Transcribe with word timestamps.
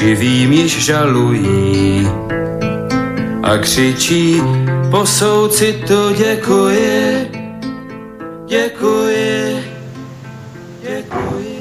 živým 0.00 0.52
již 0.52 0.84
žalují 0.84 2.08
a 3.42 3.58
křičí 3.58 4.40
po 4.90 5.06
souci 5.06 5.80
to 5.88 6.12
děkuji, 6.12 7.30
děkuji, 8.48 9.64
děkuji. 10.82 11.60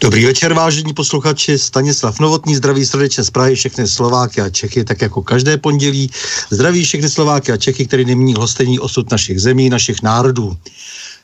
Dobrý 0.00 0.24
večer, 0.24 0.54
vážení 0.54 0.92
posluchači. 0.92 1.58
Stanislav 1.58 2.20
Novotný 2.20 2.54
zdraví 2.54 2.86
srdečně 2.86 3.24
z 3.24 3.30
Prahy 3.30 3.54
všechny 3.54 3.88
Slováky 3.88 4.40
a 4.40 4.50
Čechy, 4.50 4.84
tak 4.84 5.02
jako 5.02 5.22
každé 5.22 5.56
pondělí. 5.56 6.10
Zdraví 6.50 6.84
všechny 6.84 7.10
Slováky 7.10 7.52
a 7.52 7.56
Čechy, 7.56 7.86
který 7.86 8.04
nemění 8.04 8.34
hostení 8.34 8.78
osud 8.78 9.10
našich 9.10 9.40
zemí, 9.40 9.68
našich 9.68 10.02
národů. 10.02 10.56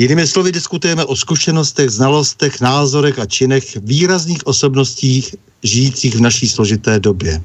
Jinými 0.00 0.24
slovy 0.26 0.52
diskutujeme 0.52 1.04
o 1.04 1.16
zkušenostech, 1.16 1.90
znalostech, 1.90 2.60
názorech 2.60 3.18
a 3.18 3.26
činech 3.28 3.76
výrazných 3.84 4.46
osobností 4.46 5.24
žijících 5.62 6.16
v 6.16 6.20
naší 6.20 6.48
složité 6.48 7.00
době. 7.00 7.42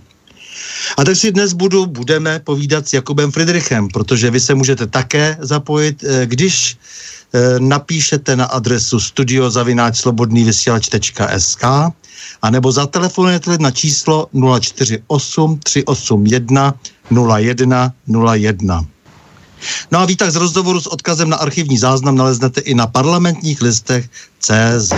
A 0.97 1.03
tak 1.03 1.15
si 1.15 1.31
dnes 1.31 1.53
budu, 1.53 1.85
budeme 1.85 2.39
povídat 2.39 2.87
s 2.87 2.93
Jakubem 2.93 3.31
Friedrichem, 3.31 3.87
protože 3.87 4.31
vy 4.31 4.39
se 4.39 4.55
můžete 4.55 4.87
také 4.87 5.37
zapojit, 5.39 6.03
eh, 6.03 6.25
když 6.25 6.77
eh, 7.33 7.59
napíšete 7.59 8.35
na 8.35 8.45
adresu 8.45 8.99
studiozavináčslobodnývysílač.sk 8.99 11.63
a 12.41 12.49
nebo 12.49 12.71
zatelefonujete 12.71 13.57
na 13.59 13.71
číslo 13.71 14.27
048 14.31 15.59
381 15.59 16.73
01 17.11 17.93
01. 18.35 18.94
No 19.91 19.99
a 19.99 20.05
výtah 20.05 20.31
z 20.31 20.35
rozhovoru 20.35 20.81
s 20.81 20.87
odkazem 20.87 21.29
na 21.29 21.37
archivní 21.37 21.77
záznam 21.77 22.15
naleznete 22.15 22.61
i 22.61 22.73
na 22.73 22.87
parlamentních 22.87 23.61
listech 23.61 24.09
CZ. 24.39 24.93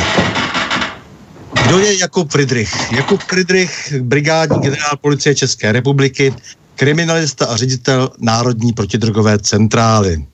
Kdo 1.67 1.79
je 1.79 1.97
Jakub 1.97 2.31
Friedrich? 2.31 2.91
Jakub 2.91 3.21
Friedrich, 3.23 3.93
brigádní 4.01 4.59
generál 4.59 4.97
policie 5.01 5.35
České 5.35 5.71
republiky, 5.71 6.33
kriminalista 6.75 7.45
a 7.45 7.55
ředitel 7.55 8.09
Národní 8.19 8.73
protidrogové 8.73 9.39
centrály. 9.39 10.25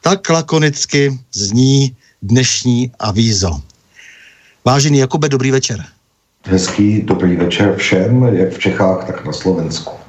Tak 0.00 0.30
lakonicky 0.30 1.18
zní 1.32 1.96
dnešní 2.22 2.92
avízo. 2.98 3.60
Vážený 4.64 4.98
Jakube, 4.98 5.28
dobrý 5.28 5.50
večer. 5.50 5.84
Hezký 6.46 7.02
dobrý 7.02 7.36
večer 7.36 7.76
všem, 7.76 8.22
jak 8.22 8.52
v 8.52 8.58
Čechách, 8.58 9.04
tak 9.04 9.24
na 9.24 9.32
Slovensku. 9.32 10.03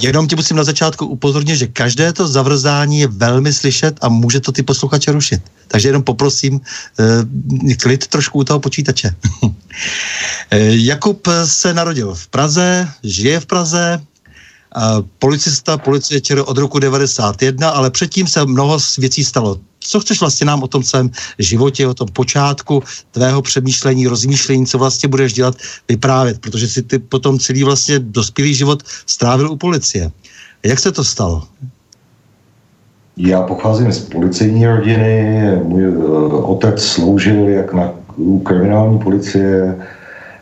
Jenom 0.00 0.28
ti 0.28 0.36
musím 0.36 0.56
na 0.56 0.64
začátku 0.64 1.06
upozornit, 1.06 1.56
že 1.56 1.66
každé 1.66 2.12
to 2.12 2.28
zavrzání 2.28 3.00
je 3.00 3.06
velmi 3.06 3.52
slyšet 3.52 3.98
a 4.00 4.08
může 4.08 4.40
to 4.40 4.52
ty 4.52 4.62
posluchače 4.62 5.12
rušit. 5.12 5.42
Takže 5.68 5.88
jenom 5.88 6.02
poprosím 6.02 6.60
eh, 6.60 7.74
klid 7.74 8.06
trošku 8.06 8.38
u 8.38 8.44
toho 8.44 8.60
počítače. 8.60 9.14
eh, 10.50 10.58
Jakub 10.70 11.28
se 11.44 11.74
narodil 11.74 12.14
v 12.14 12.28
Praze, 12.28 12.88
žije 13.02 13.40
v 13.40 13.46
Praze, 13.46 14.00
policista 15.18 15.78
policie 15.78 16.20
ČR 16.20 16.42
od 16.46 16.58
roku 16.58 16.78
91, 16.78 17.70
ale 17.70 17.90
předtím 17.90 18.26
se 18.26 18.46
mnoho 18.46 18.78
věcí 18.98 19.24
stalo. 19.24 19.60
Co 19.86 20.00
chceš 20.00 20.20
vlastně 20.20 20.46
nám 20.46 20.62
o 20.62 20.68
tom 20.68 20.82
svém 20.82 21.10
životě, 21.38 21.86
o 21.86 21.94
tom 21.94 22.08
počátku 22.12 22.82
tvého 23.10 23.42
přemýšlení, 23.42 24.06
rozmýšlení, 24.06 24.66
co 24.66 24.78
vlastně 24.78 25.08
budeš 25.08 25.32
dělat, 25.32 25.54
vyprávět, 25.88 26.38
protože 26.38 26.68
si 26.68 26.82
ty 26.82 26.98
potom 26.98 27.38
celý 27.38 27.64
vlastně 27.64 27.98
dospělý 27.98 28.54
život 28.54 28.82
strávil 29.06 29.50
u 29.50 29.56
policie. 29.56 30.10
Jak 30.64 30.78
se 30.78 30.92
to 30.92 31.04
stalo? 31.04 31.42
Já 33.16 33.42
pocházím 33.42 33.92
z 33.92 33.98
policejní 33.98 34.66
rodiny, 34.66 35.42
můj 35.62 35.88
uh, 35.88 36.50
otec 36.50 36.82
sloužil 36.82 37.48
jak 37.48 37.72
na 37.72 37.92
u 38.16 38.38
kriminální 38.38 38.98
policie, 38.98 39.78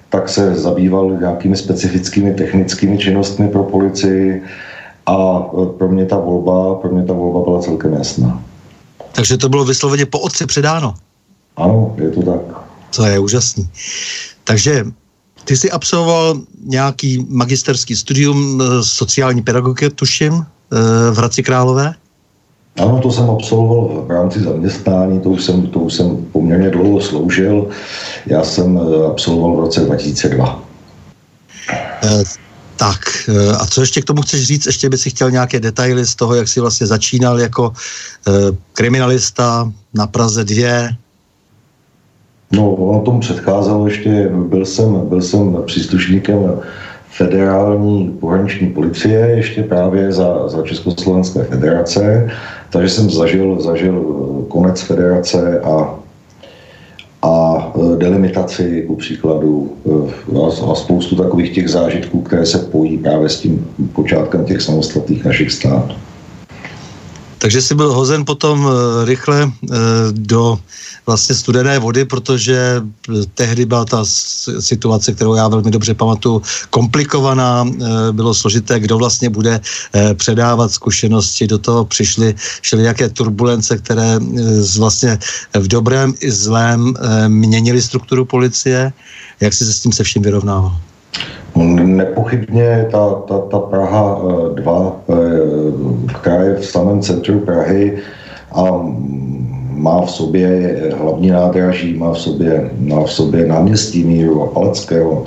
tak 0.09 0.29
se 0.29 0.55
zabýval 0.55 1.17
nějakými 1.21 1.57
specifickými 1.57 2.35
technickými 2.35 2.99
činnostmi 2.99 3.49
pro 3.49 3.63
policii 3.63 4.43
a 5.07 5.39
uh, 5.39 5.69
pro 5.69 5.89
mě 5.89 6.07
ta 6.07 6.17
volba, 6.17 6.75
pro 6.75 6.91
mě 6.91 7.05
ta 7.05 7.13
volba 7.13 7.41
byla 7.41 7.61
celkem 7.61 7.93
jasná. 7.93 8.43
Takže 9.13 9.37
to 9.37 9.49
bylo 9.49 9.65
vysloveně 9.65 10.07
po 10.07 10.19
otci 10.19 10.47
předáno. 10.47 10.95
Ano, 11.57 11.95
je 11.99 12.11
to 12.11 12.23
tak. 12.23 12.41
To 12.97 13.07
je 13.07 13.19
úžasný. 13.19 13.69
Takže 14.45 14.85
ty 15.45 15.57
jsi 15.57 15.71
absolvoval 15.71 16.41
nějaký 16.65 17.27
magisterský 17.29 17.97
studium 17.97 18.63
eh, 18.63 18.83
sociální 18.83 19.43
pedagogiky, 19.43 19.91
tuším, 19.91 20.33
eh, 20.33 21.11
v 21.11 21.17
Hradci 21.17 21.43
Králové? 21.43 21.95
Ano, 22.79 23.01
to 23.01 23.13
jsem 23.13 23.31
absolvoval 23.31 24.05
v 24.07 24.11
rámci 24.11 24.41
zaměstnání, 24.41 25.21
to 25.21 25.31
už 25.31 25.45
jsem, 25.45 25.67
to 25.67 25.79
už 25.79 25.95
jsem 25.95 26.17
poměrně 26.33 26.71
dlouho 26.71 27.01
sloužil. 27.01 27.69
Já 28.27 28.45
jsem 28.45 28.79
eh, 28.79 29.07
absolvoval 29.07 29.57
v 29.57 29.61
roce 29.61 29.81
2002. 29.81 30.63
Tak, 32.77 33.01
a 33.59 33.67
co 33.67 33.81
ještě 33.81 34.03
k 34.03 34.05
tomu 34.05 34.23
chceš 34.23 34.45
říct? 34.45 34.67
Ještě 34.67 34.89
by 34.89 34.99
si 34.99 35.11
chtěl 35.11 35.31
nějaké 35.31 35.61
detaily 35.61 36.07
z 36.07 36.15
toho, 36.15 36.35
jak 36.35 36.49
jsi 36.49 36.61
vlastně 36.61 36.87
začínal 36.87 37.41
jako 37.41 37.73
e, 38.29 38.31
kriminalista 38.73 39.73
na 39.95 40.07
Praze 40.07 40.45
2? 40.45 40.89
No, 42.53 42.75
ono 42.75 43.01
tomu 43.01 43.21
předcházelo 43.21 43.87
ještě, 43.87 44.31
byl 44.33 44.67
jsem, 44.67 45.09
byl 45.09 45.21
jsem 45.21 45.57
příslušníkem 45.67 46.61
federální 47.11 48.09
pohraniční 48.21 48.69
policie, 48.69 49.19
ještě 49.19 49.63
právě 49.63 50.13
za, 50.13 50.49
za 50.49 50.63
Československé 50.63 51.45
federace, 51.45 52.31
takže 52.71 52.89
jsem 52.89 53.11
zažil, 53.11 53.61
zažil 53.61 54.03
konec 54.49 54.81
federace 54.81 55.61
a, 55.61 55.95
a 57.23 57.73
delimitaci 57.97 58.85
ku 58.87 58.97
příkladu 58.97 59.77
a, 60.33 60.71
a 60.73 60.75
spoustu 60.75 61.17
takových 61.17 61.51
těch 61.51 61.69
zážitků, 61.69 62.21
které 62.21 62.47
se 62.47 62.59
pojí 62.59 62.99
právě 62.99 63.29
s 63.29 63.41
tím 63.41 63.67
počátkem 63.93 64.45
těch 64.45 64.63
samostatných 64.63 65.25
našich 65.25 65.53
států. 65.53 65.95
Takže 67.43 67.63
si 67.63 67.75
byl 67.75 67.93
hozen 67.93 68.25
potom 68.25 68.71
rychle 69.05 69.51
do 70.11 70.59
vlastně 71.07 71.35
studené 71.35 71.79
vody, 71.79 72.05
protože 72.05 72.83
tehdy 73.35 73.67
byla 73.67 73.85
ta 73.85 74.05
situace, 74.61 75.13
kterou 75.13 75.35
já 75.35 75.49
velmi 75.49 75.71
dobře 75.71 75.95
pamatuju, 75.95 76.43
komplikovaná, 76.71 77.67
bylo 78.13 78.35
složité, 78.35 78.81
kdo 78.81 78.99
vlastně 78.99 79.31
bude 79.31 79.61
předávat 80.15 80.73
zkušenosti, 80.73 81.47
do 81.47 81.59
toho 81.59 81.85
přišly 81.85 82.35
všelijaké 82.61 83.09
turbulence, 83.09 83.79
které 83.79 84.19
vlastně 84.79 85.19
v 85.55 85.69
dobrém 85.69 86.15
i 86.21 86.31
zlém 86.31 86.95
měnily 87.29 87.83
strukturu 87.83 88.25
policie. 88.25 88.93
Jak 89.41 89.55
si 89.55 89.65
se 89.65 89.73
s 89.73 89.81
tím 89.81 89.93
se 89.93 90.05
vším 90.05 90.23
vyrovnával? 90.23 90.79
Nepochybně 91.83 92.89
ta, 92.91 93.15
ta, 93.29 93.39
ta 93.39 93.59
Praha 93.59 94.23
2, 94.55 94.97
eh, 95.09 95.13
eh, 95.13 96.15
která 96.21 96.43
je 96.43 96.55
v 96.55 96.67
samém 96.67 97.01
centru 97.01 97.41
Prahy 97.41 97.99
a 98.53 98.63
má 99.83 100.01
v 100.03 100.11
sobě 100.11 100.77
hlavní 100.97 101.31
nádraží, 101.31 101.95
má 101.99 102.13
v 102.13 102.19
sobě, 102.19 102.71
má 102.79 103.05
v 103.05 103.13
sobě 103.13 103.47
náměstí 103.47 104.05
Míru 104.05 104.43
a 104.43 104.47
Paleckého 104.47 105.25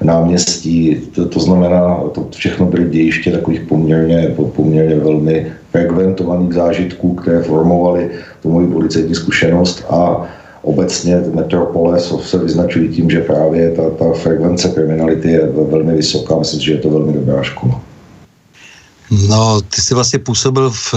náměstí. 0.00 0.96
To, 1.14 1.28
to 1.28 1.40
znamená, 1.40 2.00
to 2.12 2.26
všechno 2.30 2.66
byly 2.66 2.90
dějiště 2.90 3.30
takových 3.30 3.60
poměrně, 3.60 4.34
poměrně 4.56 4.94
velmi 4.94 5.46
frekventovaných 5.70 6.52
zážitků, 6.52 7.14
které 7.14 7.42
formovaly 7.42 8.10
tu 8.42 8.52
moji 8.52 8.66
policejní 8.66 9.14
zkušenost 9.14 9.84
a 9.90 10.26
obecně 10.64 11.22
metropole 11.34 12.00
se 12.00 12.38
vyznačují 12.38 12.88
tím, 12.88 13.10
že 13.10 13.20
právě 13.20 13.70
ta, 13.70 13.90
ta 13.90 14.12
frekvence 14.12 14.68
kriminality 14.68 15.30
je 15.30 15.46
velmi 15.46 15.96
vysoká. 15.96 16.38
Myslím, 16.38 16.60
že 16.60 16.72
je 16.72 16.78
to 16.78 16.90
velmi 16.90 17.12
dobrá 17.12 17.42
škola. 17.42 17.80
No, 19.28 19.60
ty 19.60 19.82
jsi 19.82 19.94
vlastně 19.94 20.18
působil 20.18 20.70
v 20.70 20.94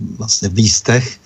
vlastně 0.00 0.48
v 0.48 0.54
místech, 0.54 1.16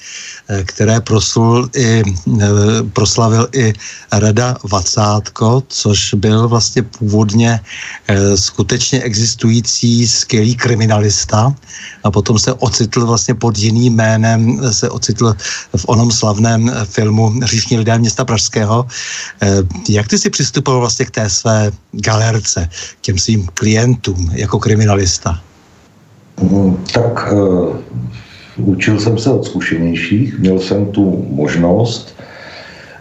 eh, 0.49 0.65
které 0.65 1.01
proslul 1.01 1.69
i, 1.77 2.03
eh, 2.03 2.47
proslavil 2.93 3.49
i 3.53 3.73
Rada 4.13 4.57
Vacátko, 4.65 5.63
což 5.69 6.15
byl 6.15 6.49
vlastně 6.49 6.83
původně 6.83 7.61
eh, 8.09 8.37
skutečně 8.37 9.03
existující 9.03 10.09
skvělý 10.09 10.57
kriminalista 10.57 11.55
a 12.05 12.11
potom 12.11 12.39
se 12.39 12.53
ocitl 12.53 13.07
vlastně 13.07 13.35
pod 13.35 13.59
jiným 13.59 13.95
jménem, 13.95 14.73
se 14.73 14.91
ocitl 14.91 15.35
v 15.77 15.85
onom 15.89 16.13
slavném 16.13 16.71
filmu 16.85 17.33
Říšní 17.45 17.79
lidé 17.79 17.99
města 17.99 18.25
Pražského. 18.25 18.87
Jak 19.89 20.09
ty 20.09 20.19
si 20.19 20.31
přistupoval 20.31 20.81
vlastně 20.81 21.07
k 21.07 21.11
té 21.11 21.31
své 21.31 21.71
galerce, 21.93 22.69
k 22.99 23.01
těm 23.01 23.19
svým 23.19 23.47
klientům 23.55 24.31
jako 24.33 24.59
kriminalista? 24.59 25.41
Mm, 26.41 26.77
tak 26.93 27.33
Učil 28.59 29.01
jsem 29.01 29.19
se 29.19 29.31
od 29.31 29.45
zkušenějších, 29.45 30.39
měl 30.39 30.59
jsem 30.59 30.87
tu 30.87 31.27
možnost, 31.31 32.15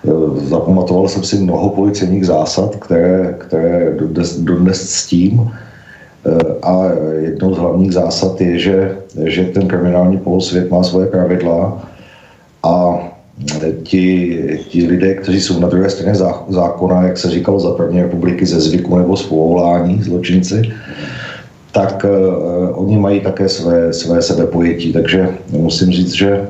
eh, 0.08 0.10
zapamatoval 0.48 1.08
jsem 1.08 1.24
si 1.24 1.36
mnoho 1.38 1.70
policejních 1.70 2.26
zásad, 2.26 2.76
které, 2.76 3.36
které 3.40 3.96
dodnes, 4.00 4.40
dodnes 4.40 4.90
s 4.90 5.08
tím. 5.08 5.52
Eh, 6.26 6.40
a 6.62 6.92
jednou 7.20 7.56
z 7.56 7.58
hlavních 7.58 7.94
zásad 7.94 8.42
je, 8.42 8.60
že, 8.60 8.98
že 9.24 9.44
ten 9.44 9.68
kriminální 9.68 10.18
polosvět 10.18 10.72
má 10.72 10.84
svoje 10.84 11.08
pravidla 11.08 11.84
a 12.64 13.00
ti, 13.84 14.40
ti 14.70 14.88
lidé, 14.88 15.14
kteří 15.14 15.42
jsou 15.42 15.60
na 15.60 15.68
druhé 15.68 15.90
straně 15.90 16.16
zákona, 16.50 17.04
jak 17.04 17.18
se 17.18 17.30
říkalo 17.30 17.60
za 17.60 17.72
první 17.72 18.02
republiky 18.02 18.46
ze 18.46 18.60
zvyku 18.60 18.98
nebo 18.98 19.18
z 19.18 19.24
povolání, 19.24 20.04
zločinci, 20.04 20.62
tak 21.76 22.06
uh, 22.06 22.82
oni 22.84 22.98
mají 22.98 23.20
také 23.20 23.50
své, 23.50 23.94
své 23.94 24.22
sebepojetí. 24.22 24.94
Takže 24.94 25.30
musím 25.52 25.92
říct, 25.92 26.14
že 26.14 26.48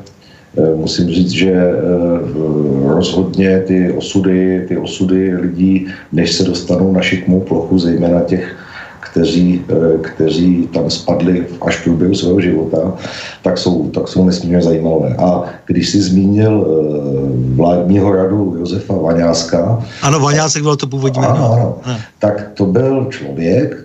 uh, 0.56 0.78
musím 0.80 1.10
říct, 1.10 1.32
že 1.32 1.52
uh, 1.52 2.92
rozhodně 2.92 3.60
ty 3.60 3.92
osudy, 3.92 4.66
ty 4.68 4.78
osudy 4.78 5.36
lidí, 5.36 5.88
než 6.12 6.32
se 6.32 6.44
dostanou 6.44 6.94
na 6.94 7.02
šikmou 7.02 7.40
plochu, 7.40 7.80
zejména 7.80 8.22
těch 8.22 8.56
kteří, 9.16 9.64
kteří 10.02 10.68
tam 10.74 10.90
spadli 10.90 11.48
až 11.62 11.78
v 11.78 11.84
průběhu 11.84 12.16
svého 12.16 12.42
života, 12.42 12.94
tak 13.44 13.58
jsou, 13.58 13.90
tak 13.90 14.08
jsou 14.08 14.26
nesmírně 14.26 14.62
zajímavé. 14.62 15.16
A 15.16 15.44
když 15.66 15.90
si 15.90 16.02
zmínil 16.02 16.68
vládního 17.56 18.16
radu 18.16 18.56
Josefa 18.60 18.94
Vaňáska... 18.94 19.84
Ano, 20.02 20.20
Vaňásek 20.20 20.64
byl 20.64 20.76
to 20.76 20.88
původní 20.88 21.22
jméno. 21.22 21.34
Ano, 21.36 21.78
ano, 21.84 21.98
tak 22.20 22.52
to 22.54 22.66
byl 22.66 23.08
člověk, 23.10 23.78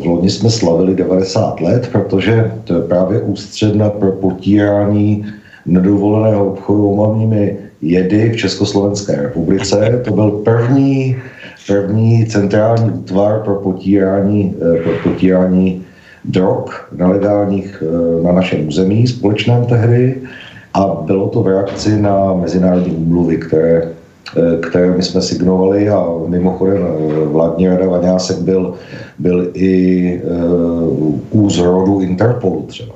v 0.00 0.06
loni 0.06 0.30
jsme 0.30 0.50
slavili 0.50 0.94
90 0.94 1.60
let, 1.60 1.88
protože 1.92 2.52
to 2.64 2.74
je 2.74 2.82
právě 2.82 3.20
ústředna 3.20 3.90
pro 3.90 4.12
potírání 4.12 5.24
nedovoleného 5.66 6.46
obchodu 6.46 6.90
omamnými 6.90 7.56
jedy 7.82 8.30
v 8.30 8.36
Československé 8.36 9.22
republice. 9.22 10.02
To 10.04 10.12
byl 10.12 10.30
první, 10.30 11.16
první 11.66 12.26
centrální 12.26 12.90
útvar 12.90 13.40
pro 13.40 13.54
potírání, 13.54 14.54
eh, 14.56 14.82
pro 14.82 14.92
potírání 15.10 15.84
drog 16.24 16.64
nelegálních 16.96 17.82
eh, 17.82 18.22
na 18.22 18.32
našem 18.32 18.68
území 18.68 19.06
společném 19.06 19.64
tehdy 19.66 20.16
a 20.74 21.02
bylo 21.04 21.28
to 21.28 21.42
v 21.42 21.46
reakci 21.46 22.02
na 22.02 22.34
mezinárodní 22.34 22.92
úmluvy, 22.92 23.36
které 23.36 23.88
Eh, 24.36 24.56
které 24.60 24.90
my 24.90 25.02
jsme 25.02 25.22
signovali 25.22 25.88
a 25.88 26.06
mimochodem 26.26 26.86
vládní 27.24 27.68
rada 27.68 27.86
Vaňásek 27.86 28.38
byl, 28.38 28.74
byl 29.18 29.50
i 29.54 30.22
zrodu 31.48 32.00
Interpolu 32.00 32.62
třeba. 32.62 32.94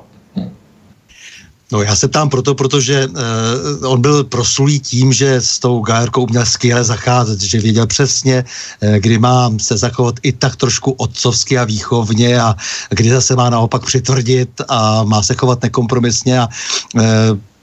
No 1.73 1.81
já 1.81 1.95
se 1.95 2.07
ptám 2.07 2.29
proto, 2.29 2.55
protože 2.55 3.07
uh, 3.07 3.91
on 3.91 4.01
byl 4.01 4.23
prosulý 4.23 4.79
tím, 4.79 5.13
že 5.13 5.35
s 5.35 5.59
tou 5.59 5.81
Gajerkou 5.81 6.23
uměl 6.23 6.45
skvěle 6.45 6.83
zacházet, 6.83 7.41
že 7.41 7.59
věděl 7.59 7.87
přesně, 7.87 8.45
uh, 8.81 8.89
kdy 8.89 9.17
má 9.17 9.51
se 9.57 9.77
zachovat 9.77 10.15
i 10.23 10.31
tak 10.31 10.55
trošku 10.55 10.91
otcovsky 10.91 11.57
a 11.57 11.63
výchovně 11.63 12.41
a 12.41 12.55
kdy 12.89 13.09
zase 13.09 13.35
má 13.35 13.49
naopak 13.49 13.85
přitvrdit 13.85 14.61
a 14.69 15.03
má 15.03 15.23
se 15.23 15.33
chovat 15.33 15.63
nekompromisně 15.63 16.39
a 16.39 16.47
uh, 16.95 17.01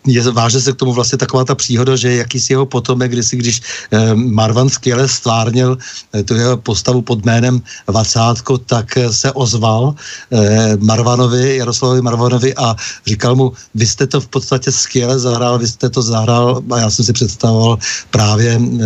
je, 0.06 0.22
váže 0.30 0.60
se 0.60 0.72
k 0.72 0.76
tomu 0.76 0.92
vlastně 0.92 1.18
taková 1.18 1.44
ta 1.44 1.54
příhoda, 1.54 1.96
že 1.96 2.16
jakýsi 2.16 2.52
jeho 2.52 2.66
potomek, 2.66 3.12
když 3.12 3.26
si 3.26 3.36
když 3.36 3.62
eh, 3.92 4.14
Marvan 4.14 4.68
skvěle 4.68 5.08
stvárnil 5.08 5.78
eh, 6.14 6.22
tu 6.22 6.34
jeho 6.34 6.56
postavu 6.56 7.02
pod 7.02 7.24
jménem 7.24 7.62
Vacátko, 7.86 8.58
tak 8.58 8.96
eh, 8.96 9.12
se 9.12 9.32
ozval 9.32 9.94
eh, 10.32 10.76
Marvanovi, 10.80 11.56
Jaroslavovi 11.56 12.02
Marvanovi 12.02 12.54
a 12.54 12.76
říkal 13.06 13.36
mu, 13.36 13.52
vy 13.74 13.86
jste 13.86 14.06
to 14.06 14.20
v 14.20 14.28
podstatě 14.28 14.72
skvěle 14.72 15.18
zahrál, 15.18 15.58
vy 15.58 15.68
jste 15.68 15.90
to 15.90 16.02
zahrál 16.02 16.62
a 16.70 16.78
já 16.78 16.90
jsem 16.90 17.04
si 17.04 17.12
představoval 17.12 17.78
právě 18.10 18.60
eh, 18.60 18.82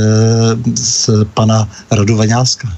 z 0.74 1.10
pana 1.34 1.68
Radu 1.90 2.16
Vaňáska. 2.16 2.68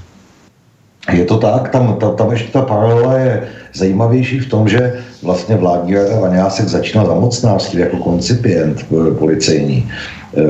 Je 1.13 1.25
to 1.25 1.37
tak, 1.37 1.71
tam, 1.71 1.95
tam, 1.95 2.15
tam 2.15 2.31
ještě 2.31 2.51
ta 2.51 2.61
paralela 2.61 3.13
je 3.13 3.49
zajímavější 3.77 4.39
v 4.39 4.49
tom, 4.49 4.67
že 4.67 4.93
vlastně 5.23 5.55
vládní 5.55 5.93
rada 5.93 6.19
Vaňásek 6.19 6.67
začínal 6.67 7.05
za 7.07 7.13
mocnářství 7.13 7.79
jako 7.79 7.97
koncipient 7.97 8.77
eh, 8.81 9.13
policejní. 9.13 9.91
Eh, 10.37 10.41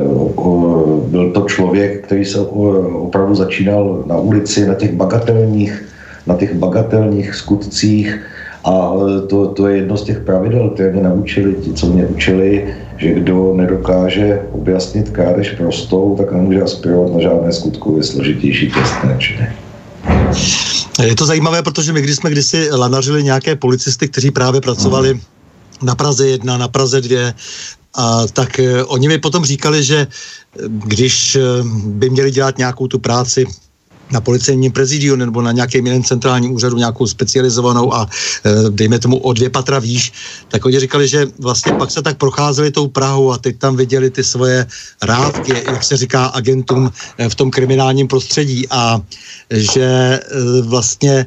byl 1.07 1.31
to 1.34 1.41
člověk, 1.41 2.05
který 2.05 2.25
se 2.25 2.39
opravdu 2.39 3.36
začínal 3.36 4.03
na 4.05 4.17
ulici, 4.17 4.67
na 4.67 4.74
těch 4.74 4.93
bagatelních, 4.93 5.86
na 6.27 6.36
těch 6.36 6.55
bagatelních 6.55 7.36
skutcích 7.36 8.19
a 8.65 8.93
eh, 8.96 9.27
to, 9.27 9.48
to 9.48 9.67
je 9.67 9.77
jedno 9.77 9.98
z 9.98 10.03
těch 10.03 10.19
pravidel, 10.19 10.69
které 10.69 10.91
mě 10.91 11.03
naučili, 11.03 11.53
ti, 11.53 11.74
co 11.74 11.88
mě 11.88 12.05
učili, 12.05 12.75
že 12.98 13.13
kdo 13.13 13.53
nedokáže 13.55 14.41
objasnit 14.51 15.10
krádež 15.10 15.51
prostou, 15.51 16.15
tak 16.17 16.31
nemůže 16.31 16.62
aspirovat 16.62 17.13
na 17.13 17.22
žádné 17.22 17.51
skutkově 17.51 18.03
složitější 18.03 18.72
trestné 18.72 19.15
činy. 19.19 19.48
Je 21.03 21.15
to 21.15 21.25
zajímavé, 21.25 21.63
protože 21.63 21.93
my, 21.93 22.01
když 22.01 22.15
jsme 22.15 22.29
kdysi 22.29 22.69
lanařili 22.71 23.23
nějaké 23.23 23.55
policisty, 23.55 24.07
kteří 24.07 24.31
právě 24.31 24.61
pracovali 24.61 25.21
na 25.81 25.95
Praze 25.95 26.27
1, 26.27 26.57
na 26.57 26.67
Praze 26.67 27.01
2, 27.01 27.33
a 27.97 28.27
tak 28.27 28.59
eh, 28.59 28.83
oni 28.83 29.07
mi 29.07 29.17
potom 29.17 29.45
říkali, 29.45 29.83
že 29.83 29.97
eh, 29.97 30.07
když 30.67 31.35
eh, 31.35 31.41
by 31.85 32.09
měli 32.09 32.31
dělat 32.31 32.57
nějakou 32.57 32.87
tu 32.87 32.99
práci 32.99 33.45
na 34.11 34.21
policejním 34.21 34.71
prezidiu 34.71 35.15
nebo 35.15 35.41
na 35.41 35.51
nějakém 35.51 35.85
jiném 35.85 36.03
centrálním 36.03 36.51
úřadu, 36.51 36.77
nějakou 36.77 37.07
specializovanou 37.07 37.93
a 37.93 38.07
e, 38.45 38.69
dejme 38.69 38.99
tomu 38.99 39.17
o 39.17 39.33
dvě 39.33 39.49
patra 39.49 39.79
výš, 39.79 40.13
tak 40.47 40.65
oni 40.65 40.79
říkali, 40.79 41.07
že 41.07 41.27
vlastně 41.39 41.73
pak 41.73 41.91
se 41.91 42.01
tak 42.01 42.17
procházeli 42.17 42.71
tou 42.71 42.87
Prahou 42.87 43.31
a 43.31 43.37
teď 43.37 43.57
tam 43.57 43.75
viděli 43.75 44.09
ty 44.09 44.23
svoje 44.23 44.65
rávky, 45.03 45.53
jak 45.67 45.83
se 45.83 45.97
říká 45.97 46.25
agentům 46.25 46.91
e, 47.17 47.29
v 47.29 47.35
tom 47.35 47.51
kriminálním 47.51 48.07
prostředí 48.07 48.67
a 48.69 49.01
že 49.49 49.83
e, 49.83 50.19
vlastně 50.61 51.25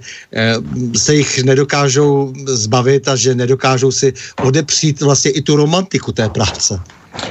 se 0.96 1.14
jich 1.14 1.44
nedokážou 1.44 2.32
zbavit 2.46 3.08
a 3.08 3.16
že 3.16 3.34
nedokážou 3.34 3.92
si 3.92 4.12
odepřít 4.42 5.00
vlastně 5.00 5.30
i 5.30 5.42
tu 5.42 5.56
romantiku 5.56 6.12
té 6.12 6.28
práce. 6.28 6.80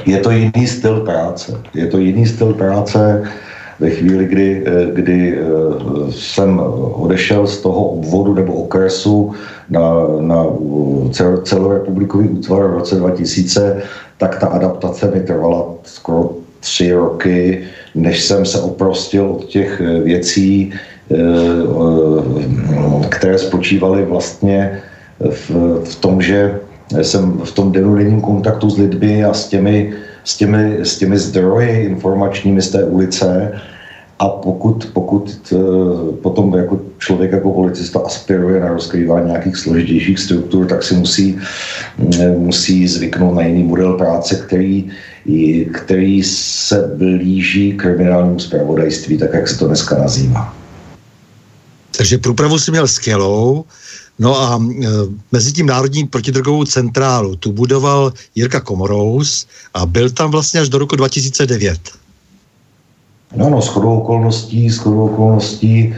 Je 0.06 0.18
to 0.18 0.30
jiný 0.30 0.66
styl 0.66 1.00
práce. 1.00 1.62
Je 1.74 1.86
to 1.86 1.98
jiný 1.98 2.26
styl 2.26 2.54
práce 2.54 3.22
ve 3.80 3.90
chvíli, 3.90 4.24
kdy, 4.24 4.64
kdy 4.94 5.38
jsem 6.10 6.60
odešel 6.92 7.46
z 7.46 7.60
toho 7.60 7.84
obvodu 7.84 8.34
nebo 8.34 8.52
okresu 8.52 9.32
na, 9.70 9.80
na 10.20 10.46
celorepublikový 11.42 12.28
útvar 12.28 12.66
v 12.66 12.74
roce 12.74 12.96
2000, 12.96 13.82
tak 14.18 14.38
ta 14.38 14.46
adaptace 14.46 15.10
mi 15.10 15.20
trvala 15.20 15.64
skoro 15.84 16.30
tři 16.60 16.92
roky, 16.92 17.62
než 17.94 18.24
jsem 18.24 18.44
se 18.44 18.60
oprostil 18.60 19.26
od 19.26 19.44
těch 19.44 19.80
věcí, 20.04 20.72
které 23.08 23.38
spočívaly 23.38 24.04
vlastně 24.04 24.80
v, 25.30 25.50
v 25.84 25.96
tom, 25.96 26.22
že 26.22 26.60
jsem 27.02 27.32
v 27.44 27.52
tom 27.52 27.72
denodenním 27.72 28.20
kontaktu 28.20 28.70
s 28.70 28.78
lidmi 28.78 29.24
a 29.24 29.34
s 29.34 29.48
těmi, 29.48 29.92
s 30.24 30.36
těmi, 30.36 30.78
s 30.82 30.98
těmi 30.98 31.18
zdroji 31.18 31.84
informačními 31.84 32.62
z 32.62 32.70
té 32.70 32.84
ulice. 32.84 33.52
A 34.18 34.28
pokud, 34.28 34.90
pokud 34.92 35.52
eh, 35.52 36.12
potom 36.22 36.54
jako 36.54 36.80
člověk 36.98 37.32
jako 37.32 37.52
policista 37.52 38.00
aspiruje 38.00 38.60
na 38.60 38.68
rozkrývání 38.68 39.26
nějakých 39.26 39.56
složitějších 39.56 40.18
struktur, 40.18 40.66
tak 40.66 40.82
si 40.82 40.94
musí, 40.94 41.38
mm, 41.98 42.38
musí 42.38 42.88
zvyknout 42.88 43.34
na 43.34 43.42
jiný 43.42 43.62
model 43.62 43.92
práce, 43.92 44.36
který, 44.46 44.90
který 45.72 46.22
se 46.22 46.94
blíží 46.96 47.72
kriminálnímu 47.72 48.38
zpravodajství, 48.38 49.18
tak 49.18 49.34
jak 49.34 49.48
se 49.48 49.58
to 49.58 49.66
dneska 49.66 49.98
nazývá. 49.98 50.54
Takže 52.00 52.18
průpravu 52.18 52.58
si 52.58 52.70
měl 52.70 52.88
skvělou, 52.88 53.64
No 54.18 54.40
a 54.40 54.60
e, 54.60 54.86
mezi 55.32 55.52
tím 55.52 55.66
Národní 55.66 56.06
protidrogovou 56.06 56.64
centrálu 56.64 57.36
tu 57.36 57.52
budoval 57.52 58.12
Jirka 58.34 58.60
Komorous 58.60 59.46
a 59.74 59.86
byl 59.86 60.10
tam 60.10 60.30
vlastně 60.30 60.60
až 60.60 60.68
do 60.68 60.78
roku 60.78 60.96
2009. 60.96 61.80
No, 63.36 63.50
no, 63.50 63.60
shodou 63.60 64.00
okolností, 64.00 64.70
shodou 64.70 65.04
okolností 65.04 65.94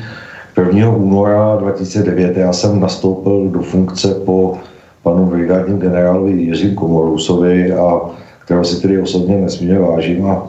1. 0.67 0.91
února 0.91 1.57
2009 1.57 2.37
já 2.37 2.53
jsem 2.53 2.81
nastoupil 2.81 3.49
do 3.49 3.63
funkce 3.63 4.15
po 4.15 4.59
panu 5.03 5.27
brigádním 5.27 5.79
generálovi 5.79 6.33
Jiřím 6.33 6.75
Komorousovi, 6.75 7.73
a 7.73 8.01
kterého 8.39 8.65
si 8.65 8.81
tedy 8.81 9.03
osobně 9.03 9.37
nesmírně 9.37 9.79
vážím 9.79 10.27
a, 10.27 10.49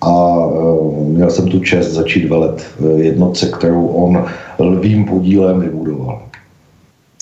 a 0.00 0.10
e, 0.10 1.04
měl 1.04 1.30
jsem 1.30 1.48
tu 1.48 1.60
čest 1.60 1.90
začít 1.90 2.28
velet 2.28 2.66
e, 2.80 3.02
jednotce, 3.02 3.46
kterou 3.46 3.86
on 3.86 4.26
lvým 4.58 5.04
podílem 5.04 5.60
vybudoval 5.60 6.28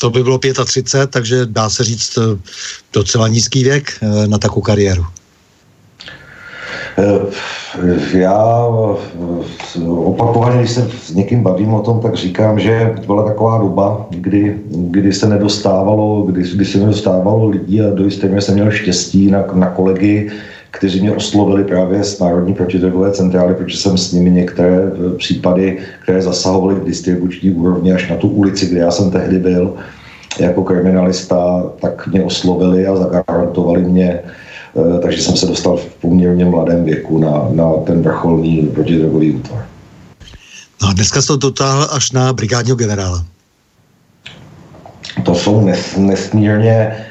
to 0.00 0.10
by 0.10 0.22
bylo 0.22 0.38
35, 0.38 1.10
takže 1.10 1.46
dá 1.46 1.70
se 1.70 1.84
říct 1.84 2.18
eh, 2.18 2.38
docela 2.92 3.28
nízký 3.28 3.64
věk 3.64 3.90
na 4.26 4.38
takovou 4.38 4.60
kariéru. 4.60 5.04
Já 8.14 8.66
opakovaně, 9.86 10.58
když 10.58 10.70
se 10.70 10.90
s 11.04 11.10
někým 11.14 11.42
bavím 11.42 11.74
o 11.74 11.82
tom, 11.82 12.00
tak 12.00 12.14
říkám, 12.14 12.60
že 12.60 12.94
byla 13.06 13.24
taková 13.24 13.58
doba, 13.58 14.06
kdy, 14.10 14.56
kdy 14.70 15.12
se 15.12 15.28
nedostávalo, 15.28 16.22
kdy, 16.22 16.42
kdy 16.54 16.64
se 16.64 16.78
nedostávalo 16.78 17.48
lidí 17.48 17.80
a 17.80 17.90
do 17.90 18.04
jisté 18.04 18.26
míry 18.26 18.42
jsem 18.42 18.54
měl 18.54 18.70
štěstí 18.70 19.30
na, 19.30 19.44
na 19.52 19.70
kolegy, 19.70 20.30
kteří 20.76 21.00
mě 21.00 21.12
oslovili 21.12 21.64
právě 21.64 22.04
z 22.04 22.20
Národní 22.20 22.54
protidrogové 22.54 23.12
centrály, 23.12 23.54
protože 23.54 23.76
jsem 23.76 23.98
s 23.98 24.12
nimi 24.12 24.30
některé 24.30 24.76
eh, 24.76 25.16
případy, 25.16 25.78
které 26.02 26.22
zasahovaly 26.22 26.74
v 26.74 26.84
distribuční 26.84 27.50
úrovni 27.50 27.92
až 27.92 28.10
na 28.10 28.16
tu 28.16 28.28
ulici, 28.28 28.66
kde 28.66 28.80
já 28.80 28.90
jsem 28.90 29.10
tehdy 29.10 29.38
byl 29.38 29.74
jako 30.38 30.64
kriminalista, 30.64 31.62
tak 31.80 32.06
mě 32.06 32.24
oslovili 32.24 32.86
a 32.86 32.96
zagarantovali 32.96 33.82
mě, 33.82 34.20
eh, 34.20 35.00
takže 35.02 35.22
jsem 35.22 35.36
se 35.36 35.46
dostal 35.46 35.76
v 35.76 35.86
poměrně 36.00 36.44
mladém 36.44 36.84
věku 36.84 37.18
na, 37.18 37.48
na 37.50 37.72
ten 37.86 38.02
vrcholný 38.02 38.68
protidrogový 38.74 39.32
útvar. 39.32 39.66
No 40.82 40.88
a 40.88 40.92
dneska 40.92 41.22
se 41.22 41.26
to 41.26 41.36
dotáhl 41.36 41.88
až 41.90 42.12
na 42.12 42.32
brigádního 42.32 42.76
generála. 42.76 43.24
To 45.22 45.34
jsou 45.34 45.60
nes, 45.60 45.96
nesmírně 45.96 47.06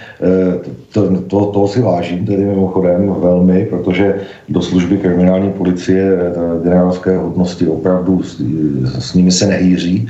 to, 0.94 1.22
to, 1.28 1.46
toho 1.46 1.68
si 1.68 1.82
vážím 1.82 2.26
tedy 2.26 2.46
mimochodem 2.46 3.16
velmi, 3.20 3.66
protože 3.66 4.16
do 4.50 4.62
služby 4.62 4.98
kriminální 4.98 5.52
policie 5.52 6.04
eh, 6.14 6.64
generálské 6.64 7.18
hodnosti 7.18 7.68
opravdu 7.68 8.24
s, 8.24 8.42
s 9.00 9.14
nimi 9.14 9.32
se 9.32 9.48
nehýří 9.48 10.10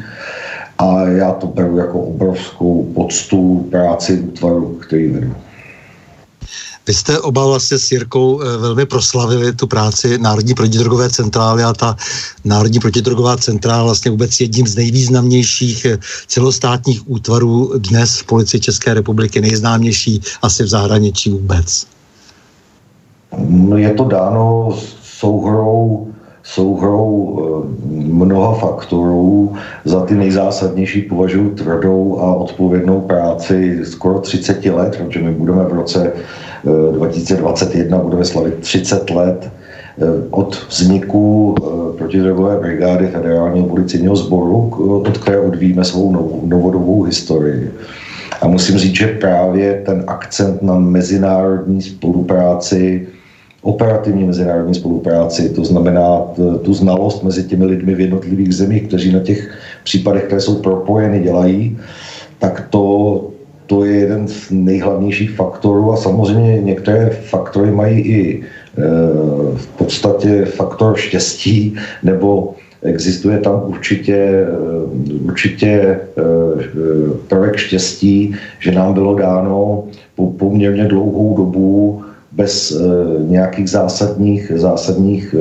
a 0.77 1.07
já 1.07 1.31
to 1.31 1.47
beru 1.47 1.77
jako 1.77 1.99
obrovskou 1.99 2.91
poctu 2.93 3.67
práci 3.71 4.19
útvaru, 4.19 4.79
který 4.81 5.07
vedu. 5.07 5.31
Vy 6.87 6.93
jste 6.93 7.19
oba 7.19 7.45
vlastně 7.45 7.79
s 7.79 7.91
Jirkou 7.91 8.41
eh, 8.41 8.57
velmi 8.57 8.85
proslavili 8.85 9.53
tu 9.53 9.67
práci 9.67 10.17
Národní 10.17 10.53
protidrogové 10.53 11.09
centrály 11.09 11.63
a 11.63 11.73
ta 11.73 11.95
Národní 12.45 12.79
protidrogová 12.79 13.37
centrála 13.37 13.83
vlastně 13.83 14.11
vůbec 14.11 14.39
jedním 14.39 14.67
z 14.67 14.75
nejvýznamnějších 14.75 15.85
eh, 15.85 15.99
celostátních 16.27 17.09
útvarů 17.09 17.73
dnes 17.77 18.19
v 18.19 18.25
policii 18.25 18.61
České 18.61 18.93
republiky, 18.93 19.41
nejznámější 19.41 20.21
asi 20.41 20.63
v 20.63 20.67
zahraničí 20.67 21.29
vůbec. 21.29 21.87
No 23.49 23.77
je 23.77 23.93
to 23.93 24.03
dáno 24.03 24.77
souhrou 25.03 26.14
souhrou 26.45 27.39
eh, 27.39 27.67
mnoha 27.97 28.53
faktorů. 28.53 29.53
Za 29.85 30.05
ty 30.05 30.15
nejzásadnější 30.15 31.01
považuji 31.01 31.49
tvrdou 31.49 32.19
a 32.19 32.35
odpovědnou 32.35 33.01
práci 33.01 33.79
skoro 33.83 34.19
30 34.19 34.65
let, 34.65 34.97
protože 34.97 35.19
my 35.19 35.31
budeme 35.31 35.63
v 35.63 35.73
roce 35.73 36.13
2021 36.91 37.97
budeme 37.97 38.25
slavit 38.25 38.55
30 38.59 39.09
let 39.09 39.49
eh, 39.49 40.05
od 40.29 40.67
vzniku 40.69 41.55
eh, 41.57 41.97
protidrogové 41.97 42.57
brigády 42.59 43.07
federálního 43.07 43.67
policijního 43.67 44.15
sboru, 44.15 44.69
od 45.05 45.17
které 45.17 45.39
odvíjíme 45.39 45.83
svou 45.83 46.11
novodobou 46.45 47.03
historii. 47.03 47.71
A 48.41 48.47
musím 48.47 48.77
říct, 48.77 48.95
že 48.95 49.07
právě 49.07 49.81
ten 49.85 50.03
akcent 50.07 50.61
na 50.61 50.79
mezinárodní 50.79 51.81
spolupráci, 51.81 53.07
operativní 53.65 54.23
mezinárodní 54.23 54.75
spolupráci, 54.75 55.49
to 55.49 55.65
znamená 55.65 56.21
tu 56.61 56.73
znalost 56.73 57.23
mezi 57.23 57.43
těmi 57.43 57.65
lidmi 57.65 57.95
v 57.95 57.99
jednotlivých 57.99 58.55
zemích, 58.55 58.87
kteří 58.87 59.13
na 59.13 59.19
těch 59.19 59.57
případech, 59.83 60.23
které 60.23 60.41
jsou 60.41 60.55
propojeny, 60.55 61.19
dělají, 61.19 61.77
tak 62.39 62.67
to, 62.69 63.27
to 63.65 63.85
je 63.85 63.95
jeden 63.95 64.27
z 64.27 64.51
nejhlavnějších 64.51 65.31
faktorů 65.31 65.93
a 65.93 65.97
samozřejmě 65.97 66.61
některé 66.61 67.09
faktory 67.09 67.71
mají 67.71 67.99
i 67.99 68.21
e, 68.37 68.41
v 69.55 69.67
podstatě 69.77 70.45
faktor 70.45 70.95
štěstí 70.95 71.75
nebo 72.03 72.53
existuje 72.83 73.37
tam 73.37 73.63
určitě, 73.65 74.15
e, 74.15 74.47
určitě 75.25 75.69
e, 75.69 75.99
prvek 77.27 77.55
štěstí, 77.55 78.35
že 78.59 78.71
nám 78.71 78.93
bylo 78.93 79.15
dáno 79.15 79.83
po 80.15 80.31
poměrně 80.31 80.85
dlouhou 80.85 81.37
dobu 81.37 82.04
bez 82.35 82.77
nějakých 83.19 83.69
zásadních, 83.69 84.51
zásadních 84.55 85.35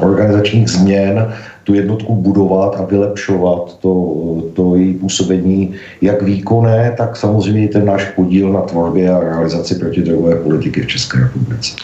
organizačních 0.00 0.68
změn 0.68 1.32
tu 1.64 1.74
jednotku 1.74 2.14
budovat 2.14 2.76
a 2.78 2.84
vylepšovat 2.84 3.78
to, 3.78 4.16
to 4.54 4.76
její 4.76 4.94
působení, 4.94 5.74
jak 6.00 6.22
výkonné, 6.22 6.94
tak 6.98 7.16
samozřejmě 7.16 7.64
i 7.64 7.68
ten 7.68 7.84
náš 7.84 8.04
podíl 8.04 8.52
na 8.52 8.60
tvorbě 8.60 9.10
a 9.10 9.20
realizaci 9.20 9.74
protidrogové 9.74 10.36
politiky 10.36 10.82
v 10.82 10.86
České 10.86 11.18
republice. 11.18 11.76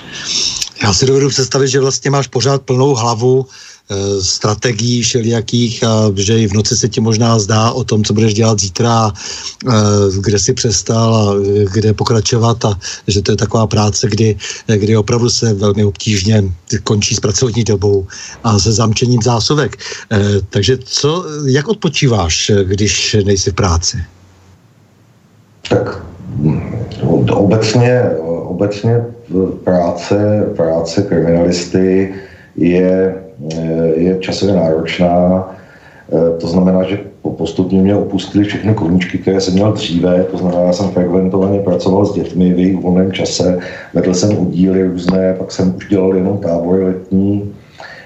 Já 0.82 0.94
si 0.94 1.06
dovedu 1.06 1.28
představit, 1.28 1.68
že 1.68 1.80
vlastně 1.80 2.10
máš 2.10 2.26
pořád 2.26 2.62
plnou 2.62 2.94
hlavu 2.94 3.46
Eh, 3.90 4.22
strategií 4.22 5.02
všelijakých 5.02 5.84
a 5.84 6.14
že 6.14 6.38
i 6.38 6.48
v 6.48 6.52
noci 6.52 6.76
se 6.76 6.88
ti 6.88 7.00
možná 7.00 7.38
zdá 7.38 7.70
o 7.70 7.84
tom, 7.84 8.04
co 8.04 8.14
budeš 8.14 8.34
dělat 8.34 8.60
zítra, 8.60 9.10
eh, 9.10 9.70
kde 10.20 10.38
si 10.38 10.52
přestal 10.54 11.14
a 11.14 11.34
kde 11.72 11.92
pokračovat 11.92 12.64
a 12.64 12.78
že 13.06 13.22
to 13.22 13.32
je 13.32 13.36
taková 13.36 13.66
práce, 13.66 14.08
kdy, 14.08 14.36
kdy 14.76 14.96
opravdu 14.96 15.30
se 15.30 15.54
velmi 15.54 15.84
obtížně 15.84 16.44
končí 16.84 17.14
s 17.14 17.20
pracovní 17.20 17.64
dobou 17.64 18.06
a 18.44 18.58
se 18.58 18.72
zamčením 18.72 19.22
zásuvek. 19.22 19.76
Eh, 20.10 20.18
takže 20.50 20.78
co, 20.84 21.24
jak 21.46 21.68
odpočíváš, 21.68 22.50
když 22.62 23.16
nejsi 23.24 23.50
v 23.50 23.54
práci? 23.54 23.98
Tak 25.68 26.02
obecně, 27.30 28.02
obecně 28.50 29.04
práce, 29.64 30.46
práce 30.56 31.02
kriminalisty 31.02 32.14
je 32.56 33.14
Eh, 33.48 33.92
je 33.96 34.18
časově 34.20 34.54
náročná. 34.54 35.48
Eh, 36.12 36.38
to 36.40 36.46
znamená, 36.48 36.82
že 36.82 36.98
postupně 37.36 37.82
mě 37.82 37.94
opustili 37.94 38.44
všechny 38.44 38.74
koníčky, 38.74 39.18
které 39.18 39.40
jsem 39.40 39.54
měl 39.54 39.72
dříve, 39.72 40.24
to 40.24 40.36
znamená, 40.36 40.60
já 40.62 40.72
jsem 40.72 40.90
frekventovaně 40.90 41.60
pracoval 41.60 42.06
s 42.06 42.14
dětmi 42.14 42.54
v 42.54 42.58
jejich 42.58 42.76
volném 42.76 43.12
čase, 43.12 43.58
vedl 43.94 44.14
jsem 44.14 44.38
udíly 44.38 44.84
různé, 44.84 45.34
pak 45.38 45.52
jsem 45.52 45.74
už 45.76 45.88
dělal 45.88 46.16
jenom 46.16 46.38
tábory 46.38 46.84
letní. 46.84 47.52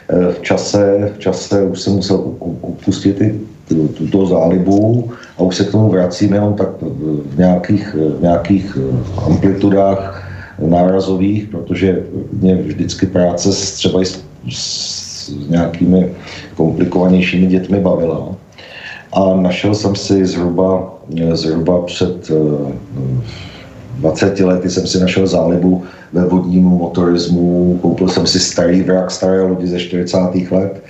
Eh, 0.09 0.33
v 0.33 0.41
čase, 0.43 1.13
v 1.15 1.19
čase 1.19 1.63
už 1.63 1.81
jsem 1.81 1.93
musel 1.93 2.17
opustit 2.61 3.21
i 3.21 3.41
tuto 3.95 4.27
zálibu 4.27 5.11
a 5.39 5.43
už 5.43 5.57
se 5.57 5.65
k 5.65 5.71
tomu 5.71 5.89
vracím 5.89 6.35
jenom 6.35 6.55
tak 6.55 6.69
v 7.27 7.39
nějakých, 7.39 7.97
v 8.19 8.23
nějakých 8.23 8.79
amplitudách 9.27 10.24
nárazových, 10.59 11.49
protože 11.49 12.03
mě 12.33 12.55
vždycky 12.55 13.07
práce 13.07 13.53
s, 13.53 13.73
třeba 13.73 14.01
s 14.01 14.25
s 15.25 15.33
nějakými 15.49 16.13
komplikovanějšími 16.57 17.47
dětmi 17.47 17.81
bavila. 17.81 18.29
A 19.13 19.35
našel 19.35 19.75
jsem 19.75 19.97
si 19.97 20.27
zhruba, 20.27 20.95
zhruba 21.33 21.83
před 21.83 22.31
20 23.99 24.41
lety 24.41 24.71
jsem 24.71 24.87
si 24.87 25.01
našel 25.01 25.27
zálibu 25.27 25.85
ve 26.13 26.25
vodním 26.25 26.65
motorismu, 26.65 27.79
koupil 27.83 28.09
jsem 28.09 28.27
si 28.27 28.41
starý 28.41 28.83
vrak, 28.83 29.11
staré 29.11 29.43
lodi 29.43 29.67
ze 29.67 29.81
40. 29.81 30.19
let 30.51 30.85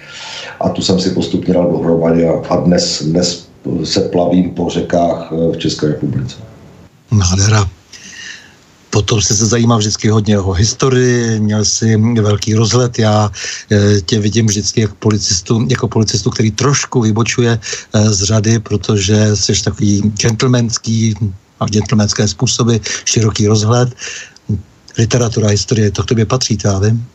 a 0.60 0.68
tu 0.68 0.82
jsem 0.82 1.00
si 1.00 1.10
postupně 1.10 1.54
dal 1.54 1.72
dohromady 1.72 2.28
a, 2.28 2.42
a 2.48 2.56
dnes, 2.56 3.02
dnes 3.02 3.48
se 3.84 4.00
plavím 4.00 4.50
po 4.50 4.70
řekách 4.70 5.32
eh, 5.32 5.52
v 5.52 5.56
České 5.56 5.86
republice. 5.86 6.36
Nádhera. 7.12 7.73
Potom 8.94 9.20
jsi 9.20 9.36
se 9.36 9.46
zajímal 9.46 9.78
vždycky 9.78 10.08
hodně 10.08 10.38
o 10.38 10.52
historii, 10.52 11.40
měl 11.40 11.64
jsi 11.64 11.96
velký 11.96 12.54
rozhled, 12.54 12.98
já 12.98 13.30
eh, 13.70 14.00
tě 14.00 14.20
vidím 14.20 14.46
vždycky 14.46 14.80
jako 14.80 14.94
policistu, 14.98 15.66
jako 15.70 15.88
policistu, 15.88 16.30
který 16.30 16.50
trošku 16.50 17.00
vybočuje 17.00 17.58
eh, 17.58 18.10
z 18.10 18.22
řady, 18.22 18.58
protože 18.58 19.36
jsi 19.36 19.64
takový 19.64 20.02
gentlemanský 20.22 21.14
a 21.60 21.66
gentlemanské 21.66 22.28
způsoby, 22.28 22.76
široký 23.04 23.46
rozhled, 23.46 23.94
literatura, 24.98 25.48
historie, 25.48 25.90
to 25.90 26.02
k 26.02 26.06
tobě 26.06 26.26
patří, 26.26 26.58
já 26.64 26.78
vím. 26.78 27.06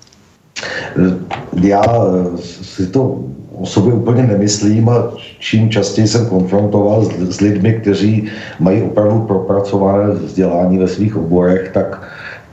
Já 1.63 1.83
si 2.61 2.87
to 2.87 3.23
o 3.59 3.65
sobě 3.65 3.93
úplně 3.93 4.23
nemyslím 4.23 4.89
a 4.89 5.11
čím 5.39 5.69
častěji 5.69 6.07
jsem 6.07 6.25
konfrontoval 6.25 7.05
s, 7.05 7.35
s 7.37 7.41
lidmi, 7.41 7.73
kteří 7.73 8.27
mají 8.59 8.81
opravdu 8.81 9.19
propracované 9.19 10.13
vzdělání 10.13 10.77
ve 10.77 10.87
svých 10.87 11.17
oborech, 11.17 11.71
tak 11.73 12.01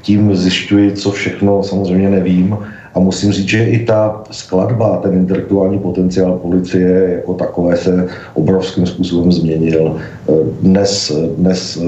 tím 0.02 0.36
zjišťuji, 0.36 0.92
co 0.92 1.10
všechno 1.10 1.62
samozřejmě 1.62 2.10
nevím 2.10 2.58
a 2.96 2.98
musím 2.98 3.32
říct, 3.32 3.48
že 3.48 3.64
i 3.64 3.84
ta 3.84 4.22
skladba, 4.30 4.96
ten 4.96 5.14
intelektuální 5.14 5.78
potenciál 5.78 6.32
policie 6.32 7.12
jako 7.16 7.34
takové 7.34 7.76
se 7.76 8.08
obrovským 8.34 8.86
způsobem 8.86 9.32
změnil. 9.32 9.96
Dnes, 10.62 11.12
dnes 11.36 11.76
eh, 11.76 11.86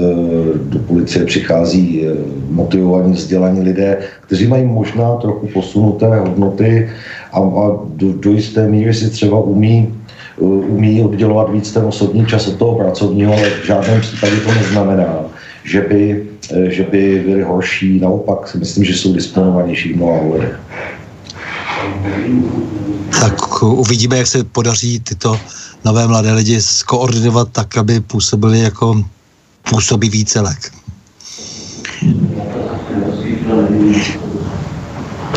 do 0.69 0.79
policie 0.79 1.25
přichází 1.25 2.05
eh, 2.05 2.13
motivovaní, 2.49 3.13
vzdělaní 3.13 3.61
lidé, 3.61 3.97
kteří 4.27 4.47
mají 4.47 4.65
možná 4.65 5.15
trochu 5.15 5.47
posunuté 5.47 6.19
hodnoty 6.19 6.89
a, 7.33 7.39
a 7.39 7.77
do, 7.85 8.13
do 8.13 8.31
jisté 8.31 8.67
míry 8.67 8.93
si 8.93 9.09
třeba 9.09 9.39
umí 9.39 9.95
eh, 10.41 10.43
umí 10.45 11.01
oddělovat 11.01 11.51
víc 11.51 11.71
ten 11.71 11.85
osobní 11.85 12.25
čas 12.25 12.47
od 12.47 12.55
toho 12.55 12.75
pracovního, 12.75 13.33
ale 13.33 13.49
v 13.49 13.65
žádném 13.65 14.01
případě 14.01 14.35
to 14.35 14.53
neznamená, 14.53 15.15
že 15.63 15.81
by, 15.81 16.27
že 16.67 16.83
by 16.83 17.23
byli 17.25 17.41
horší. 17.43 17.99
Naopak 17.99 18.47
si 18.47 18.57
myslím, 18.57 18.83
že 18.83 18.93
jsou 18.93 19.13
disponovanější 19.13 19.93
v 19.93 19.95
mnoha. 19.95 20.19
Tak 23.21 23.63
uvidíme, 23.63 24.17
jak 24.17 24.27
se 24.27 24.43
podaří 24.43 24.99
tyto 24.99 25.39
nové 25.85 26.07
mladé 26.07 26.33
lidi 26.33 26.61
skoordinovat 26.61 27.49
tak, 27.51 27.77
aby 27.77 27.99
působili 27.99 28.59
jako 28.59 29.03
působivý 29.69 30.25
celek. 30.25 30.71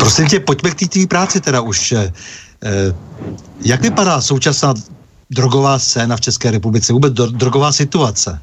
Prosím 0.03 0.27
tě, 0.27 0.39
pojďme 0.39 0.69
k 0.71 0.75
té 0.75 0.85
tvý 0.87 1.07
práci 1.07 1.41
teda 1.41 1.61
už. 1.61 1.91
Eh, 1.91 2.11
jak 3.65 3.81
vypadá 3.81 4.21
současná 4.21 4.73
drogová 5.29 5.79
scéna 5.79 6.15
v 6.15 6.21
České 6.21 6.51
republice, 6.51 6.93
vůbec 6.93 7.13
drogová 7.13 7.71
situace? 7.71 8.39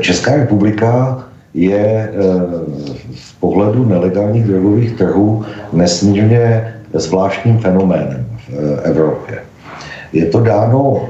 Česká 0.00 0.36
republika 0.36 1.24
je 1.54 2.12
z 3.10 3.30
eh, 3.30 3.34
pohledu 3.40 3.88
nelegálních 3.88 4.44
drogových 4.44 4.92
trhů 4.92 5.44
nesmírně 5.72 6.74
zvláštním 6.94 7.58
fenoménem 7.58 8.26
v 8.48 8.52
eh, 8.52 8.82
Evropě. 8.82 9.42
Je 10.12 10.26
to 10.26 10.40
dáno 10.40 11.08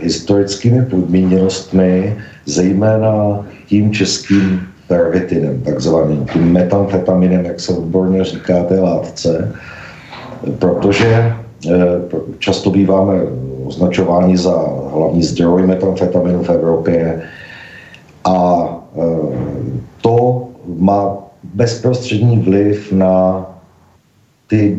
historickými 0.00 0.86
podmíněnostmi, 0.86 2.16
zejména 2.46 3.44
tím 3.68 3.92
českým 3.92 4.68
pervitinem, 4.88 5.62
takzvaným, 5.62 6.26
tím 6.32 6.52
metamfetaminem, 6.52 7.44
jak 7.44 7.60
se 7.60 7.72
odborně 7.72 8.24
říká 8.24 8.64
té 8.64 8.80
látce, 8.80 9.54
protože 10.58 11.06
eh, 11.06 11.72
často 12.38 12.70
býváme 12.70 13.14
označováni 13.66 14.36
za 14.36 14.56
hlavní 14.92 15.22
zdroj 15.22 15.66
metamfetaminu 15.66 16.42
v 16.42 16.50
Evropě 16.50 17.22
a 18.24 18.66
to 20.00 20.48
má 20.78 21.16
bezprostřední 21.54 22.38
vliv 22.38 22.92
na 22.92 23.46
ty 24.46 24.78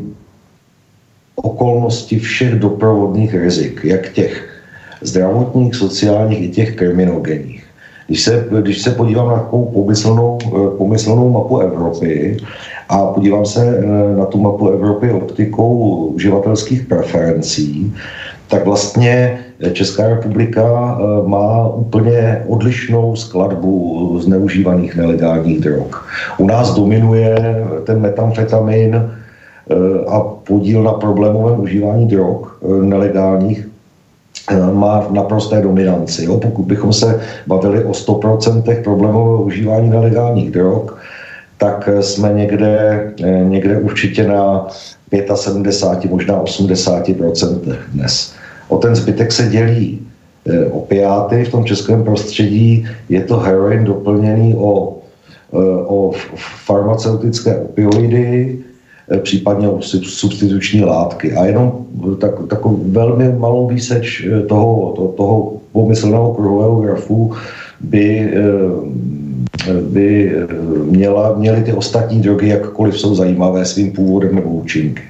okolnosti 1.35 2.19
všech 2.19 2.59
doprovodných 2.59 3.33
rizik, 3.33 3.81
jak 3.83 4.09
těch 4.09 4.61
zdravotních, 5.01 5.75
sociálních 5.75 6.41
i 6.41 6.49
těch 6.49 6.75
kriminogenních. 6.75 7.66
Když 8.07 8.23
se, 8.23 8.47
když 8.61 8.81
se 8.81 8.91
podívám 8.91 9.27
na 9.27 9.35
takovou 9.35 9.65
pomyslnou, 9.65 10.37
pomyslnou 10.77 11.29
mapu 11.29 11.59
Evropy 11.59 12.37
a 12.89 13.05
podívám 13.05 13.45
se 13.45 13.79
eh, 13.79 14.17
na 14.17 14.25
tu 14.25 14.41
mapu 14.41 14.69
Evropy 14.69 15.11
optikou 15.11 15.77
uživatelských 16.15 16.85
preferencí, 16.85 17.93
tak 18.47 18.65
vlastně 18.65 19.39
Česká 19.73 20.07
republika 20.07 20.97
eh, 20.99 21.27
má 21.27 21.67
úplně 21.67 22.43
odlišnou 22.47 23.15
skladbu 23.15 24.19
zneužívaných 24.21 24.95
nelegálních 24.95 25.59
drog. 25.59 25.95
U 26.37 26.47
nás 26.47 26.75
dominuje 26.75 27.35
ten 27.83 27.99
metamfetamin 27.99 28.95
eh, 28.95 29.75
a 30.07 30.19
podíl 30.19 30.83
na 30.83 30.91
problémovém 30.91 31.59
užívání 31.59 32.07
drog 32.07 32.37
eh, 32.61 32.67
nelegálních 32.85 33.67
má 34.73 34.99
v 34.99 35.11
naprosté 35.11 35.61
dominanci. 35.61 36.25
Jo? 36.25 36.37
Pokud 36.37 36.63
bychom 36.63 36.93
se 36.93 37.21
bavili 37.47 37.83
o 37.83 37.91
100% 37.91 38.83
problémového 38.83 39.43
užívání 39.43 39.89
nelegálních 39.89 40.51
drog, 40.51 40.91
tak 41.57 41.89
jsme 42.01 42.33
někde, 42.33 43.03
někde 43.43 43.77
určitě 43.77 44.27
na 44.27 44.67
75, 45.35 46.11
možná 46.11 46.43
80% 46.43 47.75
dnes. 47.93 48.33
O 48.67 48.77
ten 48.77 48.95
zbytek 48.95 49.31
se 49.31 49.43
dělí 49.43 50.07
opiáty 50.71 51.43
v 51.43 51.51
tom 51.51 51.65
českém 51.65 52.03
prostředí. 52.03 52.87
Je 53.09 53.21
to 53.21 53.37
heroin 53.37 53.83
doplněný 53.83 54.55
o, 54.55 54.97
o 55.87 56.11
farmaceutické 56.65 57.55
opioidy, 57.55 58.59
případně 59.23 59.69
o 59.69 59.81
substituční 59.81 60.83
látky. 60.83 61.33
A 61.33 61.45
jenom 61.45 61.85
tak, 62.19 62.31
takovou 62.49 62.83
velmi 62.85 63.31
malou 63.31 63.67
výseč 63.67 64.27
toho, 64.47 64.93
to, 64.95 65.07
toho 65.07 65.53
pomyslného 65.71 66.33
kruhového 66.33 66.81
grafu 66.81 67.33
by, 67.79 68.33
by 69.81 70.35
měla, 70.83 71.35
měly 71.37 71.63
ty 71.63 71.73
ostatní 71.73 72.21
drogy, 72.21 72.47
jakkoliv 72.47 72.99
jsou 72.99 73.15
zajímavé 73.15 73.65
svým 73.65 73.91
původem 73.91 74.35
nebo 74.35 74.49
účinky. 74.49 75.03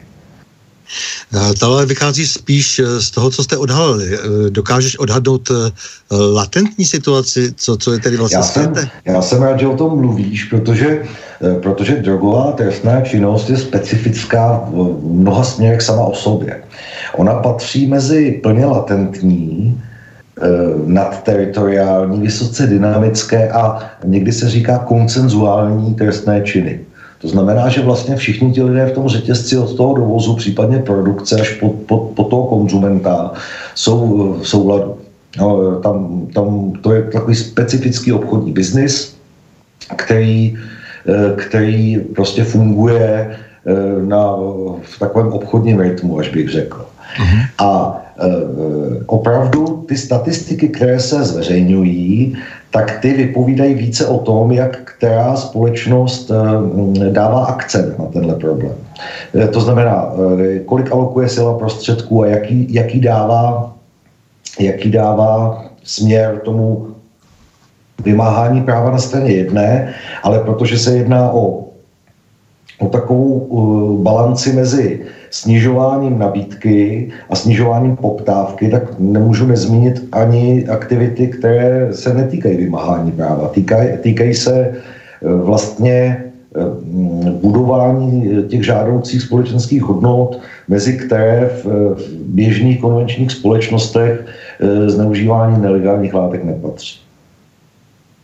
Eh, 1.34 1.54
tohle 1.60 1.86
vychází 1.86 2.28
spíš 2.28 2.80
eh, 2.80 3.02
z 3.02 3.12
toho, 3.12 3.32
co 3.32 3.44
jste 3.44 3.58
odhalili. 3.58 4.14
Eh, 4.14 4.50
dokážeš 4.50 5.00
odhadnout 5.00 5.52
latentní 6.12 6.86
situaci, 6.86 7.54
co, 7.56 7.78
co 7.78 7.92
je 7.92 8.00
tedy 8.00 8.18
vlastně 8.18 8.38
já 8.38 8.44
jsem, 8.44 8.74
já 9.06 9.22
jsem 9.22 9.42
rád, 9.42 9.60
že 9.60 9.68
o 9.68 9.78
tom 9.78 10.00
mluvíš, 10.00 10.44
protože, 10.44 11.04
protože 11.62 11.96
drogová 11.96 12.52
trestná 12.52 13.02
činnost 13.02 13.50
je 13.50 13.58
specifická 13.58 14.70
v 14.74 15.14
mnoha 15.14 15.44
směrech 15.44 15.82
sama 15.82 16.04
o 16.04 16.14
sobě. 16.14 16.62
Ona 17.16 17.34
patří 17.34 17.88
mezi 17.88 18.40
plně 18.44 18.66
latentní, 18.66 19.82
nadteritoriální, 20.86 22.22
vysoce 22.22 22.68
dynamické 22.68 23.50
a 23.50 23.80
někdy 24.06 24.32
se 24.32 24.50
říká 24.50 24.78
koncenzuální 24.78 25.94
trestné 25.96 26.42
činy. 26.42 26.80
To 27.22 27.28
znamená, 27.28 27.70
že 27.70 27.82
vlastně 27.82 28.16
všichni 28.16 28.52
ti 28.52 28.64
lidé 28.64 28.86
v 28.86 28.92
tom 28.92 29.10
řetězci 29.10 29.58
od 29.58 29.78
toho 29.78 29.94
dovozu, 29.94 30.36
případně 30.36 30.80
produkce 30.80 31.42
až 31.42 31.54
po, 31.54 31.70
po, 31.70 31.98
po 31.98 32.24
toho 32.24 32.44
konzumenta, 32.44 33.34
jsou 33.76 34.34
v 34.42 34.48
souladu. 34.48 34.98
No, 35.40 35.76
tam, 35.82 36.28
tam 36.34 36.72
to 36.82 36.94
je 36.94 37.04
takový 37.04 37.36
specifický 37.36 38.14
obchodní 38.14 38.52
biznis, 38.52 39.16
který, 39.96 40.58
eh, 40.58 40.77
který 41.36 42.00
prostě 42.16 42.44
funguje 42.44 43.30
eh, 43.32 44.06
na, 44.06 44.36
v 44.82 45.00
takovém 45.00 45.34
obchodním 45.34 45.80
rytmu, 45.80 46.20
až 46.20 46.30
bych 46.30 46.50
řekl. 46.50 46.86
Uh-huh. 47.18 47.40
A 47.58 48.02
e, 48.20 48.30
opravdu 49.06 49.86
ty 49.88 49.98
statistiky, 49.98 50.70
které 50.70 51.00
se 51.00 51.24
zveřejňují, 51.24 52.38
tak 52.72 53.00
ty 53.02 53.14
vypovídají 53.14 53.74
více 53.74 54.08
o 54.08 54.18
tom, 54.18 54.52
jak 54.52 54.88
která 54.98 55.36
společnost 55.36 56.32
eh, 56.32 57.10
dává 57.10 57.46
akcent 57.46 58.00
na 58.00 58.06
tenhle 58.06 58.36
problém. 58.36 58.76
Eh, 59.36 59.48
to 59.48 59.62
znamená, 59.62 60.12
eh, 60.12 60.60
kolik 60.60 60.92
alokuje 60.92 61.30
sila 61.30 61.58
prostředků 61.58 62.24
a 62.24 62.28
jaký, 62.28 62.74
jaký, 62.74 63.00
dává, 63.00 63.74
jaký 64.60 64.92
dává 64.92 65.66
směr 65.84 66.42
tomu 66.46 66.88
vymáhání 68.04 68.62
práva 68.62 68.92
na 68.92 68.98
straně 68.98 69.32
jedné, 69.32 69.94
ale 70.24 70.40
protože 70.40 70.78
se 70.78 70.98
jedná 70.98 71.32
o 71.32 71.68
o 72.80 72.88
takovou 72.88 73.26
uh, 73.26 74.02
balanci 74.02 74.54
mezi 74.54 75.02
snižováním 75.30 76.20
nabídky 76.20 77.10
a 77.30 77.36
snižováním 77.36 77.96
poptávky, 77.96 78.70
tak 78.70 79.00
nemůžu 79.00 79.46
nezmínit 79.46 80.08
ani 80.12 80.68
aktivity, 80.68 81.28
které 81.28 81.94
se 81.94 82.14
netýkají 82.14 82.58
vymáhání 82.58 83.12
práva. 83.12 83.48
Týkají, 83.48 83.90
týkají 83.98 84.34
se 84.34 84.74
uh, 85.22 85.42
vlastně 85.42 86.24
uh, 86.56 87.32
budování 87.32 88.44
těch 88.48 88.66
žádoucích 88.66 89.22
společenských 89.22 89.84
hodnot, 89.84 90.40
mezi 90.68 90.98
které 90.98 91.50
v, 91.64 91.66
v 91.66 92.14
běžných 92.26 92.82
konvenčních 92.82 93.32
společnostech 93.32 94.26
zneužívání 94.88 95.62
nelegálních 95.62 96.14
látek 96.14 96.44
nepatří. 96.44 97.07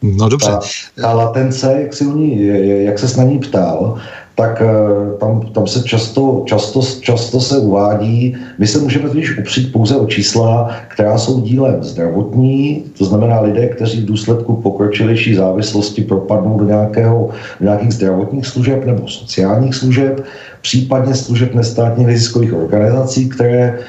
No 0.03 0.29
dobře. 0.29 0.51
Ta, 0.51 0.59
ta 1.01 1.13
latence, 1.13 1.77
jak, 1.81 1.93
si 1.93 2.05
ní, 2.05 2.47
jak 2.83 2.99
se 2.99 3.17
na 3.17 3.23
ní 3.23 3.39
ptal, 3.39 3.99
tak 4.35 4.61
eh, 4.61 5.17
tam, 5.19 5.41
tam 5.41 5.67
se 5.67 5.83
často, 5.83 6.43
často, 6.45 6.81
často 7.01 7.39
se 7.39 7.57
uvádí, 7.57 8.35
my 8.57 8.67
se 8.67 8.79
můžeme 8.79 9.09
totiž 9.09 9.37
upřít 9.37 9.71
pouze 9.71 9.95
o 9.95 10.05
čísla, 10.05 10.75
která 10.87 11.17
jsou 11.17 11.41
dílem 11.41 11.83
zdravotní, 11.83 12.83
to 12.97 13.05
znamená 13.05 13.41
lidé, 13.41 13.67
kteří 13.67 14.01
v 14.01 14.05
důsledku 14.05 14.55
pokročilejší 14.55 15.35
závislosti 15.35 16.01
propadnou 16.01 16.57
do, 16.57 16.65
nějakého, 16.65 17.29
do 17.59 17.65
nějakých 17.65 17.93
zdravotních 17.93 18.47
služeb 18.47 18.85
nebo 18.85 19.07
sociálních 19.07 19.75
služeb, 19.75 20.25
případně 20.61 21.15
služeb 21.15 21.53
nestátních 21.53 22.07
neziskových 22.07 22.53
organizací, 22.53 23.29
které, 23.29 23.79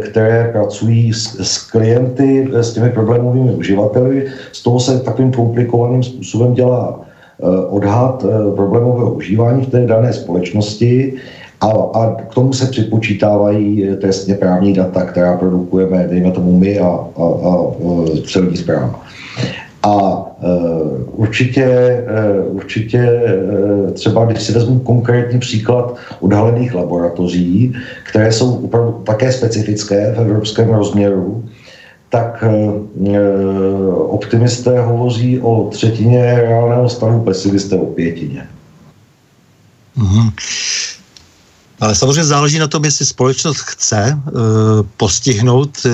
které 0.00 0.48
pracují 0.52 1.12
s, 1.12 1.40
s 1.40 1.70
klienty, 1.70 2.48
eh, 2.54 2.62
s 2.62 2.72
těmi 2.72 2.90
problémovými 2.90 3.50
uživateli. 3.50 4.26
Z 4.52 4.62
toho 4.62 4.80
se 4.80 5.00
takovým 5.00 5.32
komplikovaným 5.32 6.02
způsobem 6.02 6.54
dělá 6.54 7.00
Eh, 7.42 7.66
odhad 7.68 8.24
eh, 8.24 8.54
problémového 8.54 9.14
užívání 9.14 9.62
v 9.62 9.70
té 9.70 9.86
dané 9.86 10.12
společnosti 10.12 11.14
a, 11.60 11.66
a 11.68 12.14
k 12.14 12.34
tomu 12.34 12.52
se 12.52 12.66
připočítávají 12.66 13.84
eh, 13.84 13.96
trestně 13.96 14.34
právní 14.34 14.72
data, 14.72 15.04
která 15.04 15.36
produkujeme, 15.36 16.06
dejme 16.10 16.30
tomu 16.30 16.58
my 16.58 16.78
a, 16.78 16.86
a, 16.86 17.24
a 17.24 17.72
celní 18.28 18.56
zpráva. 18.56 19.00
A 19.82 19.92
uh, 19.92 21.20
určitě, 21.20 21.66
uh, 22.46 22.56
určitě 22.56 23.22
uh, 23.22 23.90
třeba, 23.90 24.24
když 24.24 24.42
si 24.42 24.52
vezmu 24.52 24.78
konkrétní 24.78 25.38
příklad 25.38 25.96
odhalených 26.20 26.74
laboratoří, 26.74 27.74
které 28.10 28.32
jsou 28.32 28.54
opravdu 28.54 28.92
také 28.92 29.32
specifické 29.32 30.12
v 30.12 30.20
evropském 30.20 30.68
rozměru, 30.68 31.44
tak 32.08 32.44
optimisté 34.08 34.80
hovoří 34.80 35.40
o 35.40 35.68
třetině 35.70 36.34
reálného 36.40 36.88
stavu, 36.88 37.20
pesimisté 37.20 37.76
o 37.76 37.86
pětině. 37.86 38.46
Mm-hmm. 39.98 40.32
Ale 41.80 41.94
samozřejmě 41.94 42.24
záleží 42.24 42.58
na 42.58 42.66
tom, 42.66 42.84
jestli 42.84 43.06
společnost 43.06 43.60
chce 43.60 43.96
e, 43.96 44.18
postihnout 44.96 45.86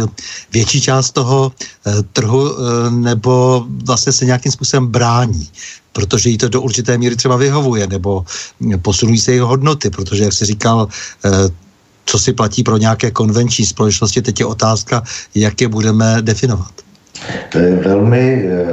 větší 0.52 0.80
část 0.80 1.10
toho 1.10 1.52
e, 1.86 2.02
trhu 2.12 2.50
nebo 2.90 3.64
vlastně 3.86 4.12
se 4.12 4.24
nějakým 4.24 4.52
způsobem 4.52 4.86
brání, 4.86 5.48
protože 5.92 6.30
jí 6.30 6.38
to 6.38 6.48
do 6.48 6.62
určité 6.62 6.98
míry 6.98 7.16
třeba 7.16 7.36
vyhovuje 7.36 7.86
nebo 7.86 8.24
posunují 8.82 9.18
se 9.18 9.32
jeho 9.32 9.48
hodnoty, 9.48 9.90
protože, 9.90 10.24
jak 10.24 10.32
jsi 10.32 10.44
říkal, 10.44 10.88
co 12.06 12.18
si 12.18 12.32
platí 12.32 12.62
pro 12.62 12.76
nějaké 12.76 13.10
konvenční 13.10 13.66
společnosti. 13.66 14.22
Teď 14.22 14.40
je 14.40 14.46
otázka, 14.46 15.02
jak 15.34 15.60
je 15.60 15.68
budeme 15.68 16.16
definovat. 16.20 16.70
To 17.52 17.58
je 17.58 17.76
velmi, 17.76 18.48
eh, 18.48 18.66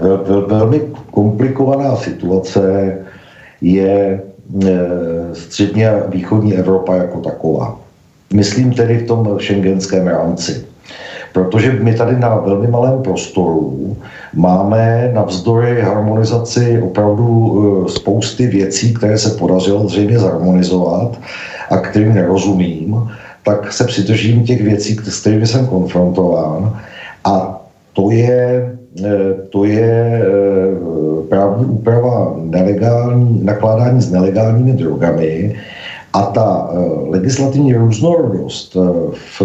vel, 0.00 0.24
vel, 0.28 0.46
velmi 0.46 0.80
komplikovaná 1.10 1.96
situace 1.96 2.96
je 3.60 4.22
eh, 4.22 4.31
střední 5.32 5.86
a 5.86 6.06
východní 6.08 6.54
Evropa 6.54 6.94
jako 6.94 7.18
taková. 7.18 7.78
Myslím 8.34 8.72
tedy 8.72 8.98
v 8.98 9.06
tom 9.06 9.38
šengenském 9.38 10.06
rámci. 10.06 10.64
Protože 11.32 11.72
my 11.72 11.94
tady 11.94 12.18
na 12.18 12.36
velmi 12.36 12.66
malém 12.68 13.02
prostoru 13.02 13.96
máme 14.34 15.10
navzdory 15.14 15.80
harmonizaci 15.80 16.82
opravdu 16.82 17.86
eh, 17.86 17.90
spousty 17.90 18.46
věcí, 18.46 18.94
které 18.94 19.18
se 19.18 19.30
podařilo 19.30 19.88
zřejmě 19.88 20.18
zharmonizovat 20.18 21.18
a 21.70 21.76
kterým 21.76 22.14
nerozumím, 22.14 23.10
tak 23.44 23.72
se 23.72 23.84
přidržím 23.84 24.44
těch 24.44 24.62
věcí, 24.62 24.96
s 24.96 25.20
kterými 25.20 25.46
jsem 25.46 25.66
konfrontován. 25.66 26.80
A 27.24 27.60
to 27.92 28.10
je, 28.10 28.72
eh, 28.72 28.81
to 29.50 29.64
je 29.64 30.22
eh, 30.22 31.28
právní 31.28 31.66
úprava 31.66 32.34
nelegální, 32.36 33.40
nakládání 33.44 34.02
s 34.02 34.10
nelegálními 34.10 34.72
drogami 34.72 35.56
a 36.12 36.22
ta 36.22 36.70
eh, 36.70 36.78
legislativní 37.08 37.74
různorodost 37.74 38.76
v, 39.12 39.42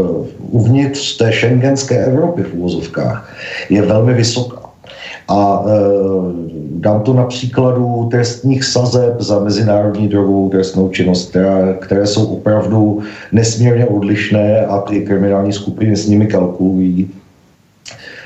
uvnitř 0.50 1.18
té 1.18 1.32
šengenské 1.32 2.06
Evropy 2.06 2.44
v 2.44 2.54
úvozovkách 2.54 3.36
je 3.70 3.82
velmi 3.82 4.14
vysoká. 4.14 4.68
A 5.30 5.66
e, 5.68 5.72
dám 6.72 7.02
to 7.02 7.14
na 7.14 7.24
příkladu 7.24 8.08
trestních 8.12 8.64
sazeb 8.64 9.22
za 9.22 9.40
mezinárodní 9.40 10.08
drogovou 10.08 10.50
trestnou 10.50 10.90
činnost, 10.90 11.30
která, 11.30 11.74
které 11.74 12.08
jsou 12.08 12.26
opravdu 12.26 13.02
nesmírně 13.32 13.86
odlišné 13.86 14.66
a 14.66 14.82
ty 14.82 15.02
kriminální 15.06 15.54
skupiny 15.54 15.96
s 15.96 16.08
nimi 16.08 16.28
kalkulují 16.28 17.12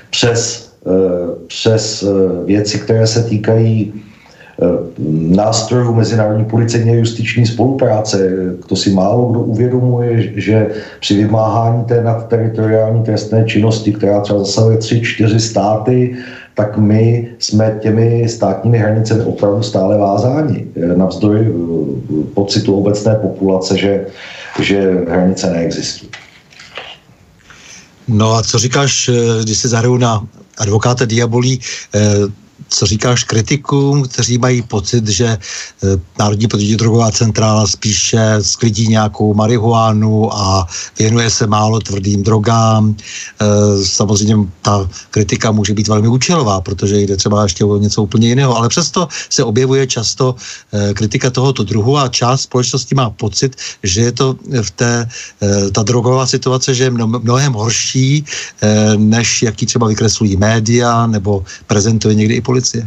přes, 0.10 0.71
přes 1.48 2.04
e, 2.04 2.08
věci, 2.46 2.80
které 2.80 3.08
se 3.08 3.24
týkají 3.24 3.94
e, 3.94 4.66
nástrojů 5.36 5.94
mezinárodní 5.94 6.46
policejní 6.46 6.90
a 6.90 6.94
justiční 6.94 7.46
spolupráce. 7.46 8.32
To 8.68 8.76
si 8.76 8.92
málo 8.92 9.30
kdo 9.30 9.40
uvědomuje, 9.40 10.42
že 10.42 10.68
při 11.00 11.18
vymáhání 11.18 11.84
té 11.84 12.04
nadteritoriální 12.04 13.04
trestné 13.04 13.46
činnosti, 13.46 13.94
která 13.94 14.22
třeba 14.22 14.40
zasahuje 14.40 14.78
tři, 14.78 15.02
čtyři 15.02 15.40
státy, 15.40 16.16
tak 16.54 16.78
my 16.78 17.28
jsme 17.40 17.80
těmi 17.82 18.30
státními 18.30 18.78
hranicemi 18.78 19.24
opravdu 19.24 19.64
stále 19.64 19.98
vázáni. 19.98 20.68
Navzdory 20.96 21.48
eh, 21.48 22.24
pocitu 22.34 22.76
obecné 22.76 23.16
populace, 23.16 23.78
že, 23.78 24.06
že 24.62 24.92
hranice 25.10 25.52
neexistují. 25.52 26.12
No 28.08 28.34
a 28.34 28.44
co 28.44 28.58
říkáš, 28.58 29.10
eh, 29.10 29.44
když 29.44 29.58
se 29.58 29.68
zahraju 29.68 29.98
na 29.98 30.28
advokáta 30.58 31.06
Diabolí, 31.06 31.60
eh, 31.94 32.28
co 32.70 32.86
říkáš 32.86 33.24
kritikům, 33.24 34.04
kteří 34.04 34.38
mají 34.38 34.62
pocit, 34.62 35.08
že 35.08 35.26
e, 35.26 35.38
Národní 36.20 36.48
protidrogová 36.48 37.12
centrála 37.12 37.68
spíše 37.68 38.38
sklidí 38.42 38.88
nějakou 38.88 39.34
marihuánu 39.34 40.34
a 40.34 40.68
věnuje 41.00 41.30
se 41.30 41.48
málo 41.48 41.80
tvrdým 41.80 42.24
drogám. 42.24 42.96
E, 42.96 43.46
samozřejmě 43.86 44.36
ta 44.62 44.90
kritika 45.12 45.52
může 45.52 45.74
být 45.74 45.88
velmi 45.88 46.08
účelová, 46.08 46.62
protože 46.62 47.00
jde 47.00 47.18
třeba 47.18 47.44
ještě 47.44 47.66
o 47.66 47.78
něco 47.78 48.04
úplně 48.04 48.28
jiného, 48.28 48.58
ale 48.58 48.70
přesto 48.70 49.08
se 49.30 49.44
objevuje 49.44 49.88
často 49.88 50.36
e, 50.74 50.94
kritika 50.94 51.30
tohoto 51.30 51.64
druhu 51.64 51.98
a 51.98 52.08
část 52.08 52.42
společnosti 52.42 52.96
má 52.96 53.10
pocit, 53.10 53.56
že 53.84 54.02
je 54.02 54.12
to 54.12 54.36
v 54.62 54.72
té, 54.72 55.10
ta 55.72 55.84
drogová 55.84 56.26
situace, 56.26 56.74
že 56.76 56.84
je 56.84 56.90
mnohem 56.92 57.54
horší, 57.54 58.26
než 58.98 59.44
jaký 59.44 59.66
třeba 59.66 59.88
vykreslují 59.88 60.38
média 60.38 61.08
nebo 61.08 61.44
prezentuje 61.68 62.16
někdy 62.16 62.34
i 62.34 62.42
policie? 62.52 62.84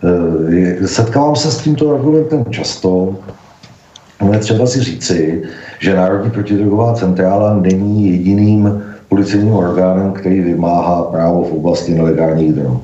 Eh, 0.00 0.88
setkávám 0.88 1.36
se 1.36 1.50
s 1.52 1.58
tímto 1.60 1.94
argumentem 1.94 2.44
často. 2.50 3.16
Ale 4.20 4.38
třeba 4.38 4.66
si 4.66 4.80
říci, 4.80 5.42
že 5.80 5.96
Národní 5.96 6.30
protidrogová 6.30 6.94
centrála 6.94 7.56
není 7.56 8.10
jediným 8.10 8.82
policejním 9.08 9.52
orgánem, 9.52 10.12
který 10.12 10.40
vymáhá 10.40 11.02
právo 11.02 11.44
v 11.44 11.52
oblasti 11.52 11.94
nelegálních 11.94 12.52
drog. 12.52 12.80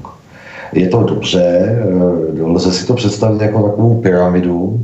Je 0.73 0.89
to 0.89 1.03
dobře, 1.03 1.45
eh, 1.45 2.43
lze 2.43 2.73
si 2.73 2.87
to 2.87 2.95
představit 2.95 3.41
jako 3.41 3.63
takovou 3.63 4.01
pyramidu, 4.01 4.81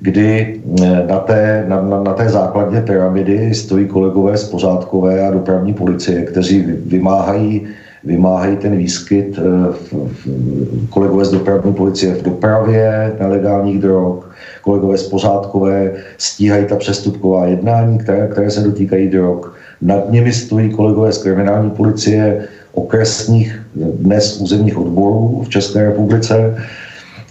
kdy 0.00 0.60
eh, 0.80 1.04
na 1.08 1.18
té, 1.18 1.64
na, 1.68 1.82
na, 1.82 2.02
na 2.02 2.12
té 2.12 2.28
základě 2.28 2.80
pyramidy 2.80 3.54
stojí 3.54 3.86
kolegové 3.86 4.36
z 4.36 4.44
pořádkové 4.48 5.28
a 5.28 5.30
dopravní 5.30 5.74
policie, 5.74 6.24
kteří 6.24 6.64
vymáhají 6.86 7.68
vymáhají 8.04 8.56
ten 8.56 8.76
výskyt 8.76 9.38
eh, 9.38 9.42
v, 9.72 9.92
v, 9.92 10.88
kolegové 10.90 11.24
z 11.24 11.30
dopravní 11.30 11.74
policie 11.74 12.14
v 12.14 12.22
dopravě 12.22 13.12
nelegálních 13.20 13.78
drog, 13.78 14.24
kolegové 14.62 14.98
z 14.98 15.08
pořádkové 15.08 15.92
stíhají 16.18 16.66
ta 16.66 16.76
přestupková 16.76 17.46
jednání, 17.46 17.98
které, 17.98 18.28
které 18.28 18.50
se 18.50 18.60
dotýkají 18.60 19.08
drog. 19.08 19.46
Nad 19.82 20.10
nimi 20.10 20.32
stojí 20.32 20.70
kolegové 20.70 21.12
z 21.12 21.22
kriminální 21.22 21.70
policie 21.70 22.48
okresních 22.72 23.62
dnes 23.74 24.40
územních 24.40 24.78
odborů 24.78 25.42
v 25.46 25.48
České 25.48 25.84
republice, 25.84 26.56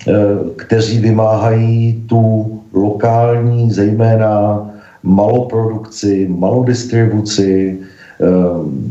eh, 0.08 0.13
kteří 0.55 0.99
vymáhají 0.99 2.03
tu 2.10 2.45
lokální, 2.73 3.71
zejména 3.71 4.65
maloprodukci, 5.03 6.27
malodistribuci, 6.29 7.77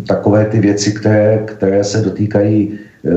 takové 0.07 0.45
ty 0.45 0.61
věci, 0.61 0.93
které, 0.93 1.43
které 1.45 1.85
se 1.85 2.01
dotýkají 2.01 2.73
eh, 2.73 3.11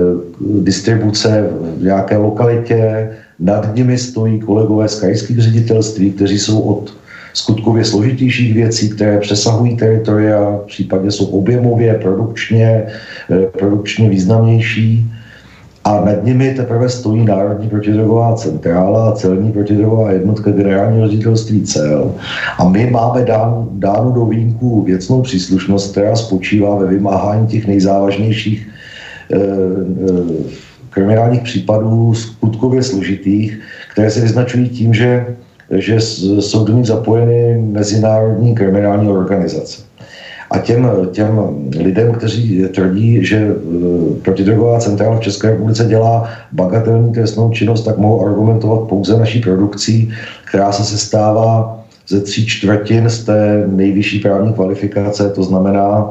distribuce 0.62 1.47
v 1.78 1.84
nějaké 1.84 2.17
lokalitě 2.17 3.10
nad 3.39 3.76
nimi 3.76 3.97
stojí 3.97 4.39
kolegové 4.39 4.88
z 4.88 5.00
krajských 5.00 5.39
ředitelství, 5.39 6.12
kteří 6.12 6.39
jsou 6.39 6.60
od 6.60 6.93
skutkově 7.34 7.86
složitějších 7.86 8.54
věcí, 8.54 8.89
které 8.89 9.19
přesahují 9.19 9.78
teritoria, 9.78 10.60
případně 10.67 11.12
jsou 11.12 11.26
objemově, 11.26 11.93
produkčně, 11.93 12.86
eh, 13.32 13.47
produkčně 13.58 14.10
významnější. 14.10 15.06
A 15.84 16.06
nad 16.06 16.24
nimi 16.24 16.54
teprve 16.54 16.89
stojí 16.89 17.26
Národní 17.26 17.70
protidrogová 17.70 18.36
centrála 18.36 19.10
a 19.10 19.12
celní 19.12 19.52
protidrogová 19.52 20.12
jednotka 20.12 20.52
generálního 20.52 21.08
ředitelství 21.08 21.63
cel. 21.63 22.15
A 22.58 22.70
my 22.70 22.89
máme 22.89 23.26
dán, 23.26 23.67
dánu 23.72 24.12
do 24.12 24.26
výjimku 24.26 24.82
věcnou 24.82 25.22
příslušnost, 25.22 25.91
která 25.91 26.15
spočívá 26.15 26.76
ve 26.76 26.88
vymáhání 26.88 27.48
těch 27.48 27.67
nejzávažnějších 27.67 28.67
eh, 29.34 29.38
eh, 29.38 30.72
kriminálních 30.89 31.41
případů 31.41 32.13
skutkově 32.13 32.84
složitých, 32.84 33.60
které 33.91 34.12
se 34.12 34.22
vyznačují 34.22 34.70
tím, 34.70 34.94
že, 34.94 35.36
že 35.72 36.00
jsou 36.39 36.65
do 36.65 36.74
nich 36.74 36.86
zapojeny 36.86 37.62
mezinárodní 37.62 38.56
kriminální 38.56 39.10
organizace. 39.10 39.90
A 40.52 40.60
těm, 40.60 40.92
těm 41.12 41.40
lidem, 41.80 42.14
kteří 42.14 42.64
tvrdí, 42.76 43.26
že 43.26 43.38
e, 43.38 43.54
protidrogová 44.22 44.80
centrála 44.80 45.18
v 45.18 45.24
České 45.24 45.50
republice 45.50 45.86
dělá 45.86 46.30
bagatelní 46.52 47.14
trestnou 47.14 47.52
činnost, 47.52 47.84
tak 47.84 47.98
mohou 47.98 48.26
argumentovat 48.26 48.88
pouze 48.88 49.18
naší 49.18 49.42
produkcí, 49.42 50.12
která 50.46 50.72
se 50.72 50.84
sestává 50.84 51.80
ze 52.08 52.22
tří 52.22 52.46
čtvrtin 52.46 53.10
z 53.10 53.24
té 53.24 53.64
nejvyšší 53.68 54.20
právní 54.20 54.54
kvalifikace, 54.54 55.30
to 55.30 55.44
znamená 55.44 56.10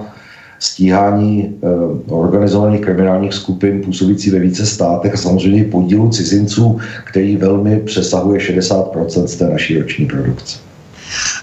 stíhání 0.59 1.59
eh, 1.63 1.67
organizovaných 2.09 2.81
kriminálních 2.81 3.35
skupin 3.35 3.83
působící 3.83 4.31
ve 4.31 4.39
více 4.39 4.67
státech 4.67 5.15
a 5.15 5.17
samozřejmě 5.17 5.65
podílu 5.65 6.09
cizinců, 6.09 6.79
který 7.05 7.37
velmi 7.37 7.81
přesahuje 7.81 8.41
60% 8.41 9.25
z 9.25 9.37
té 9.37 9.49
naší 9.49 9.79
roční 9.79 10.07
produkce. 10.07 10.70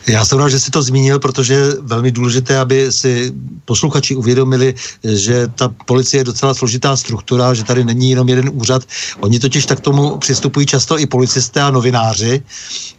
Já 0.08 0.26
jsem 0.26 0.40
rád, 0.40 0.50
že 0.50 0.60
si 0.60 0.72
to 0.72 0.82
zmínil, 0.82 1.20
protože 1.20 1.54
je 1.54 1.76
velmi 1.82 2.12
důležité, 2.12 2.60
aby 2.60 2.92
si 2.92 3.34
posluchači 3.66 4.16
uvědomili, 4.16 4.76
že 5.04 5.48
ta 5.48 5.70
policie 5.86 6.20
je 6.20 6.24
docela 6.24 6.54
složitá 6.54 6.96
struktura, 6.96 7.54
že 7.54 7.64
tady 7.64 7.84
není 7.86 8.10
jenom 8.10 8.30
jeden 8.30 8.50
úřad. 8.54 8.84
Oni 9.20 9.40
totiž 9.40 9.66
tak 9.66 9.80
tomu 9.80 10.18
přistupují 10.18 10.66
často 10.66 11.00
i 11.00 11.06
policisté 11.06 11.62
a 11.62 11.72
novináři 11.72 12.44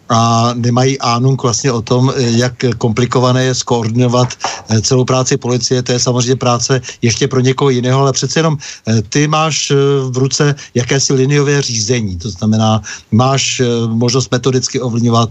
a 0.09 0.51
nemají 0.55 0.99
ánunk 0.99 1.43
vlastně 1.43 1.73
o 1.73 1.83
tom, 1.83 2.13
jak 2.17 2.53
komplikované 2.79 3.45
je 3.45 3.55
skoordinovat 3.55 4.29
eh, 4.69 4.81
celou 4.81 5.05
práci 5.05 5.37
policie. 5.37 5.83
To 5.83 5.93
je 5.93 5.99
samozřejmě 6.01 6.37
práce 6.37 6.81
ještě 7.03 7.29
pro 7.29 7.41
někoho 7.41 7.71
jiného, 7.71 8.01
ale 8.01 8.13
přece 8.13 8.39
jenom 8.39 8.57
eh, 8.57 9.03
ty 9.03 9.29
máš 9.29 9.71
eh, 9.71 9.75
v 10.09 10.17
ruce 10.17 10.55
jakési 10.75 11.13
liniové 11.13 11.63
řízení. 11.63 12.19
To 12.19 12.31
znamená, 12.31 12.83
máš 13.11 13.63
možnost 13.87 14.31
metodicky 14.31 14.81
ovlivňovat, 14.81 15.31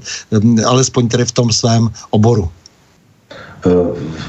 alespoň 0.66 1.08
tedy 1.08 1.26
v 1.28 1.32
tom 1.32 1.52
svém 1.52 1.90
oboru. 2.10 2.50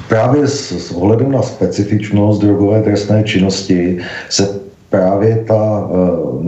Právě 0.08 0.48
s, 0.48 0.72
s 0.72 0.90
ohledem 0.90 1.32
na 1.32 1.42
specifičnost 1.42 2.40
drogové 2.40 2.82
trestné 2.82 3.24
činnosti 3.24 3.98
se 4.28 4.60
právě 4.90 5.44
ta 5.48 5.86
uh, 5.86 6.44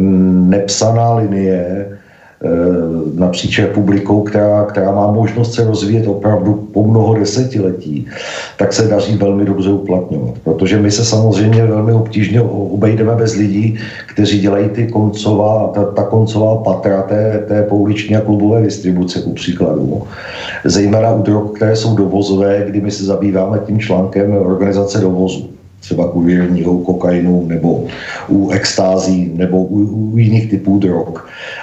nepsaná 0.49 1.15
linie 1.15 1.87
napříč 3.15 3.59
republikou, 3.59 4.23
která, 4.23 4.65
která 4.65 4.93
má 4.93 5.13
možnost 5.13 5.55
se 5.55 5.65
rozvíjet 5.65 6.07
opravdu 6.07 6.69
po 6.73 6.87
mnoho 6.87 7.15
desetiletí, 7.15 8.07
tak 8.57 8.73
se 8.73 8.89
daří 8.89 9.17
velmi 9.17 9.45
dobře 9.45 9.71
uplatňovat. 9.71 10.35
Protože 10.45 10.79
my 10.79 10.91
se 10.91 11.05
samozřejmě 11.05 11.67
velmi 11.67 11.93
obtížně 11.93 12.43
obejdeme 12.43 13.15
bez 13.15 13.35
lidí, 13.35 13.79
kteří 14.07 14.41
dělají 14.41 14.69
ty 14.69 14.87
koncová, 14.87 15.71
ta, 15.75 15.85
ta 15.85 16.03
koncová 16.03 16.57
patra 16.57 17.03
té, 17.03 17.45
té 17.49 17.63
pouliční 17.63 18.17
a 18.17 18.21
klubové 18.21 18.63
distribuce, 18.63 19.21
ku 19.21 19.33
příkladu. 19.33 20.03
Zejména 20.65 21.15
u 21.15 21.23
drog, 21.23 21.57
které 21.57 21.77
jsou 21.77 21.97
dovozové, 21.97 22.65
kdy 22.67 22.81
my 22.81 22.91
se 22.91 23.05
zabýváme 23.05 23.59
tím 23.67 23.79
článkem 23.79 24.37
organizace 24.37 25.01
dovozu 25.01 25.60
třeba 25.91 26.13
u 26.13 26.21
věrního 26.21 26.79
kokainu 26.79 27.45
nebo 27.47 27.85
u 28.29 28.51
extází 28.51 29.33
nebo 29.35 29.65
u, 29.65 29.79
u 30.13 30.19
jiných 30.19 30.51
typů 30.51 30.79
drog. 30.79 31.19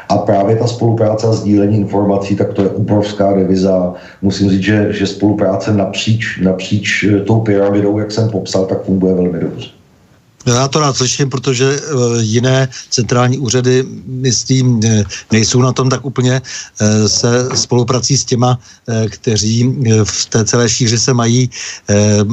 A 0.09 0.17
právě 0.17 0.55
ta 0.55 0.67
spolupráce 0.67 1.27
a 1.27 1.31
sdílení 1.31 1.77
informací, 1.77 2.35
tak 2.35 2.53
to 2.53 2.61
je 2.61 2.69
obrovská 2.69 3.33
reviza. 3.33 3.93
Musím 4.21 4.49
říct, 4.49 4.63
že, 4.63 4.87
že 4.89 5.07
spolupráce 5.07 5.73
napříč, 5.73 6.39
napříč 6.43 7.05
tou 7.25 7.39
pyramidou, 7.39 7.99
jak 7.99 8.11
jsem 8.11 8.29
popsal, 8.29 8.65
tak 8.65 8.83
funguje 8.83 9.13
velmi 9.13 9.39
dobře. 9.39 9.76
Já 10.45 10.67
to 10.67 10.79
rád 10.79 10.97
slyším, 10.97 11.29
protože 11.29 11.79
eh, 11.79 11.83
jiné 12.21 12.69
centrální 12.89 13.37
úřady, 13.37 13.83
myslím, 14.07 14.79
eh, 14.85 15.03
nejsou 15.31 15.61
na 15.61 15.73
tom 15.73 15.89
tak 15.89 16.05
úplně 16.05 16.41
eh, 16.41 17.09
se 17.09 17.49
spoluprací 17.55 18.17
s 18.17 18.25
těma, 18.25 18.59
kteří 19.09 19.75
v 20.03 20.25
té 20.25 20.45
celé 20.45 20.69
šíři 20.69 20.99
se 20.99 21.13
mají, 21.13 21.49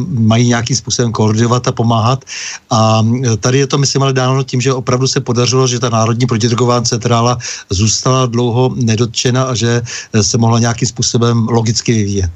mají 0.08 0.48
nějakým 0.48 0.76
způsobem 0.76 1.12
koordinovat 1.12 1.68
a 1.68 1.72
pomáhat. 1.72 2.24
A 2.70 3.06
tady 3.40 3.58
je 3.58 3.66
to, 3.66 3.78
myslím, 3.78 4.02
ale 4.02 4.12
dáno 4.12 4.42
tím, 4.42 4.60
že 4.60 4.72
opravdu 4.72 5.08
se 5.08 5.20
podařilo, 5.20 5.66
že 5.66 5.78
ta 5.78 5.88
Národní 5.90 6.26
protidrogová 6.26 6.82
centrála 6.82 7.38
zůstala 7.70 8.26
dlouho 8.26 8.74
nedotčena 8.74 9.44
a 9.44 9.54
že 9.54 9.82
se 10.22 10.38
mohla 10.38 10.58
nějakým 10.58 10.88
způsobem 10.88 11.48
logicky 11.48 11.92
vyvíjet. 11.92 12.30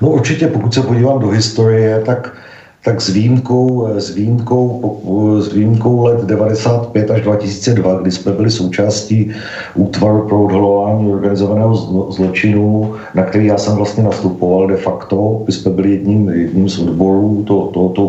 No 0.00 0.08
určitě, 0.08 0.46
pokud 0.46 0.74
se 0.74 0.82
podívám 0.82 1.20
do 1.20 1.28
historie, 1.28 2.02
tak 2.06 2.36
tak 2.84 3.00
s 3.00 3.08
výjimkou, 3.08 3.88
s 3.96 4.14
výjimkou, 4.14 5.38
s 5.40 5.52
výjimkou 5.52 6.04
let 6.04 6.24
95 6.24 7.10
až 7.10 7.20
2002, 7.22 8.00
kdy 8.00 8.10
jsme 8.10 8.32
byli 8.32 8.50
součástí 8.50 9.30
útvaru 9.74 10.28
pro 10.28 10.44
odhalování 10.44 11.12
organizovaného 11.12 11.76
zločinu, 12.10 12.94
na 13.14 13.22
který 13.22 13.46
já 13.46 13.58
jsem 13.58 13.76
vlastně 13.76 14.02
nastupoval 14.02 14.66
de 14.66 14.76
facto, 14.76 15.42
my 15.46 15.52
jsme 15.52 15.70
byli 15.70 15.90
jedním, 15.90 16.28
jedním 16.28 16.68
z 16.68 16.78
odborů 16.78 17.44
tohoto 17.46 17.88
to, 17.88 17.88
to, 17.88 18.06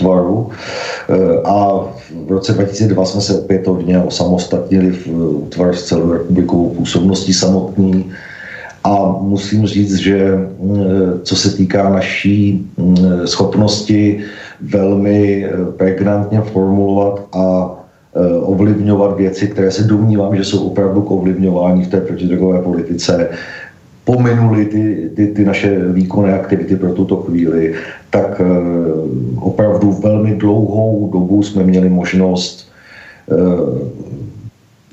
útvaru. 0.00 0.50
Eh, 1.08 1.42
a 1.44 1.86
v 2.26 2.30
roce 2.30 2.52
2002 2.52 3.04
jsme 3.04 3.20
se 3.20 3.40
opětovně 3.40 3.98
osamostatnili 3.98 4.90
v 4.90 5.06
útvar 5.46 5.74
s 5.74 5.84
celou 5.84 6.12
republikovou 6.12 6.68
působností 6.68 7.32
samotný, 7.32 8.10
a 8.84 9.16
musím 9.20 9.66
říct, 9.66 9.94
že 9.94 10.36
mm, 10.36 10.76
co 11.22 11.36
se 11.36 11.56
týká 11.56 11.88
naší 11.88 12.66
mm, 12.76 12.96
schopnosti 13.26 14.20
velmi 14.60 15.44
eh, 15.44 15.50
pregnantně 15.76 16.40
formulovat 16.40 17.28
a 17.32 17.76
ovlivňovat 18.42 19.16
věci, 19.16 19.48
které 19.48 19.70
se 19.70 19.82
domnívám, 19.82 20.36
že 20.36 20.44
jsou 20.44 20.66
opravdu 20.66 21.02
k 21.02 21.10
ovlivňování 21.10 21.84
v 21.84 21.88
té 21.88 22.00
protidrogové 22.00 22.62
politice, 22.62 23.28
pominuli 24.04 24.66
ty, 24.66 25.10
ty, 25.16 25.26
ty 25.26 25.44
naše 25.44 25.78
výkonné 25.92 26.34
aktivity 26.34 26.76
pro 26.76 26.92
tuto 26.92 27.16
chvíli, 27.16 27.74
tak 28.10 28.40
opravdu 29.36 29.92
velmi 29.92 30.34
dlouhou 30.34 31.10
dobu 31.12 31.42
jsme 31.42 31.62
měli 31.62 31.88
možnost 31.88 32.72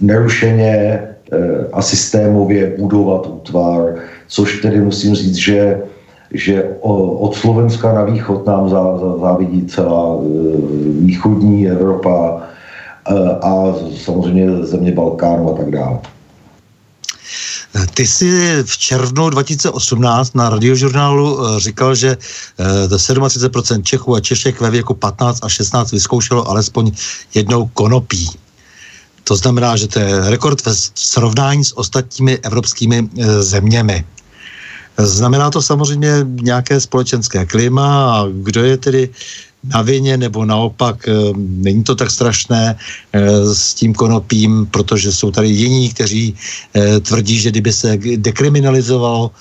nerušeně 0.01 1.06
a 1.73 1.81
systémově 1.81 2.75
budovat 2.79 3.27
útvar, 3.27 3.95
což 4.27 4.61
tedy 4.61 4.81
musím 4.81 5.15
říct, 5.15 5.35
že 5.35 5.81
že 6.33 6.63
od 7.19 7.35
Slovenska 7.35 7.93
na 7.93 8.03
východ 8.03 8.45
nám 8.45 8.69
závidí 9.21 9.65
celá 9.65 10.15
eh, 10.15 10.25
východní 10.99 11.67
Evropa 11.67 12.41
eh, 12.41 13.13
a 13.41 13.75
samozřejmě 14.03 14.65
země 14.65 14.91
Balkánu 14.91 15.53
a 15.53 15.57
tak 15.57 15.71
dále. 15.71 15.99
Ty 17.93 18.07
jsi 18.07 18.63
v 18.63 18.77
červnu 18.77 19.29
2018 19.29 20.35
na 20.35 20.49
radiožurnálu 20.49 21.39
říkal, 21.59 21.95
že 21.95 22.17
37% 22.87 23.83
Čechů 23.83 24.15
a 24.15 24.19
Češek 24.19 24.61
ve 24.61 24.69
věku 24.69 24.93
15 24.93 25.39
a 25.43 25.49
16 25.49 25.91
vyzkoušelo 25.91 26.49
alespoň 26.49 26.91
jednou 27.33 27.69
konopí. 27.73 28.29
To 29.27 29.35
znamená, 29.35 29.75
že 29.75 29.87
to 29.87 29.99
je 29.99 30.29
rekord 30.29 30.65
ve 30.65 30.71
srovnání 30.95 31.65
s 31.65 31.77
ostatními 31.77 32.39
evropskými 32.43 32.97
e, 33.03 33.43
zeměmi. 33.43 34.05
Znamená 34.97 35.51
to 35.51 35.61
samozřejmě 35.61 36.25
nějaké 36.25 36.79
společenské 36.79 37.45
klima 37.45 38.15
a 38.15 38.25
kdo 38.31 38.63
je 38.63 38.77
tedy 38.77 39.09
na 39.63 39.81
vině, 39.81 40.17
nebo 40.17 40.45
naopak 40.45 41.07
e, 41.07 41.11
není 41.35 41.83
to 41.83 41.95
tak 41.95 42.11
strašné 42.11 42.75
e, 43.13 43.19
s 43.55 43.73
tím 43.73 43.93
konopím, 43.93 44.65
protože 44.71 45.11
jsou 45.11 45.31
tady 45.31 45.47
jiní, 45.47 45.89
kteří 45.89 46.35
tvrdí, 47.01 47.39
že 47.39 47.49
kdyby 47.49 47.73
se 47.73 47.97
dekriminalizovalo 48.15 49.31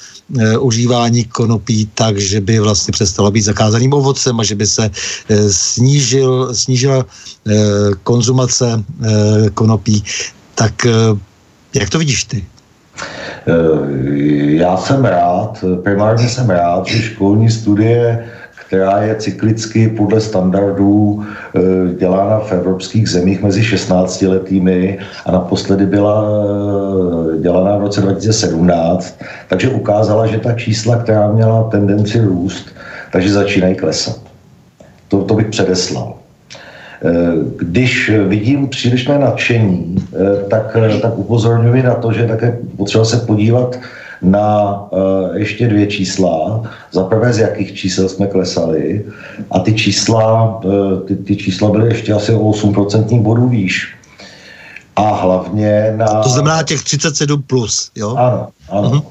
užívání 0.60 1.24
konopí 1.24 1.90
tak, 1.94 2.18
že 2.18 2.40
by 2.40 2.58
vlastně 2.58 2.92
přestalo 2.92 3.30
být 3.30 3.42
zakázaným 3.46 3.92
ovocem 3.92 4.40
a 4.40 4.44
že 4.44 4.54
by 4.54 4.66
se 4.66 4.90
snížil, 5.50 6.54
snížila 6.54 7.06
konzumace 8.02 8.84
konopí. 9.54 10.04
Tak 10.54 10.86
jak 11.74 11.90
to 11.90 11.98
vidíš 11.98 12.24
ty? 12.24 12.44
Já 14.46 14.76
jsem 14.76 15.04
rád, 15.04 15.64
primárně 15.82 16.28
jsem 16.28 16.50
rád, 16.50 16.86
že 16.86 17.02
školní 17.02 17.50
studie 17.50 18.26
která 18.66 19.02
je 19.02 19.14
cyklicky 19.14 19.88
podle 19.88 20.20
standardů 20.20 21.24
e, 21.54 21.94
dělána 21.94 22.38
v 22.38 22.52
evropských 22.52 23.08
zemích 23.08 23.42
mezi 23.42 23.64
16 23.64 24.22
letými 24.22 24.98
a 25.26 25.32
naposledy 25.32 25.86
byla 25.86 26.24
e, 27.34 27.40
dělána 27.40 27.76
v 27.76 27.80
roce 27.80 28.00
2017, 28.00 29.18
takže 29.48 29.68
ukázala, 29.68 30.26
že 30.26 30.38
ta 30.38 30.52
čísla, 30.52 30.96
která 30.96 31.32
měla 31.32 31.70
tendenci 31.70 32.20
růst, 32.20 32.66
takže 33.12 33.32
začínají 33.32 33.74
klesat. 33.74 34.20
To, 35.08 35.22
to 35.22 35.34
bych 35.34 35.46
předeslal. 35.46 36.14
E, 36.14 37.12
když 37.56 38.10
vidím 38.28 38.68
přílišné 38.68 39.18
nadšení, 39.18 39.96
tak, 40.50 40.76
tak 41.02 41.18
upozorňuji 41.18 41.82
na 41.82 41.94
to, 41.94 42.12
že 42.12 42.26
také 42.26 42.58
potřeba 42.76 43.04
se 43.04 43.16
podívat 43.16 43.78
na 44.22 44.74
uh, 44.90 45.36
ještě 45.36 45.68
dvě 45.68 45.86
čísla. 45.86 46.62
Za 46.92 47.04
prvé, 47.04 47.32
z 47.32 47.38
jakých 47.38 47.74
čísel 47.74 48.08
jsme 48.08 48.26
klesali. 48.26 49.04
A 49.50 49.58
ty 49.58 49.74
čísla, 49.74 50.56
uh, 50.64 51.00
ty, 51.00 51.16
ty 51.16 51.36
čísla 51.36 51.70
byly 51.70 51.88
ještě 51.88 52.12
asi 52.12 52.32
o 52.32 52.50
8% 52.50 53.22
bodů 53.22 53.48
výš. 53.48 53.94
A 54.96 55.14
hlavně 55.14 55.92
na... 55.96 56.06
To 56.06 56.28
znamená 56.28 56.62
těch 56.62 56.82
37 56.82 57.42
plus, 57.42 57.90
jo? 57.96 58.16
Ano, 58.16 58.48
ano. 58.68 58.90
Uh-huh. 58.90 59.02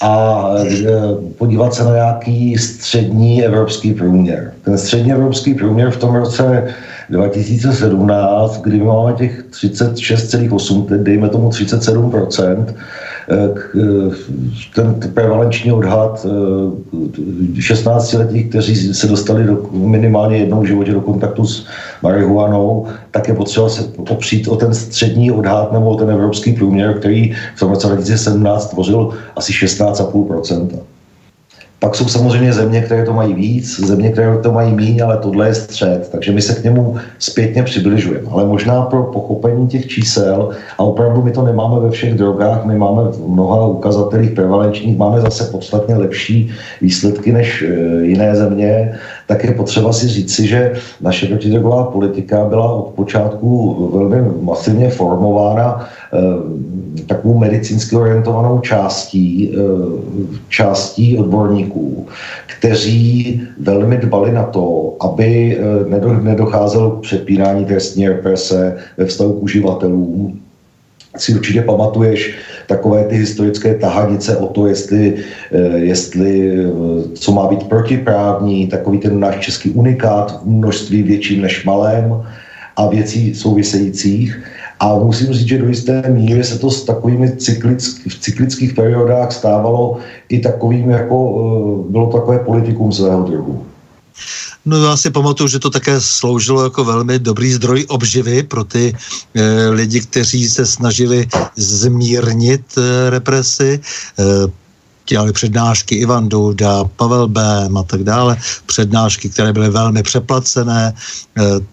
A 0.00 0.38
uh, 0.48 1.30
podívat 1.38 1.74
se 1.74 1.84
na 1.84 1.94
nějaký 1.94 2.58
střední 2.58 3.44
evropský 3.44 3.94
průměr. 3.94 4.52
Ten 4.64 4.78
střední 4.78 5.12
evropský 5.12 5.54
průměr 5.54 5.90
v 5.90 5.96
tom 5.96 6.14
roce 6.14 6.74
2017, 7.10 8.62
kdy 8.62 8.78
máme 8.78 9.12
těch 9.12 9.44
36,8, 9.50 10.86
dejme 11.02 11.28
tomu 11.28 11.48
37%, 11.48 12.74
Eh, 13.30 13.54
eh, 13.78 14.10
ten 14.74 14.94
prevalenční 15.14 15.72
odhad 15.72 16.26
16-letých, 17.58 18.46
eh, 18.46 18.48
kteří 18.48 18.94
se 18.94 19.06
dostali 19.06 19.44
do, 19.44 19.68
minimálně 19.72 20.36
jednou 20.36 20.60
v 20.60 20.66
životě 20.66 20.92
do 20.92 21.00
kontaktu 21.00 21.44
s 21.44 21.66
marihuanou, 22.02 22.86
tak 23.10 23.28
je 23.28 23.34
potřeba 23.34 23.68
se 23.68 23.82
opřít 23.98 24.48
o 24.48 24.56
ten 24.56 24.74
střední 24.74 25.30
odhad 25.30 25.72
nebo 25.72 25.90
o 25.90 25.96
ten 25.96 26.10
evropský 26.10 26.52
průměr, 26.52 26.98
který 26.98 27.34
v 27.56 27.60
tom 27.60 27.70
roce 27.70 27.86
2017 27.86 28.70
tvořil 28.70 29.10
asi 29.36 29.52
16,5%. 29.52 30.68
Pak 31.80 31.94
jsou 31.94 32.08
samozřejmě 32.08 32.52
země, 32.52 32.80
které 32.80 33.04
to 33.04 33.12
mají 33.12 33.34
víc, 33.34 33.80
země, 33.80 34.12
které 34.12 34.38
to 34.38 34.52
mají 34.52 34.74
míň, 34.74 35.02
ale 35.04 35.16
tohle 35.16 35.46
je 35.46 35.54
střed, 35.54 36.08
takže 36.12 36.32
my 36.32 36.42
se 36.42 36.54
k 36.54 36.64
němu 36.64 36.96
zpětně 37.18 37.62
přibližujeme. 37.62 38.28
Ale 38.30 38.44
možná 38.44 38.82
pro 38.82 39.02
pochopení 39.02 39.68
těch 39.68 39.86
čísel, 39.86 40.50
a 40.78 40.82
opravdu 40.82 41.22
my 41.22 41.30
to 41.30 41.42
nemáme 41.42 41.80
ve 41.80 41.90
všech 41.90 42.14
drogách, 42.14 42.64
my 42.64 42.76
máme 42.76 43.02
v 43.02 43.28
mnoha 43.28 43.66
ukazatelích 43.66 44.30
prevalenčních, 44.30 44.98
máme 44.98 45.20
zase 45.20 45.44
podstatně 45.44 45.94
lepší 45.94 46.50
výsledky 46.80 47.32
než 47.32 47.62
e, 47.62 47.66
jiné 48.04 48.36
země, 48.36 48.98
tak 49.30 49.44
je 49.44 49.52
potřeba 49.52 49.92
si 49.92 50.08
říci, 50.08 50.46
že 50.46 50.72
naše 51.00 51.26
protidrogová 51.26 51.84
politika 51.84 52.44
byla 52.44 52.72
od 52.72 52.86
počátku 52.98 53.90
velmi 53.94 54.30
masivně 54.42 54.90
formována 54.90 55.86
Eh, 56.12 57.02
takovou 57.06 57.38
medicínsky 57.38 57.96
orientovanou 57.96 58.60
částí, 58.60 59.54
eh, 59.54 59.58
částí 60.48 61.18
odborníků, 61.18 62.06
kteří 62.58 63.42
velmi 63.60 63.96
dbali 63.96 64.32
na 64.32 64.42
to, 64.42 64.96
aby 65.00 65.58
eh, 65.58 66.20
nedocházelo 66.22 66.90
k 66.90 67.00
přepírání 67.00 67.64
trestní 67.64 68.08
represe 68.08 68.76
ve 68.96 69.04
vztahu 69.04 69.32
k 69.32 69.42
uživatelům, 69.42 70.39
si 71.16 71.34
určitě 71.34 71.62
pamatuješ 71.62 72.34
takové 72.66 73.04
ty 73.04 73.16
historické 73.16 73.74
tahanice 73.74 74.36
o 74.36 74.46
to, 74.46 74.66
jestli, 74.66 75.14
jestli 75.74 76.56
co 77.14 77.32
má 77.32 77.46
být 77.46 77.68
protiprávní, 77.68 78.66
takový 78.66 78.98
ten 78.98 79.20
náš 79.20 79.38
český 79.38 79.70
unikát 79.70 80.42
v 80.42 80.48
množství 80.48 81.02
větším 81.02 81.42
než 81.42 81.64
malém 81.64 82.22
a 82.76 82.88
věcí 82.88 83.34
souvisejících. 83.34 84.42
A 84.80 84.94
musím 84.94 85.32
říct, 85.32 85.48
že 85.48 85.58
do 85.58 85.68
jisté 85.68 86.02
míry 86.08 86.44
se 86.44 86.58
to 86.58 86.70
s 86.70 86.84
takovými 86.84 87.36
cyklick, 87.36 88.08
v 88.08 88.20
cyklických 88.20 88.74
periodách 88.74 89.32
stávalo 89.32 89.98
i 90.28 90.38
takovým, 90.38 90.90
jako 90.90 91.16
eh, 91.18 91.92
bylo 91.92 92.06
takové 92.06 92.38
politikum 92.38 92.92
svého 92.92 93.22
druhu. 93.22 93.69
No 94.64 94.84
já 94.84 94.96
si 94.96 95.10
pamatuju, 95.10 95.48
že 95.48 95.58
to 95.58 95.70
také 95.70 96.00
sloužilo 96.00 96.64
jako 96.64 96.84
velmi 96.84 97.18
dobrý 97.18 97.52
zdroj 97.52 97.84
obživy 97.88 98.42
pro 98.42 98.64
ty 98.64 98.96
e, 99.34 99.68
lidi, 99.68 100.00
kteří 100.00 100.48
se 100.48 100.66
snažili 100.66 101.28
zmírnit 101.56 102.78
e, 102.78 103.10
represi. 103.10 103.80
E, 104.18 104.24
dělali 105.08 105.32
přednášky 105.32 105.94
Ivan 105.94 106.28
Douda, 106.28 106.84
Pavel 106.84 107.28
Bém 107.28 107.76
a 107.76 107.82
tak 107.82 108.04
dále, 108.04 108.36
přednášky, 108.66 109.28
které 109.28 109.52
byly 109.52 109.70
velmi 109.70 110.02
přeplacené, 110.02 110.94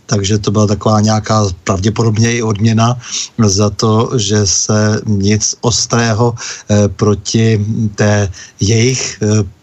takže 0.05 0.38
to 0.38 0.51
byla 0.51 0.67
taková 0.67 1.01
nějaká 1.01 1.45
pravděpodobně 1.63 2.33
i 2.33 2.41
odměna 2.41 2.97
za 3.45 3.69
to, 3.69 4.10
že 4.17 4.41
se 4.45 5.01
nic 5.05 5.55
ostrého 5.62 6.33
proti 6.95 7.65
té 7.95 8.31
jejich 8.60 9.21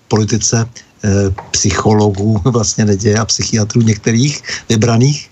politice 0.09 0.67
psychologů 1.51 2.41
vlastně 2.45 2.85
neděje 2.85 3.19
a 3.19 3.25
psychiatrů 3.25 3.81
některých 3.83 4.43
vybraných? 4.69 5.31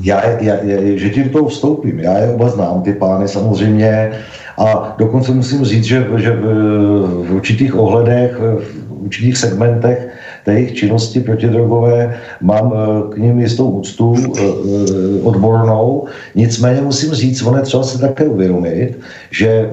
Já, 0.00 0.26
já, 0.26 0.54
já, 0.62 0.98
že 0.98 1.10
ti 1.10 1.24
do 1.24 1.30
toho 1.30 1.48
vstoupím, 1.48 2.00
já 2.00 2.18
je 2.18 2.34
oba 2.34 2.48
znám, 2.48 2.82
ty 2.82 2.92
pány 2.92 3.28
samozřejmě, 3.28 4.10
a 4.58 4.94
dokonce 4.98 5.32
musím 5.32 5.64
říct, 5.64 5.84
že, 5.84 6.06
že 6.16 6.32
v 6.32 7.28
určitých 7.30 7.74
ohledech, 7.74 8.36
v 8.38 9.02
určitých 9.04 9.38
segmentech 9.38 10.08
té 10.50 10.56
jejich 10.58 10.74
činnosti 10.74 11.20
protidrogové 11.20 12.18
mám 12.40 12.74
eh, 12.74 13.14
k 13.14 13.16
ním 13.18 13.40
jistou 13.40 13.70
úctu 13.70 14.14
eh, 14.18 14.42
eh, 14.42 15.22
odbornou. 15.22 16.06
Nicméně 16.34 16.80
musím 16.80 17.14
říct, 17.14 17.42
ono 17.42 17.62
třeba 17.62 17.82
se 17.82 17.98
také 17.98 18.24
uvědomit, 18.24 18.98
že 19.30 19.70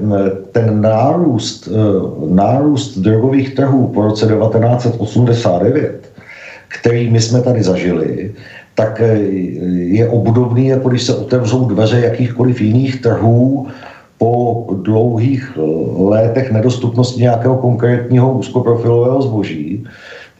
ten 0.52 0.82
nárůst, 0.82 1.70
nárůst 2.30 2.98
drogových 2.98 3.56
trhů 3.56 3.88
po 3.88 4.02
roce 4.02 4.26
1989, 4.26 6.12
který 6.68 7.10
my 7.10 7.22
jsme 7.22 7.42
tady 7.42 7.64
zažili, 7.64 8.32
tak 8.76 9.02
je 9.74 10.10
obdobný, 10.10 10.68
jako 10.68 10.90
když 10.90 11.04
se 11.04 11.16
otevřou 11.16 11.66
dveře 11.66 12.00
jakýchkoliv 12.00 12.62
jiných 12.62 13.02
trhů 13.02 13.68
po 14.18 14.66
dlouhých 14.82 15.58
létech 15.98 16.52
nedostupnosti 16.52 17.22
nějakého 17.22 17.56
konkrétního 17.58 18.34
úzkoprofilového 18.34 19.22
zboží. 19.22 19.86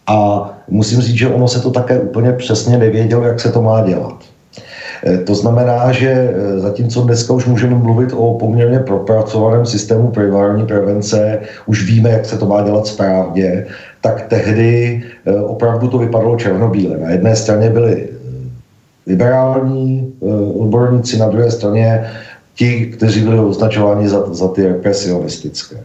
A 0.08 0.50
musím 0.68 1.02
říct, 1.02 1.16
že 1.16 1.28
ono 1.28 1.48
se 1.48 1.60
to 1.60 1.72
také 1.72 2.00
úplně 2.00 2.32
přesně 2.32 2.78
nevědělo, 2.78 3.24
jak 3.24 3.40
se 3.40 3.52
to 3.52 3.62
má 3.62 3.82
dělat. 3.82 4.24
Eh, 5.06 5.18
to 5.18 5.36
znamená, 5.36 5.92
že 5.92 6.10
eh, 6.10 6.60
zatímco 6.60 7.02
dneska 7.02 7.34
už 7.34 7.46
můžeme 7.46 7.76
mluvit 7.76 8.14
o 8.14 8.34
poměrně 8.34 8.80
propracovaném 8.80 9.66
systému 9.66 10.08
primární 10.08 10.66
prevence, 10.66 11.40
už 11.66 11.86
víme, 11.86 12.10
jak 12.10 12.26
se 12.26 12.38
to 12.38 12.46
má 12.46 12.62
dělat 12.62 12.88
správně, 12.88 13.66
tak 14.02 14.28
tehdy 14.28 15.04
opravdu 15.44 15.88
to 15.88 15.98
vypadalo 15.98 16.38
černobíle. 16.38 16.98
Na 16.98 17.10
jedné 17.10 17.36
straně 17.36 17.70
byli 17.70 18.10
liberální 19.08 20.14
odborníci, 20.60 21.18
na 21.18 21.30
druhé 21.30 21.52
straně 21.52 22.08
ti, 22.56 22.86
kteří 22.86 23.22
byli 23.22 23.40
označováni 23.40 24.10
za, 24.10 24.34
za 24.34 24.48
ty 24.48 24.68
represionistické. 24.68 25.78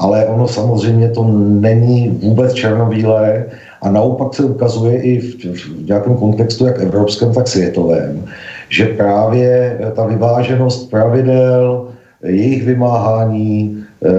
Ale 0.00 0.26
ono 0.26 0.48
samozřejmě 0.48 1.08
to 1.08 1.24
není 1.60 2.08
vůbec 2.08 2.52
černobílé 2.52 3.46
a 3.82 3.90
naopak 3.90 4.34
se 4.34 4.44
ukazuje 4.44 5.02
i 5.02 5.20
v, 5.20 5.44
v 5.44 5.86
nějakém 5.86 6.16
kontextu, 6.16 6.66
jak 6.66 6.80
evropském, 6.80 7.32
tak 7.32 7.48
světovém, 7.48 8.24
že 8.68 8.86
právě 8.86 9.78
ta 9.96 10.06
vyváženost 10.06 10.90
pravidel, 10.90 11.88
jejich 12.22 12.64
vymáhání, 12.64 13.84
eh, 14.04 14.10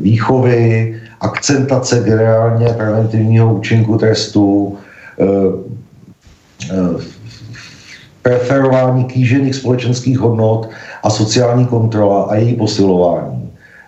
výchovy, 0.00 0.96
akcentace 1.20 2.00
generálně 2.00 2.66
preventivního 2.68 3.54
účinku 3.54 3.98
trestu, 3.98 4.76
eh, 5.20 5.24
eh, 6.72 7.20
preferování 8.22 9.04
kýžených 9.04 9.54
společenských 9.54 10.18
hodnot 10.18 10.68
a 11.02 11.10
sociální 11.10 11.66
kontrola 11.66 12.22
a 12.22 12.34
její 12.34 12.54
posilování. 12.54 13.39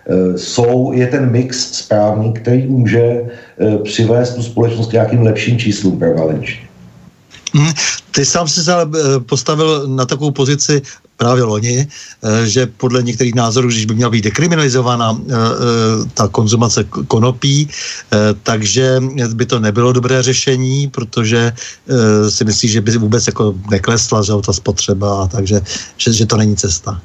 E, 0.07 0.37
jsou, 0.37 0.91
je 0.93 1.07
ten 1.07 1.31
mix 1.31 1.71
správný, 1.71 2.33
který 2.33 2.67
může 2.67 2.99
e, 2.99 3.23
přivést 3.83 4.35
tu 4.35 4.43
společnost 4.43 4.89
k 4.89 4.93
nějakým 4.93 5.21
lepším 5.21 5.59
číslům 5.59 5.99
prevalenčně. 5.99 6.67
Mhm. 7.53 7.73
Ty 8.11 8.25
sám 8.25 8.47
si 8.47 8.63
se 8.63 8.73
e, 8.73 8.85
postavil 9.19 9.87
na 9.87 10.05
takovou 10.05 10.31
pozici 10.31 10.81
právě 11.17 11.43
loni, 11.43 11.87
že 12.43 12.65
podle 12.65 13.03
některých 13.03 13.35
názorů, 13.35 13.67
když 13.67 13.85
by 13.85 13.95
měla 13.95 14.11
být 14.11 14.23
dekriminalizována 14.23 15.21
ta 16.13 16.27
konzumace 16.27 16.83
konopí, 16.83 17.69
takže 18.43 18.99
by 19.33 19.45
to 19.45 19.59
nebylo 19.59 19.93
dobré 19.93 20.23
řešení, 20.23 20.89
protože 20.89 21.53
si 22.29 22.45
myslí, 22.45 22.69
že 22.69 22.81
by 22.81 22.97
vůbec 22.97 23.27
jako 23.27 23.53
neklesla 23.71 24.23
že 24.23 24.33
ta 24.45 24.53
spotřeba, 24.53 25.27
takže 25.27 25.61
že, 25.97 26.13
že 26.13 26.25
to 26.25 26.37
není 26.37 26.55
cesta. 26.55 27.01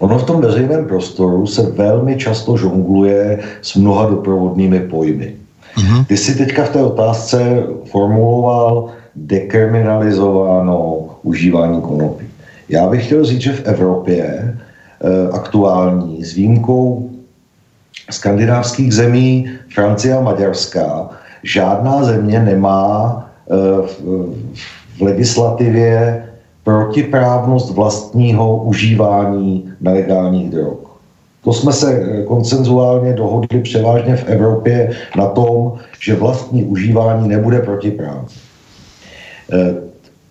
Ono 0.00 0.18
v 0.18 0.24
tom 0.24 0.40
veřejném 0.40 0.84
prostoru 0.84 1.46
se 1.46 1.62
velmi 1.62 2.16
často 2.16 2.56
žongluje 2.56 3.38
s 3.62 3.76
mnoha 3.76 4.06
doprovodnými 4.10 4.80
pojmy. 4.80 5.34
Mm-hmm. 5.76 6.04
Ty 6.06 6.16
si 6.16 6.34
teďka 6.34 6.64
v 6.64 6.68
té 6.68 6.82
otázce 6.82 7.62
formuloval 7.84 8.88
dekriminalizováno 9.16 11.04
užívání 11.22 11.80
konopí. 11.80 12.26
Já 12.68 12.88
bych 12.88 13.06
chtěl 13.06 13.24
říct, 13.24 13.40
že 13.40 13.52
v 13.52 13.66
Evropě 13.66 14.24
e, 14.24 14.56
aktuální 15.32 16.24
s 16.24 16.34
výjimkou 16.34 17.10
skandinávských 18.10 18.94
zemí, 18.94 19.50
Francie 19.74 20.16
a 20.16 20.20
Maďarska, 20.20 21.10
žádná 21.42 22.04
země 22.04 22.40
nemá 22.40 22.80
e, 23.50 23.56
v, 23.86 24.00
v 24.98 25.02
legislativě 25.02 26.24
protiprávnost 26.70 27.74
vlastního 27.74 28.56
užívání 28.56 29.72
nelegálních 29.80 30.50
drog. 30.50 30.78
To 31.44 31.52
jsme 31.52 31.72
se 31.72 31.88
eh, 31.90 32.22
koncenzuálně 32.22 33.12
dohodli 33.12 33.60
převážně 33.60 34.16
v 34.16 34.28
Evropě 34.28 34.90
na 35.16 35.26
tom, 35.26 35.72
že 36.00 36.14
vlastní 36.14 36.64
užívání 36.64 37.28
nebude 37.28 37.58
protiprávné. 37.58 38.30
Eh, 39.52 39.74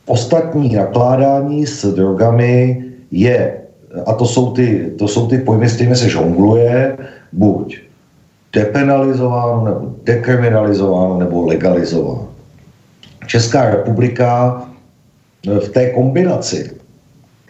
ostatní 0.05 0.75
nakládání 0.75 1.65
s 1.65 1.93
drogami 1.93 2.83
je, 3.11 3.57
a 4.05 4.13
to 4.13 4.25
jsou 4.25 4.51
ty, 4.51 4.95
to 4.99 5.07
jsou 5.07 5.27
ty 5.27 5.37
pojmy, 5.37 5.69
s 5.69 5.75
kterými 5.75 5.95
se 5.95 6.09
žongluje, 6.09 6.97
buď 7.31 7.77
depenalizováno, 8.53 9.65
nebo 9.65 9.95
dekriminalizováno, 10.03 11.19
nebo 11.19 11.45
legalizováno. 11.45 12.27
Česká 13.27 13.69
republika 13.69 14.63
v 15.45 15.69
té 15.69 15.89
kombinaci 15.89 16.71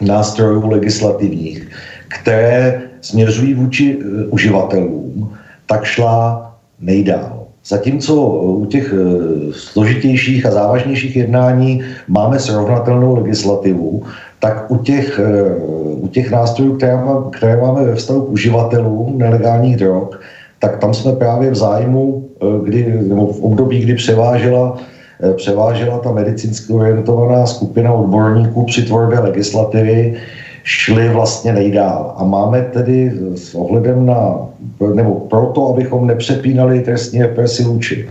nástrojů 0.00 0.70
legislativních, 0.70 1.68
které 2.20 2.82
směřují 3.00 3.54
vůči 3.54 3.98
eh, 4.00 4.26
uživatelům, 4.26 5.32
tak 5.66 5.84
šla 5.84 6.46
nejdál. 6.80 7.46
Zatímco 7.64 8.12
eh, 8.12 8.46
u 8.62 8.66
těch 8.66 8.94
složitějších 9.52 10.46
a 10.46 10.50
závažnějších 10.50 11.16
jednání 11.16 11.82
máme 12.08 12.38
srovnatelnou 12.38 13.14
legislativu, 13.14 14.02
tak 14.40 14.70
u 14.70 14.76
těch, 14.76 15.20
u 15.84 16.08
těch 16.08 16.30
nástrojů, 16.30 16.76
které, 16.76 16.96
má, 16.96 17.30
které 17.32 17.60
máme 17.60 17.84
ve 17.84 17.94
vztahu 17.94 18.22
k 18.22 18.30
uživatelům 18.30 19.18
nelegálních 19.18 19.76
drog, 19.76 20.08
tak 20.58 20.78
tam 20.78 20.94
jsme 20.94 21.12
právě 21.12 21.50
v 21.50 21.54
zájmu, 21.54 22.28
kdy, 22.64 23.02
nebo 23.02 23.32
v 23.32 23.40
období, 23.40 23.80
kdy 23.80 23.94
převážela 23.94 24.80
Eh, 24.80 24.99
převážela 25.36 25.98
ta 25.98 26.12
medicínsky 26.12 26.72
orientovaná 26.72 27.46
skupina 27.46 27.92
odborníků 27.92 28.64
při 28.64 28.82
tvorbě 28.82 29.18
legislativy, 29.18 30.16
šli 30.64 31.08
vlastně 31.08 31.52
nejdál. 31.52 32.14
A 32.16 32.24
máme 32.24 32.62
tedy 32.62 33.12
s 33.34 33.54
ohledem 33.54 34.06
na, 34.06 34.48
nebo 34.94 35.14
proto, 35.14 35.68
abychom 35.68 36.06
nepřepínali 36.06 36.80
trestní 36.80 37.22
represi 37.22 37.64
vůči 37.64 38.08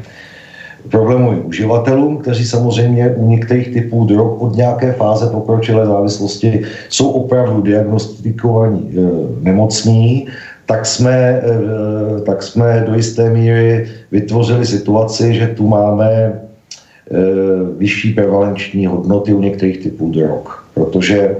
problémovým 0.91 1.45
uživatelům, 1.45 2.17
kteří 2.17 2.45
samozřejmě 2.45 3.09
u 3.09 3.29
některých 3.29 3.73
typů 3.73 4.05
drog 4.05 4.41
od 4.41 4.55
nějaké 4.55 4.91
fáze 4.91 5.27
pokročilé 5.27 5.85
závislosti 5.85 6.61
jsou 6.89 7.09
opravdu 7.09 7.61
diagnostikovaní 7.61 8.89
e, 8.91 9.01
nemocní, 9.41 10.27
tak 10.65 10.85
jsme, 10.85 11.15
e, 11.17 11.41
tak 12.25 12.43
jsme 12.43 12.83
do 12.87 12.95
jisté 12.95 13.29
míry 13.29 13.89
vytvořili 14.11 14.65
situaci, 14.65 15.33
že 15.33 15.47
tu 15.47 15.67
máme 15.67 16.33
Eh, 16.33 16.48
vyšší 17.77 18.13
prevalenční 18.13 18.85
hodnoty 18.85 19.33
u 19.33 19.41
některých 19.41 19.77
typů 19.77 20.11
drog. 20.11 20.63
Protože, 20.73 21.35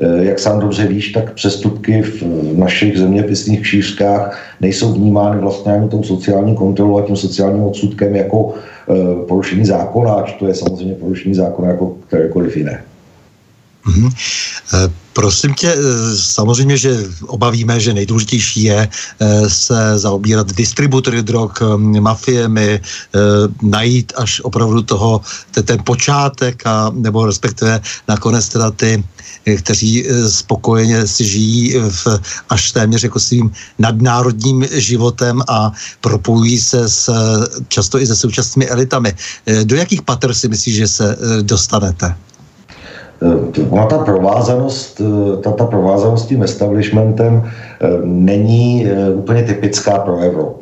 eh, 0.00 0.24
jak 0.24 0.38
sám 0.38 0.60
dobře 0.60 0.86
víš, 0.86 1.12
tak 1.12 1.32
přestupky 1.32 2.02
v 2.02 2.22
našich 2.58 2.98
zeměpisných 2.98 3.60
kšířkách 3.60 4.40
nejsou 4.60 4.92
vnímány 4.92 5.40
vlastně 5.40 5.72
ani 5.72 5.88
tou 5.88 6.02
sociální 6.02 6.54
kontrolou 6.54 6.98
a 6.98 7.06
tím 7.06 7.16
sociálním 7.16 7.62
odsudkem 7.62 8.16
jako 8.16 8.54
eh, 8.54 8.94
porušení 9.28 9.64
zákona, 9.64 10.12
ač 10.12 10.32
to 10.32 10.48
je 10.48 10.54
samozřejmě 10.54 10.94
porušení 10.94 11.34
zákona 11.34 11.68
jako 11.68 11.96
kterékoliv 12.06 12.56
jiné. 12.56 12.93
Mm-hmm. 13.86 14.10
Prosím 15.12 15.54
tě, 15.54 15.76
samozřejmě, 16.16 16.76
že 16.76 17.04
obavíme, 17.26 17.80
že 17.80 17.94
nejdůležitější 17.94 18.62
je 18.62 18.88
se 19.48 19.98
zaobírat 19.98 20.52
distributory 20.52 21.22
drog, 21.22 21.50
mafiemi, 22.00 22.80
najít 23.62 24.12
až 24.16 24.40
opravdu 24.40 24.82
toho, 24.82 25.20
ten 25.64 25.78
počátek, 25.84 26.66
a, 26.66 26.90
nebo 26.94 27.26
respektive 27.26 27.80
nakonec 28.08 28.48
teda 28.48 28.70
ty, 28.70 29.04
kteří 29.56 30.06
spokojeně 30.28 31.06
si 31.06 31.24
žijí 31.24 31.74
v, 31.78 32.06
až 32.48 32.72
téměř 32.72 33.02
jako 33.02 33.20
svým 33.20 33.50
nadnárodním 33.78 34.66
životem 34.72 35.42
a 35.48 35.72
propojují 36.00 36.58
se 36.58 36.88
s, 36.88 37.12
často 37.68 38.00
i 38.00 38.06
se 38.06 38.16
současnými 38.16 38.68
elitami. 38.68 39.14
Do 39.64 39.76
jakých 39.76 40.02
pater 40.02 40.34
si 40.34 40.48
myslíš, 40.48 40.76
že 40.76 40.88
se 40.88 41.16
dostanete? 41.42 42.16
Eh, 43.24 43.66
ona 43.70 43.86
ta 43.86 43.98
provázanost, 43.98 45.00
eh, 45.00 45.36
ta, 45.36 45.50
ta 45.50 45.66
provázanost 45.66 46.28
tím 46.28 46.42
establishmentem 46.42 47.42
eh, 47.44 47.88
není 48.04 48.86
úplně 49.14 49.42
typická 49.42 49.98
pro 49.98 50.18
Evropu. 50.18 50.60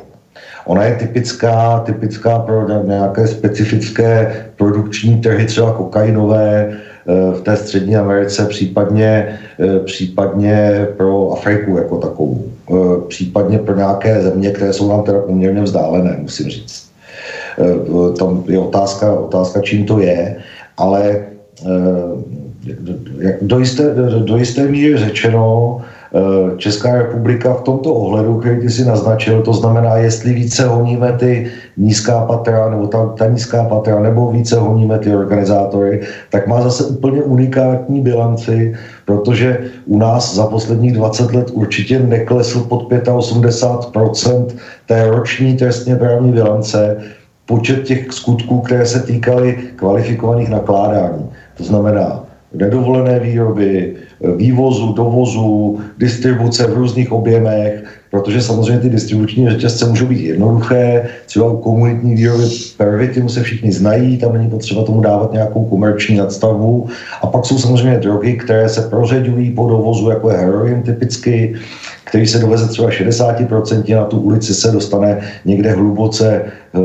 Ona 0.65 0.83
je 0.83 0.95
typická, 0.95 1.79
typická 1.79 2.39
pro 2.39 2.83
nějaké 2.83 3.27
specifické 3.27 4.35
produkční 4.57 5.21
trhy, 5.21 5.45
třeba 5.45 5.73
kokainové 5.73 6.71
v 7.05 7.41
té 7.41 7.57
střední 7.57 7.95
Americe, 7.95 8.45
případně, 8.45 9.39
případně 9.85 10.87
pro 10.97 11.31
Afriku 11.31 11.77
jako 11.77 11.97
takovou. 11.97 12.43
Případně 13.07 13.59
pro 13.59 13.75
nějaké 13.75 14.21
země, 14.21 14.49
které 14.49 14.73
jsou 14.73 14.89
nám 14.89 15.03
teda 15.03 15.19
poměrně 15.19 15.61
vzdálené, 15.61 16.17
musím 16.21 16.49
říct. 16.49 16.91
Tam 18.19 18.43
je 18.47 18.59
otázka, 18.59 19.13
otázka 19.13 19.61
čím 19.61 19.85
to 19.85 19.99
je, 19.99 20.35
ale 20.77 21.25
do 23.41 23.59
jisté, 23.59 23.93
do, 23.95 24.19
do 24.19 24.37
jisté 24.37 24.63
míry 24.63 24.97
řečeno, 24.97 25.77
eh, 26.15 26.57
Česká 26.57 26.93
republika 26.95 27.53
v 27.53 27.61
tomto 27.61 27.93
ohledu, 27.93 28.37
který 28.37 28.59
ty 28.59 28.69
si 28.69 28.85
naznačil, 28.85 29.41
to 29.41 29.53
znamená, 29.53 29.97
jestli 29.97 30.33
více 30.33 30.67
honíme 30.67 31.13
ty 31.19 31.51
nízká 31.77 32.25
patra, 32.25 32.69
nebo 32.69 32.87
ta, 32.87 33.05
ta 33.05 33.27
nízká 33.27 33.63
patra, 33.63 33.99
nebo 33.99 34.31
více 34.31 34.59
honíme 34.59 34.99
ty 34.99 35.15
organizátory, 35.15 36.01
tak 36.31 36.47
má 36.47 36.61
zase 36.61 36.83
úplně 36.83 37.23
unikátní 37.23 38.01
bilanci, 38.01 38.73
protože 39.05 39.59
u 39.85 39.97
nás 39.97 40.35
za 40.35 40.47
posledních 40.47 40.93
20 40.93 41.33
let 41.33 41.51
určitě 41.53 41.99
neklesl 41.99 42.59
pod 42.63 42.89
85% 42.89 44.45
té 44.85 45.07
roční 45.07 45.57
trestně 45.57 45.95
právní 45.95 46.31
bilance 46.31 46.97
počet 47.45 47.83
těch 47.83 48.13
skutků, 48.13 48.61
které 48.61 48.85
se 48.85 48.99
týkaly 48.99 49.57
kvalifikovaných 49.75 50.49
nakládání. 50.49 51.29
To 51.57 51.63
znamená 51.63 52.22
nedovolené 52.53 53.19
výroby, 53.19 53.95
vývozu, 54.37 54.93
dovozu, 54.93 55.79
distribuce 55.97 56.67
v 56.67 56.73
různých 56.73 57.11
objemech, 57.11 57.83
protože 58.11 58.41
samozřejmě 58.41 58.79
ty 58.79 58.89
distribuční 58.89 59.49
řetězce 59.49 59.85
můžou 59.85 60.05
být 60.05 60.21
jednoduché, 60.21 61.09
třeba 61.25 61.49
u 61.49 61.57
komunitní 61.57 62.15
výroby 62.15 62.43
pervitimu 62.77 63.29
se 63.29 63.43
všichni 63.43 63.71
znají, 63.71 64.17
tam 64.17 64.33
není 64.33 64.49
potřeba 64.49 64.83
tomu 64.83 65.01
dávat 65.01 65.33
nějakou 65.33 65.65
komerční 65.65 66.15
nadstavbu. 66.15 66.87
A 67.21 67.27
pak 67.27 67.45
jsou 67.45 67.57
samozřejmě 67.57 67.97
drogy, 67.97 68.33
které 68.33 68.69
se 68.69 68.81
proředují 68.81 69.51
po 69.51 69.69
dovozu, 69.69 70.09
jako 70.09 70.29
je 70.29 70.37
heroin 70.37 70.81
typicky, 70.81 71.55
který 72.03 72.27
se 72.27 72.39
doveze 72.39 72.67
třeba 72.67 72.89
60%, 72.89 73.95
na 73.95 74.05
tu 74.05 74.19
ulici 74.19 74.53
se 74.53 74.71
dostane 74.71 75.21
někde 75.45 75.71
hluboce, 75.71 76.41
eh, 76.73 76.79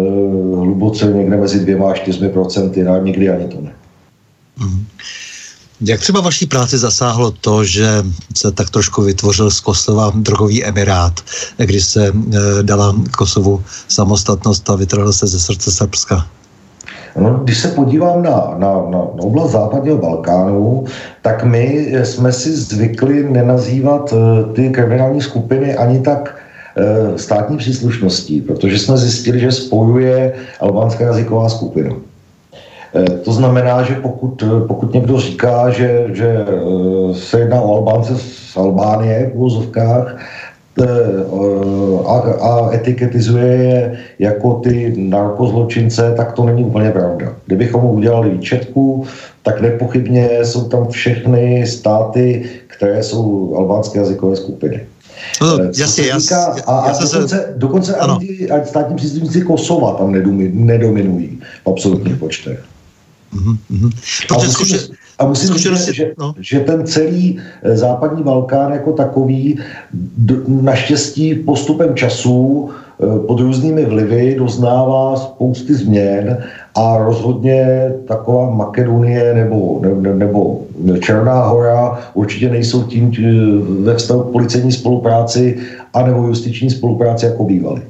hluboce 0.57 1.07
někde 1.07 1.37
mezi 1.37 1.61
dvěma 1.61 1.91
a 1.91 1.95
4%, 1.95 2.89
a 2.89 2.99
někdy 2.99 3.31
ani 3.31 3.45
to 3.45 3.61
ne. 3.61 3.71
Mm. 4.61 4.85
Jak 5.81 6.01
třeba 6.01 6.21
vaší 6.21 6.47
práci 6.47 6.79
zasáhlo 6.79 7.31
to, 7.31 7.65
že 7.65 8.03
se 8.37 8.53
tak 8.53 8.71
trošku 8.71 9.03
vytvořil 9.03 9.51
z 9.51 9.61
Kosova 9.61 10.13
drogový 10.15 10.65
emirát, 10.65 11.21
když 11.57 11.85
se 11.85 12.07
e, 12.07 12.13
dala 12.63 12.95
Kosovu 13.19 13.63
samostatnost 13.89 14.71
a 14.71 14.77
vytrhl 14.77 15.13
se 15.13 15.27
ze 15.27 15.41
srdce 15.41 15.71
Srbska? 15.71 16.27
No, 17.17 17.41
když 17.45 17.59
se 17.59 17.69
podívám 17.69 18.23
na, 18.23 18.55
na, 18.59 18.73
na, 18.91 18.99
oblast 18.99 19.51
západního 19.51 19.97
Balkánu, 19.99 20.85
tak 21.23 21.45
my 21.45 21.93
jsme 22.03 22.33
si 22.33 22.57
zvykli 22.57 23.31
nenazývat 23.31 24.13
e, 24.13 24.53
ty 24.55 24.71
kriminální 24.71 25.21
skupiny 25.21 25.77
ani 25.77 26.01
tak 26.01 26.39
e, 26.77 27.19
státní 27.19 27.57
příslušností, 27.57 28.41
protože 28.41 28.79
jsme 28.79 28.97
zjistili, 28.97 29.41
že 29.41 29.53
spojuje 29.53 30.35
albánská 30.61 31.05
jazyková 31.05 31.49
skupina. 31.49 31.91
Eh, 32.95 33.11
to 33.11 33.33
znamená, 33.33 33.83
že 33.83 33.95
pokud, 33.95 34.43
eh, 34.43 34.67
pokud 34.69 34.95
někdo 34.95 35.21
říká, 35.21 35.71
že, 35.71 36.05
že 36.13 36.47
eh, 36.49 37.15
se 37.15 37.41
jedná 37.41 37.61
o 37.61 37.77
Albánce 37.77 38.17
z 38.17 38.57
Albánie 38.57 39.31
v 39.33 39.37
úvozovkách 39.37 40.17
a, 42.07 42.15
a 42.41 42.75
etiketizuje 42.75 43.47
je 43.47 43.99
jako 44.19 44.55
ty 44.55 44.95
narkozločince, 44.97 46.15
tak 46.17 46.33
to 46.33 46.45
není 46.45 46.65
úplně 46.65 46.91
pravda. 46.91 47.33
Kdybychom 47.47 47.83
mu 47.83 47.93
udělali 47.93 48.31
výčetku, 48.31 49.07
tak 49.43 49.61
nepochybně 49.61 50.31
jsou 50.43 50.65
tam 50.69 50.89
všechny 50.89 51.67
státy, 51.67 52.45
které 52.67 53.03
jsou 53.03 53.55
albánské 53.57 53.99
jazykové 53.99 54.37
skupiny. 54.37 54.81
No, 55.43 55.59
jasně, 55.79 56.07
jas, 56.07 56.33
a, 56.33 56.45
a 56.67 56.93
dokonce, 56.93 57.29
se... 57.29 57.55
dokonce 57.57 57.97
ani 57.97 58.49
státní 58.65 58.97
příslušníci 58.97 59.43
Kosova 59.43 59.93
tam 59.93 60.13
nedominují 60.53 61.41
v 61.65 61.71
absolutních 61.71 62.17
počtech. 62.17 62.61
Mm-hmm. 63.35 63.91
A 64.31 64.35
musím, 64.35 64.51
zkuše... 64.51 64.79
a 65.19 65.27
musím 65.27 65.55
říct, 65.55 65.89
že, 65.89 66.13
no. 66.19 66.35
že 66.41 66.61
ten 66.61 66.87
celý 66.87 67.39
eh, 67.63 67.77
západní 67.77 68.23
Balkán 68.23 68.73
jako 68.73 68.93
takový 68.93 69.59
naštěstí 70.49 71.35
postupem 71.35 71.95
času 71.95 72.71
eh, 72.71 73.27
pod 73.27 73.41
různými 73.41 73.85
vlivy 73.85 74.35
doznává 74.39 75.17
spousty 75.17 75.75
změn 75.75 76.39
a 76.75 76.99
rozhodně 76.99 77.93
taková 78.09 78.51
Makedonie 78.51 79.35
nebo, 79.35 79.81
ne, 79.83 80.15
nebo 80.15 80.61
Černá 81.01 81.43
hora 81.47 81.99
určitě 82.15 82.51
nejsou 82.51 82.83
tím 82.83 83.13
eh, 83.19 83.83
ve 83.83 83.95
vztahu 83.95 84.23
k 84.23 84.33
policejní 84.33 84.73
spolupráci 84.73 85.59
anebo 85.95 86.27
justiční 86.27 86.71
spolupráci 86.71 87.27
jako 87.27 87.45
bývaly. 87.45 87.83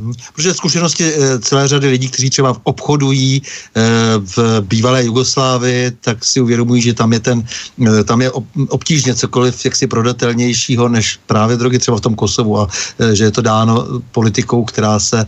Mhm. 0.00 0.12
Protože 0.34 0.54
zkušenosti 0.54 1.04
eh, 1.04 1.38
celé 1.38 1.68
řady 1.68 1.88
lidí, 1.88 2.08
kteří 2.08 2.30
třeba 2.30 2.56
obchodují 2.62 3.42
eh, 3.42 3.82
v 4.18 4.60
bývalé 4.60 5.04
Jugoslávii, 5.04 5.90
tak 6.00 6.24
si 6.24 6.40
uvědomují, 6.40 6.82
že 6.82 6.94
tam 6.94 7.12
je 7.12 7.20
ten, 7.20 7.44
eh, 7.86 8.04
tam 8.04 8.22
je 8.22 8.30
obtížně 8.68 9.14
cokoliv 9.14 9.64
jaksi 9.64 9.86
prodatelnějšího 9.86 10.88
než 10.88 11.18
právě 11.26 11.56
drogy 11.56 11.78
třeba 11.78 11.96
v 11.96 12.00
tom 12.00 12.14
Kosovu 12.14 12.60
a 12.60 12.68
že 13.12 13.24
je 13.24 13.30
to 13.30 13.42
dáno 13.42 13.86
politikou, 14.12 14.64
která 14.64 14.98
se, 14.98 15.26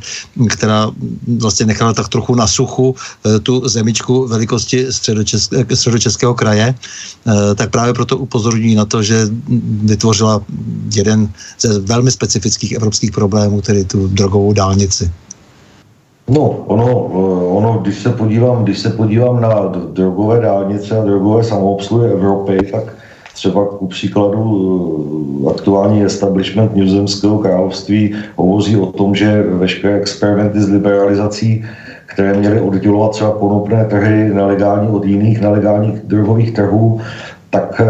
která 0.49 0.91
vlastně 1.39 1.67
nechala 1.67 1.93
tak 1.93 2.09
trochu 2.09 2.35
na 2.35 2.47
suchu 2.47 2.95
tu 3.43 3.69
zemičku 3.69 4.27
velikosti 4.27 4.87
středočesk, 4.93 5.53
středočeského 5.75 6.35
kraje, 6.35 6.75
tak 7.55 7.71
právě 7.71 7.95
proto 7.95 8.17
upozorňují 8.19 8.75
na 8.75 8.85
to, 8.85 9.03
že 9.03 9.29
vytvořila 9.83 10.41
jeden 10.95 11.33
ze 11.61 11.79
velmi 11.79 12.11
specifických 12.11 12.73
evropských 12.73 13.13
problémů, 13.13 13.63
tedy 13.63 13.85
tu 13.85 14.09
drogovou 14.09 14.53
dálnici? 14.59 15.11
No, 16.29 16.65
ono, 16.67 16.87
eh, 16.87 17.45
ono, 17.57 17.79
když 17.83 17.99
se 17.99 18.11
podívám, 18.11 18.65
když 18.65 18.79
se 18.79 18.91
podívám 18.91 19.41
na 19.41 19.73
drogové 19.93 20.41
dálnice 20.41 20.99
a 20.99 21.05
drogové 21.05 21.45
samoobsluhy 21.45 22.13
Evropy, 22.13 22.59
tak 22.73 22.85
třeba 23.35 23.65
ku 23.65 23.87
příkladu 23.87 24.43
eh, 25.47 25.51
aktuální 25.51 26.05
establishment 26.05 26.77
Nizozemského 26.77 27.39
království 27.39 28.15
hovoří 28.37 28.77
o 28.77 28.87
tom, 28.93 29.15
že 29.15 29.43
veškeré 29.43 29.97
experimenty 29.97 30.61
s 30.61 30.69
liberalizací, 30.69 31.65
které 32.07 32.35
měly 32.35 32.61
oddělovat 32.61 33.11
třeba 33.11 33.31
konopné 33.31 33.85
trhy 33.85 34.35
nelegální 34.35 34.89
od 34.89 35.05
jiných 35.05 35.41
nelegálních 35.41 36.01
drogových 36.05 36.53
trhů, 36.53 37.01
tak 37.51 37.81
eh, 37.81 37.87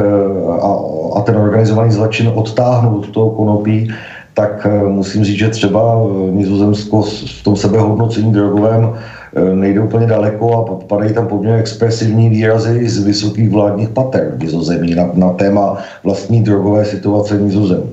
a, 0.63 0.71
a 1.17 1.21
ten 1.27 1.37
organizovaný 1.37 1.91
zločin 1.91 2.31
odtáhnout 2.35 3.09
od 3.09 3.11
toho 3.11 3.31
konopí, 3.31 3.91
tak 4.39 4.67
eh, 4.71 4.89
musím 4.89 5.25
říct, 5.25 5.39
že 5.39 5.49
třeba 5.49 5.83
eh, 5.83 6.31
Nizozemsko 6.31 7.03
v 7.03 7.43
tom 7.43 7.57
sebehodnocení 7.57 8.33
drogovém 8.33 8.95
eh, 8.95 9.55
nejde 9.55 9.81
úplně 9.81 10.07
daleko 10.07 10.47
a 10.55 10.85
padají 10.87 11.15
tam 11.15 11.27
poměrně 11.27 11.59
expresivní 11.59 12.29
výrazy 12.31 12.89
z 12.89 13.05
vysokých 13.05 13.51
vládních 13.51 13.89
pater 13.89 14.33
v 14.37 14.43
Nizozemí 14.43 14.95
na, 14.95 15.11
na 15.15 15.31
téma 15.31 15.83
vlastní 16.05 16.43
drogové 16.43 16.85
situace 16.85 17.37
v 17.37 17.43
Nizozemí. 17.43 17.91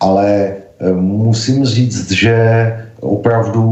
Ale 0.00 0.52
musím 1.00 1.64
říct, 1.64 2.10
že 2.12 2.34
opravdu, 3.00 3.62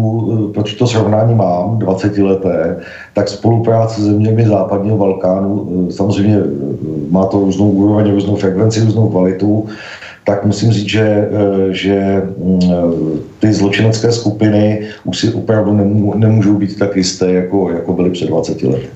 proč 0.55 0.75
to 0.75 0.87
srovnání 0.87 1.35
mám, 1.35 1.79
20 1.79 2.19
leté, 2.19 2.77
tak 3.15 3.29
spolupráce 3.29 4.01
s 4.01 4.05
zeměmi 4.05 4.47
západního 4.47 4.97
Balkánu, 4.97 5.89
samozřejmě 5.91 6.39
má 7.11 7.27
to 7.27 7.39
různou 7.39 7.71
úroveň, 7.71 8.13
různou 8.13 8.37
frekvenci, 8.37 8.81
různou 8.81 9.09
kvalitu, 9.09 9.67
tak 10.25 10.45
musím 10.45 10.73
říct, 10.73 10.89
že, 10.89 11.01
eh, 11.01 11.73
že 11.73 12.23
mm, 12.39 12.61
ty 13.39 13.53
zločinecké 13.53 14.13
skupiny 14.13 14.81
už 15.05 15.19
si 15.19 15.33
opravdu 15.33 15.73
nemůžou 16.17 16.55
být 16.55 16.79
tak 16.79 16.97
jisté, 16.97 17.33
jako, 17.33 17.71
jako 17.71 17.93
byly 17.93 18.11
před 18.11 18.29
20 18.29 18.63
lety. 18.63 18.89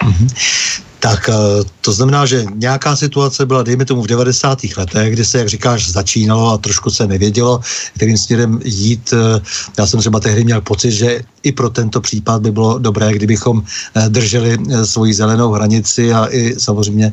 Mm-hmm. 0.00 0.82
Tak 1.04 1.28
eh, 1.28 1.34
to 1.80 1.92
znamená, 1.92 2.26
že 2.26 2.44
nějaká 2.54 2.96
situace 2.96 3.46
byla, 3.46 3.62
dejme 3.62 3.84
tomu, 3.84 4.02
v 4.02 4.06
90. 4.06 4.58
letech, 4.76 5.12
kdy 5.12 5.24
se, 5.24 5.38
jak 5.38 5.48
říkáš, 5.48 5.90
začínalo 5.92 6.52
a 6.52 6.58
trošku 6.58 6.90
se 6.90 7.06
nevědělo, 7.06 7.60
kterým 7.96 8.16
směrem 8.16 8.60
jít. 8.64 9.12
Eh, 9.12 9.40
já 9.78 9.86
jsem 9.86 10.00
třeba 10.00 10.20
tehdy 10.20 10.44
měl 10.44 10.60
pocit, 10.60 10.92
že 10.92 11.20
i 11.42 11.52
pro 11.52 11.70
tento 11.70 12.00
případ 12.00 12.42
by 12.42 12.50
bylo 12.50 12.78
dobré, 12.78 13.12
kdybychom 13.12 13.62
eh, 13.62 14.08
drželi 14.08 14.56
svoji 14.84 15.14
zelenou 15.14 15.52
hranici 15.52 16.12
a 16.12 16.26
i 16.30 16.54
samozřejmě 16.58 17.12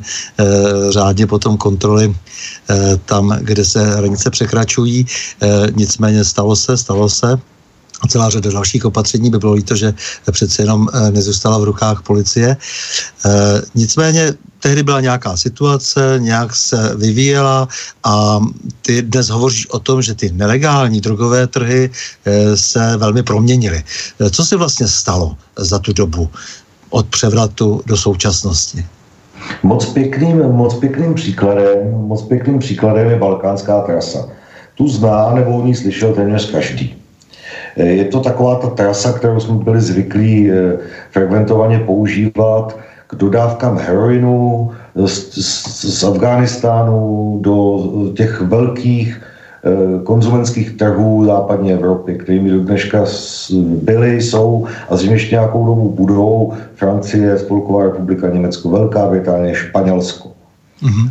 řádně 0.90 1.26
potom 1.26 1.56
kontroly 1.56 2.14
tam, 3.04 3.36
kde 3.40 3.64
se 3.64 3.96
hranice 3.96 4.30
překračují. 4.30 5.06
Nicméně 5.76 6.24
stalo 6.24 6.56
se, 6.56 6.76
stalo 6.76 7.08
se 7.08 7.38
a 8.02 8.06
celá 8.06 8.30
řada 8.30 8.50
dalších 8.50 8.84
opatření 8.84 9.30
by 9.30 9.38
bylo 9.38 9.52
líto, 9.52 9.76
že 9.76 9.94
přece 10.30 10.62
jenom 10.62 10.88
eh, 10.92 11.10
nezůstala 11.10 11.58
v 11.58 11.64
rukách 11.64 12.02
policie. 12.02 12.56
Eh, 13.26 13.30
nicméně 13.74 14.34
tehdy 14.60 14.82
byla 14.82 15.00
nějaká 15.00 15.36
situace, 15.36 16.16
nějak 16.18 16.56
se 16.56 16.94
vyvíjela 16.96 17.68
a 18.04 18.40
ty 18.82 19.02
dnes 19.02 19.28
hovoříš 19.28 19.66
o 19.70 19.78
tom, 19.78 20.02
že 20.02 20.14
ty 20.14 20.30
nelegální 20.32 21.00
drogové 21.00 21.46
trhy 21.46 21.90
eh, 22.24 22.56
se 22.56 22.96
velmi 22.96 23.22
proměnily. 23.22 23.82
Co 24.30 24.44
se 24.44 24.56
vlastně 24.56 24.88
stalo 24.88 25.36
za 25.56 25.78
tu 25.78 25.92
dobu 25.92 26.30
od 26.90 27.06
převratu 27.06 27.82
do 27.86 27.96
současnosti? 27.96 28.86
Moc 29.62 29.86
pěkným, 29.86 30.38
moc 30.38 30.74
pěkným 30.74 31.14
příkladem, 31.14 31.90
moc 31.92 32.22
pěkným 32.22 32.58
příkladem 32.58 33.10
je 33.10 33.18
balkánská 33.18 33.80
trasa. 33.80 34.28
Tu 34.74 34.88
zná 34.88 35.34
nebo 35.34 35.58
o 35.58 35.66
ní 35.66 35.74
slyšel 35.74 36.14
téměř 36.14 36.50
každý. 36.50 37.01
Eh, 37.76 37.84
je 37.84 38.04
to 38.04 38.20
taková 38.20 38.54
ta 38.54 38.68
trasa, 38.68 39.12
kterou 39.12 39.40
jsme 39.40 39.54
byli 39.54 39.80
zvyklí 39.80 40.50
eh, 40.50 40.78
frekventovaně 41.10 41.78
používat 41.78 42.78
k 43.06 43.14
dodávkám 43.14 43.78
heroinu 43.78 44.70
z, 44.94 45.14
z, 45.44 45.98
z 45.98 46.04
Afghánistánu 46.04 47.38
do 47.40 47.56
těch 48.16 48.40
velkých 48.40 49.20
eh, 49.20 50.04
konzumenských 50.04 50.76
trhů 50.76 51.24
západní 51.24 51.72
Evropy, 51.72 52.14
kterými 52.14 52.50
do 52.50 52.60
dneška 52.60 53.04
byly, 53.60 54.22
jsou 54.22 54.66
a 54.88 54.96
zřejmě 54.96 55.14
ještě 55.14 55.34
nějakou 55.34 55.66
dobu 55.66 55.88
budou 55.88 56.52
Francie, 56.74 57.38
Spolková 57.38 57.84
republika 57.84 58.28
Německo, 58.28 58.68
Velká 58.68 59.06
Británie, 59.06 59.54
Španělsko. 59.54 60.28
Mm-hmm. 60.82 61.10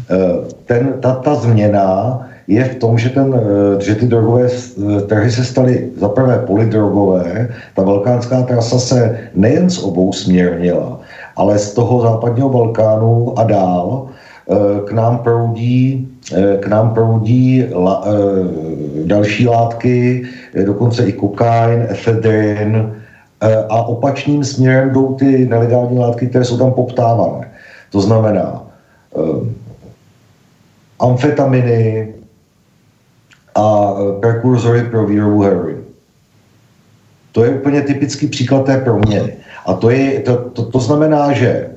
Ten, 0.66 0.94
ta, 1.00 1.16
ta 1.16 1.36
změna 1.36 2.20
je 2.52 2.64
v 2.64 2.76
tom, 2.84 3.00
že, 3.00 3.10
ten, 3.16 3.32
eh, 3.32 3.80
že 3.80 3.96
ty 3.96 4.06
drogové 4.12 4.52
eh, 4.52 5.02
trhy 5.08 5.32
se 5.32 5.44
staly 5.46 5.96
zaprvé 5.96 6.44
polydrogové, 6.44 7.48
ta 7.76 7.82
balkánská 7.84 8.44
trasa 8.44 8.80
se 8.80 9.00
nejen 9.36 9.70
z 9.70 9.80
obou 9.80 10.12
směrnila, 10.12 11.00
ale 11.36 11.56
z 11.60 11.74
toho 11.74 12.02
západního 12.02 12.50
Balkánu 12.50 13.40
a 13.40 13.44
dál 13.44 14.08
eh, 14.12 14.56
k 14.84 14.92
nám 14.92 15.24
proudí, 15.24 16.08
k 16.60 16.68
nám 16.68 16.96
proudí 16.96 17.68
la, 17.76 18.08
další 19.04 19.48
látky, 19.48 20.24
dokonce 20.64 21.04
i 21.04 21.12
kokain, 21.12 21.86
efedrin 21.90 22.96
a 23.70 23.78
opačným 23.84 24.44
směrem 24.44 24.90
jdou 24.96 25.20
ty 25.20 25.46
nelegální 25.46 26.00
látky, 26.00 26.28
které 26.28 26.46
jsou 26.46 26.58
tam 26.58 26.72
poptávané. 26.72 27.52
To 27.92 28.00
znamená 28.02 28.64
amfetaminy, 31.00 32.11
a 33.56 33.94
e, 33.94 34.20
prekurzory 34.20 34.84
pro 34.84 35.06
výrobu 35.06 35.42
heroinu. 35.42 35.82
To 37.32 37.44
je 37.44 37.50
úplně 37.50 37.82
typický 37.82 38.28
příklad 38.28 38.66
té 38.66 38.78
proměny. 38.78 39.34
A 39.66 39.74
to, 39.74 39.90
je, 39.90 40.20
to, 40.20 40.38
to, 40.38 40.66
to 40.66 40.80
znamená, 40.80 41.34
že 41.34 41.48
e, 41.48 41.70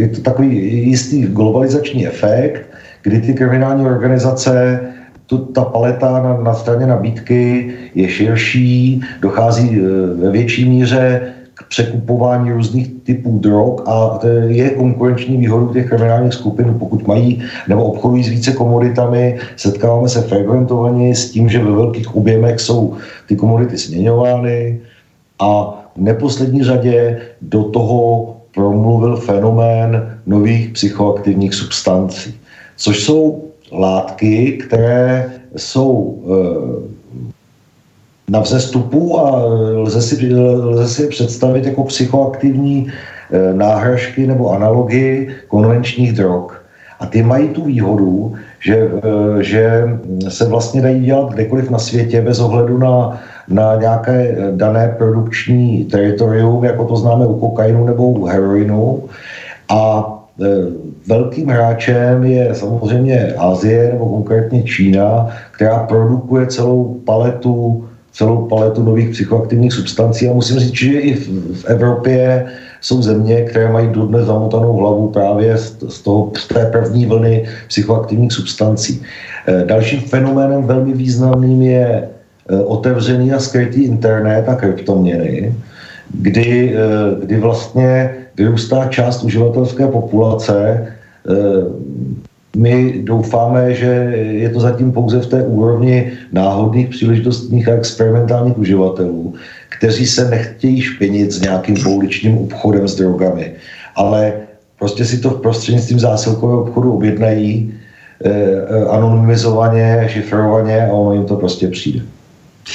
je 0.00 0.08
to 0.08 0.20
takový 0.20 0.48
jistý 0.88 1.22
globalizační 1.22 2.06
efekt, 2.06 2.62
kdy 3.02 3.20
ty 3.20 3.34
kriminální 3.34 3.84
organizace, 3.84 4.80
tu, 5.26 5.38
ta 5.38 5.64
paleta 5.64 6.22
na, 6.22 6.36
na 6.36 6.54
straně 6.54 6.86
nabídky 6.86 7.72
je 7.94 8.08
širší, 8.08 9.02
dochází 9.20 9.78
e, 9.78 9.82
ve 10.22 10.30
větší 10.30 10.68
míře 10.68 11.32
překupování 11.68 12.52
různých 12.52 12.88
typů 13.02 13.38
drog 13.38 13.80
a 13.86 14.20
je 14.46 14.70
konkurenční 14.70 15.36
výhodou 15.36 15.68
těch 15.68 15.88
kriminálních 15.88 16.34
skupin, 16.34 16.76
pokud 16.78 17.06
mají 17.06 17.42
nebo 17.68 17.84
obchodují 17.84 18.24
s 18.24 18.28
více 18.28 18.52
komoditami, 18.52 19.38
setkáváme 19.56 20.08
se 20.08 20.22
frekventovaně 20.22 21.14
s 21.14 21.30
tím, 21.30 21.48
že 21.48 21.64
ve 21.64 21.70
velkých 21.70 22.16
objemech 22.16 22.60
jsou 22.60 22.96
ty 23.26 23.36
komodity 23.36 23.78
směňovány. 23.78 24.80
A 25.40 25.78
v 25.96 26.00
neposlední 26.00 26.62
řadě 26.62 27.20
do 27.42 27.64
toho 27.64 28.36
promluvil 28.54 29.16
fenomén 29.16 30.18
nových 30.26 30.68
psychoaktivních 30.68 31.54
substancí, 31.54 32.34
což 32.76 33.04
jsou 33.04 33.44
látky, 33.72 34.52
které 34.52 35.32
jsou 35.56 36.22
e, 36.24 37.01
na 38.32 38.40
vzestupu 38.40 39.20
a 39.20 39.44
lze 39.76 40.02
si, 40.02 40.34
lze 40.34 40.88
si 40.88 41.08
představit 41.08 41.66
jako 41.66 41.84
psychoaktivní 41.84 42.88
eh, 42.88 43.54
náhražky 43.54 44.26
nebo 44.26 44.50
analogii 44.50 45.28
konvenčních 45.48 46.12
drog. 46.12 46.52
A 47.00 47.06
ty 47.06 47.22
mají 47.22 47.48
tu 47.48 47.64
výhodu, 47.64 48.34
že, 48.60 48.88
že 49.40 49.84
se 50.28 50.44
vlastně 50.44 50.82
dají 50.82 51.04
dělat 51.04 51.32
kdekoliv 51.32 51.70
na 51.70 51.78
světě 51.78 52.20
bez 52.20 52.40
ohledu 52.40 52.78
na, 52.78 53.20
na 53.48 53.76
nějaké 53.76 54.36
dané 54.56 54.94
produkční 54.98 55.84
teritorium, 55.84 56.64
jako 56.64 56.84
to 56.84 56.96
známe 56.96 57.26
u 57.26 57.34
kokainu 57.34 57.86
nebo 57.86 58.06
u 58.06 58.24
heroinu. 58.24 59.02
A 59.68 60.08
velkým 61.06 61.48
hráčem 61.48 62.24
je 62.24 62.54
samozřejmě 62.54 63.34
Asie 63.38 63.92
nebo 63.92 64.06
konkrétně 64.06 64.62
Čína, 64.62 65.28
která 65.50 65.78
produkuje 65.78 66.46
celou 66.46 66.96
paletu 67.04 67.84
celou 68.12 68.46
paletu 68.46 68.82
nových 68.82 69.10
psychoaktivních 69.10 69.72
substancí 69.72 70.28
a 70.28 70.32
musím 70.32 70.58
říct, 70.58 70.74
že 70.74 71.00
i 71.00 71.14
v, 71.14 71.28
v 71.60 71.64
Evropě 71.64 72.46
jsou 72.80 73.02
země, 73.02 73.42
které 73.42 73.72
mají 73.72 73.88
dodnes 73.88 74.26
zamotanou 74.26 74.76
hlavu 74.76 75.08
právě 75.08 75.58
z, 75.58 75.76
z, 75.88 76.00
toho, 76.02 76.32
z 76.36 76.48
té 76.48 76.66
první 76.66 77.06
vlny 77.06 77.44
psychoaktivních 77.68 78.32
substancí. 78.32 79.02
E, 79.48 79.64
dalším 79.64 80.00
fenoménem 80.00 80.62
velmi 80.64 80.92
významným 80.92 81.62
je 81.62 81.86
e, 81.88 82.08
otevřený 82.56 83.32
a 83.32 83.38
skrytý 83.38 83.84
internet 83.84 84.48
a 84.48 84.54
kryptoměny, 84.54 85.54
kdy, 86.14 86.76
e, 86.76 87.24
kdy 87.24 87.36
vlastně 87.40 88.14
vyrůstá 88.36 88.88
část 88.88 89.22
uživatelské 89.22 89.86
populace 89.86 90.86
my 92.56 93.00
doufáme, 93.04 93.74
že 93.74 93.86
je 94.16 94.48
to 94.48 94.60
zatím 94.60 94.92
pouze 94.92 95.20
v 95.20 95.26
té 95.26 95.42
úrovni 95.42 96.12
náhodných 96.32 96.88
příležitostních 96.88 97.68
a 97.68 97.72
experimentálních 97.72 98.58
uživatelů, 98.58 99.34
kteří 99.68 100.06
se 100.06 100.30
nechtějí 100.30 100.80
špinit 100.80 101.32
s 101.32 101.40
nějakým 101.40 101.76
pouličním 101.82 102.38
obchodem 102.38 102.88
s 102.88 102.96
drogami, 102.96 103.52
ale 103.96 104.32
prostě 104.78 105.04
si 105.04 105.18
to 105.18 105.30
v 105.30 105.40
prostřednictvím 105.40 105.98
zásilkového 105.98 106.62
obchodu 106.62 106.92
objednají 106.92 107.74
eh, 108.24 108.30
eh, 108.30 108.84
anonymizovaně, 108.84 110.04
šifrovaně 110.08 110.86
a 110.86 110.92
ono 110.92 111.12
jim 111.12 111.24
to 111.24 111.36
prostě 111.36 111.68
přijde. 111.68 112.00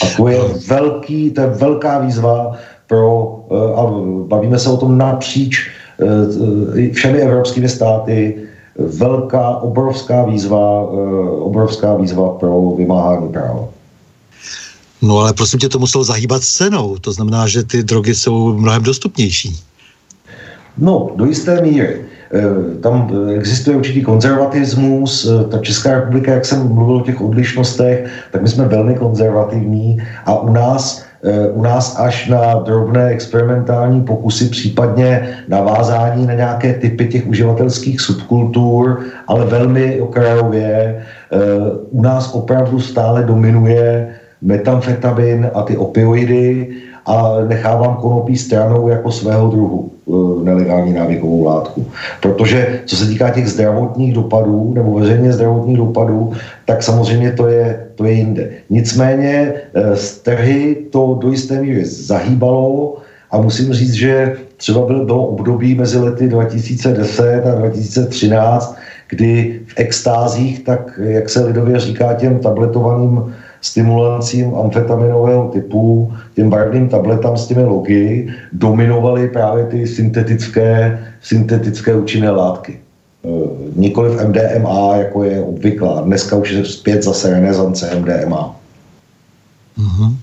A 0.03 0.05
to 0.17 0.27
je 0.27 0.39
velký, 0.67 1.31
to 1.31 1.41
je 1.41 1.47
velká 1.47 1.99
výzva 1.99 2.57
pro, 2.87 3.39
eh, 3.51 3.73
a 3.75 3.81
bavíme 4.27 4.59
se 4.59 4.69
o 4.69 4.77
tom 4.77 4.97
napříč 4.97 5.69
eh, 5.99 6.91
všemi 6.91 7.19
evropskými 7.19 7.69
státy, 7.69 8.35
velká, 8.77 9.57
obrovská 9.57 10.25
výzva, 10.25 10.83
eh, 10.83 11.29
obrovská 11.39 11.95
výzva 11.95 12.29
pro 12.29 12.71
vymáhání 12.77 13.29
práva. 13.29 13.67
No 15.01 15.17
ale 15.17 15.33
prosím 15.33 15.59
tě, 15.59 15.69
to 15.69 15.79
muselo 15.79 16.03
zahýbat 16.03 16.43
cenou. 16.43 16.97
To 16.97 17.11
znamená, 17.11 17.47
že 17.47 17.63
ty 17.63 17.83
drogy 17.83 18.15
jsou 18.15 18.53
mnohem 18.53 18.83
dostupnější. 18.83 19.57
No, 20.77 21.09
do 21.15 21.25
jisté 21.25 21.61
míry. 21.61 22.05
Eh, 22.33 22.79
tam 22.83 23.11
existuje 23.35 23.77
určitý 23.77 24.01
konzervatismus. 24.01 25.25
Eh, 25.25 25.43
ta 25.47 25.57
Česká 25.57 25.93
republika, 25.93 26.33
jak 26.33 26.45
jsem 26.45 26.67
mluvil 26.67 26.95
o 26.95 27.01
těch 27.01 27.21
odlišnostech, 27.21 28.09
tak 28.31 28.41
my 28.41 28.49
jsme 28.49 28.67
velmi 28.67 28.95
konzervativní 28.95 29.97
a 30.25 30.39
u 30.39 30.53
nás 30.53 31.06
u 31.53 31.61
nás 31.61 31.99
až 31.99 32.27
na 32.27 32.53
drobné 32.55 33.07
experimentální 33.07 34.03
pokusy, 34.03 34.49
případně 34.49 35.29
navázání 35.47 36.27
na 36.27 36.33
nějaké 36.33 36.73
typy 36.73 37.07
těch 37.07 37.27
uživatelských 37.27 38.01
subkultur, 38.01 39.01
ale 39.27 39.45
velmi 39.45 40.01
okrajově. 40.01 41.03
Eh, 41.31 41.37
u 41.91 42.01
nás 42.01 42.33
opravdu 42.33 42.79
stále 42.79 43.23
dominuje 43.23 44.15
metamfetamin 44.41 45.49
a 45.53 45.61
ty 45.61 45.77
opioidy 45.77 46.69
a 47.07 47.37
nechávám 47.47 47.95
konopí 47.95 48.37
stranou 48.37 48.87
jako 48.87 49.11
svého 49.11 49.47
druhu 49.49 49.91
eh, 49.91 50.43
nelegální 50.43 50.93
návykovou 50.93 51.43
látku. 51.43 51.85
Protože 52.21 52.79
co 52.85 52.95
se 52.95 53.05
týká 53.05 53.29
těch 53.29 53.47
zdravotních 53.47 54.13
dopadů 54.13 54.73
nebo 54.75 54.99
veřejně 54.99 55.33
zdravotních 55.33 55.77
dopadů, 55.77 56.33
tak 56.65 56.83
samozřejmě 56.83 57.31
to 57.31 57.47
je, 57.47 57.85
to 57.95 58.05
je 58.05 58.11
jinde. 58.11 58.49
Nicméně 58.69 59.53
z 59.93 60.17
eh, 60.17 60.23
trhy 60.23 60.75
to 60.91 61.19
do 61.21 61.31
jisté 61.31 61.61
míry 61.61 61.85
zahýbalo 61.85 62.97
a 63.31 63.37
musím 63.41 63.73
říct, 63.73 63.93
že 63.93 64.35
třeba 64.57 64.85
bylo, 64.85 65.05
bylo 65.05 65.27
období 65.27 65.75
mezi 65.75 65.99
lety 65.99 66.27
2010 66.27 67.45
a 67.45 67.55
2013, 67.55 68.77
kdy 69.09 69.59
v 69.67 69.73
extázích, 69.75 70.63
tak 70.63 70.99
jak 71.03 71.29
se 71.29 71.45
lidově 71.45 71.79
říká 71.79 72.13
těm 72.13 72.39
tabletovaným 72.39 73.33
stimulancím 73.61 74.55
amfetaminového 74.55 75.49
typu, 75.53 76.13
těm 76.35 76.49
barevným 76.49 76.89
tabletám 76.89 77.37
s 77.37 77.47
těmi 77.47 77.63
logy, 77.63 78.33
dominovaly 78.53 79.29
právě 79.29 79.65
ty 79.65 79.87
syntetické, 79.87 80.99
syntetické 81.21 81.95
účinné 81.95 82.31
látky. 82.31 82.73
E, 82.73 83.29
nikoliv 83.75 84.21
MDMA, 84.21 84.95
jako 84.95 85.23
je 85.23 85.41
obvyklá. 85.41 86.01
Dneska 86.01 86.35
už 86.35 86.49
je 86.49 86.65
zpět 86.65 87.03
zase 87.03 87.29
renesance 87.29 87.95
MDMA. 87.95 88.55
Mm-hmm. 89.77 90.15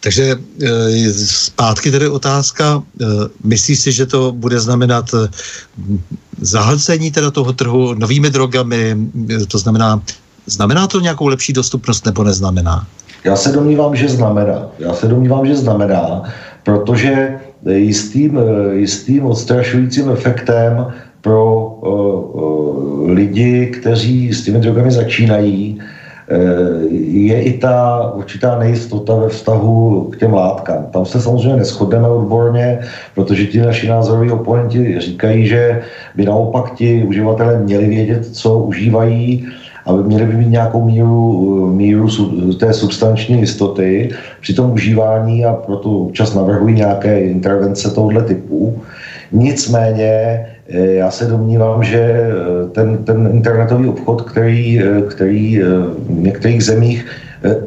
Takže 0.00 0.36
e, 0.62 1.12
zpátky 1.14 1.90
tedy 1.90 2.08
otázka, 2.08 2.82
e, 3.00 3.04
myslíš 3.44 3.78
si, 3.78 3.92
že 3.92 4.06
to 4.06 4.32
bude 4.32 4.60
znamenat 4.60 5.14
zahlcení 6.40 7.10
teda 7.10 7.30
toho 7.30 7.52
trhu 7.52 7.94
novými 7.94 8.30
drogami, 8.30 8.96
to 9.48 9.58
znamená 9.58 10.02
Znamená 10.46 10.86
to 10.86 11.00
nějakou 11.00 11.26
lepší 11.26 11.52
dostupnost 11.52 12.06
nebo 12.06 12.24
neznamená? 12.24 12.86
Já 13.24 13.36
se 13.36 13.52
domnívám, 13.52 13.96
že 13.96 14.08
znamená. 14.08 14.66
Já 14.78 14.94
se 14.94 15.08
domnívám, 15.08 15.46
že 15.46 15.56
znamená, 15.56 16.22
protože 16.62 17.38
jistým, 17.68 18.38
jistým 18.72 19.26
odstrašujícím 19.26 20.10
efektem 20.10 20.86
pro 21.20 21.66
uh, 21.66 22.42
uh, 22.42 23.10
lidi, 23.10 23.66
kteří 23.66 24.32
s 24.32 24.44
těmi 24.44 24.58
drogami 24.58 24.90
začínají, 24.90 25.78
uh, 25.78 25.86
je 27.12 27.42
i 27.42 27.58
ta 27.58 28.10
určitá 28.14 28.58
nejistota 28.58 29.14
ve 29.14 29.28
vztahu 29.28 30.04
k 30.12 30.18
těm 30.18 30.34
látkám. 30.34 30.86
Tam 30.92 31.06
se 31.06 31.20
samozřejmě 31.20 31.56
neschodneme 31.56 32.08
odborně, 32.08 32.78
protože 33.14 33.46
ti 33.46 33.60
naši 33.60 33.88
názoroví 33.88 34.30
oponenti 34.30 35.00
říkají, 35.00 35.46
že 35.46 35.82
by 36.16 36.24
naopak 36.24 36.74
ti 36.74 37.04
uživatelé 37.08 37.58
měli 37.58 37.86
vědět, 37.86 38.26
co 38.36 38.58
užívají, 38.58 39.46
ale 39.84 40.02
měli 40.02 40.26
by 40.26 40.34
mít 40.34 40.50
nějakou 40.50 40.84
míru, 40.84 41.66
míru 41.74 42.08
té 42.60 42.72
substanční 42.72 43.40
jistoty 43.40 44.10
při 44.40 44.54
tom 44.54 44.70
užívání 44.70 45.44
a 45.44 45.52
proto 45.52 45.90
občas 45.90 46.34
navrhují 46.34 46.74
nějaké 46.74 47.20
intervence 47.20 47.90
tohoto 47.90 48.20
typu. 48.20 48.82
Nicméně 49.32 50.46
eh, 50.68 50.86
já 50.86 51.10
se 51.10 51.26
domnívám, 51.26 51.84
že 51.84 52.00
eh, 52.00 52.68
ten, 52.72 53.04
ten 53.04 53.30
internetový 53.32 53.88
obchod, 53.88 54.22
který, 54.22 54.82
eh, 54.82 55.02
který 55.02 55.60
v 56.08 56.20
některých 56.20 56.64
zemích 56.64 57.06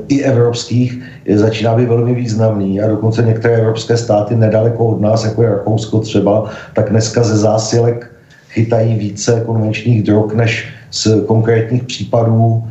i 0.08 0.22
evropských 0.22 1.02
začíná 1.36 1.76
být 1.76 1.88
velmi 1.88 2.16
významný 2.16 2.82
a 2.82 2.88
dokonce 2.88 3.24
některé 3.24 3.56
evropské 3.56 3.98
státy 3.98 4.36
nedaleko 4.36 4.86
od 4.86 5.02
nás, 5.02 5.26
jako 5.26 5.44
je 5.44 5.50
Rakousko 5.50 6.00
třeba, 6.00 6.50
tak 6.74 6.90
dneska 6.90 7.24
ze 7.24 7.38
zásilek 7.38 8.12
chytají 8.50 8.96
více 8.96 9.44
konvenčních 9.46 10.04
drog 10.04 10.34
než 10.34 10.68
z 10.96 11.08
konkrétních 11.26 11.84
případů 11.84 12.64
e, 12.64 12.66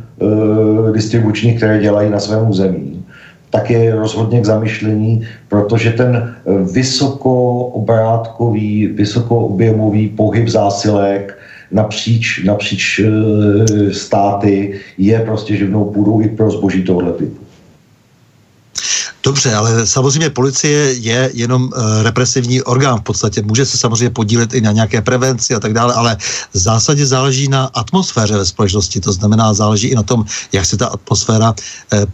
distribučních, 0.91 1.57
které 1.57 1.79
dělají 1.79 2.09
na 2.09 2.19
svém 2.19 2.49
území, 2.49 3.05
tak 3.49 3.69
je 3.69 3.95
rozhodně 3.95 4.41
k 4.41 4.45
zamyšlení, 4.45 5.27
protože 5.47 5.91
ten 5.91 6.15
eh, 6.15 6.31
vysokoobrátkový, 6.71 8.87
vysokoobjemový 8.87 10.07
pohyb 10.07 10.47
zásilek 10.47 11.37
napříč, 11.71 12.43
napříč 12.43 12.99
e, 12.99 13.03
státy 13.93 14.79
je 14.97 15.19
prostě 15.19 15.55
živnou 15.55 15.85
půdou 15.85 16.21
i 16.21 16.29
pro 16.29 16.51
zboží 16.51 16.83
tohle 16.83 17.13
typu. 17.13 17.44
Dobře, 19.25 19.53
ale 19.53 19.87
samozřejmě 19.87 20.29
policie 20.29 20.93
je 20.93 21.31
jenom 21.33 21.63
uh, 21.63 21.71
represivní 22.01 22.61
orgán 22.61 22.99
v 22.99 23.03
podstatě. 23.03 23.41
Může 23.41 23.65
se 23.65 23.77
samozřejmě 23.77 24.09
podílet 24.09 24.53
i 24.53 24.61
na 24.61 24.71
nějaké 24.71 25.01
prevenci 25.01 25.53
a 25.53 25.59
tak 25.59 25.73
dále, 25.73 25.93
ale 25.93 26.17
v 26.53 26.57
zásadě 26.57 27.05
záleží 27.05 27.47
na 27.47 27.65
atmosféře 27.73 28.37
ve 28.37 28.45
společnosti. 28.45 29.01
To 29.01 29.11
znamená, 29.13 29.53
záleží 29.53 29.87
i 29.87 29.95
na 29.95 30.03
tom, 30.03 30.25
jak 30.51 30.65
se 30.65 30.77
ta 30.77 30.87
atmosféra 30.87 31.55
uh, 31.93 32.05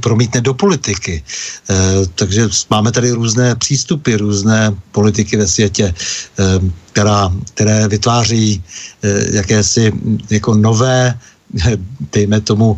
promítne 0.00 0.40
do 0.40 0.54
politiky. 0.54 1.24
E, 1.70 1.74
takže 2.14 2.48
máme 2.70 2.92
tady 2.92 3.10
různé 3.10 3.56
přístupy, 3.56 4.16
různé 4.16 4.76
politiky 4.92 5.36
ve 5.36 5.48
světě, 5.48 5.94
která, 6.92 7.32
které 7.54 7.88
vytváří 7.88 8.64
jakési 9.32 9.92
jako 10.30 10.54
nové, 10.54 11.18
dejme 12.12 12.40
tomu, 12.40 12.76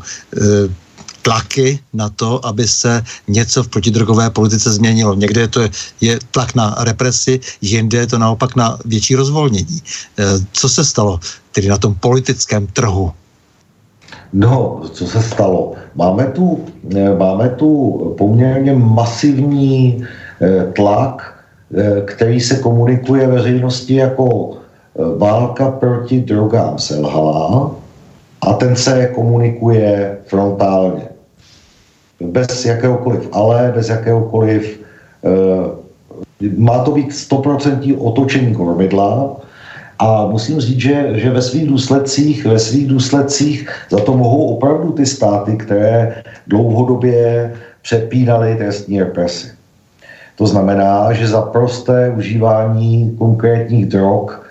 tlaky 1.26 1.78
na 1.90 2.06
to, 2.08 2.38
aby 2.46 2.68
se 2.68 3.02
něco 3.26 3.62
v 3.62 3.68
protidrogové 3.68 4.30
politice 4.30 4.70
změnilo. 4.70 5.18
Někde 5.18 5.48
to 5.48 5.60
je, 5.60 5.70
je 6.00 6.14
tlak 6.30 6.54
na 6.54 6.78
represi, 6.86 7.40
jinde 7.58 7.98
je 7.98 8.06
to 8.06 8.18
naopak 8.18 8.56
na 8.56 8.78
větší 8.84 9.18
rozvolnění. 9.18 9.82
Eh, 9.82 10.24
co 10.52 10.68
se 10.68 10.84
stalo 10.86 11.18
tedy 11.50 11.66
na 11.66 11.78
tom 11.82 11.98
politickém 11.98 12.66
trhu? 12.70 13.10
No, 14.32 14.86
co 14.94 15.02
se 15.06 15.22
stalo? 15.22 15.74
Máme 15.98 16.30
tu, 16.30 16.62
eh, 16.94 17.10
máme 17.18 17.58
tu 17.58 17.70
poměrně 18.18 18.72
masivní 18.78 20.06
eh, 20.06 20.70
tlak, 20.78 21.34
který 22.06 22.38
se 22.40 22.62
komunikuje 22.62 23.26
veřejnosti 23.26 23.94
jako 23.94 24.54
válka 25.18 25.70
proti 25.82 26.22
drogám 26.22 26.78
selhala 26.78 27.74
a 28.40 28.52
ten 28.52 28.76
se 28.78 29.10
komunikuje 29.14 30.18
frontálně. 30.30 31.15
Bez 32.20 32.64
jakéhokoliv 32.64 33.28
ale, 33.32 33.72
bez 33.74 33.88
jakéhokoliv 33.88 34.80
má 36.56 36.78
to 36.84 36.90
být 36.90 37.10
100% 37.10 37.96
otočení 37.98 38.54
kormidla 38.54 39.36
a 39.98 40.26
musím 40.26 40.60
říct, 40.60 40.80
že, 40.80 41.10
že 41.14 41.30
ve 41.30 41.42
svých 41.42 41.68
důsledcích, 41.68 42.46
ve 42.46 42.58
svých 42.58 42.86
důsledcích 42.86 43.68
za 43.90 43.98
to 43.98 44.16
mohou 44.16 44.56
opravdu 44.56 44.92
ty 44.92 45.06
státy, 45.06 45.56
které 45.56 46.22
dlouhodobě 46.46 47.52
přepínaly 47.82 48.56
trestní 48.56 49.00
represi. 49.00 49.48
To 50.36 50.46
znamená, 50.46 51.12
že 51.12 51.28
za 51.28 51.42
prosté 51.42 52.12
užívání 52.16 53.16
konkrétních 53.18 53.86
drog 53.86 54.45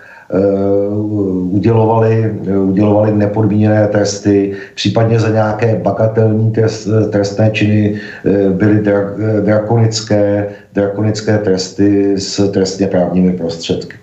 udělovali, 1.50 2.34
udělovali 2.62 3.12
nepodmíněné 3.12 3.88
tresty, 3.88 4.52
případně 4.74 5.20
za 5.20 5.28
nějaké 5.28 5.80
bagatelní 5.82 6.50
trest, 6.50 6.88
trestné 7.10 7.50
činy 7.50 7.94
uh, 7.94 8.52
byly 8.52 8.80
dra, 8.80 9.00
drakonické, 9.44 10.46
drakonické 10.74 11.38
tresty 11.38 12.14
s 12.18 12.50
trestně 12.50 12.86
právními 12.86 13.32
prostředky. 13.32 13.96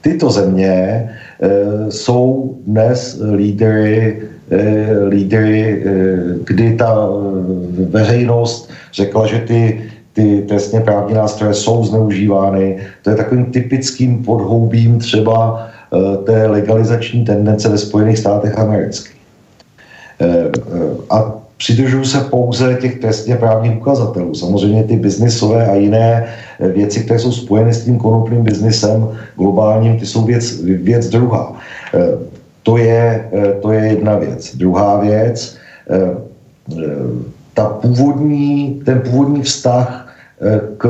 Tyto 0.00 0.30
země 0.30 1.10
jsou 1.88 2.56
dnes 2.66 3.20
lídry 3.34 4.22
lídry, 5.08 5.84
kdy 6.44 6.76
ta 6.76 7.08
veřejnost 7.90 8.70
řekla, 8.92 9.26
že 9.26 9.38
ty 9.38 9.82
ty 10.18 10.42
trestně 10.48 10.80
právní 10.80 11.14
nástroje 11.14 11.54
jsou 11.54 11.84
zneužívány. 11.84 12.76
To 13.02 13.10
je 13.10 13.16
takovým 13.16 13.46
typickým 13.46 14.24
podhoubím 14.24 14.98
třeba 14.98 15.62
eh, 15.62 16.16
té 16.26 16.46
legalizační 16.46 17.24
tendence 17.24 17.68
ve 17.68 17.78
Spojených 17.78 18.18
státech 18.18 18.58
amerických. 18.58 19.20
Eh, 20.20 20.26
eh, 20.26 20.50
a 21.10 21.38
přidržuju 21.56 22.04
se 22.04 22.20
pouze 22.20 22.78
těch 22.80 22.98
trestně 22.98 23.36
právních 23.36 23.76
ukazatelů. 23.78 24.34
Samozřejmě 24.34 24.82
ty 24.82 24.96
biznisové 24.96 25.66
a 25.66 25.74
jiné 25.74 26.26
věci, 26.60 27.00
které 27.00 27.18
jsou 27.18 27.32
spojeny 27.32 27.74
s 27.74 27.84
tím 27.84 27.98
konopným 27.98 28.42
biznisem 28.42 29.08
globálním, 29.36 29.98
ty 29.98 30.06
jsou 30.06 30.22
věc, 30.22 30.62
věc 30.62 31.08
druhá. 31.08 31.52
To 32.62 32.76
je, 32.76 33.28
to 33.62 33.72
je 33.72 33.86
jedna 33.86 34.18
věc. 34.18 34.56
Druhá 34.56 35.00
věc, 35.00 35.56
ta 37.54 37.64
původní, 37.64 38.82
ten 38.86 39.00
původní 39.00 39.42
vztah 39.42 40.07
k 40.78 40.88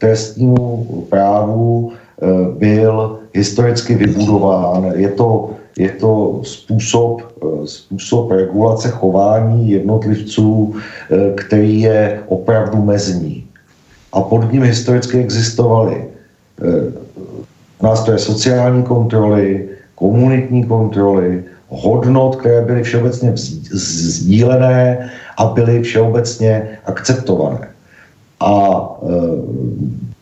trestnímu 0.00 0.86
právu 1.10 1.92
eh, 1.92 2.26
byl 2.58 3.18
historicky 3.34 3.94
vybudován. 3.94 4.92
Je 4.96 5.08
to, 5.08 5.50
je 5.78 5.90
to 5.90 6.40
způsob, 6.44 7.22
eh, 7.22 7.66
způsob 7.66 8.30
regulace 8.30 8.88
chování 8.88 9.70
jednotlivců, 9.70 10.74
eh, 10.74 11.32
který 11.36 11.80
je 11.80 12.22
opravdu 12.26 12.82
mezní. 12.82 13.44
A 14.12 14.20
pod 14.20 14.52
ním 14.52 14.62
historicky 14.62 15.18
existovaly 15.18 16.04
nástroje 17.82 18.18
sociální 18.18 18.82
kontroly, 18.82 19.68
komunitní 19.94 20.64
kontroly, 20.64 21.44
hodnot, 21.68 22.36
které 22.36 22.60
byly 22.60 22.82
všeobecně 22.82 23.32
sdílené 23.72 25.10
a 25.38 25.44
byly 25.46 25.82
všeobecně 25.82 26.68
akceptované. 26.84 27.68
A 28.40 28.80
e, 29.02 29.08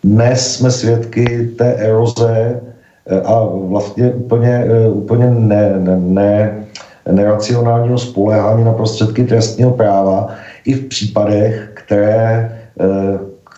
dnes 0.05 0.55
jsme 0.55 0.71
svědky 0.71 1.49
té 1.59 1.75
eroze 1.75 2.61
e, 3.07 3.21
a 3.21 3.45
vlastně 3.45 4.13
úplně, 4.13 4.55
e, 4.55 4.89
úplně 4.89 5.31
ne, 5.31 5.75
ne, 5.79 5.97
ne, 5.97 6.67
neracionálního 7.13 7.99
spoléhání 7.99 8.65
na 8.65 8.73
prostředky 8.73 9.25
trestního 9.25 9.71
práva 9.71 10.29
i 10.65 10.75
v 10.75 10.89
případech, 10.89 11.71
které, 11.75 12.53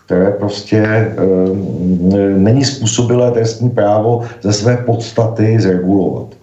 které 0.04 0.30
prostě 0.30 1.12
není 2.36 2.64
způsobilé 2.64 3.30
trestní 3.30 3.70
právo 3.70 4.22
ze 4.42 4.52
své 4.52 4.76
podstaty 4.76 5.60
zregulovat. 5.60 6.39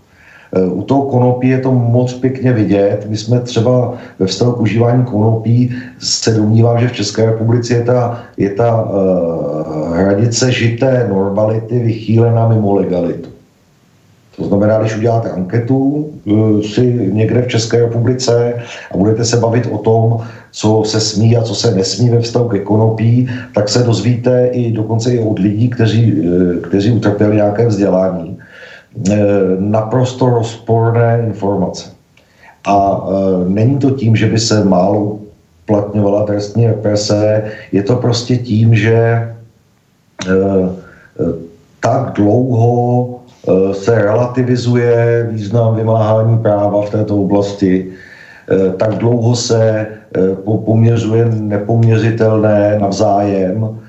U 0.56 0.84
toho 0.84 1.02
konopí 1.02 1.50
je 1.50 1.60
to 1.60 1.72
moc 1.72 2.14
pěkně 2.14 2.54
vidět. 2.54 3.06
My 3.10 3.18
jsme 3.18 3.40
třeba 3.40 3.94
ve 4.20 4.26
vztahu 4.26 4.52
k 4.52 4.62
užívání 4.62 5.04
konopí 5.04 5.72
se 6.00 6.32
domnívám, 6.32 6.80
že 6.80 6.88
v 6.88 6.92
České 6.94 7.26
republice 7.26 7.74
je 7.74 7.84
ta, 7.84 8.24
je 8.38 8.50
ta 8.50 8.84
uh, 8.84 9.98
hranice 9.98 10.52
žité 10.52 11.08
normality 11.10 11.80
vychýlená 11.80 12.48
mimo 12.48 12.76
legalitu. 12.76 13.30
To 14.38 14.46
znamená, 14.46 14.80
když 14.80 14.98
uděláte 14.98 15.30
anketu 15.30 16.10
uh, 16.26 16.62
si 16.62 17.10
někde 17.12 17.42
v 17.42 17.48
České 17.48 17.80
republice 17.80 18.54
a 18.92 18.98
budete 18.98 19.26
se 19.26 19.38
bavit 19.38 19.68
o 19.72 19.78
tom, 19.78 20.18
co 20.52 20.84
se 20.86 21.00
smí 21.00 21.38
a 21.38 21.42
co 21.42 21.56
se 21.56 21.76
nesmí 21.76 22.10
ve 22.10 22.20
vztahu 22.20 22.50
ke 22.50 22.60
konopí, 22.60 23.30
tak 23.54 23.70
se 23.70 23.84
dozvíte 23.84 24.48
i 24.48 24.72
dokonce 24.72 25.14
i 25.14 25.20
od 25.20 25.40
lidí, 25.40 25.70
kteří, 25.70 26.24
kteří 26.62 26.92
utrpěli 26.92 27.36
nějaké 27.36 27.68
vzdělání 27.68 28.38
Eh, 28.40 28.47
naprosto 29.60 30.30
rozporné 30.30 31.24
informace. 31.26 31.92
A 32.68 32.76
e, 32.76 33.50
není 33.50 33.78
to 33.78 33.92
tím, 33.92 34.16
že 34.16 34.28
by 34.28 34.40
se 34.40 34.64
málo 34.64 35.20
uplatňovala 35.64 36.26
trestní 36.26 36.68
represe, 36.68 37.44
je 37.72 37.84
to 37.84 37.96
prostě 37.96 38.38
tím, 38.38 38.76
že 38.76 38.96
e, 38.96 39.34
tak 41.80 42.14
dlouho 42.14 43.10
se 43.72 43.96
relativizuje 43.96 45.28
význam 45.32 45.76
vymáhání 45.76 46.38
práva 46.38 46.82
v 46.82 46.90
této 46.90 47.18
oblasti, 47.18 47.92
tak 48.78 48.96
dlouho 48.96 49.36
se 49.36 49.88
poměřuje 50.66 51.26
nepoměřitelné 51.26 52.78
navzájem, 52.82 53.80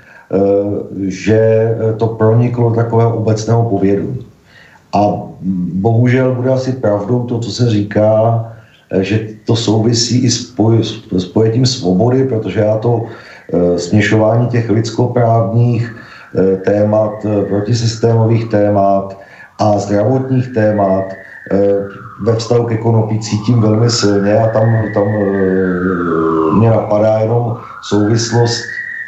že 1.06 1.74
to 1.96 2.06
proniklo 2.06 2.70
takového 2.70 3.16
obecného 3.16 3.62
povědomí. 3.70 4.27
A 4.94 5.28
bohužel 5.84 6.34
bude 6.34 6.50
asi 6.50 6.72
pravdou 6.72 7.24
to, 7.24 7.38
co 7.38 7.50
se 7.50 7.70
říká, 7.70 8.44
eh, 8.90 9.04
že 9.04 9.20
to 9.44 9.56
souvisí 9.56 10.24
i 10.24 10.30
s, 10.30 10.56
poj- 10.56 10.84
s 11.18 11.24
pojetím 11.24 11.66
svobody, 11.66 12.24
protože 12.24 12.60
já 12.60 12.76
to 12.78 13.08
e, 13.48 13.78
směšování 13.78 14.46
těch 14.52 14.70
lidskoprávních 14.70 15.88
e, 15.88 16.56
témat, 16.56 17.24
protisystémových 17.48 18.52
témat 18.52 19.16
a 19.58 19.78
zdravotních 19.78 20.52
témat 20.52 21.04
e, 21.08 21.16
ve 22.20 22.36
vztahu 22.36 22.68
k 22.68 22.76
konopí 22.76 23.18
cítím 23.18 23.60
velmi 23.60 23.90
silně 23.90 24.36
a 24.36 24.52
tam, 24.52 24.68
tam 24.94 25.08
mě 26.58 26.70
napadá 26.70 27.18
jenom 27.18 27.56
souvislost 27.82 28.60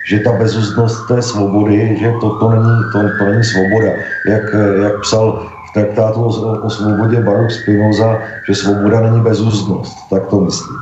že 0.08 0.18
ta 0.24 0.32
bezúznost 0.32 1.08
té 1.08 1.22
svobody, 1.22 1.96
že 2.00 2.12
to, 2.20 2.38
to, 2.38 2.50
není, 2.50 2.76
to, 2.92 2.98
to 3.18 3.24
není 3.24 3.44
svoboda. 3.44 3.90
Jak, 4.26 4.42
jak 4.82 5.00
psal 5.00 5.46
traktátu 5.74 6.22
o, 6.22 6.70
svobodě 6.70 7.20
Baruch 7.20 7.52
Spinoza, 7.52 8.18
že 8.48 8.54
svoboda 8.54 9.00
není 9.00 9.20
bezúznost. 9.22 9.92
Tak 10.10 10.26
to 10.26 10.40
myslím. 10.40 10.76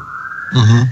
Mm-hmm. 0.57 0.89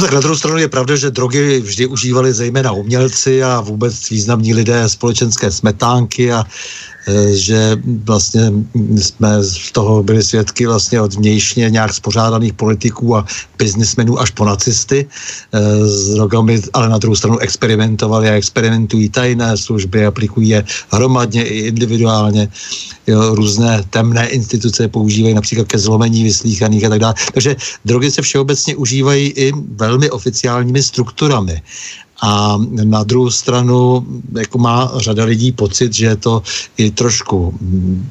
Tak 0.00 0.12
na 0.12 0.20
druhou 0.20 0.36
stranu 0.36 0.58
je 0.58 0.68
pravda, 0.68 0.96
že 0.96 1.10
drogy 1.10 1.60
vždy 1.60 1.86
užívali 1.86 2.32
zejména 2.32 2.72
umělci 2.72 3.42
a 3.42 3.60
vůbec 3.60 4.10
významní 4.10 4.54
lidé 4.54 4.88
společenské 4.88 5.50
smetánky 5.50 6.32
a 6.32 6.44
že 7.32 7.76
vlastně 8.04 8.52
jsme 8.96 9.42
z 9.42 9.72
toho 9.72 10.02
byli 10.02 10.22
svědky 10.22 10.66
vlastně 10.66 11.00
od 11.00 11.14
vnějšně 11.14 11.70
nějak 11.70 11.94
spořádaných 11.94 12.52
politiků 12.52 13.16
a 13.16 13.26
biznismenů 13.58 14.20
až 14.20 14.30
po 14.30 14.44
nacisty 14.44 15.06
eh, 15.08 15.86
s 15.86 16.14
drogami, 16.14 16.62
ale 16.72 16.88
na 16.88 16.98
druhou 16.98 17.16
stranu 17.16 17.38
experimentovali 17.38 18.28
a 18.28 18.32
experimentují 18.32 19.08
tajné 19.08 19.56
služby, 19.56 20.06
aplikují 20.06 20.48
je 20.48 20.64
hromadně 20.90 21.44
i 21.44 21.58
individuálně. 21.58 22.48
Jo, 23.06 23.34
různé 23.34 23.82
temné 23.90 24.28
instituce 24.28 24.88
používají 24.88 25.34
například 25.34 25.66
ke 25.66 25.78
zlomení 25.78 26.24
vyslíchaných 26.24 26.84
a 26.84 26.88
tak 26.88 27.00
dále. 27.00 27.14
Takže 27.32 27.56
drogy 27.84 28.10
se 28.10 28.22
všeobecně 28.22 28.76
užívají 28.76 29.28
i 29.28 29.52
velmi 29.76 30.10
oficiálními 30.10 30.82
strukturami. 30.82 31.62
A 32.22 32.58
na 32.84 33.04
druhou 33.04 33.30
stranu 33.30 34.06
jako 34.38 34.58
má 34.58 34.92
řada 34.96 35.24
lidí 35.24 35.52
pocit, 35.52 35.92
že 35.92 36.06
je 36.06 36.16
to 36.16 36.42
i 36.76 36.90
trošku 36.90 37.54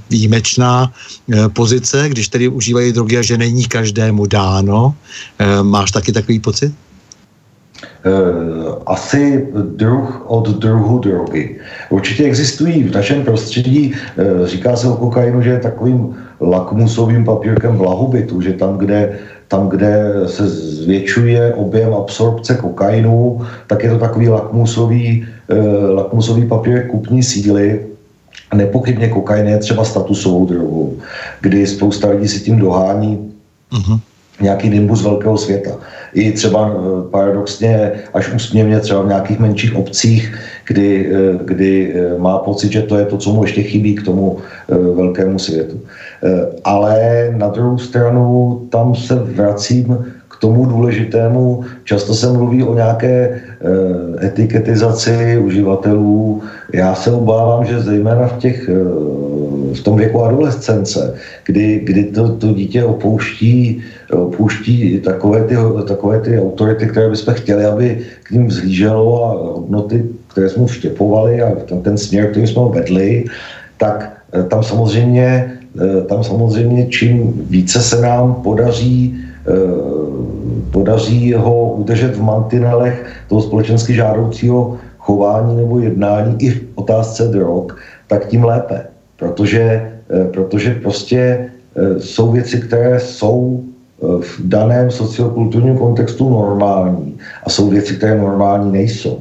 výjimečná 0.09 0.91
eh, 0.91 1.49
pozice, 1.49 2.09
když 2.09 2.27
tedy 2.27 2.47
užívají 2.47 2.91
drogy 2.91 3.17
a 3.17 3.21
že 3.21 3.37
není 3.37 3.65
každému 3.65 4.25
dáno. 4.25 4.95
Eh, 5.39 5.63
máš 5.63 5.91
taky 5.91 6.11
takový 6.11 6.39
pocit? 6.39 6.73
Eh, 7.79 8.11
asi 8.85 9.47
druh 9.75 10.23
od 10.25 10.49
druhu 10.49 10.99
drogy. 10.99 11.59
Určitě 11.89 12.23
existují 12.23 12.83
v 12.83 12.95
našem 12.95 13.23
prostředí, 13.23 13.93
říká 14.43 14.75
se 14.75 14.87
o 14.87 14.95
kokainu, 14.95 15.41
že 15.41 15.49
je 15.49 15.59
takovým 15.59 16.15
lakmusovým 16.41 17.25
papírkem 17.25 17.77
blahobytu, 17.77 18.41
že 18.41 18.53
tam, 18.53 18.77
kde 18.77 19.19
tam, 19.49 19.69
kde 19.69 20.13
se 20.25 20.49
zvětšuje 20.49 21.53
objem 21.53 21.93
absorpce 21.93 22.55
kokainu, 22.55 23.41
tak 23.67 23.83
je 23.83 23.89
to 23.89 23.99
takový 23.99 24.29
lakmusový, 24.29 25.25
eh, 25.49 25.55
lakmusový 25.93 26.47
papír 26.47 26.87
kupní 26.87 27.23
síly. 27.23 27.85
nepochybně 28.53 29.13
kokain 29.13 29.45
je 29.47 29.57
třeba 29.57 29.85
statusovou 29.85 30.45
drogou, 30.45 30.97
kdy 31.41 31.67
spousta 31.67 32.09
lidí 32.09 32.27
si 32.27 32.39
tím 32.41 32.57
dohání 32.57 33.29
uh-huh. 33.69 33.99
nějaký 34.41 34.69
nimbus 34.69 35.05
velkého 35.05 35.37
světa. 35.37 35.77
I 36.13 36.31
třeba 36.33 36.69
eh, 36.69 37.09
paradoxně 37.13 37.91
až 38.13 38.33
úsměvně 38.33 38.79
třeba 38.79 39.01
v 39.01 39.13
nějakých 39.13 39.39
menších 39.39 39.73
obcích, 39.75 40.33
kdy, 40.65 40.89
eh, 41.13 41.37
kdy 41.45 41.71
má 42.17 42.37
pocit, 42.37 42.71
že 42.73 42.81
to 42.81 42.97
je 42.97 43.05
to, 43.05 43.17
co 43.17 43.33
mu 43.33 43.45
ještě 43.45 43.61
chybí 43.61 43.95
k 43.97 44.05
tomu 44.05 44.37
velkému 44.69 45.39
světu. 45.39 45.81
Ale 46.63 47.29
na 47.37 47.47
druhou 47.47 47.77
stranu 47.77 48.61
tam 48.69 48.95
se 48.95 49.15
vracím 49.15 49.97
tomu 50.39 50.65
důležitému. 50.65 51.63
Často 51.83 52.13
se 52.13 52.31
mluví 52.31 52.63
o 52.63 52.73
nějaké 52.73 53.11
e, 53.11 53.39
etiketizaci 54.25 55.37
uživatelů. 55.37 56.41
Já 56.73 56.95
se 56.95 57.11
obávám, 57.11 57.65
že 57.65 57.79
zejména 57.79 58.27
v, 58.27 58.37
těch, 58.37 58.69
e, 58.69 58.73
v 59.73 59.81
tom 59.83 59.97
věku 59.97 60.23
adolescence, 60.23 61.15
kdy, 61.45 61.79
kdy 61.83 62.03
to, 62.03 62.35
to 62.35 62.53
dítě 62.53 62.83
opouští, 62.83 63.81
opouští 64.11 64.99
takové 64.99 65.43
ty, 65.43 65.55
takové 65.87 66.19
ty 66.19 66.39
autority, 66.39 66.87
které 66.87 67.09
bychom 67.09 67.33
chtěli, 67.33 67.65
aby 67.65 67.99
k 68.23 68.31
ním 68.31 68.47
vzlíželo 68.47 69.25
a 69.25 69.53
hodnoty, 69.53 70.05
které 70.27 70.49
jsme 70.49 70.65
vštěpovali 70.65 71.41
a 71.41 71.55
ten, 71.55 71.81
ten 71.81 71.97
směr, 71.97 72.31
který 72.31 72.47
jsme 72.47 72.61
vedli, 72.73 73.25
tak 73.77 74.13
tam 74.47 74.63
samozřejmě, 74.63 75.58
tam 76.07 76.23
samozřejmě 76.23 76.87
čím 76.87 77.33
více 77.49 77.81
se 77.81 78.01
nám 78.01 78.33
podaří 78.33 79.15
podaří 80.71 81.33
ho 81.33 81.73
udržet 81.73 82.15
v 82.15 82.21
mantinelech 82.21 83.05
toho 83.27 83.41
společensky 83.41 83.93
žádoucího 83.93 84.77
chování 84.97 85.55
nebo 85.55 85.79
jednání 85.79 86.35
i 86.39 86.49
v 86.49 86.61
otázce 86.75 87.27
drog, 87.27 87.73
tak 88.07 88.27
tím 88.27 88.43
lépe. 88.43 88.85
Protože, 89.17 89.61
eh, 90.09 90.25
protože 90.33 90.79
prostě 90.83 91.17
eh, 91.19 91.99
jsou 91.99 92.31
věci, 92.31 92.61
které 92.61 92.99
jsou 92.99 93.63
eh, 93.63 94.05
v 94.21 94.31
daném 94.43 94.91
sociokulturním 94.91 95.77
kontextu 95.77 96.29
normální 96.29 97.17
a 97.43 97.49
jsou 97.49 97.69
věci, 97.69 97.95
které 97.97 98.17
normální 98.17 98.71
nejsou. 98.71 99.19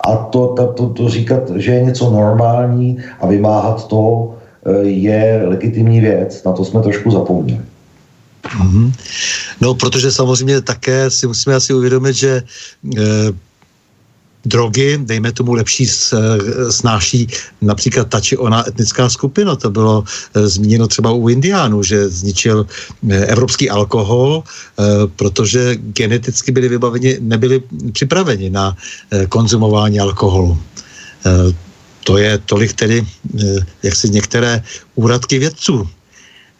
A 0.00 0.16
to, 0.16 0.56
to, 0.56 0.66
to, 0.72 0.84
to 0.88 1.08
říkat, 1.08 1.50
že 1.56 1.70
je 1.72 1.84
něco 1.84 2.10
normální 2.10 2.98
a 3.20 3.26
vymáhat 3.26 3.88
to, 3.88 4.34
je 4.82 5.42
legitimní 5.46 6.00
věc. 6.00 6.44
Na 6.44 6.52
to 6.52 6.64
jsme 6.64 6.82
trošku 6.82 7.10
zapomněli. 7.10 7.60
Mm-hmm. 8.42 8.92
No, 9.60 9.74
protože 9.74 10.12
samozřejmě 10.12 10.60
také 10.60 11.10
si 11.10 11.26
musíme 11.26 11.54
asi 11.54 11.74
uvědomit, 11.74 12.14
že 12.14 12.42
e, 12.98 13.02
drogy, 14.44 14.98
dejme 15.04 15.32
tomu 15.32 15.52
lepší 15.52 15.86
s, 15.86 16.12
eh, 16.12 16.72
snáší 16.72 17.28
například 17.60 18.08
ta 18.08 18.20
či 18.20 18.36
ona 18.36 18.68
etnická 18.68 19.08
skupina. 19.08 19.56
To 19.56 19.70
bylo 19.70 20.04
zmíněno 20.34 20.88
třeba 20.88 21.12
u 21.12 21.28
Indiánů, 21.28 21.82
že 21.82 22.08
zničil 22.08 22.66
evropský 23.10 23.70
alkohol, 23.70 24.42
protože 25.16 25.76
geneticky 25.76 26.52
byli 26.52 26.68
vybaveni, 26.68 27.16
nebyli 27.20 27.62
připraveni 27.92 28.50
na 28.50 28.76
konzumování 29.28 30.00
alkoholu. 30.00 30.58
To 32.04 32.18
je 32.18 32.38
tolik 32.38 32.72
tedy, 32.72 33.02
e, 33.02 33.44
jak 33.82 33.94
si 33.96 34.10
některé 34.10 34.62
úradky 34.94 35.38
vědců 35.38 35.88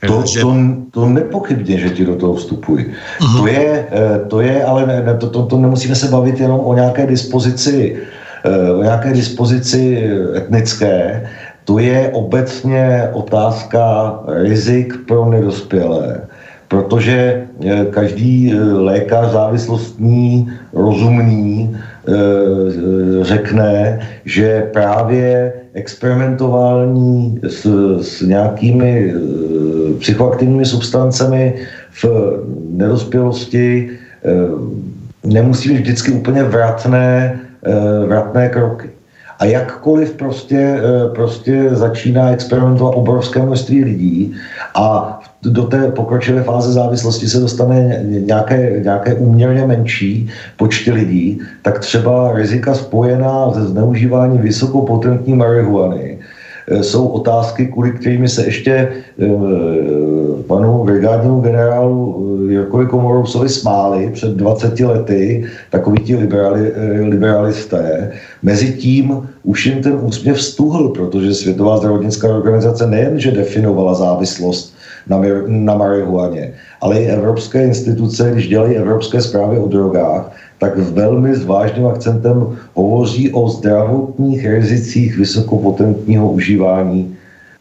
to, 0.07 0.27
že... 0.27 0.41
to, 0.41 0.55
to 0.91 1.09
nepochybně, 1.09 1.79
že 1.79 1.91
ti 1.91 2.05
do 2.05 2.17
toho 2.17 2.35
vstupují. 2.35 2.87
Uh-huh. 2.87 3.41
To, 3.41 3.47
je, 3.47 3.87
eh, 3.93 4.19
to 4.29 4.41
je, 4.41 4.65
ale 4.65 4.87
ne, 4.87 5.15
to, 5.21 5.31
to, 5.31 5.47
to 5.47 5.57
nemusíme 5.59 5.95
se 5.95 6.09
bavit 6.09 6.41
jenom 6.41 6.61
o 6.61 6.75
nějaké 6.75 7.07
dispozici, 7.07 7.97
eh, 8.45 8.73
o 8.73 8.83
nějaké 8.83 9.13
dispozici 9.13 10.11
etnické, 10.37 11.29
to 11.65 11.79
je 11.79 12.11
obecně 12.13 13.09
otázka 13.13 14.15
rizik 14.27 14.95
pro 15.07 15.31
nedospělé. 15.31 16.21
Protože 16.69 17.47
eh, 17.65 17.85
každý 17.91 18.55
lékař 18.73 19.31
závislostní, 19.33 20.53
rozumný, 20.73 21.77
řekne, 23.23 24.01
že 24.25 24.69
právě 24.73 25.53
experimentování 25.75 27.41
s, 27.49 27.67
s 28.01 28.21
nějakými 28.21 29.15
psychoaktivními 29.99 30.67
substancemi 30.67 31.55
v 32.03 32.05
nedospělosti 32.71 33.91
eh, 33.91 34.31
nemusí 35.25 35.69
být 35.69 35.81
vždycky 35.81 36.13
úplně 36.13 36.43
vratné, 36.43 37.41
eh, 37.67 38.07
vratné 38.07 38.49
kroky. 38.49 38.91
A 39.41 39.45
jakkoliv 39.45 40.13
prostě, 40.13 40.57
eh, 40.57 41.09
prostě 41.15 41.69
začíná 41.73 42.31
experimentovat 42.31 42.95
obrovské 42.97 43.43
množství 43.43 43.85
lidí 43.85 44.35
a 44.75 45.19
do 45.43 45.65
té 45.65 45.91
pokročilé 45.91 46.43
fáze 46.43 46.73
závislosti 46.73 47.29
se 47.29 47.41
dostane 47.41 48.05
nějaké, 48.05 48.81
nějaké 48.85 49.15
úměrně 49.15 49.65
menší 49.65 50.29
počty 50.57 50.93
lidí, 50.93 51.41
tak 51.63 51.79
třeba 51.79 52.33
rizika 52.33 52.75
spojená 52.75 53.53
se 53.55 53.63
zneužíváním 53.63 54.41
vysokopotentní 54.41 55.35
marihuany 55.35 56.19
Eh, 56.71 56.83
jsou 56.83 57.07
otázky, 57.07 57.67
kvůli 57.67 57.93
kterými 57.93 58.29
se 58.29 58.45
ještě 58.45 58.73
eh, 58.73 59.27
panu 60.47 60.85
brigádnímu 60.85 61.41
generálu 61.41 62.27
eh, 62.49 62.53
Jirkovi 62.53 62.87
Komorousovi 62.87 63.49
smáli 63.49 64.11
před 64.13 64.31
20 64.31 64.81
lety, 64.81 65.45
takoví 65.71 65.99
ti 65.99 66.17
liberali, 66.17 66.73
liberalisté. 67.03 68.13
Mezitím 68.43 69.29
už 69.43 69.67
jim 69.67 69.83
ten 69.83 69.99
úsměv 70.03 70.43
stuhl, 70.43 70.89
protože 70.89 71.35
Světová 71.35 71.77
zdravotnická 71.77 72.29
organizace 72.29 72.87
nejenže 72.87 73.31
definovala 73.31 73.95
závislost 73.95 74.75
na, 75.09 75.21
na 75.47 75.75
marihuaně, 75.75 76.53
ale 76.81 77.01
i 77.01 77.07
evropské 77.07 77.65
instituce, 77.65 78.31
když 78.33 78.49
dělají 78.49 78.77
evropské 78.77 79.21
zprávy 79.21 79.59
o 79.59 79.69
drogách, 79.69 80.33
tak 80.59 80.79
velmi 80.79 81.35
s 81.35 81.45
vážným 81.45 81.87
akcentem 81.87 82.57
hovoří 82.75 83.33
o 83.33 83.49
zdravotních 83.49 84.47
rizicích 84.47 85.19
vysokopotentního 85.19 86.33
užívání, 86.33 87.17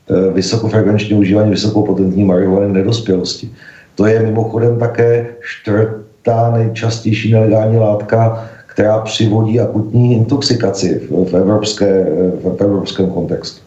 eh, 0.09 0.33
vysokofrekvenčního 0.33 1.19
užívání 1.19 1.51
vysokopotentní 1.51 2.23
marihuany 2.23 2.73
nedospělosti. 2.73 3.49
To 3.95 4.05
je 4.05 4.19
mimochodem 4.19 4.79
také 4.79 5.27
čtvrtá 5.41 6.51
nejčastější 6.51 7.31
nelegální 7.31 7.77
látka, 7.77 8.49
která 8.65 8.99
přivodí 8.99 9.59
akutní 9.59 10.13
intoxikaci 10.13 11.01
v, 11.31 11.33
evropské, 11.33 12.05
v 12.43 12.61
evropském 12.61 13.09
kontextu. 13.09 13.61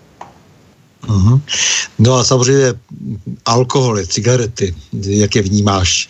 Uh-huh. 1.09 1.40
No 1.99 2.14
a 2.14 2.24
samozřejmě 2.24 2.74
alkoholy, 3.45 4.07
cigarety, 4.07 4.74
jak 4.93 5.36
je 5.36 5.43
vnímáš? 5.43 6.09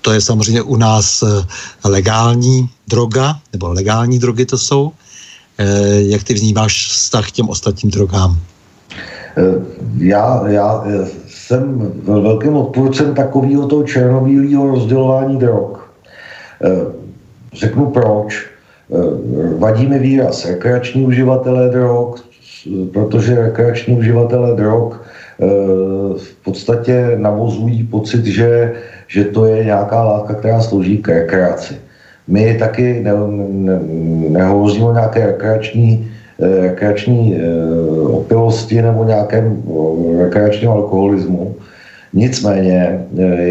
To 0.00 0.12
je 0.12 0.20
samozřejmě 0.20 0.62
u 0.62 0.76
nás 0.76 1.22
eh, 1.22 1.46
legální 1.84 2.70
droga, 2.88 3.40
nebo 3.52 3.72
legální 3.72 4.18
drogy 4.18 4.46
to 4.46 4.58
jsou. 4.58 4.92
Eh, 5.58 6.02
jak 6.02 6.24
ty 6.24 6.34
vnímáš 6.34 6.86
vztah 6.86 7.28
k 7.28 7.30
těm 7.30 7.48
ostatním 7.48 7.90
drogám? 7.90 8.40
Eh, 9.38 9.62
já, 9.98 10.44
já 10.48 10.84
jsem 11.26 11.92
velkým 12.02 12.56
odpůrcem 12.56 13.14
takového 13.14 13.66
toho 13.66 13.82
černobílého 13.82 14.66
rozdělování 14.66 15.38
drog. 15.38 15.78
Řeknu 17.52 17.86
proč. 17.86 18.46
Vadí 19.58 19.86
mi 19.86 19.98
výraz 19.98 20.46
rekreační 20.46 21.06
uživatelé 21.06 21.68
drog, 21.68 22.14
protože 22.92 23.42
rekreační 23.42 23.96
uživatelé 23.96 24.56
drog 24.56 24.94
eh, 24.94 25.46
v 26.18 26.34
podstatě 26.44 27.12
navozují 27.16 27.84
pocit, 27.84 28.24
že, 28.24 28.72
že 29.06 29.24
to 29.24 29.46
je 29.46 29.64
nějaká 29.64 30.04
látka, 30.04 30.34
která 30.34 30.60
slouží 30.60 30.98
k 30.98 31.08
rekreaci. 31.08 31.76
My 32.28 32.56
taky 32.58 33.00
ne, 33.02 33.12
ne, 33.48 33.80
nehovoříme 34.28 34.86
o 34.86 34.92
nějaké 34.92 35.26
rekreační, 35.26 36.10
eh, 36.10 36.17
rekreační 36.38 37.36
eh, 37.36 38.08
opilosti 38.08 38.82
nebo 38.82 39.04
nějakém 39.04 39.62
rekreačním 40.18 40.70
alkoholismu. 40.70 41.54
Nicméně 42.12 43.06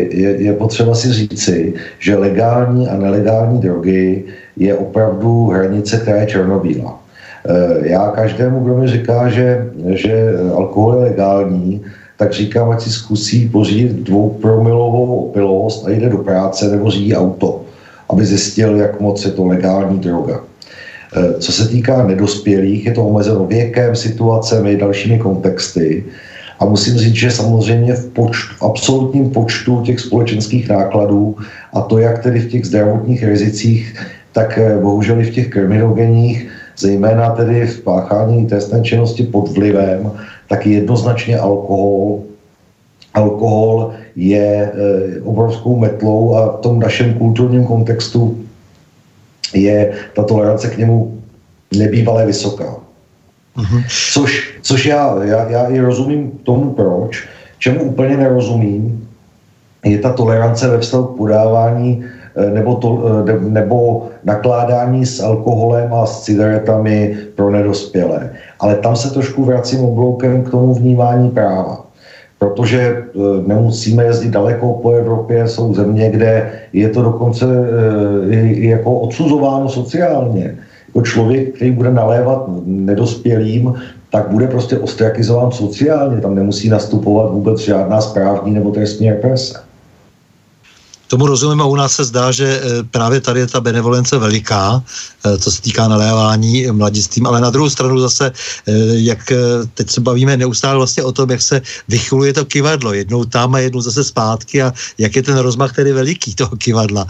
je, 0.09 0.41
je 0.41 0.53
potřeba 0.53 0.95
si 0.95 1.13
říci, 1.13 1.73
že 1.99 2.17
legální 2.17 2.87
a 2.87 2.97
nelegální 2.97 3.59
drogy 3.59 4.23
je 4.57 4.75
opravdu 4.75 5.45
hranice, 5.45 5.97
která 5.97 6.17
je 6.17 6.25
černobílá. 6.25 6.99
Eh, 7.45 7.89
já 7.89 8.11
každému, 8.11 8.59
kdo 8.59 8.77
mi 8.77 8.87
říká, 8.87 9.29
že, 9.29 9.69
že 9.89 10.33
alkohol 10.55 10.93
je 10.93 10.99
legální, 10.99 11.81
tak 12.17 12.33
říkám, 12.33 12.69
ať 12.69 12.81
si 12.81 12.89
zkusí 12.89 13.49
pořídit 13.49 13.91
dvoupromilovou 13.91 15.15
opilost 15.15 15.87
a 15.87 15.89
jde 15.89 16.09
do 16.09 16.17
práce 16.17 16.67
nebo 16.67 16.91
řídí 16.91 17.15
auto, 17.15 17.61
aby 18.09 18.25
zjistil, 18.25 18.75
jak 18.75 18.99
moc 18.99 19.25
je 19.25 19.31
to 19.31 19.45
legální 19.45 19.99
droga. 19.99 20.41
Eh, 21.15 21.33
co 21.39 21.51
se 21.51 21.67
týká 21.67 22.07
nedospělých, 22.07 22.85
je 22.85 22.91
to 22.91 23.05
omezeno 23.05 23.45
věkem, 23.45 23.95
situacemi, 23.95 24.77
dalšími 24.77 25.19
kontexty. 25.19 26.03
A 26.59 26.65
musím 26.65 26.97
říct, 26.97 27.15
že 27.15 27.31
samozřejmě 27.31 27.93
v, 27.93 28.05
počtu, 28.05 28.65
absolutním 28.65 29.29
počtu 29.29 29.81
těch 29.81 29.99
společenských 29.99 30.69
nákladů, 30.69 31.35
a 31.73 31.81
to 31.81 31.97
jak 31.97 32.23
tedy 32.23 32.39
v 32.39 32.51
těch 32.51 32.65
zdravotních 32.65 33.23
rizicích, 33.23 33.95
tak 34.31 34.57
eh, 34.57 34.77
bohužel 34.81 35.21
i 35.21 35.23
v 35.23 35.33
těch 35.33 35.47
kriminogenních, 35.47 36.47
zejména 36.77 37.29
tedy 37.29 37.67
v 37.67 37.81
páchání 37.81 38.45
trestné 38.45 38.81
činnosti 38.81 39.23
pod 39.23 39.51
vlivem, 39.51 40.11
tak 40.49 40.67
jednoznačně 40.67 41.37
alkohol. 41.37 42.19
Alkohol 43.13 43.93
je 44.15 44.45
e, 44.45 44.71
obrovskou 45.21 45.79
metlou 45.79 46.35
a 46.35 46.57
v 46.57 46.61
tom 46.61 46.79
našem 46.79 47.13
kulturním 47.13 47.65
kontextu 47.65 48.37
je 49.53 49.93
ta 50.13 50.23
tolerance 50.23 50.69
k 50.69 50.77
němu 50.77 51.21
nebývalé 51.77 52.25
vysoká. 52.25 52.75
Uh-huh. 53.57 53.83
Což, 54.13 54.59
což 54.61 54.85
já, 54.85 55.23
já, 55.23 55.49
já 55.49 55.67
i 55.67 55.79
rozumím 55.79 56.31
tomu, 56.43 56.73
proč. 56.73 57.27
Čemu 57.59 57.83
úplně 57.83 58.17
nerozumím, 58.17 59.07
je 59.85 59.97
ta 59.97 60.13
tolerance 60.13 60.67
ve 60.67 60.79
vztahu 60.79 61.03
k 61.03 61.17
podávání 61.17 62.05
eh, 62.35 62.51
nebo, 62.51 62.75
to, 62.75 63.03
eh, 63.27 63.39
nebo 63.49 64.09
nakládání 64.23 65.05
s 65.05 65.19
alkoholem 65.19 65.93
a 65.93 66.05
s 66.05 66.23
cigaretami 66.23 67.17
pro 67.35 67.49
nedospělé. 67.49 68.29
Ale 68.59 68.75
tam 68.75 68.95
se 68.95 69.09
trošku 69.09 69.45
vracím 69.45 69.79
obloukem 69.79 70.43
k 70.43 70.51
tomu 70.51 70.73
vnímání 70.73 71.29
práva. 71.29 71.86
Protože 72.39 72.79
eh, 72.79 73.19
nemusíme 73.47 74.03
jezdit 74.03 74.29
daleko 74.29 74.73
po 74.73 74.91
Evropě, 74.91 75.47
jsou 75.47 75.73
země, 75.73 76.09
kde 76.09 76.51
je 76.73 76.89
to 76.89 77.01
dokonce 77.01 77.45
jako 78.53 78.99
odsuzováno 78.99 79.69
sociálně. 79.69 80.57
Jako 80.87 81.01
člověk, 81.01 81.55
který 81.55 81.71
bude 81.71 81.91
nalévat 81.91 82.49
nedospělým, 82.65 83.73
tak 84.11 84.29
bude 84.29 84.47
prostě 84.47 84.77
ostrakizován 84.77 85.51
sociálně, 85.51 86.21
tam 86.21 86.35
nemusí 86.35 86.69
nastupovat 86.69 87.31
vůbec 87.31 87.59
žádná 87.59 88.01
správní 88.01 88.53
nebo 88.53 88.71
trestní 88.71 89.11
represe. 89.11 89.66
Tomu 91.07 91.27
rozumím 91.27 91.61
a 91.61 91.65
u 91.65 91.75
nás 91.75 91.95
se 91.95 92.03
zdá, 92.03 92.31
že 92.31 92.61
eh, 92.63 92.83
právě 92.83 93.21
tady 93.21 93.39
je 93.39 93.47
ta 93.47 93.61
benevolence 93.61 94.17
veliká, 94.17 94.83
eh, 95.25 95.37
co 95.37 95.51
se 95.51 95.61
týká 95.61 95.87
nalévání 95.87 96.67
mladistvím, 96.71 97.27
ale 97.27 97.41
na 97.41 97.49
druhou 97.49 97.69
stranu 97.69 97.99
zase, 97.99 98.31
eh, 98.31 98.73
jak 99.07 99.31
teď 99.73 99.89
se 99.89 100.01
bavíme 100.01 100.37
neustále 100.37 100.77
vlastně 100.77 101.03
o 101.03 101.11
tom, 101.11 101.31
jak 101.31 101.41
se 101.41 101.61
vychyluje 101.87 102.33
to 102.33 102.45
kivadlo, 102.45 102.93
jednou 102.93 103.25
tam 103.25 103.55
a 103.55 103.59
jednou 103.59 103.81
zase 103.81 104.03
zpátky 104.03 104.63
a 104.63 104.73
jak 104.97 105.15
je 105.15 105.23
ten 105.23 105.37
rozmach 105.37 105.75
tedy 105.75 105.93
veliký 105.93 106.35
toho 106.35 106.55
kivadla. 106.57 107.07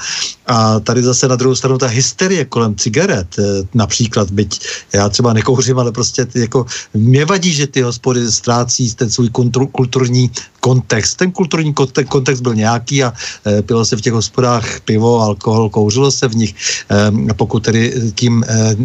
A 0.48 0.80
tady 0.80 1.04
zase 1.04 1.28
na 1.28 1.36
druhou 1.36 1.56
stranu 1.56 1.78
ta 1.78 1.88
hysterie 1.88 2.46
kolem 2.46 2.76
cigaret, 2.76 3.28
například, 3.74 4.32
byť 4.32 4.62
já 4.94 5.10
třeba 5.10 5.34
nekouřím, 5.34 5.80
ale 5.80 5.92
prostě 5.92 6.28
jako 6.36 6.66
mě 6.94 7.26
vadí, 7.26 7.54
že 7.54 7.68
ty 7.68 7.82
hospody 7.82 8.32
ztrácí 8.32 8.94
ten 8.96 9.10
svůj 9.10 9.30
kulturní 9.72 10.32
kontext. 10.60 11.18
Ten 11.18 11.32
kulturní 11.32 11.74
kontext 12.08 12.42
byl 12.42 12.56
nějaký 12.56 13.04
a 13.04 13.14
pilo 13.66 13.86
se 13.88 13.96
v 13.96 14.02
těch 14.02 14.14
hospodách 14.14 14.80
pivo, 14.84 15.22
alkohol, 15.22 15.70
kouřilo 15.70 16.12
se 16.12 16.28
v 16.28 16.36
nich. 16.36 16.56
Ehm, 16.90 17.28
pokud 17.36 17.64
tedy 17.64 17.94
tím 18.16 18.44
eh, 18.44 18.76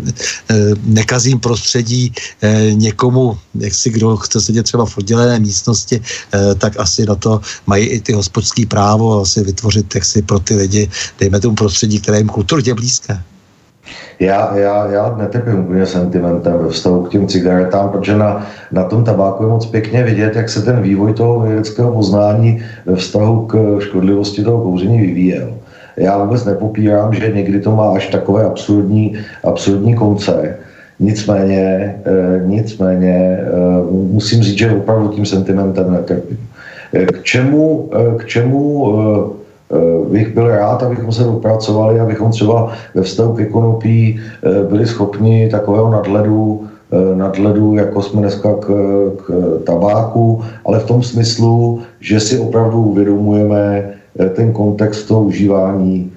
nekazím 0.83 1.41
prostředí 1.41 2.13
eh, 2.43 2.71
někomu, 2.75 3.39
jak 3.55 3.75
si 3.75 3.91
kdo 3.91 4.17
chce 4.17 4.41
sedět 4.41 4.63
třeba 4.63 4.87
v 4.87 4.99
oddělené 4.99 5.41
místnosti, 5.41 6.01
tak 6.59 6.79
asi 6.79 7.07
na 7.07 7.15
to 7.15 7.41
mají 7.67 7.87
i 7.87 8.01
ty 8.01 8.13
hospodský 8.13 8.67
právo 8.67 9.21
asi 9.21 9.45
vytvořit 9.45 9.87
si 10.03 10.23
pro 10.23 10.39
ty 10.39 10.55
lidi, 10.55 10.91
dejme 11.21 11.41
tomu 11.41 11.55
prostředí, 11.55 12.01
které 12.01 12.19
jim 12.19 12.29
kulturně 12.29 12.75
blízké. 12.75 13.32
Já, 14.21 14.57
já, 14.57 14.87
já 14.91 15.17
netrpím 15.19 15.59
úplně 15.59 15.87
sentimentem 15.87 16.59
ve 16.59 16.69
vztahu 16.69 17.03
k 17.03 17.11
těm 17.11 17.27
cigaretám, 17.27 17.89
protože 17.89 18.17
na, 18.17 18.47
na 18.73 18.85
tom 18.85 19.05
tabáku 19.05 19.43
je 19.43 19.49
moc 19.49 19.67
pěkně 19.67 20.03
vidět, 20.05 20.37
jak 20.37 20.49
se 20.49 20.63
ten 20.63 20.83
vývoj 20.83 21.13
toho 21.13 21.41
vědeckého 21.41 21.93
poznání 21.93 22.63
ve 22.87 22.97
vztahu 22.97 23.47
k 23.47 23.81
škodlivosti 23.81 24.45
toho 24.45 24.61
kouření 24.61 25.01
vyvíjel. 25.01 25.55
Já 25.97 26.25
vůbec 26.25 26.45
nepopírám, 26.45 27.15
že 27.15 27.33
někdy 27.33 27.61
to 27.61 27.77
má 27.77 27.93
až 27.95 28.07
takové 28.07 28.45
absurdní, 28.45 29.19
absurdní 29.45 29.95
konce. 29.95 30.57
Nicméně, 31.01 31.61
e, 32.05 32.41
nicméně 32.47 33.15
e, 33.15 33.47
musím 33.91 34.43
říct, 34.43 34.59
že 34.59 34.71
opravdu 34.71 35.09
tím 35.09 35.27
sentimentem 35.27 35.93
netrpím. 35.93 36.39
E, 36.95 37.07
k 37.07 37.23
čemu, 37.23 37.91
e, 37.93 38.19
k 38.19 38.27
čemu 38.27 38.93
Eh, 38.93 39.42
bych 40.11 40.35
byl 40.35 40.49
rád, 40.49 40.83
abychom 40.83 41.13
se 41.13 41.25
dopracovali, 41.25 42.01
abychom 42.01 42.31
třeba 42.31 42.73
ve 42.95 43.03
vztahu 43.03 43.33
k 43.33 43.51
konopí 43.51 44.21
eh, 44.21 44.65
byli 44.65 44.87
schopni 44.87 45.49
takového 45.49 45.91
nadhledu, 45.91 46.65
eh, 46.93 47.17
nadhledu, 47.17 47.75
jako 47.75 48.03
jsme 48.03 48.21
dneska 48.21 48.55
k, 48.61 48.67
k 49.27 49.31
tabáku, 49.65 50.43
ale 50.67 50.79
v 50.79 50.87
tom 50.87 51.03
smyslu, 51.03 51.81
že 52.01 52.21
si 52.21 52.39
opravdu 52.39 52.83
uvědomujeme 52.83 53.91
ten 54.37 54.53
kontext 54.53 55.09
toho 55.09 55.23
užívání 55.23 56.13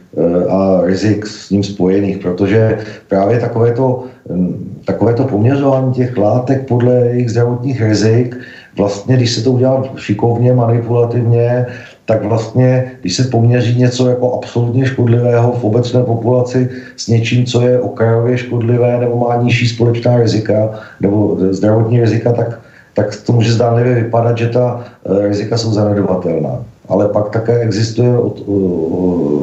a 0.49 0.81
rizik 0.83 1.27
s 1.27 1.49
ním 1.49 1.63
spojených, 1.63 2.17
protože 2.17 2.77
právě 3.07 3.39
takovéto, 3.39 4.03
hm, 4.29 4.81
takovéto 4.85 5.23
poměřování 5.23 5.93
těch 5.93 6.17
látek 6.17 6.67
podle 6.67 6.93
jejich 6.95 7.31
zdravotních 7.31 7.81
rizik, 7.81 8.35
vlastně, 8.77 9.15
když 9.15 9.31
se 9.31 9.43
to 9.43 9.51
udělá 9.51 9.83
šikovně, 9.95 10.53
manipulativně, 10.53 11.65
tak 12.05 12.23
vlastně, 12.23 12.91
když 13.01 13.15
se 13.15 13.23
poměří 13.23 13.79
něco 13.79 14.09
jako 14.09 14.33
absolutně 14.33 14.85
škodlivého 14.85 15.51
v 15.51 15.63
obecné 15.63 16.03
populaci 16.03 16.69
s 16.95 17.07
něčím, 17.07 17.45
co 17.45 17.61
je 17.61 17.79
okrajově 17.79 18.37
škodlivé 18.37 18.99
nebo 18.99 19.15
má 19.17 19.35
nižší 19.35 19.67
společná 19.67 20.17
rizika 20.17 20.69
nebo 21.01 21.37
zdravotní 21.49 22.01
rizika, 22.01 22.33
tak, 22.33 22.59
tak 22.93 23.15
to 23.25 23.33
může 23.33 23.53
zdánlivě 23.53 23.93
vypadat, 23.93 24.37
že 24.37 24.47
ta 24.49 24.85
eh, 25.05 25.27
rizika 25.27 25.57
jsou 25.57 25.73
zanedbatelná. 25.73 26.63
Ale 26.89 27.09
pak 27.09 27.29
také 27.29 27.59
existuje 27.59 28.17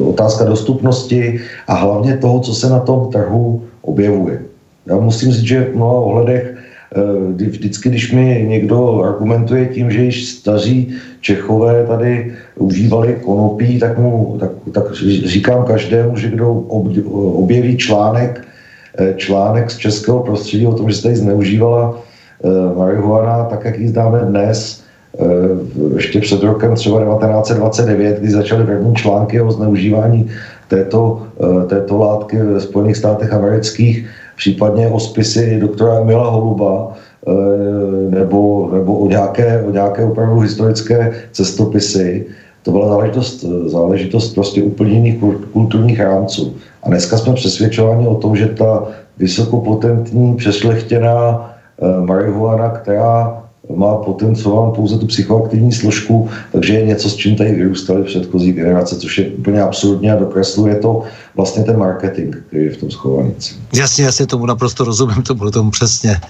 otázka 0.07 0.43
dostupnosti 0.43 1.39
a 1.67 1.73
hlavně 1.73 2.17
toho, 2.17 2.39
co 2.39 2.53
se 2.53 2.69
na 2.69 2.79
tom 2.79 3.11
trhu 3.11 3.63
objevuje. 3.81 4.39
Já 4.85 4.95
musím 4.95 5.31
říct, 5.31 5.43
že 5.43 5.63
v 5.63 5.75
mnoha 5.75 5.93
ohledech 5.93 6.55
eh, 6.55 6.72
vždycky, 7.35 7.89
když 7.89 8.11
mi 8.11 8.45
někdo 8.49 9.03
argumentuje 9.03 9.65
tím, 9.65 9.91
že 9.91 10.03
již 10.03 10.29
staří 10.29 10.95
Čechové 11.21 11.85
tady 11.87 12.33
užívali 12.55 13.17
konopí, 13.23 13.79
tak, 13.79 13.97
mu, 13.97 14.37
tak, 14.39 14.49
tak 14.71 14.93
říkám 15.25 15.63
každému, 15.63 16.17
že 16.17 16.29
kdo 16.29 16.53
objeví 17.39 17.77
článek, 17.77 18.41
eh, 18.99 19.13
článek 19.17 19.71
z 19.71 19.77
českého 19.77 20.19
prostředí 20.19 20.67
o 20.67 20.73
tom, 20.73 20.89
že 20.89 20.95
se 20.95 21.03
tady 21.03 21.15
zneužívala 21.15 21.95
eh, 22.43 22.77
marihuana, 22.77 23.43
tak 23.43 23.65
jak 23.65 23.79
ji 23.79 23.87
známe 23.87 24.19
dnes, 24.19 24.83
eh, 25.19 25.23
ještě 25.95 26.19
před 26.19 26.43
rokem 26.43 26.75
třeba 26.75 26.99
1929, 26.99 28.19
kdy 28.19 28.31
začaly 28.31 28.63
první 28.65 28.95
články 28.95 29.41
o 29.41 29.51
zneužívání 29.51 30.29
této, 30.67 31.27
této 31.69 31.97
látky 31.97 32.37
ve 32.37 32.59
Spojených 32.59 32.97
státech 32.97 33.33
amerických, 33.33 34.09
případně 34.43 34.87
o 34.87 34.99
spisy 34.99 35.59
doktora 35.59 35.99
Emila 35.99 36.29
Holuba, 36.29 36.93
Eh, 37.27 38.09
nebo, 38.09 38.69
nebo 38.73 38.95
o, 38.95 39.07
nějaké, 39.07 39.63
o 39.63 39.71
nějaké 39.71 40.05
opravdu 40.05 40.39
historické 40.39 41.11
cestopisy. 41.31 42.25
To 42.63 42.71
byla 42.71 42.87
záležitost, 42.87 43.45
záležitost 43.65 44.33
prostě 44.33 44.63
úplně 44.63 44.91
jiných 44.91 45.23
kulturních 45.53 45.99
rámců. 45.99 46.55
A 46.83 46.89
dneska 46.89 47.17
jsme 47.17 47.33
přesvědčováni 47.33 48.07
o 48.07 48.15
tom, 48.15 48.35
že 48.35 48.47
ta 48.47 48.87
vysokopotentní, 49.17 50.35
přešlechtěná 50.35 51.51
eh, 51.81 52.05
marihuana, 52.05 52.69
která 52.69 53.42
má 53.75 53.95
potenciál 53.95 54.71
pouze 54.75 54.97
tu 54.97 55.07
psychoaktivní 55.07 55.71
složku, 55.71 56.29
takže 56.51 56.73
je 56.73 56.85
něco, 56.85 57.09
s 57.09 57.15
čím 57.15 57.35
tady 57.35 57.51
vyrůstaly 57.51 58.03
předchozí 58.03 58.51
generace, 58.51 58.95
což 58.95 59.17
je 59.17 59.29
úplně 59.29 59.61
absurdně 59.61 60.13
a 60.13 60.19
dokresluje 60.19 60.75
to 60.75 61.03
vlastně 61.35 61.63
ten 61.63 61.77
marketing, 61.77 62.35
který 62.47 62.65
je 62.65 62.71
v 62.71 62.77
tom 62.77 62.91
schovaný. 62.91 63.33
Jasně, 63.73 64.05
jasně, 64.05 64.27
tomu 64.27 64.45
naprosto 64.45 64.83
rozumím, 64.83 65.23
tomu, 65.23 65.51
tomu 65.51 65.71
přesně. 65.71 66.21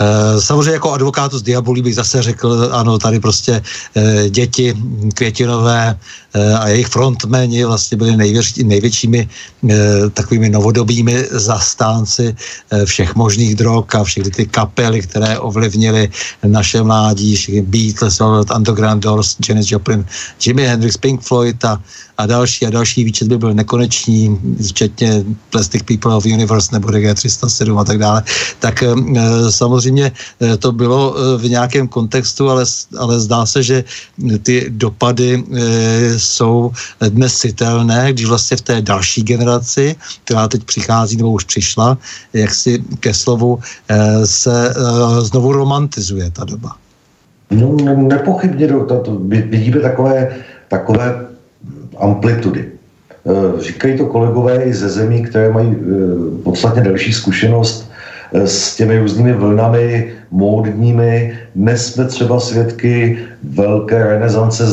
Eh, 0.00 0.40
samozřejmě 0.40 0.72
jako 0.72 0.92
advokátu 0.92 1.38
z 1.38 1.42
diabolí 1.42 1.82
bych 1.82 1.94
zase 1.94 2.22
řekl, 2.22 2.68
ano, 2.72 2.98
tady 2.98 3.20
prostě 3.20 3.62
eh, 3.94 4.30
děti 4.30 4.74
květinové 5.14 5.98
eh, 6.34 6.54
a 6.54 6.68
jejich 6.68 6.86
frontmeni 6.86 7.64
vlastně 7.64 7.96
byli 7.96 8.16
největší, 8.16 8.64
největšími 8.64 9.28
takovými 10.12 10.48
novodobými 10.50 11.26
zastánci 11.30 12.36
všech 12.84 13.14
možných 13.14 13.54
drog 13.54 13.84
a 13.94 14.04
všechny 14.04 14.30
ty 14.30 14.46
kapely, 14.46 15.02
které 15.02 15.38
ovlivnily 15.38 16.08
naše 16.46 16.82
mládí, 16.82 17.36
všechny 17.36 17.62
Beatles, 17.62 18.20
Underground 18.56 19.02
Doors, 19.02 19.36
Janis 19.48 19.70
Joplin, 19.70 20.06
Jimi 20.46 20.66
Hendrix, 20.66 20.96
Pink 20.96 21.22
Floyd 21.22 21.64
a 21.64 21.80
a 22.18 22.26
další 22.26 22.66
a 22.66 22.70
další 22.70 23.04
výčet 23.04 23.28
by 23.28 23.38
byl 23.38 23.54
nekonečný, 23.54 24.38
včetně 24.68 25.24
Plastic 25.50 25.82
People 25.82 26.14
of 26.14 26.26
Universe 26.26 26.68
nebo 26.72 26.90
DG 26.90 27.14
307 27.14 27.78
a 27.78 27.84
tak 27.84 27.98
dále, 27.98 28.22
tak 28.58 28.82
e, 28.82 28.88
samozřejmě 29.84 30.12
e, 30.40 30.56
to 30.56 30.72
bylo 30.72 31.12
e, 31.12 31.38
v 31.38 31.44
nějakém 31.50 31.88
kontextu, 31.88 32.48
ale, 32.50 32.64
ale 32.96 33.20
zdá 33.20 33.46
se, 33.46 33.62
že 33.62 33.84
ty 34.42 34.66
dopady 34.68 35.36
e, 35.36 35.44
jsou 36.16 36.72
dnes 37.00 37.36
citelné, 37.38 38.12
když 38.12 38.26
vlastně 38.26 38.56
v 38.56 38.60
té 38.60 38.74
další 38.82 39.22
generaci, 39.22 39.96
která 40.24 40.48
teď 40.48 40.64
přichází 40.64 41.16
nebo 41.16 41.36
už 41.36 41.44
přišla, 41.44 41.98
jak 42.32 42.54
si 42.54 42.80
ke 43.00 43.14
slovu 43.14 43.60
se 44.24 44.74
znovu 45.20 45.52
romantizuje 45.52 46.30
ta 46.30 46.44
doba. 46.44 46.76
No, 47.50 47.76
nepochybně 48.08 48.68
to, 48.68 49.00
to, 49.04 49.10
vidíme 49.28 49.80
takové, 49.80 50.32
takové 50.68 51.28
amplitudy. 52.00 52.72
Eh, 53.24 53.60
říkají 53.60 53.96
to 53.98 54.06
kolegové 54.06 54.64
i 54.64 54.74
ze 54.74 54.88
zemí, 54.88 55.24
které 55.24 55.52
mají 55.52 55.70
eh, 55.72 56.42
podstatně 56.44 56.82
delší 56.82 57.12
zkušenost 57.12 57.93
s 58.34 58.76
těmi 58.76 58.98
různými 58.98 59.32
vlnami 59.32 60.12
módními. 60.30 61.34
Dnes 61.54 61.92
jsme 61.92 62.04
třeba 62.04 62.40
svědky 62.40 63.18
velké 63.42 64.04
renesance 64.04 64.64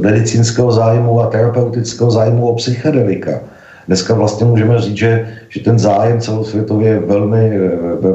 medicínského 0.00 0.72
zájmu 0.72 1.20
a 1.20 1.26
terapeutického 1.26 2.10
zájmu 2.10 2.48
o 2.48 2.54
psychedelika. 2.56 3.40
Dneska 3.86 4.14
vlastně 4.14 4.46
můžeme 4.46 4.80
říct, 4.80 4.96
že, 4.96 5.28
že 5.48 5.60
ten 5.60 5.78
zájem 5.78 6.20
celosvětově 6.20 6.88
je 6.88 6.98
velmi, 6.98 7.58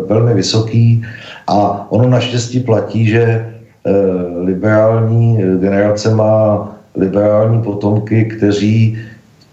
velmi 0.08 0.34
vysoký 0.34 1.05
a 1.47 1.88
ono 1.91 2.10
naštěstí 2.10 2.60
platí, 2.60 3.08
že 3.08 3.45
liberální 4.43 5.38
generace 5.60 6.16
má 6.16 6.70
liberální 6.95 7.62
potomky, 7.62 8.26
kteří 8.26 8.97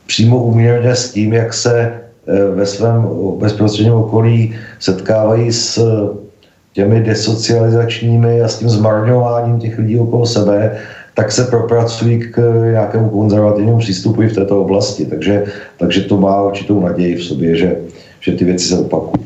přímo 0.07 0.43
úměrně 0.43 0.95
s 0.95 1.13
tím, 1.13 1.33
jak 1.33 1.55
se 1.55 1.93
ve 2.55 2.67
svém 2.67 3.09
bezprostředním 3.39 3.95
okolí 3.95 4.55
setkávají 4.79 5.53
s 5.53 5.81
těmi 6.73 7.01
desocializačními 7.01 8.43
a 8.43 8.49
s 8.49 8.59
tím 8.59 8.69
zmarňováním 8.69 9.61
těch 9.61 9.79
lidí 9.79 9.99
okolo 9.99 10.27
sebe, 10.27 10.77
tak 11.15 11.33
se 11.33 11.45
propracují 11.45 12.21
k 12.21 12.63
nějakému 12.71 13.09
konzervativnímu 13.09 13.79
přístupu 13.79 14.23
i 14.23 14.29
v 14.29 14.35
této 14.35 14.61
oblasti. 14.61 15.07
Takže, 15.07 15.45
takže 15.77 16.01
to 16.01 16.17
má 16.17 16.43
určitou 16.43 16.81
naději 16.81 17.17
v 17.17 17.25
sobě, 17.25 17.57
že, 17.57 17.77
že 18.21 18.33
ty 18.33 18.45
věci 18.45 18.69
se 18.69 18.79
opakují. 18.79 19.25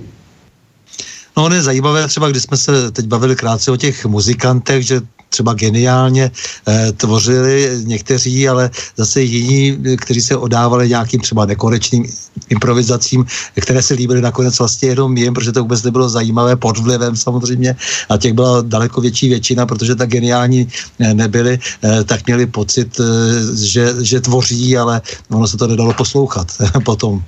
No, 1.37 1.45
on 1.45 1.53
je 1.53 1.63
zajímavé, 1.63 2.07
třeba 2.07 2.29
když 2.29 2.43
jsme 2.43 2.57
se 2.57 2.91
teď 2.91 3.07
bavili 3.07 3.37
krátce 3.37 3.71
o 3.71 3.77
těch 3.77 4.07
muzikantech, 4.07 4.87
že 4.87 5.01
třeba 5.39 5.55
geniálně 5.55 6.31
eh, 6.67 6.93
tvořili 6.93 7.87
někteří, 7.87 8.49
ale 8.49 8.71
zase 8.97 9.23
jiní, 9.23 9.79
kteří 10.03 10.21
se 10.21 10.35
odávali 10.37 10.89
nějakým 10.89 11.21
třeba 11.21 11.47
nekonečným 11.47 12.11
improvizacím, 12.51 13.23
které 13.61 13.83
se 13.83 13.95
líbily 13.95 14.21
nakonec 14.21 14.59
vlastně 14.59 14.89
jenom 14.89 15.17
jim, 15.17 15.35
protože 15.35 15.53
to 15.53 15.63
vůbec 15.63 15.83
nebylo 15.83 16.09
zajímavé 16.09 16.57
pod 16.57 16.79
vlivem 16.79 17.17
samozřejmě 17.17 17.77
a 18.09 18.17
těch 18.17 18.33
byla 18.33 18.63
daleko 18.67 19.01
větší 19.01 19.29
většina, 19.29 19.67
protože 19.67 19.95
tak 19.95 20.09
geniální 20.11 20.69
eh, 20.99 21.15
nebyli, 21.15 21.59
eh, 21.59 22.05
tak 22.05 22.27
měli 22.27 22.47
pocit, 22.47 23.01
eh, 23.01 23.05
že, 23.55 23.95
že 24.03 24.21
tvoří, 24.21 24.79
ale 24.79 25.01
ono 25.31 25.47
se 25.47 25.57
to 25.57 25.67
nedalo 25.67 25.95
poslouchat 25.95 26.47
potom. 26.85 27.23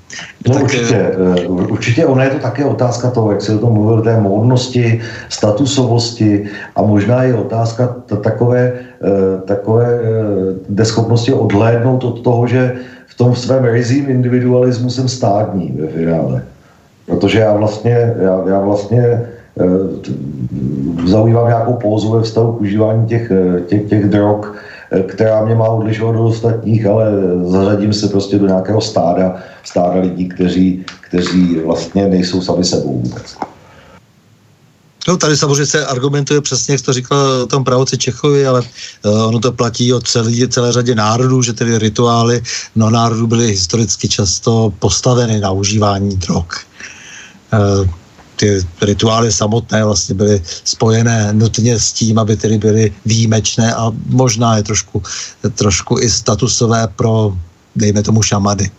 No 0.49 0.55
tak, 0.55 0.63
určitě, 0.63 0.99
určitě 1.47 2.07
ona 2.07 2.25
je 2.25 2.31
to 2.31 2.39
také 2.39 2.65
otázka 2.65 3.11
toho, 3.11 3.31
jak 3.33 3.43
se 3.43 3.55
o 3.55 3.59
tom 3.59 3.73
mluvil, 3.73 4.03
té 4.03 4.21
módnosti, 4.21 5.01
statusovosti 5.29 6.49
a 6.77 6.83
možná 6.83 7.23
je 7.23 7.35
otázka 7.35 8.00
takové, 8.23 8.73
takové 9.45 10.01
neschopnosti 10.69 11.33
odhlédnout 11.33 12.05
od 12.05 12.21
toho, 12.21 12.47
že 12.47 12.77
tom 13.21 13.37
svém 13.37 13.65
rizím 13.65 14.11
individualismu 14.11 14.91
jsem 14.91 15.09
státní 15.09 15.77
ve 15.81 15.87
finále. 15.87 16.43
Protože 17.07 17.39
já 17.39 17.53
vlastně, 17.53 18.15
já, 18.17 18.45
já 18.49 18.61
vlastně 18.61 19.01
e, 19.01 19.29
zaujímám 21.07 21.49
nějakou 21.49 21.73
pózu 21.73 22.13
ve 22.13 22.23
vztahu 22.23 22.53
k 22.53 22.61
užívání 22.61 23.07
těch, 23.07 23.31
eh, 23.31 23.61
těch, 23.61 23.83
těch 23.89 24.09
drog, 24.09 24.47
eh, 24.91 25.03
která 25.03 25.45
mě 25.45 25.55
má 25.55 25.69
odlišovat 25.69 26.17
od 26.17 26.27
ostatních, 26.27 26.87
ale 26.87 27.07
zařadím 27.45 27.93
se 27.93 28.09
prostě 28.09 28.39
do 28.39 28.47
nějakého 28.47 28.81
stáda, 28.81 29.37
stáda 29.65 30.01
lidí, 30.01 30.29
kteří, 30.29 30.85
kteří 31.09 31.61
vlastně 31.65 32.09
nejsou 32.09 32.41
sami 32.41 32.65
sebou 32.65 32.93
vůbec. 32.93 33.37
No 35.09 35.17
tady 35.17 35.37
samozřejmě 35.37 35.67
se 35.67 35.87
argumentuje 35.87 36.41
přesně, 36.41 36.75
jak 36.75 36.83
to 36.83 36.93
říkal 36.93 37.19
o 37.19 37.47
tom 37.47 37.65
pravoci 37.65 37.99
Čechovi, 37.99 38.47
ale 38.47 38.61
uh, 38.61 39.23
ono 39.23 39.39
to 39.39 39.53
platí 39.53 39.93
o 39.93 40.01
celý, 40.01 40.49
celé 40.49 40.73
řadě 40.73 40.95
národů, 40.95 41.43
že 41.43 41.53
tedy 41.53 41.79
rituály 41.79 42.43
no 42.77 42.91
národů 42.91 43.27
byly 43.27 43.47
historicky 43.47 44.09
často 44.09 44.73
postaveny 44.79 45.41
na 45.41 45.51
užívání 45.51 46.17
drog. 46.17 46.47
Uh, 47.53 47.89
ty 48.37 48.61
rituály 48.83 49.33
samotné 49.33 49.85
vlastně 49.85 50.15
byly 50.15 50.43
spojené 50.65 51.33
nutně 51.33 51.79
s 51.79 51.93
tím, 51.93 52.19
aby 52.19 52.37
tedy 52.37 52.59
byly 52.59 52.93
výjimečné 53.07 53.75
a 53.75 53.93
možná 54.07 54.57
je 54.57 54.63
trošku, 54.63 55.03
trošku 55.55 55.99
i 55.99 56.11
statusové 56.11 56.89
pro, 56.97 57.33
dejme 57.77 58.03
tomu, 58.03 58.23
šamady. 58.23 58.71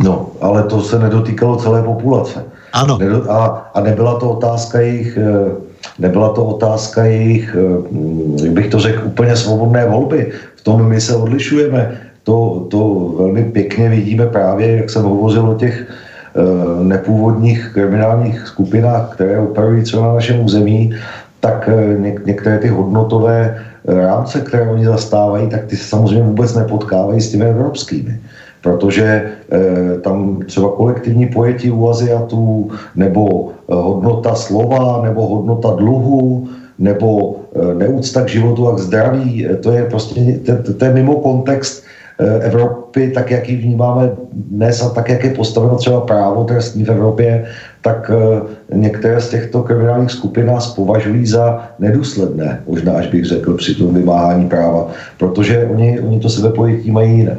No, 0.00 0.30
ale 0.40 0.62
to 0.62 0.82
se 0.82 0.98
nedotýkalo 0.98 1.56
celé 1.56 1.82
populace. 1.82 2.44
Ano. 2.72 2.98
A, 3.28 3.46
a 3.74 3.80
nebyla 3.80 4.20
to 4.20 4.30
otázka 4.30 4.80
jejich 4.80 5.16
eh, 5.16 5.69
Nebyla 5.98 6.28
to 6.32 6.44
otázka 6.44 7.04
jejich, 7.04 7.56
eh, 7.58 8.44
jak 8.44 8.52
bych 8.52 8.68
to 8.70 8.78
řekl, 8.78 9.02
úplně 9.06 9.36
svobodné 9.36 9.86
volby. 9.86 10.32
V 10.56 10.64
tom 10.64 10.88
my 10.88 11.00
se 11.00 11.16
odlišujeme. 11.16 12.00
To, 12.24 12.66
to 12.70 13.14
velmi 13.18 13.44
pěkně 13.44 13.88
vidíme 13.88 14.26
právě, 14.26 14.76
jak 14.76 14.90
jsem 14.90 15.02
hovořil 15.02 15.50
o 15.50 15.54
těch 15.54 15.86
eh, 15.86 16.84
nepůvodních 16.84 17.70
kriminálních 17.74 18.46
skupinách, 18.46 19.14
které 19.14 19.38
operují 19.38 19.82
třeba 19.82 20.02
na 20.06 20.14
našem 20.14 20.44
území, 20.44 20.94
tak 21.40 21.68
eh, 21.72 21.96
něk- 21.98 22.24
některé 22.24 22.58
ty 22.58 22.68
hodnotové 22.68 23.64
rámce, 23.84 24.40
které 24.40 24.68
oni 24.70 24.84
zastávají, 24.84 25.48
tak 25.48 25.64
ty 25.64 25.76
se 25.76 25.84
samozřejmě 25.88 26.22
vůbec 26.22 26.54
nepotkávají 26.54 27.20
s 27.20 27.30
těmi 27.30 27.44
evropskými 27.44 28.20
protože 28.62 29.30
eh, 29.52 29.98
tam 30.00 30.40
třeba 30.46 30.68
kolektivní 30.68 31.26
pojetí 31.26 31.70
u 31.70 31.88
Aziatů, 31.88 32.70
nebo 32.96 33.52
hodnota 33.74 34.34
slova, 34.34 35.02
nebo 35.02 35.26
hodnota 35.26 35.70
dluhu, 35.70 36.48
nebo 36.78 37.36
eh, 37.54 37.74
neúcta 37.74 38.24
k 38.24 38.28
životu 38.28 38.68
a 38.68 38.76
k 38.76 38.78
zdraví, 38.78 39.46
eh, 39.46 39.56
to 39.56 39.72
je 39.72 39.84
prostě 39.84 40.40
to, 40.46 40.74
to 40.74 40.84
je 40.84 40.94
mimo 40.94 41.20
kontext 41.20 41.84
eh, 42.18 42.40
Evropy, 42.40 43.10
tak 43.14 43.30
jak 43.30 43.48
ji 43.48 43.56
vnímáme 43.56 44.10
dnes 44.32 44.82
a 44.82 44.88
tak, 44.90 45.08
jak 45.08 45.24
je 45.24 45.30
postaveno 45.30 45.76
třeba 45.76 46.00
právo 46.00 46.44
trestní 46.44 46.84
v 46.84 46.90
Evropě, 46.90 47.46
tak 47.80 48.10
eh, 48.10 48.76
některé 48.76 49.20
z 49.20 49.28
těchto 49.28 49.62
kriminálních 49.62 50.10
skupin 50.10 50.46
nás 50.46 50.74
považují 50.74 51.26
za 51.26 51.68
nedůsledné, 51.78 52.62
možná 52.66 52.92
až 52.92 53.06
bych 53.06 53.24
řekl 53.24 53.56
při 53.56 53.74
tom 53.74 53.94
vymáhání 53.94 54.48
práva, 54.48 54.88
protože 55.18 55.66
oni, 55.66 56.00
oni 56.00 56.20
to 56.20 56.28
sebepojetí 56.28 56.90
mají 56.90 57.18
jiné. 57.18 57.36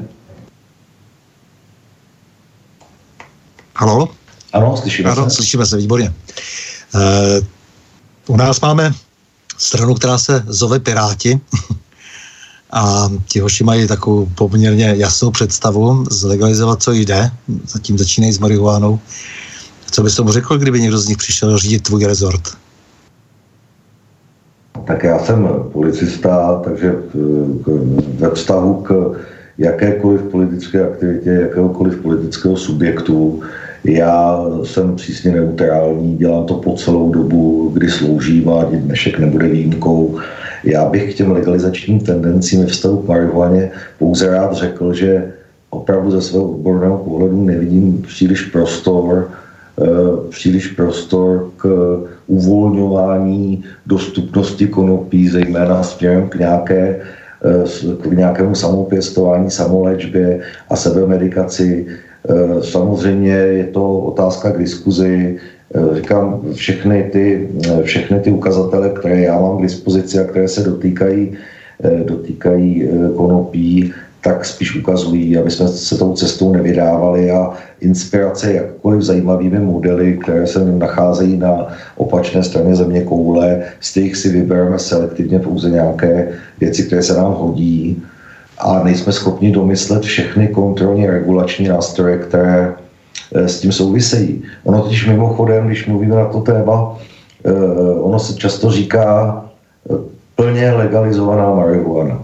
Halo? 3.76 4.10
Ano, 4.54 4.78
slyšíme 4.78 5.10
ano, 5.10 5.24
se. 5.24 5.36
slyšíme 5.36 5.66
se, 5.66 5.78
výborně. 5.78 6.14
Uh, 6.96 7.46
u 8.28 8.38
nás 8.38 8.62
máme 8.62 8.94
stranu, 9.58 9.94
která 9.94 10.18
se 10.18 10.44
zove 10.48 10.80
Piráti. 10.80 11.40
A 12.72 13.10
ti 13.28 13.40
hoši 13.40 13.64
mají 13.64 13.88
takovou 13.88 14.26
poměrně 14.26 14.94
jasnou 14.98 15.32
představu 15.32 16.06
zlegalizovat, 16.12 16.84
co 16.84 16.92
jde. 16.92 17.32
Zatím 17.68 17.98
začínají 17.98 18.34
s 18.34 18.40
marihuánou. 18.40 19.00
Co 19.92 20.04
bys 20.04 20.16
tomu 20.16 20.32
řekl, 20.32 20.58
kdyby 20.58 20.82
někdo 20.82 20.98
z 20.98 21.08
nich 21.08 21.18
přišel 21.18 21.58
řídit 21.58 21.84
tvůj 21.84 22.06
rezort? 22.06 22.42
Tak 24.86 25.04
já 25.04 25.20
jsem 25.20 25.50
policista, 25.72 26.62
takže 26.64 26.96
ve 28.20 28.30
vztahu 28.30 28.74
k 28.74 29.20
jakékoliv 29.58 30.22
politické 30.22 30.88
aktivitě, 30.88 31.30
jakéhokoliv 31.30 32.02
politického 32.02 32.58
subjektu, 32.58 33.44
já 33.84 34.46
jsem 34.64 34.96
přísně 34.96 35.32
neutrální, 35.32 36.18
dělám 36.18 36.46
to 36.46 36.54
po 36.54 36.74
celou 36.74 37.12
dobu, 37.12 37.70
kdy 37.74 37.90
sloužím 37.90 38.50
a 38.50 38.64
dnešek 38.64 39.20
nebude 39.20 39.48
výjimkou. 39.48 40.20
Já 40.64 40.86
bych 40.86 41.14
k 41.14 41.18
těm 41.18 41.32
legalizačním 41.32 42.00
tendencím 42.00 42.60
ve 42.60 42.66
vztahu 42.66 42.98
k 42.98 43.08
marihuaně 43.08 43.72
pouze 44.00 44.30
rád 44.30 44.54
řekl, 44.54 44.94
že 44.94 45.34
opravdu 45.70 46.12
ze 46.12 46.22
svého 46.22 46.52
odborného 46.52 46.98
pohledu 46.98 47.46
nevidím 47.46 48.02
příliš 48.02 48.42
prostor, 48.42 49.32
eh, 49.82 49.86
příliš 50.30 50.68
prostor 50.68 51.50
k 51.58 51.98
uvolňování 52.28 53.64
dostupnosti 53.86 54.68
konopí, 54.68 55.30
zejména 55.30 55.84
směrem 55.84 56.30
k 56.30 56.36
nějaké 56.36 57.00
eh, 57.46 57.96
k 58.02 58.06
nějakému 58.06 58.56
samopěstování, 58.56 59.52
samoléčbě 59.52 60.40
a 60.70 60.76
sebemedikaci. 60.76 61.88
Eh, 62.30 62.64
samozřejmě 62.64 63.32
je 63.34 63.64
to 63.64 64.00
otázka 64.00 64.52
k 64.52 64.58
diskuzi. 64.58 65.38
Eh, 65.76 65.96
říkám, 65.96 66.42
všechny 66.54 67.10
ty, 67.12 67.50
eh, 67.66 67.84
všechny 67.84 68.20
ty 68.20 68.32
ukazatele, 68.32 68.90
které 68.90 69.20
já 69.20 69.42
mám 69.42 69.58
k 69.58 69.62
dispozici 69.62 70.20
a 70.20 70.24
které 70.24 70.48
se 70.48 70.64
dotýkají, 70.64 71.38
dotýkají 72.06 72.90
konopí, 73.16 73.94
tak 74.24 74.46
spíš 74.46 74.76
ukazují, 74.76 75.38
aby 75.38 75.52
jsme 75.52 75.68
se 75.68 75.98
tou 75.98 76.14
cestou 76.14 76.54
nevydávali 76.54 77.32
a 77.32 77.58
inspirace 77.82 78.54
jakkoliv 78.54 79.02
zajímavými 79.02 79.60
modely, 79.60 80.20
které 80.24 80.48
se 80.48 80.66
nacházejí 80.66 81.38
na 81.38 81.68
opačné 81.98 82.44
straně 82.44 82.76
země 82.76 83.02
koule, 83.02 83.64
z 83.80 83.94
těch 83.94 84.16
si 84.16 84.30
vybereme 84.30 84.80
selektivně 84.80 85.40
pouze 85.40 85.70
nějaké 85.70 86.38
věci, 86.60 86.84
které 86.84 87.04
se 87.04 87.18
nám 87.18 87.34
hodí 87.34 88.04
a 88.62 88.84
nejsme 88.84 89.14
schopni 89.14 89.52
domyslet 89.52 90.04
všechny 90.04 90.48
kontrolní 90.48 91.08
regulační 91.08 91.68
nástroje, 91.68 92.18
které 92.18 92.74
eh, 93.36 93.48
s 93.48 93.60
tím 93.60 93.72
souvisejí. 93.72 94.44
Ono 94.64 94.82
totiž 94.82 95.08
mimochodem, 95.08 95.68
když 95.68 95.88
mluvíme 95.88 96.16
na 96.16 96.26
to 96.26 96.42
téma, 96.42 96.98
eh, 97.46 97.52
ono 98.00 98.20
se 98.20 98.34
často 98.34 98.72
říká 98.72 99.46
eh, 99.90 99.96
plně 100.36 100.72
legalizovaná 100.72 101.56
marihuana. 101.56 102.22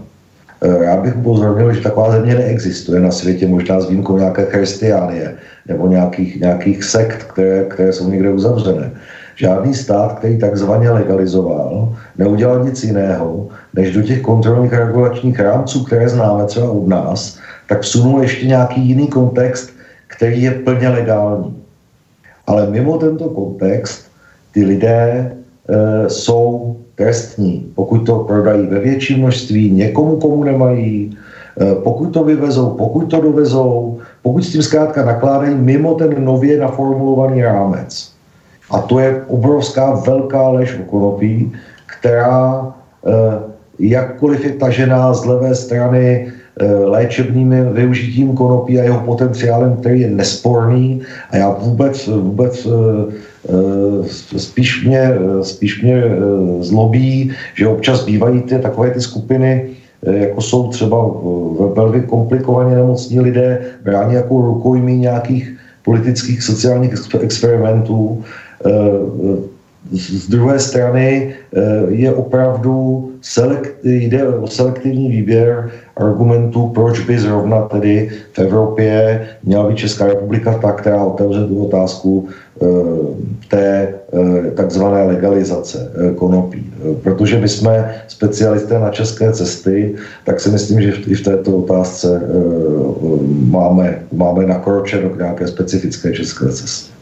Já 0.82 0.96
bych 0.96 1.16
upozornil, 1.16 1.72
že 1.72 1.80
taková 1.80 2.12
země 2.12 2.34
neexistuje 2.34 3.00
na 3.00 3.10
světě, 3.10 3.46
možná 3.46 3.80
s 3.80 3.88
výjimkou 3.88 4.18
nějaké 4.18 4.44
christiánie 4.44 5.34
nebo 5.68 5.86
nějakých, 5.86 6.40
nějakých 6.40 6.84
sekt, 6.84 7.24
které, 7.24 7.64
které 7.64 7.92
jsou 7.92 8.10
někde 8.10 8.30
uzavřené. 8.30 8.90
Žádný 9.38 9.74
stát, 9.74 10.18
který 10.18 10.38
takzvaně 10.38 10.90
legalizoval, 10.90 11.94
neudělal 12.18 12.64
nic 12.64 12.84
jiného, 12.84 13.48
než 13.74 13.94
do 13.94 14.02
těch 14.02 14.20
kontrolních 14.20 14.72
regulačních 14.72 15.40
rámců, 15.40 15.84
které 15.84 16.08
známe 16.08 16.44
třeba 16.44 16.70
od 16.70 16.86
nás, 16.88 17.38
tak 17.68 17.80
vsunul 17.80 18.22
ještě 18.22 18.46
nějaký 18.46 18.80
jiný 18.80 19.06
kontext, 19.06 19.70
který 20.06 20.42
je 20.42 20.50
plně 20.50 20.88
legální. 20.88 21.62
Ale 22.46 22.70
mimo 22.70 22.98
tento 22.98 23.28
kontext 23.28 24.10
ty 24.52 24.64
lidé 24.64 24.98
e, 24.98 26.10
jsou 26.10 26.76
trestní. 26.94 27.70
Pokud 27.74 27.98
to 27.98 28.18
prodají 28.18 28.66
ve 28.66 28.80
větším 28.80 29.18
množství, 29.18 29.70
někomu, 29.70 30.16
komu 30.16 30.44
nemají, 30.44 31.14
e, 31.60 31.74
pokud 31.74 32.10
to 32.10 32.24
vyvezou, 32.24 32.74
pokud 32.74 33.06
to 33.10 33.20
dovezou, 33.20 33.98
pokud 34.22 34.44
s 34.44 34.52
tím 34.52 34.62
zkrátka 34.62 35.04
nakládají 35.04 35.54
mimo 35.54 35.94
ten 35.94 36.24
nově 36.24 36.58
naformulovaný 36.58 37.42
rámec. 37.42 38.17
A 38.70 38.78
to 38.78 38.98
je 38.98 39.22
obrovská 39.28 39.94
velká 40.06 40.48
lež 40.48 40.76
o 40.80 40.82
konopí, 40.90 41.52
která 41.86 42.66
e, 43.06 43.12
jakkoliv 43.78 44.44
je 44.44 44.52
tažená 44.52 45.14
z 45.14 45.24
levé 45.24 45.54
strany 45.54 46.32
Eh, 46.60 46.74
léčebným 46.74 47.54
využitím 47.72 48.34
konopí 48.34 48.80
a 48.80 48.82
jeho 48.82 49.00
potenciálem, 49.00 49.76
který 49.76 50.00
je 50.00 50.10
nesporný 50.10 51.02
a 51.30 51.36
já 51.36 51.50
vůbec, 51.50 52.06
vůbec 52.06 52.66
eh, 52.66 53.14
eh, 54.34 54.38
spíš 54.38 54.84
mě, 54.84 55.10
spíš 55.42 55.82
mě 55.82 56.02
zlobí, 56.60 57.30
že 57.54 57.68
občas 57.68 58.04
bývají 58.04 58.42
ty 58.42 58.58
takové 58.58 58.90
ty 58.90 59.00
skupiny, 59.00 59.70
jako 60.02 60.40
jsou 60.40 60.68
třeba 60.68 61.10
velmi 61.74 62.00
komplikovaně 62.00 62.76
nemocní 62.76 63.20
lidé, 63.20 63.60
bráni 63.84 64.14
jako 64.14 64.42
rukojmí 64.42 64.98
nějakých 64.98 65.56
politických 65.84 66.42
sociálních 66.42 66.94
experimentů. 67.20 68.24
Z 69.92 70.28
druhé 70.28 70.58
strany 70.58 71.34
je 71.88 72.14
opravdu 72.14 73.08
selekt, 73.20 73.76
jde 73.84 74.28
o 74.28 74.46
selektivní 74.46 75.08
výběr 75.08 75.70
argumentů, 75.96 76.68
proč 76.74 77.00
by 77.00 77.18
zrovna 77.18 77.62
tedy 77.62 78.10
v 78.32 78.38
Evropě 78.38 79.20
měla 79.44 79.68
být 79.68 79.78
Česká 79.78 80.06
republika 80.06 80.58
ta, 80.58 80.72
která 80.72 81.04
otevře 81.04 81.46
tu 81.46 81.64
otázku 81.64 82.28
e, 82.28 82.66
té 83.48 83.94
takzvané 84.54 85.02
legalizace 85.02 85.90
konopí. 86.16 86.72
Protože 87.02 87.40
my 87.40 87.48
jsme 87.48 87.94
specialisté 88.08 88.78
na 88.78 88.90
české 88.90 89.32
cesty, 89.32 89.94
tak 90.24 90.40
si 90.40 90.50
myslím, 90.50 90.82
že 90.82 90.92
i 91.06 91.14
v 91.14 91.24
této 91.24 91.56
otázce 91.56 92.22
máme, 93.50 94.02
máme 94.12 94.46
nakročeno 94.46 95.10
k 95.10 95.18
nějaké 95.18 95.46
specifické 95.46 96.12
české 96.12 96.48
cestě. 96.48 96.97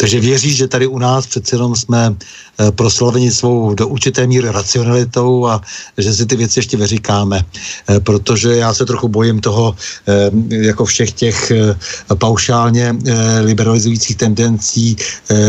Takže 0.00 0.20
věří, 0.20 0.52
že 0.52 0.68
tady 0.68 0.86
u 0.86 0.98
nás 0.98 1.26
přece 1.26 1.56
jenom 1.56 1.76
jsme 1.76 2.16
eh, 2.16 2.72
proslaveni 2.72 3.30
svou 3.30 3.74
do 3.74 3.88
určité 3.88 4.26
míry 4.26 4.48
racionalitou 4.48 5.46
a 5.46 5.60
že 5.98 6.14
si 6.14 6.26
ty 6.26 6.36
věci 6.36 6.58
ještě 6.58 6.76
vyříkáme. 6.76 7.44
Eh, 7.44 8.00
protože 8.00 8.56
já 8.56 8.74
se 8.74 8.86
trochu 8.86 9.08
bojím 9.08 9.40
toho, 9.40 9.76
eh, 10.08 10.30
jako 10.64 10.84
všech 10.84 11.12
těch 11.12 11.52
paušálně 12.18 12.96
liberalizujících 13.40 14.16
tendencí, 14.16 14.96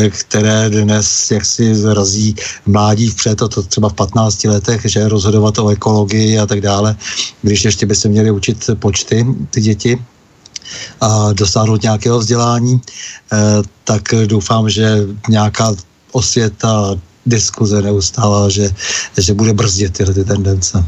které 0.10 0.70
dnes 0.70 1.32
jaksi 1.32 1.76
zrazí 1.76 2.36
mládí 2.66 3.10
vpřed, 3.10 3.42
a 3.42 3.48
to 3.48 3.62
třeba 3.64 3.90
v 3.90 3.94
15 3.94 4.48
letech, 4.48 4.82
že 4.86 5.10
rozhodovat 5.10 5.60
o 5.60 5.70
ekologii 5.70 6.40
a 6.40 6.46
tak 6.46 6.62
dále, 6.62 6.96
když 7.42 7.66
ještě 7.66 7.86
by 7.86 7.96
se 7.96 8.10
měli 8.10 8.32
učit 8.32 8.70
počty 8.80 9.26
ty 9.52 9.62
děti, 9.62 10.00
a 11.02 11.34
dosáhnout 11.34 11.84
nějakého 11.84 12.20
vzdělání, 12.20 12.82
eh, 13.34 13.38
tak 13.84 14.02
doufám, 14.26 14.70
že 14.70 14.98
nějaká 15.30 15.74
osvěta, 16.12 16.96
diskuze 17.26 17.82
neustála, 17.82 18.50
že, 18.50 18.70
že 19.18 19.34
bude 19.34 19.54
brzdit 19.54 19.98
tyhle 19.98 20.14
ty 20.14 20.24
tendence. 20.24 20.84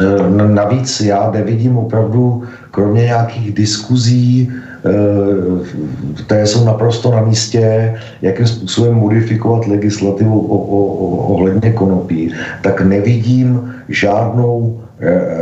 Eh, 0.00 0.46
navíc 0.46 1.00
já 1.00 1.30
nevidím 1.30 1.78
opravdu, 1.78 2.44
kromě 2.70 3.02
nějakých 3.02 3.54
diskuzí, 3.54 4.52
eh, 4.52 4.90
které 6.24 6.46
jsou 6.46 6.64
naprosto 6.64 7.10
na 7.10 7.20
místě, 7.20 7.94
jakým 8.22 8.46
způsobem 8.46 8.94
modifikovat 8.94 9.66
legislativu 9.66 10.40
ohledně 11.34 11.72
konopí, 11.72 12.34
tak 12.62 12.80
nevidím 12.80 13.74
žádnou 13.88 14.80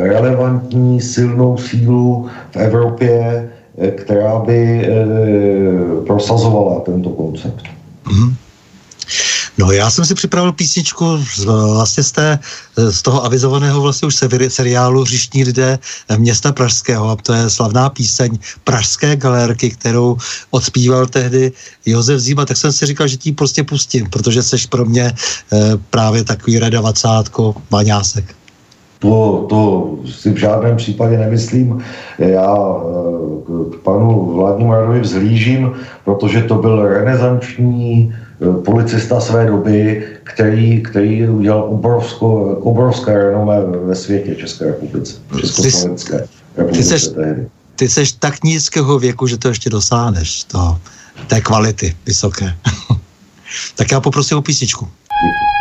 relevantní 0.03 1.01
silnou 1.01 1.57
sílu 1.57 2.29
v 2.53 2.57
Evropě, 2.57 3.49
která 3.97 4.39
by 4.39 4.87
eh, 4.87 4.95
prosazovala 6.07 6.81
tento 6.81 7.11
koncept. 7.11 7.65
Mm-hmm. 8.07 8.35
No 9.59 9.73
já 9.73 9.91
jsem 9.91 10.05
si 10.05 10.15
připravil 10.15 10.53
písničku 10.53 11.19
z, 11.35 11.45
vlastně 11.45 12.03
z, 12.05 12.13
té, 12.13 12.39
z 12.77 13.03
toho 13.03 13.25
avizovaného 13.25 13.81
vlastně 13.81 14.09
už 14.09 14.17
seriálu 14.49 15.03
Hřištní 15.03 15.45
lidé 15.45 15.79
města 16.17 16.53
Pražského 16.53 17.11
a 17.11 17.17
to 17.17 17.33
je 17.33 17.51
slavná 17.51 17.91
píseň 17.91 18.39
Pražské 18.65 19.17
galérky, 19.17 19.71
kterou 19.71 20.17
odspíval 20.51 21.07
tehdy 21.07 21.53
Josef 21.87 22.21
Zíma, 22.21 22.45
tak 22.45 22.57
jsem 22.57 22.73
si 22.73 22.87
říkal, 22.87 23.09
že 23.09 23.17
ti 23.17 23.33
prostě 23.33 23.65
pustím, 23.65 24.11
protože 24.11 24.43
seš 24.43 24.67
pro 24.67 24.85
mě 24.85 25.05
e, 25.05 25.15
právě 25.91 26.25
takový 26.25 26.59
reda 26.59 26.81
vacátko, 26.81 27.55
vaňásek. 27.71 28.36
To, 28.99 29.47
to 29.49 29.91
si 30.11 30.33
v 30.33 30.37
žádném 30.37 30.77
případě 30.77 31.19
nemyslím. 31.19 31.85
Já 32.19 32.57
eh, 32.57 33.77
k 33.77 33.83
panu 33.83 34.33
vládnímu 34.35 34.73
radovi 34.73 35.01
vzhlížím, 35.01 35.73
protože 36.05 36.43
to 36.43 36.55
byl 36.55 36.89
renesanční 36.89 38.15
eh, 38.15 38.63
policista 38.63 39.21
své 39.21 39.47
doby, 39.47 40.05
který, 40.25 40.83
který 40.83 41.29
udělal 41.29 41.65
obrovsko, 41.69 42.43
obrovské 42.63 43.19
renomé 43.19 43.57
ve 43.85 43.95
světě 43.95 44.35
České 44.35 44.65
republice, 44.65 45.15
Československé 45.41 46.27
republice 46.57 46.95
ty 46.95 46.99
seš, 46.99 47.09
tehdy. 47.09 47.47
Ty 47.77 47.89
seš 47.89 48.13
tak 48.13 48.45
nízkého 48.45 48.99
věku, 48.99 49.27
že 49.27 49.39
to 49.39 49.49
ještě 49.49 49.71
dosáhneš, 49.71 50.45
to, 50.45 50.79
té 51.27 51.41
kvality 51.41 51.97
vysoké. 52.07 52.55
tak 53.77 53.93
já 53.93 54.01
poprosím 54.01 54.39
o 54.39 54.43
písničku. 54.43 54.85
Děkuji. 54.85 55.56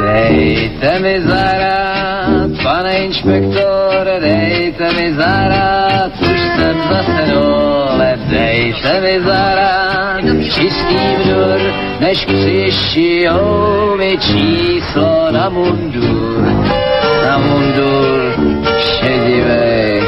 Dejte 0.00 0.98
mi 0.98 1.20
zahrát, 1.20 2.50
pane 2.62 2.92
inspektore, 2.98 4.20
dejte 4.20 4.92
mi 4.92 5.14
zahrát, 5.14 6.12
už 6.20 6.40
jsem 6.40 6.76
zase 6.90 7.32
dole, 7.34 8.18
dejte 8.30 9.00
mi 9.00 9.20
zahrát, 9.22 10.24
čistý 10.42 10.96
vdur, 11.18 11.60
než 12.00 12.24
přišijou 12.24 13.96
mi 13.96 14.18
číslo 14.18 15.26
na 15.30 15.48
mundur, 15.48 16.42
na 17.26 17.38
mundur 17.38 18.20
šedivej, 18.78 20.02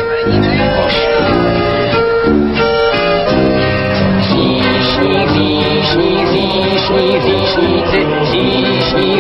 říšník, 6.87 7.23
říšníci, 7.23 8.07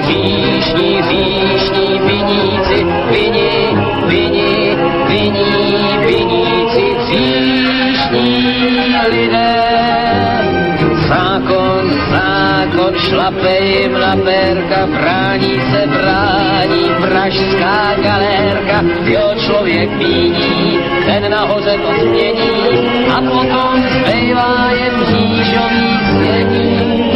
říšník, 0.02 0.46
Všichni 0.66 1.00
výšní 1.02 1.98
viníci, 1.98 2.86
viní, 3.10 3.76
viní, 4.06 4.76
viní, 5.08 5.74
viníci, 6.06 6.84
výšní 7.08 8.54
lidé. 9.10 9.54
Zákon, 11.08 11.90
zákon, 12.10 12.94
šlape 12.98 13.88
na 14.00 14.16
perka, 14.16 14.86
brání 14.86 15.60
se, 15.70 15.86
brání 15.86 16.84
pražská 17.00 17.94
galérka, 18.02 18.82
jo 19.04 19.34
člověk 19.38 19.90
míní, 19.90 20.78
ten 21.06 21.30
nahoře 21.30 21.78
to 21.78 22.00
změní 22.00 22.88
a 23.16 23.20
potom 23.20 23.82
zbývá 23.82 24.70
jen 24.72 24.96
mřížový 25.00 25.98
snění. 26.10 27.15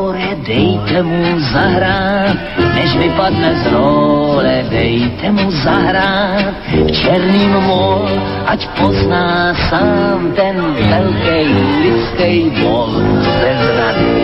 dejte 0.51 1.03
mu 1.03 1.39
zahrát, 1.39 2.35
než 2.75 2.95
vypadne 2.95 3.55
z 3.63 3.63
role, 3.71 4.55
dejte 4.69 5.31
mu 5.31 5.47
zahrát 5.63 6.53
v 6.67 7.47
mol, 7.63 8.03
ať 8.51 8.67
pozná 8.75 9.55
sám 9.71 10.35
ten 10.35 10.55
velký 10.91 11.39
lidský 11.83 12.33
bol 12.59 12.91
ze 13.39 13.51
zrady. 13.63 14.15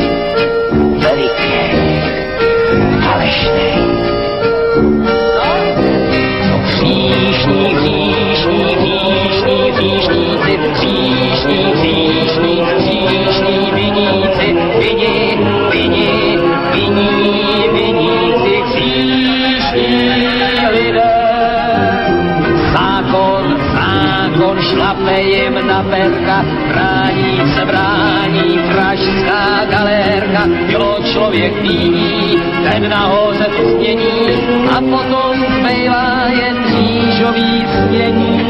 Veliký, 1.00 1.60
falešný. 3.00 3.72
Šlape 24.70 25.22
jim 25.22 25.68
na 25.68 25.84
perka, 25.84 26.46
brání 26.68 27.54
se 27.56 27.66
brání 27.66 28.60
pražská 28.72 29.66
galérka, 29.70 30.44
jo, 30.68 30.98
člověk 31.14 31.62
víní, 31.62 32.36
ten 32.64 32.90
nahoře 32.90 33.46
změní 33.66 34.30
a 34.72 34.82
potom 34.82 35.36
zbývá 35.36 36.24
jen 36.30 36.64
křížový 36.64 37.66
smění. 37.68 38.42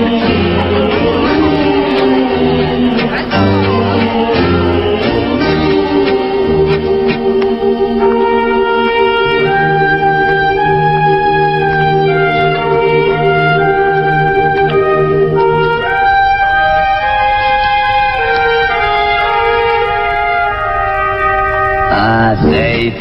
A 3.32 3.77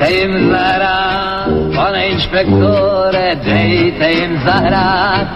dejte 0.07 0.23
jim 0.23 0.51
zahrát, 0.51 1.49
pane 1.75 2.07
inspektore, 2.07 3.37
dejte 3.43 4.11
jim 4.11 4.41
zahrát 4.45 5.27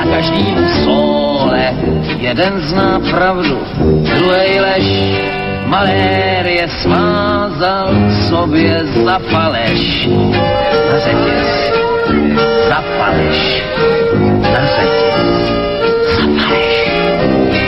a 0.00 0.04
každýmu 0.04 0.68
sole. 0.84 1.72
Jeden 2.18 2.60
zná 2.60 3.00
pravdu, 3.10 3.58
druhý 4.02 4.60
lež, 4.60 4.86
malérie 5.66 6.68
smázal 6.68 7.88
sobě 8.28 8.80
za 9.04 9.18
faleš. 9.18 10.08
Na 10.92 10.98
řetěz, 10.98 11.72
za 12.68 12.84
faleš, 12.98 13.62
na 14.52 14.60
řetěz, 14.66 15.52
za 16.16 16.26
faleš. 16.44 17.67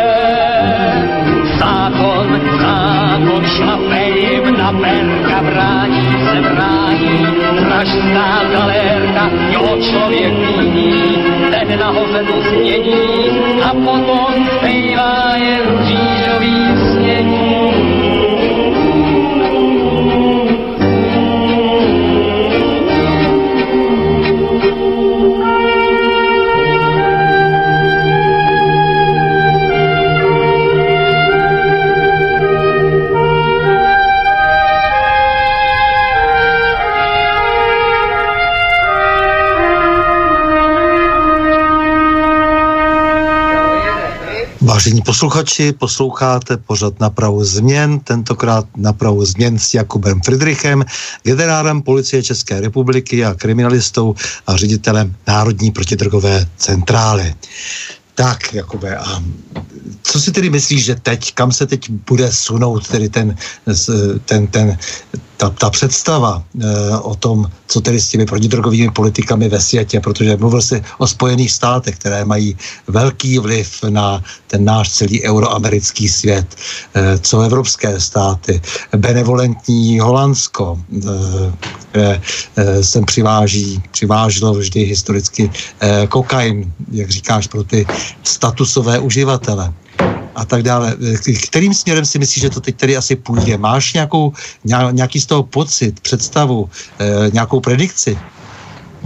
zákon 3.31 3.45
šlape 3.45 4.03
jim 4.19 4.57
na 4.57 4.71
brání 5.41 6.05
se 6.25 6.41
brání, 6.41 7.25
pražská 7.67 8.41
galérka, 8.51 9.29
jo, 9.49 9.77
člověk 9.81 10.33
viní, 10.57 11.17
ten 11.51 11.79
nahoře 11.79 12.23
to 12.23 12.41
změní 12.41 13.29
a 13.63 13.73
potom 13.73 14.47
zbývá 14.59 15.35
jen 15.35 15.77
křížový 15.77 16.55
snění. 16.91 17.40
Posluchači, 45.21 45.71
posloucháte 45.71 46.57
pořad 46.57 46.99
na 46.99 47.09
pravu 47.09 47.43
změn, 47.43 47.99
tentokrát 47.99 48.65
na 48.77 48.93
pravu 48.93 49.25
změn 49.25 49.59
s 49.59 49.73
Jakubem 49.73 50.21
Friedrichem, 50.25 50.85
generálem 51.23 51.81
policie 51.81 52.23
České 52.23 52.61
republiky 52.61 53.25
a 53.25 53.33
kriminalistou 53.33 54.15
a 54.47 54.57
ředitelem 54.57 55.15
Národní 55.27 55.71
protidrogové 55.71 56.47
centrály. 56.57 57.35
Tak, 58.15 58.53
Jakube, 58.53 58.97
a 58.97 59.23
co 60.03 60.21
si 60.21 60.31
tedy 60.31 60.49
myslíš, 60.49 60.85
že 60.85 60.95
teď, 60.95 61.33
kam 61.33 61.51
se 61.51 61.67
teď 61.67 61.89
bude 61.89 62.31
sunout 62.31 62.87
tedy 62.87 63.09
ten, 63.09 63.35
ten, 64.25 64.47
ten, 64.47 64.77
ta, 65.41 65.49
ta 65.49 65.69
představa 65.69 66.37
e, 66.37 66.97
o 67.01 67.15
tom, 67.15 67.49
co 67.67 67.81
tedy 67.81 68.01
s 68.01 68.09
těmi 68.09 68.25
protidrogovými 68.25 68.91
politikami 68.91 69.49
ve 69.49 69.61
světě, 69.61 69.99
protože 69.99 70.37
mluvil 70.37 70.61
si 70.61 70.83
o 70.97 71.07
Spojených 71.07 71.51
státech, 71.51 71.95
které 71.97 72.25
mají 72.25 72.57
velký 72.87 73.39
vliv 73.39 73.83
na 73.89 74.21
ten 74.47 74.65
náš 74.65 74.93
celý 74.93 75.23
euroamerický 75.23 76.09
svět, 76.09 76.45
e, 76.93 77.17
co 77.17 77.41
evropské 77.41 77.99
státy, 77.99 78.61
benevolentní 78.97 79.99
Holandsko, 79.99 80.77
e, 80.77 81.09
které 81.89 82.21
e, 82.55 82.83
sem 82.83 83.05
přiváží, 83.05 83.81
přivážilo 83.91 84.53
vždy 84.53 84.83
historicky 84.83 85.49
e, 85.81 86.07
kokain, 86.07 86.73
jak 86.91 87.09
říkáš, 87.09 87.47
pro 87.47 87.63
ty 87.63 87.85
statusové 88.23 88.99
uživatele 88.99 89.73
a 90.35 90.45
tak 90.45 90.63
dále. 90.63 90.95
Kterým 91.47 91.73
směrem 91.73 92.05
si 92.05 92.19
myslíš, 92.19 92.41
že 92.41 92.49
to 92.49 92.61
teď 92.61 92.75
tady 92.75 92.97
asi 92.97 93.15
půjde? 93.15 93.57
Máš 93.57 93.93
nějakou, 93.93 94.33
nějaký 94.91 95.19
z 95.19 95.25
toho 95.25 95.43
pocit, 95.43 95.99
představu, 95.99 96.69
eh, 96.99 97.29
nějakou 97.33 97.59
predikci? 97.59 98.17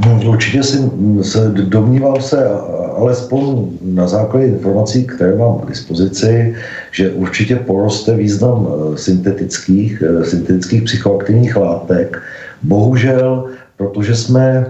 No, 0.06 0.19
určitě 0.26 0.64
si 0.64 0.91
se 1.22 1.49
domníval 1.49 2.22
se, 2.22 2.49
alespoň 2.97 3.68
na 3.81 4.07
základě 4.07 4.45
informací, 4.45 5.07
které 5.07 5.35
mám 5.35 5.60
k 5.60 5.69
dispozici, 5.69 6.56
že 6.91 7.11
určitě 7.11 7.56
poroste 7.56 8.15
význam 8.15 8.68
eh, 8.68 8.97
syntetických, 8.97 10.03
eh, 10.03 10.26
syntetických 10.26 10.84
psychoaktivních 10.84 11.56
látek. 11.56 12.19
Bohužel, 12.64 13.45
protože 13.77 14.15
jsme 14.15 14.65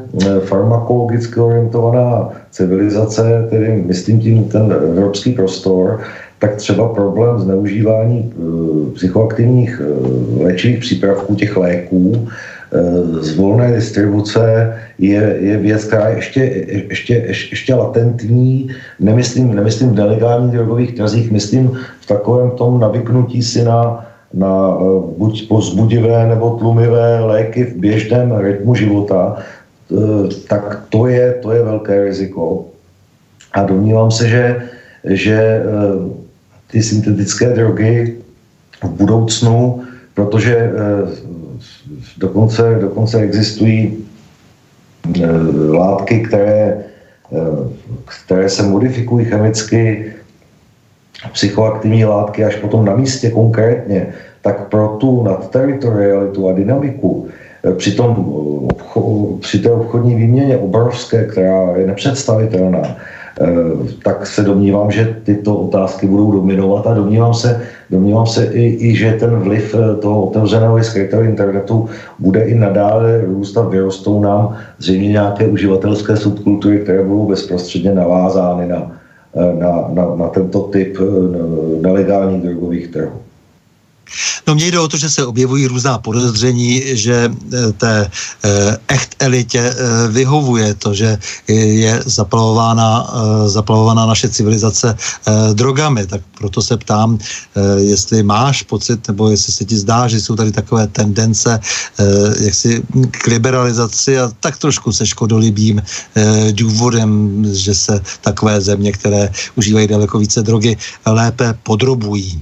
farmakologicky 0.45 1.39
orientovaná 1.39 2.29
civilizace, 2.51 3.47
tedy 3.49 3.83
myslím 3.85 4.19
tím 4.19 4.43
ten 4.43 4.71
evropský 4.71 5.31
prostor, 5.31 6.01
tak 6.39 6.55
třeba 6.55 6.93
problém 6.93 7.39
zneužívání 7.39 8.33
eh, 8.33 8.91
psychoaktivních 8.91 9.81
eh, 9.81 10.43
léčivých 10.43 10.79
přípravků, 10.79 11.35
těch 11.35 11.57
léků, 11.57 12.27
eh, 12.27 12.81
z 13.23 13.35
volné 13.35 13.75
distribuce 13.75 14.73
je, 14.99 15.37
je 15.39 15.57
věc, 15.57 15.83
která 15.83 16.09
je 16.09 16.15
ještě, 16.15 16.41
ještě, 16.89 17.13
ještě 17.49 17.73
latentní. 17.73 18.69
Nemyslím, 18.99 19.55
nemyslím 19.55 19.89
v 19.89 19.95
nelegálních 19.95 20.51
drogových 20.51 20.95
trzích, 20.95 21.31
myslím 21.31 21.71
v 22.01 22.05
takovém 22.05 22.51
tom 22.51 22.79
navyknutí 22.79 23.43
si 23.43 23.63
na, 23.63 24.05
na 24.33 24.77
buď 25.17 25.47
pozbudivé 25.47 26.27
nebo 26.27 26.49
tlumivé 26.49 27.19
léky 27.19 27.63
v 27.63 27.75
běžném 27.75 28.35
rytmu 28.37 28.75
života, 28.75 29.37
tak 30.49 30.85
to 30.89 31.07
je, 31.07 31.33
to 31.41 31.51
je 31.51 31.63
velké 31.63 32.03
riziko. 32.03 32.65
A 33.53 33.63
domnívám 33.63 34.11
se, 34.11 34.27
že, 34.27 34.61
že 35.03 35.63
ty 36.75 36.83
syntetické 36.83 37.55
drogy 37.55 38.19
v 38.83 38.89
budoucnu, 38.99 39.83
protože 40.13 40.55
eh, 40.55 40.71
dokonce, 42.17 42.77
dokonce 42.81 43.19
existují 43.19 44.03
eh, 45.07 45.27
látky, 45.71 46.19
které, 46.19 46.83
eh, 47.31 47.37
které 48.03 48.49
se 48.49 48.63
modifikují 48.63 49.25
chemicky, 49.25 50.13
psychoaktivní 51.31 52.05
látky 52.05 52.43
až 52.43 52.55
potom 52.59 52.85
na 52.85 52.95
místě 52.95 53.31
konkrétně, 53.31 54.11
tak 54.43 54.67
pro 54.67 54.99
tu 54.99 55.23
nadteritorialitu 55.23 56.49
a 56.49 56.53
dynamiku 56.53 57.27
při, 57.77 57.91
tom, 57.95 58.11
při 59.39 59.59
té 59.59 59.71
obchodní 59.71 60.15
výměně 60.15 60.57
obrovské, 60.57 61.25
která 61.25 61.79
je 61.79 61.87
nepředstavitelná, 61.87 62.99
tak 64.03 64.27
se 64.27 64.41
domnívám, 64.41 64.91
že 64.91 65.15
tyto 65.23 65.55
otázky 65.55 66.07
budou 66.07 66.31
dominovat 66.31 66.87
a 66.87 66.93
domnívám 66.93 67.33
se, 67.33 67.61
domnívám 67.89 68.25
se 68.25 68.45
i, 68.45 68.89
i 68.89 68.95
že 68.95 69.11
ten 69.19 69.35
vliv 69.35 69.75
toho 70.01 70.25
otevřeného 70.25 70.77
i 70.77 70.83
skrytého 70.83 71.23
internetu 71.23 71.89
bude 72.19 72.41
i 72.41 72.55
nadále 72.55 73.21
růst 73.21 73.57
a 73.57 73.61
vyrostou 73.61 74.21
nám 74.21 74.55
zřejmě 74.77 75.09
nějaké 75.09 75.47
uživatelské 75.47 76.17
subkultury, 76.17 76.79
které 76.79 77.03
budou 77.03 77.27
bezprostředně 77.27 77.91
navázány 77.91 78.67
na, 78.67 78.91
na, 79.59 79.87
na, 79.89 80.15
na 80.15 80.27
tento 80.27 80.59
typ 80.59 80.97
nelegálních 81.81 82.41
drogových 82.41 82.87
trhů. 82.87 83.24
No 84.47 84.55
mně 84.55 84.71
jde 84.71 84.79
o 84.79 84.87
to, 84.87 84.97
že 84.97 85.09
se 85.09 85.25
objevují 85.25 85.67
různá 85.67 85.97
podezření, 85.97 86.83
že 86.97 87.31
eh, 87.53 87.71
té 87.71 88.11
eh, 88.43 88.77
echt 88.87 89.15
elitě 89.19 89.59
eh, 89.59 90.07
vyhovuje 90.11 90.73
to, 90.73 90.93
že 90.93 91.17
je 91.47 92.03
zaplavována, 92.05 93.13
zaplavována 93.45 94.05
naše 94.05 94.29
civilizace 94.29 94.97
drogami. 95.53 96.07
Tak 96.07 96.21
proto 96.37 96.61
se 96.61 96.77
ptám, 96.77 97.17
jestli 97.77 98.23
máš 98.23 98.63
pocit, 98.63 99.07
nebo 99.07 99.29
jestli 99.29 99.53
se 99.53 99.65
ti 99.65 99.77
zdá, 99.77 100.07
že 100.07 100.21
jsou 100.21 100.35
tady 100.35 100.51
takové 100.51 100.87
tendence 100.87 101.59
jaksi 102.39 102.83
k 103.11 103.27
liberalizaci 103.27 104.19
a 104.19 104.31
tak 104.39 104.57
trošku 104.57 104.91
se 104.91 105.05
škodolibým 105.05 105.81
důvodem, 106.51 107.43
že 107.53 107.73
se 107.75 108.01
takové 108.21 108.61
země, 108.61 108.91
které 108.91 109.29
užívají 109.55 109.87
daleko 109.87 110.19
více 110.19 110.43
drogy, 110.43 110.77
lépe 111.05 111.53
podrobují. 111.63 112.41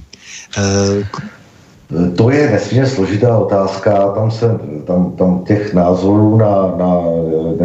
To 2.16 2.30
je 2.30 2.50
nesmírně 2.50 2.86
složitá 2.86 3.38
otázka, 3.38 4.08
tam, 4.08 4.30
se, 4.30 4.58
tam, 4.84 5.12
tam 5.12 5.44
těch 5.44 5.74
názorů 5.74 6.36
na, 6.36 6.74
na 6.78 7.00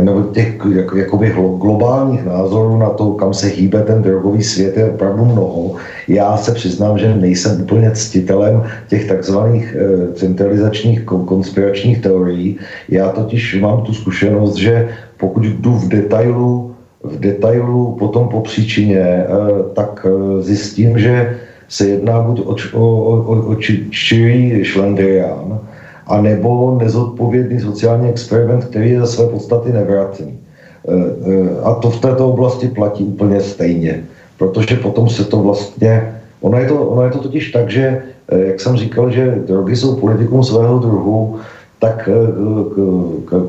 nebo 0.02 0.24
těch 0.24 0.58
jak, 0.76 0.94
jakoby 0.96 1.34
globálních 1.58 2.26
názorů 2.26 2.78
na 2.78 2.90
to, 2.90 3.12
kam 3.12 3.34
se 3.34 3.48
hýbe 3.48 3.84
ten 3.84 4.02
drogový 4.02 4.44
svět 4.44 4.78
je 4.78 4.86
opravdu 4.86 5.26
mnoho. 5.26 5.76
Já 6.08 6.38
se 6.38 6.54
přiznám, 6.54 6.98
že 6.98 7.16
nejsem 7.16 7.62
úplně 7.62 7.92
ctitelem 7.92 8.64
těch 8.88 9.08
takzvaných 9.08 9.76
e, 9.76 10.14
centralizačních 10.14 11.04
konspiračních 11.04 12.02
teorií. 12.02 12.58
Já 12.90 13.10
totiž 13.10 13.62
mám 13.62 13.82
tu 13.82 13.94
zkušenost, 13.94 14.56
že 14.56 14.90
pokud 15.18 15.44
jdu 15.44 15.74
v 15.74 15.88
detailu, 15.88 16.76
v 17.04 17.20
detailu 17.20 17.96
potom 18.00 18.28
po 18.28 18.42
příčině, 18.42 19.00
e, 19.00 19.28
tak 19.74 20.06
e, 20.10 20.42
zjistím, 20.42 21.00
že 21.00 21.38
se 21.70 21.88
jedná 21.88 22.22
buď 22.22 22.42
o, 22.46 22.56
o, 22.74 22.86
o, 23.22 23.34
o 23.48 23.56
čirý 23.92 24.66
šlendrián, 24.66 25.60
anebo 26.08 26.78
nezodpovědný 26.82 27.60
sociální 27.60 28.10
experiment, 28.10 28.66
který 28.66 28.90
je 28.90 29.00
za 29.00 29.08
své 29.08 29.28
podstaty 29.28 29.72
nevratný. 29.72 30.34
E, 30.34 30.94
e, 30.94 31.62
a 31.64 31.74
to 31.74 31.90
v 31.90 32.02
této 32.02 32.30
oblasti 32.30 32.68
platí 32.68 33.04
úplně 33.04 33.42
stejně, 33.42 34.04
protože 34.38 34.76
potom 34.76 35.10
se 35.10 35.24
to 35.24 35.38
vlastně, 35.38 36.16
ono 36.42 36.58
je 36.58 36.68
to, 36.68 36.76
ono 36.88 37.04
je 37.04 37.12
to 37.12 37.20
totiž 37.20 37.52
tak, 37.52 37.70
že, 37.70 38.02
e, 38.30 38.40
jak 38.40 38.60
jsem 38.60 38.78
říkal, 38.78 39.12
že 39.12 39.36
drogy 39.48 39.76
jsou 39.76 39.96
politikum 39.96 40.44
svého 40.44 40.80
druhu, 40.80 41.40
tak 41.80 42.10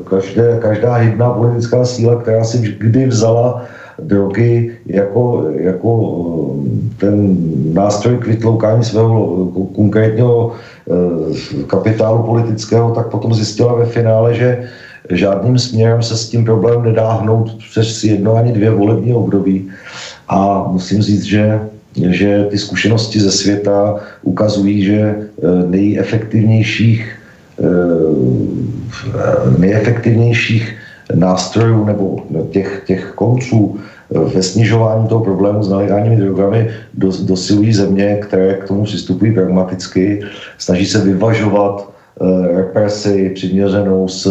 každé, 0.09 0.57
každá 0.61 0.93
hybná 0.95 1.29
politická 1.29 1.85
síla, 1.85 2.15
která 2.15 2.43
si 2.43 2.75
kdy 2.79 3.05
vzala 3.05 3.65
drogy 4.03 4.71
jako, 4.85 5.45
jako 5.55 5.91
eh, 6.65 6.97
ten 6.97 7.37
nástroj 7.73 8.17
k 8.17 8.27
vytloukání 8.27 8.83
svého 8.83 9.45
konkrétního 9.75 10.53
eh, 10.53 11.63
kapitálu 11.67 12.23
politického, 12.23 12.91
tak 12.91 13.07
potom 13.09 13.33
zjistila 13.33 13.73
ve 13.75 13.85
finále, 13.85 14.35
že 14.35 14.69
žádným 15.09 15.59
směrem 15.59 16.01
se 16.01 16.17
s 16.17 16.29
tím 16.29 16.45
problémem 16.45 16.83
nedá 16.83 17.11
hnout 17.13 17.57
přes 17.71 18.03
jedno 18.03 18.35
ani 18.35 18.51
dvě 18.51 18.71
volební 18.71 19.13
období. 19.13 19.69
A 20.27 20.67
musím 20.71 21.01
říct, 21.01 21.23
že, 21.23 21.59
že 22.09 22.45
ty 22.49 22.57
zkušenosti 22.57 23.19
ze 23.19 23.31
světa 23.31 23.95
ukazují, 24.23 24.83
že 24.83 24.99
eh, 24.99 25.17
nejefektivnějších 25.67 27.17
nejefektivnějších 29.57 30.70
nástrojů 31.15 31.85
nebo 31.85 32.17
těch, 32.51 32.83
těch 32.85 33.11
konců 33.15 33.79
ve 34.11 34.43
snižování 34.43 35.07
toho 35.07 35.23
problému 35.23 35.63
s 35.63 35.69
nelegálními 35.69 36.15
drogami 36.15 36.69
dos, 36.93 37.21
dosilují 37.21 37.73
země, 37.73 38.19
které 38.21 38.53
k 38.53 38.67
tomu 38.67 38.83
přistupují 38.83 39.33
pragmaticky, 39.33 40.21
snaží 40.57 40.85
se 40.85 41.01
vyvažovat 41.01 41.89
eh, 42.21 42.57
represi 42.57 43.31
přiměřenou 43.35 44.07
s 44.07 44.25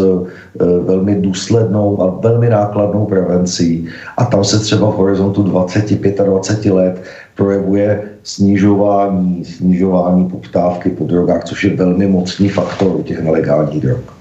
eh, 0.60 0.64
velmi 0.84 1.14
důslednou 1.14 2.02
a 2.02 2.20
velmi 2.20 2.50
nákladnou 2.50 3.06
prevencí. 3.06 3.88
A 4.16 4.24
tam 4.24 4.44
se 4.44 4.58
třeba 4.58 4.90
v 4.90 4.96
horizontu 4.96 5.42
20-25 5.42 6.74
let 6.74 7.02
projevuje 7.36 8.02
snižování, 8.22 9.44
snižování 9.44 10.28
poptávky 10.28 10.90
po 10.90 11.04
drogách, 11.04 11.44
což 11.44 11.64
je 11.64 11.76
velmi 11.76 12.06
mocný 12.06 12.48
faktor 12.48 13.02
těch 13.02 13.22
nelegálních 13.22 13.80
drog. 13.80 14.19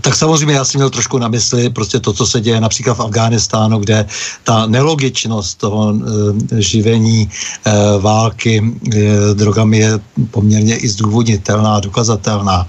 Tak 0.00 0.14
samozřejmě 0.14 0.54
já 0.54 0.64
jsem 0.64 0.78
měl 0.78 0.90
trošku 0.90 1.18
na 1.18 1.28
mysli 1.28 1.70
prostě 1.70 2.00
to, 2.00 2.12
co 2.12 2.26
se 2.26 2.40
děje 2.40 2.60
například 2.60 2.94
v 2.94 3.00
Afghánistánu, 3.00 3.78
kde 3.78 4.06
ta 4.44 4.66
nelogičnost 4.66 5.58
toho 5.58 5.94
e, 5.94 6.62
živení 6.62 7.26
e, 7.26 7.28
války 7.98 8.62
e, 8.62 9.34
drogami 9.34 9.78
je 9.78 10.00
poměrně 10.30 10.76
i 10.76 10.88
zdůvodnitelná, 10.88 11.80
dokazatelná. 11.80 12.66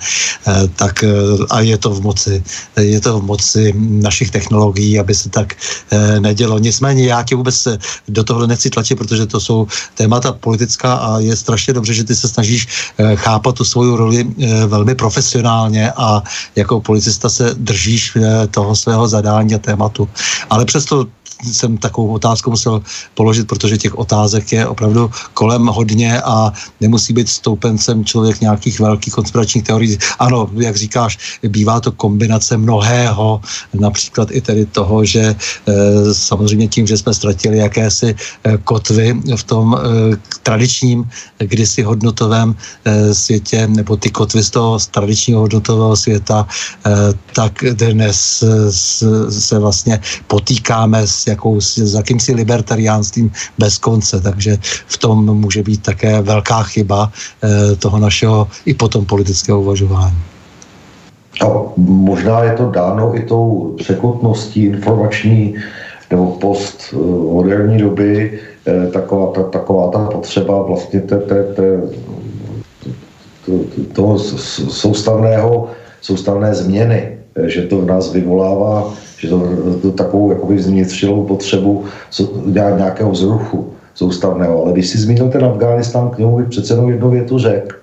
E, 0.48 0.68
tak 0.68 1.04
e, 1.04 1.14
a 1.50 1.60
je 1.62 1.78
to 1.78 1.90
v 1.90 2.02
moci, 2.02 2.44
je 2.80 3.02
to 3.02 3.20
v 3.20 3.24
moci 3.24 3.74
našich 3.78 4.32
technologií, 4.32 5.00
aby 5.00 5.16
se 5.16 5.30
tak 5.30 5.54
e, 5.92 6.20
nedělo. 6.20 6.60
Nicméně 6.60 7.06
já 7.06 7.24
tě 7.24 7.36
vůbec 7.36 7.68
do 8.08 8.24
toho 8.24 8.48
nechci 8.48 8.70
tlačit, 8.70 8.96
protože 8.96 9.26
to 9.26 9.40
jsou 9.40 9.68
témata 9.94 10.34
politická 10.34 10.94
a 10.94 11.20
je 11.20 11.36
strašně 11.36 11.74
dobře, 11.74 11.94
že 11.94 12.04
ty 12.04 12.16
se 12.16 12.28
snažíš 12.28 12.68
e, 12.98 13.16
chápat 13.16 13.56
tu 13.56 13.64
svou 13.66 13.96
roli 13.96 14.26
e, 14.26 14.66
velmi 14.66 14.96
profesionálně 14.96 15.92
a 15.92 16.24
jako 16.56 16.82
politická 16.82 17.03
policista 17.04 17.30
se 17.30 17.54
držíš 17.54 18.16
eh, 18.16 18.48
toho 18.48 18.76
svého 18.76 19.08
zadání 19.08 19.56
a 19.56 19.58
tématu. 19.58 20.10
Ale 20.50 20.66
přesto 20.66 21.06
jsem 21.44 21.78
takovou 21.78 22.14
otázku 22.14 22.50
musel 22.50 22.82
položit, 23.14 23.48
protože 23.48 23.78
těch 23.78 23.96
otázek 23.98 24.52
je 24.52 24.68
opravdu 24.68 25.12
kolem 25.34 25.66
hodně 25.66 26.22
a 26.22 26.54
nemusí 26.82 27.14
být 27.14 27.30
stoupencem 27.30 28.06
člověk 28.06 28.42
nějakých 28.42 28.80
velkých 28.80 29.14
konspiračních 29.14 29.64
teorií. 29.64 29.98
Ano, 30.20 30.50
jak 30.58 30.76
říkáš, 30.76 31.40
bývá 31.48 31.80
to 31.80 31.92
kombinace 31.92 32.58
mnohého, 32.58 33.42
například 33.74 34.32
i 34.32 34.42
tedy 34.42 34.66
toho, 34.66 35.06
že 35.06 35.20
e, 35.22 35.36
samozřejmě 36.14 36.68
tím, 36.68 36.88
že 36.88 36.98
jsme 36.98 37.14
ztratili 37.14 37.58
jakési 37.58 38.16
e, 38.16 38.58
kotvy 38.58 39.14
v 39.36 39.44
tom 39.44 39.76
e, 39.76 39.80
tradičním, 40.44 41.10
kdysi 41.40 41.82
hodnotovém 41.84 42.56
světě, 43.12 43.68
nebo 43.68 43.98
ty 43.98 44.10
kotvy 44.10 44.44
z 44.44 44.50
toho 44.50 44.80
z 44.80 44.88
tradičního 44.88 45.40
hodnotového 45.40 45.96
světa, 45.96 46.48
tak 47.36 47.64
dnes 47.74 48.44
se 49.30 49.60
vlastně 49.60 50.00
potýkáme 50.28 51.08
s 51.08 51.28
jakou, 51.34 51.62
s 51.62 51.94
jakýmsi 51.94 52.34
libertariánstvím 52.34 53.32
bez 53.58 53.78
konce, 53.78 54.22
takže 54.22 54.58
v 54.88 54.98
tom 54.98 55.26
může 55.26 55.64
být 55.64 55.82
také 55.84 56.22
velká 56.22 56.64
chyba 56.64 57.10
eh, 57.10 57.76
toho 57.76 58.00
našeho 58.00 58.48
i 58.66 58.74
potom 58.74 59.06
politického 59.06 59.62
uvažování. 59.62 60.18
A 61.42 61.46
možná 61.78 62.44
je 62.44 62.54
to 62.54 62.70
dáno 62.70 63.18
i 63.18 63.26
tou 63.26 63.76
překotností 63.78 64.64
informační 64.64 65.56
nebo 66.12 66.38
post 66.38 66.94
eh, 66.94 66.98
moderní 67.34 67.78
doby, 67.78 68.40
eh, 68.68 68.88
taková 68.94 69.32
ta, 69.34 69.42
taková 69.44 69.84
ta 69.92 70.00
potřeba 70.14 70.62
vlastně 70.62 71.02
té, 71.02 71.18
té, 71.18 71.44
té, 71.44 71.66
toho 73.94 74.20
soustavného, 74.72 75.70
soustavné 76.02 76.56
změny, 76.56 77.18
že 77.46 77.62
to 77.62 77.82
v 77.82 77.86
nás 77.86 78.14
vyvolává 78.14 78.94
že 79.24 79.30
to, 79.30 79.40
to 79.82 79.92
takovou 79.92 80.32
jakoby 80.32 80.60
zvnitřilou 80.60 81.24
potřebu 81.24 81.86
dělat 82.46 82.78
nějakého 82.78 83.12
vzruchu 83.12 83.74
soustavného. 83.96 84.64
Ale 84.64 84.74
když 84.74 84.88
si 84.88 84.98
zmínil 84.98 85.30
ten 85.30 85.46
Afghánistán, 85.46 86.10
k 86.10 86.18
němu 86.18 86.38
bych 86.38 86.48
přece 86.48 86.74
jenom 86.74 86.90
jednu 86.90 87.10
větu 87.10 87.40
řekl. 87.40 87.76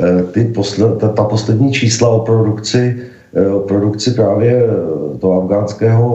Eh, 0.00 0.22
ty 0.22 0.44
posle, 0.44 0.96
ta, 0.96 1.08
ta 1.08 1.24
poslední 1.24 1.72
čísla 1.72 2.08
o 2.08 2.20
produkci, 2.20 2.96
eh, 3.34 3.48
o 3.48 3.60
produkci 3.60 4.10
právě 4.10 4.64
eh, 4.64 5.18
toho 5.18 5.42
afgánského 5.42 6.08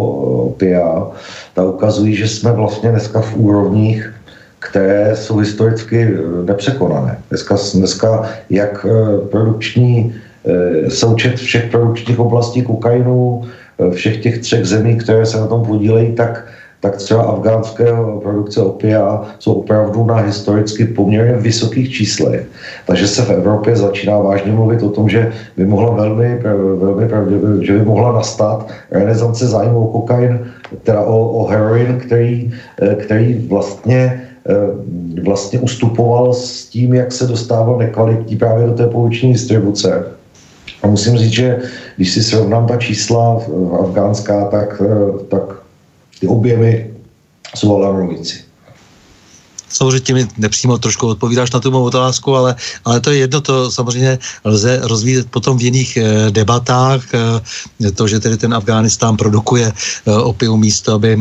PIA, 0.58 1.08
ta 1.54 1.64
ukazují, 1.64 2.16
že 2.16 2.28
jsme 2.28 2.52
vlastně 2.52 2.90
dneska 2.90 3.22
v 3.22 3.38
úrovních, 3.38 4.14
které 4.60 5.16
jsou 5.16 5.38
historicky 5.38 6.18
nepřekonané. 6.46 7.20
Dneska, 7.30 7.56
dneska 7.76 8.30
jak 8.50 8.86
produkční 9.32 10.16
součet 10.88 11.36
všech 11.36 11.72
produkčních 11.72 12.20
oblastí 12.20 12.62
kokainu, 12.62 13.44
všech 13.92 14.18
těch 14.18 14.40
třech 14.40 14.66
zemí, 14.66 14.96
které 14.96 15.26
se 15.26 15.38
na 15.38 15.48
tom 15.48 15.66
podílejí, 15.66 16.14
tak, 16.14 16.46
tak 16.80 16.96
třeba 16.96 17.24
afgánské 17.24 17.86
produkce 18.22 18.62
opia 18.62 19.22
jsou 19.40 19.54
opravdu 19.54 20.06
na 20.06 20.16
historicky 20.16 20.86
poměrně 20.86 21.34
vysokých 21.34 21.92
číslech. 21.92 22.48
Takže 22.88 23.08
se 23.08 23.22
v 23.22 23.30
Evropě 23.30 23.76
začíná 23.76 24.18
vážně 24.18 24.52
mluvit 24.52 24.84
o 24.84 24.90
tom, 24.90 25.10
že 25.10 25.32
by 25.58 25.66
mohla 25.66 25.92
velmi, 25.92 26.40
velmi 26.76 27.08
že 27.66 27.74
by 27.74 27.86
mohla 27.86 28.12
nastat 28.12 28.68
renesance 28.92 29.48
zájmu 29.48 29.88
o 29.88 29.92
kokain, 29.92 30.40
teda 30.84 31.02
o, 31.02 31.28
o 31.28 31.48
heroin, 31.48 32.00
který, 32.00 32.54
který 32.98 33.48
vlastně 33.48 34.22
vlastně 35.24 35.60
ustupoval 35.60 36.34
s 36.34 36.66
tím, 36.66 36.94
jak 36.94 37.12
se 37.12 37.28
dostával 37.28 37.78
nekvalitní 37.78 38.36
právě 38.36 38.68
do 38.68 38.74
té 38.74 38.88
pouční 38.88 39.32
distribuce. 39.32 40.06
A 40.84 40.88
musím 40.88 41.18
říct, 41.18 41.34
že 41.34 41.60
když 41.96 42.12
si 42.12 42.24
srovnám 42.24 42.68
ta 42.68 42.78
čísla 42.78 43.42
afgánská, 43.80 44.46
tak, 44.46 44.82
tak 45.30 45.44
ty 46.20 46.28
objemy 46.28 46.94
jsou 47.56 47.76
alarmující. 47.76 48.40
Samozřejmě 49.74 50.14
mi 50.14 50.28
nepřímo 50.38 50.78
trošku 50.78 51.08
odpovídáš 51.08 51.52
na 51.52 51.60
tu 51.60 51.72
mou 51.72 51.84
otázku, 51.84 52.36
ale, 52.36 52.56
ale 52.86 53.00
to 53.00 53.12
je 53.12 53.18
jedno, 53.18 53.42
to 53.42 53.72
samozřejmě 53.72 54.20
lze 54.46 54.80
rozvíjet 54.84 55.28
potom 55.30 55.58
v 55.58 55.62
jiných 55.62 55.98
e, 55.98 56.32
debatách. 56.32 57.02
E, 57.14 57.92
to, 57.92 58.08
že 58.08 58.20
tedy 58.20 58.38
ten 58.38 58.54
Afghánistán 58.54 59.18
produkuje 59.18 59.66
e, 59.66 59.74
opium 60.12 60.60
místo, 60.60 60.94
aby 60.94 61.18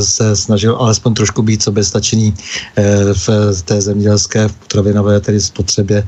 se 0.00 0.36
snažil 0.36 0.76
alespoň 0.76 1.14
trošku 1.14 1.42
být 1.42 1.62
soběstačený 1.62 2.34
e, 2.76 3.14
v 3.14 3.62
té 3.64 3.80
zemědělské, 3.80 4.48
v 4.48 4.54
potravinové 4.54 5.20
tedy 5.20 5.40
spotřebě 5.40 6.04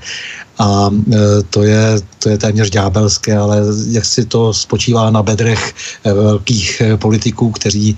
a 0.59 0.91
e, 1.13 1.43
to 1.51 1.63
je, 1.63 2.01
to 2.19 2.29
je 2.29 2.39
téměř 2.39 2.71
ďábelské, 2.71 3.37
ale 3.37 3.63
jak 3.89 4.05
si 4.05 4.25
to 4.25 4.53
spočívá 4.53 5.11
na 5.11 5.23
bedrech 5.23 5.75
e, 6.05 6.13
velkých 6.13 6.81
e, 6.81 6.97
politiků, 6.97 7.51
kteří 7.51 7.97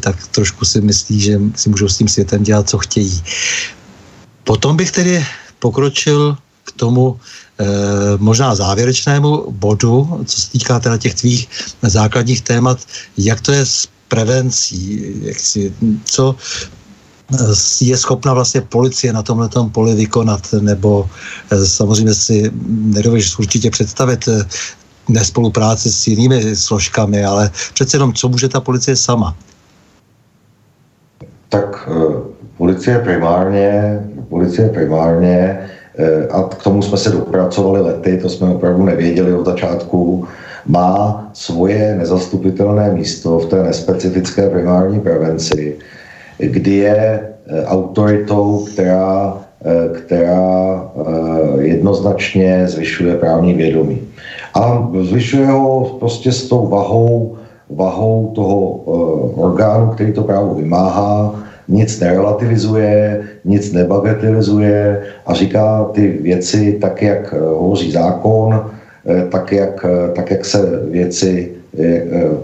tak 0.00 0.26
trošku 0.26 0.64
si 0.64 0.80
myslí, 0.80 1.20
že 1.20 1.40
si 1.56 1.68
můžou 1.68 1.88
s 1.88 1.98
tím 1.98 2.08
světem 2.08 2.42
dělat, 2.42 2.68
co 2.68 2.78
chtějí. 2.78 3.22
Potom 4.44 4.76
bych 4.76 4.90
tedy 4.90 5.26
pokročil 5.58 6.36
k 6.64 6.72
tomu 6.72 7.20
eh, 7.60 7.66
možná 8.16 8.54
závěrečnému 8.54 9.50
bodu, 9.50 10.24
co 10.24 10.40
se 10.40 10.50
týká 10.50 10.80
teda 10.80 10.96
těch 10.96 11.14
tvých 11.14 11.48
základních 11.82 12.42
témat, 12.42 12.78
jak 13.16 13.40
to 13.40 13.52
je 13.52 13.66
s 13.66 13.88
prevencí, 14.08 15.04
jak 15.20 15.40
si, 15.40 15.72
co, 16.04 16.36
je 17.80 17.96
schopna 17.96 18.34
vlastně 18.34 18.60
policie 18.60 19.12
na 19.12 19.22
tomhle 19.22 19.48
poli 19.72 19.94
vykonat, 19.94 20.40
nebo 20.60 21.06
eh, 21.52 21.66
samozřejmě 21.66 22.14
si 22.14 22.50
nedovíš 22.68 23.38
určitě 23.38 23.70
představit 23.70 24.28
eh, 24.28 24.44
nespolupráci 25.08 25.92
s 25.92 26.06
jinými 26.06 26.56
složkami, 26.56 27.24
ale 27.24 27.50
přece 27.74 27.96
jenom, 27.96 28.12
co 28.12 28.28
může 28.28 28.48
ta 28.48 28.60
policie 28.60 28.96
sama? 28.96 29.36
Tak 31.48 31.88
eh, 31.90 32.14
policie 32.56 32.98
primárně, 32.98 34.00
policie 34.28 34.68
primárně, 34.68 35.68
a 36.30 36.42
k 36.42 36.62
tomu 36.62 36.82
jsme 36.82 36.98
se 36.98 37.10
dopracovali 37.10 37.80
lety, 37.80 38.18
to 38.22 38.28
jsme 38.28 38.48
opravdu 38.48 38.84
nevěděli 38.84 39.34
od 39.34 39.46
začátku, 39.46 40.28
má 40.66 41.30
svoje 41.32 41.94
nezastupitelné 41.98 42.92
místo 42.92 43.38
v 43.38 43.46
té 43.46 43.62
nespecifické 43.62 44.50
primární 44.50 45.00
prevenci, 45.00 45.78
kdy 46.38 46.74
je 46.74 46.96
eh, 46.96 47.64
autoritou, 47.66 48.64
která, 48.72 49.38
eh, 49.64 49.98
která 49.98 50.82
eh, 50.82 51.62
jednoznačně 51.62 52.68
zvyšuje 52.68 53.14
právní 53.16 53.54
vědomí. 53.54 54.00
A 54.54 54.90
zvyšuje 55.02 55.46
ho 55.46 55.96
prostě 55.98 56.32
s 56.32 56.48
tou 56.48 56.66
vahou, 56.66 57.36
vahou 57.70 58.32
toho 58.34 58.70
orgánu, 59.36 59.90
který 59.90 60.12
to 60.12 60.22
právo 60.22 60.54
vymáhá, 60.54 61.34
nic 61.68 62.00
nerelativizuje, 62.00 63.22
nic 63.44 63.72
nebagatelizuje 63.72 65.02
a 65.26 65.34
říká 65.34 65.84
ty 65.92 66.08
věci 66.08 66.78
tak, 66.80 67.02
jak 67.02 67.32
hovoří 67.32 67.92
zákon, 67.92 68.70
tak 69.30 69.52
jak, 69.52 69.86
tak, 70.16 70.30
jak 70.30 70.44
se 70.44 70.80
věci 70.90 71.57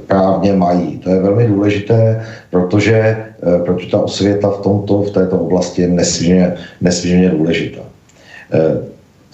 právně 0.06 0.52
mají. 0.52 0.98
To 0.98 1.11
je 1.11 1.20
velmi 1.20 1.47
důležité, 1.47 2.24
protože 2.51 3.16
Eh, 3.44 3.59
protože 3.65 3.90
ta 3.90 4.01
osvěta 4.01 4.51
v, 4.51 4.61
tomto, 4.61 5.02
v 5.02 5.11
této 5.11 5.39
oblasti 5.39 5.82
je 5.82 5.89
nesmírně, 5.89 6.55
nesmírně 6.81 7.28
důležitá. 7.28 7.81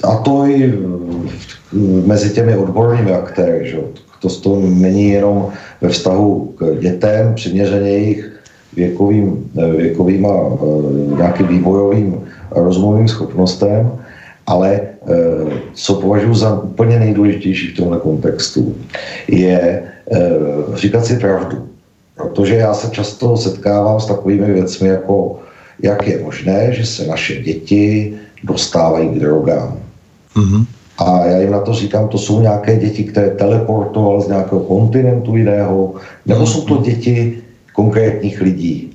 A 0.05 0.17
to 0.17 0.47
i 0.47 0.79
mezi 2.07 2.31
těmi 2.31 2.57
odbornými 2.57 3.13
aktéry. 3.13 3.71
Že? 3.71 3.77
To, 4.21 4.29
to 4.41 4.61
není 4.61 5.11
jenom 5.11 5.49
ve 5.81 5.89
vztahu 5.89 6.55
k 6.59 6.81
dětem, 6.81 7.35
přiměřeně 7.35 7.91
jejich 7.91 8.33
věkovým, 8.77 9.51
věkovým 9.77 10.27
a 10.27 10.59
nějakým 11.17 11.47
vývojovým 11.47 12.21
rozumovým 12.51 13.09
schopnostem, 13.09 13.93
ale 14.51 14.81
co 15.75 15.95
považuji 15.95 16.35
za 16.35 16.63
úplně 16.63 16.99
nejdůležitější 16.99 17.67
v 17.71 17.77
tomhle 17.77 17.99
kontextu, 17.99 18.75
je 19.29 19.83
říkat 20.75 21.07
si 21.07 21.17
pravdu. 21.17 21.67
Protože 22.17 22.55
já 22.57 22.75
se 22.75 22.91
často 22.91 23.37
setkávám 23.37 24.01
s 24.01 24.07
takovými 24.07 24.53
věcmi, 24.53 24.89
jako 24.89 25.39
jak 25.83 26.07
je 26.07 26.23
možné, 26.23 26.73
že 26.73 26.87
se 26.87 27.07
naše 27.07 27.43
děti 27.43 28.15
dostávají 28.45 29.09
k 29.09 29.19
drogám. 29.19 29.79
Mm-hmm. 30.37 30.65
A 30.99 31.27
já 31.27 31.39
jim 31.39 31.51
na 31.51 31.61
to 31.61 31.75
říkám, 31.75 32.09
to 32.09 32.19
jsou 32.19 32.41
nějaké 32.41 32.77
děti, 32.77 33.05
které 33.05 33.31
teleportoval 33.31 34.21
z 34.21 34.29
nějakého 34.29 34.61
kontinentu 34.61 35.37
jiného, 35.37 35.95
nebo 36.27 36.47
jsou 36.47 36.61
to 36.61 36.77
děti 36.77 37.39
konkrétních 37.73 38.41
lidí. 38.41 38.93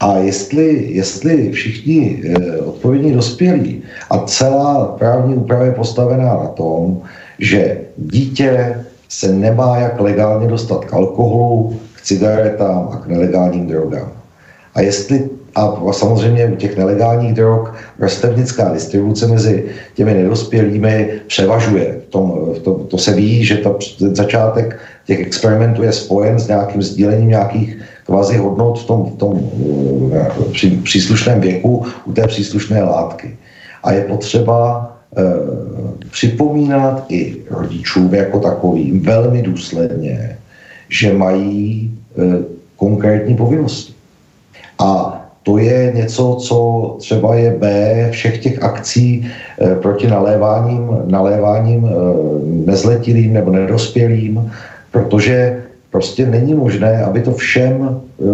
A 0.00 0.18
jestli, 0.18 0.86
jestli 0.90 1.50
všichni 1.50 2.22
eh, 2.24 2.56
odpovědní 2.58 3.12
dospělí 3.12 3.82
a 4.10 4.18
celá 4.18 4.84
právní 4.98 5.34
úprava 5.34 5.64
je 5.64 5.72
postavená 5.72 6.24
na 6.24 6.46
tom, 6.46 7.02
že 7.38 7.80
dítě 7.96 8.84
se 9.08 9.32
nemá 9.32 9.78
jak 9.78 10.00
legálně 10.00 10.48
dostat 10.48 10.84
k 10.84 10.94
alkoholu, 10.94 11.76
cigaretám 12.02 12.88
a 12.92 12.96
k 12.96 13.06
nelegálním 13.06 13.66
drogám. 13.66 14.12
A 14.74 14.80
jestli 14.80 15.30
a 15.54 15.92
samozřejmě 15.92 16.46
u 16.46 16.56
těch 16.56 16.76
nelegálních 16.76 17.34
drog 17.34 17.74
vrstevnická 17.98 18.72
distribuce 18.72 19.26
mezi 19.26 19.64
těmi 19.94 20.14
nedospělými 20.14 21.10
převažuje. 21.26 22.00
V 22.08 22.10
tom, 22.10 22.54
v 22.54 22.58
tom, 22.58 22.86
to 22.86 22.98
se 22.98 23.12
ví, 23.12 23.44
že 23.44 23.56
ta, 23.56 23.74
ten 23.98 24.14
začátek 24.14 24.78
těch 25.06 25.20
experimentů 25.20 25.82
je 25.82 25.92
spojen 25.92 26.38
s 26.38 26.48
nějakým 26.48 26.82
sdílením 26.82 27.28
nějakých 27.28 27.78
kvazi 28.08 28.40
hodnot 28.40 28.80
v 28.80 28.84
tom, 28.86 29.04
v 29.04 29.16
tom 29.16 29.32
v 29.36 30.52
při, 30.52 30.70
příslušném 30.70 31.40
věku 31.40 31.84
u 32.04 32.12
té 32.12 32.26
příslušné 32.26 32.82
látky. 32.82 33.36
A 33.84 33.92
je 33.92 34.00
potřeba 34.00 34.90
e, 35.16 35.22
připomínat 36.10 37.04
i 37.08 37.36
rodičům 37.50 38.14
jako 38.14 38.40
takovým 38.40 39.00
velmi 39.00 39.42
důsledně, 39.42 40.38
že 40.88 41.12
mají 41.12 41.92
e, 41.92 42.44
konkrétní 42.76 43.36
povinnosti. 43.36 43.92
A 44.78 45.20
to 45.42 45.58
je 45.58 45.92
něco, 45.94 46.36
co 46.40 46.58
třeba 46.98 47.34
je 47.34 47.50
B 47.50 48.08
všech 48.10 48.38
těch 48.38 48.62
akcí 48.62 49.28
e, 49.60 49.74
proti 49.74 50.06
naléváním, 50.06 50.88
naléváním 51.04 51.84
e, 51.84 51.90
nezletilým 52.70 53.32
nebo 53.32 53.52
nedospělým, 53.52 54.52
protože 54.90 55.67
prostě 55.90 56.26
není 56.26 56.54
možné, 56.54 57.04
aby 57.04 57.20
to 57.20 57.32
všem 57.32 57.88
e, 57.88 58.24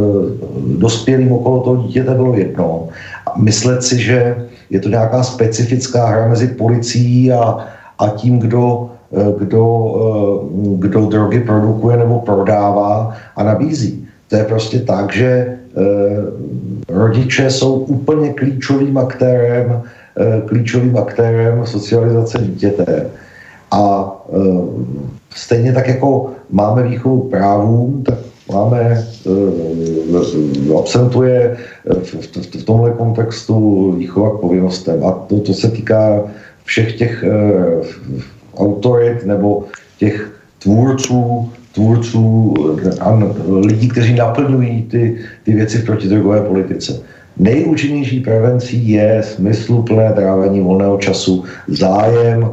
dospělým 0.78 1.32
okolo 1.32 1.60
toho 1.60 1.76
dítěte 1.76 2.14
bylo 2.14 2.34
jedno. 2.34 2.88
A 3.26 3.38
myslet 3.38 3.82
si, 3.82 3.98
že 3.98 4.36
je 4.70 4.80
to 4.80 4.88
nějaká 4.88 5.22
specifická 5.22 6.06
hra 6.06 6.28
mezi 6.28 6.46
policií 6.46 7.32
a, 7.32 7.58
a 7.98 8.08
tím, 8.08 8.38
kdo 8.38 8.90
Eh, 9.16 9.34
kdo, 9.38 9.64
eh, 9.94 10.76
kdo 10.78 11.06
drogy 11.06 11.40
produkuje 11.40 11.96
nebo 11.96 12.18
prodává 12.20 13.14
a 13.36 13.44
nabízí. 13.44 14.08
To 14.28 14.36
je 14.36 14.44
prostě 14.44 14.78
tak, 14.78 15.12
že 15.12 15.28
eh, 15.28 15.56
rodiče 16.88 17.50
jsou 17.50 17.74
úplně 17.74 18.32
klíčovým 18.32 18.98
aktérem, 18.98 19.82
klíčovým 20.46 20.96
aktérem 20.98 21.66
socializace 21.66 22.38
dítěte. 22.38 23.06
A 23.70 24.12
stejně 25.34 25.72
tak 25.72 25.88
jako 25.88 26.30
máme 26.50 26.82
výchovu 26.82 27.20
právům, 27.20 28.02
tak 28.02 28.18
máme, 28.52 29.06
absentuje 30.78 31.56
v, 32.02 32.14
v, 32.14 32.60
v 32.60 32.64
tomhle 32.64 32.90
kontextu 32.90 33.92
výchova 33.92 34.30
k 34.30 34.40
povinnostem. 34.40 35.04
A 35.06 35.12
to, 35.12 35.40
to 35.40 35.54
se 35.54 35.70
týká 35.70 36.22
všech 36.64 36.98
těch 36.98 37.24
autorit 38.56 39.26
nebo 39.26 39.64
těch 39.98 40.30
tvůrců, 40.62 41.50
tvůrců 41.74 42.54
a 43.00 43.22
lidí, 43.48 43.88
kteří 43.88 44.14
naplňují 44.14 44.82
ty, 44.82 45.18
ty 45.42 45.54
věci 45.54 45.78
v 45.78 45.84
protidrogové 45.84 46.40
politice. 46.40 47.00
Nejúčinnější 47.36 48.20
prevencí 48.20 48.90
je 48.90 49.22
smysluplné 49.22 50.12
trávení 50.12 50.60
volného 50.60 50.98
času, 50.98 51.44
zájem 51.68 52.50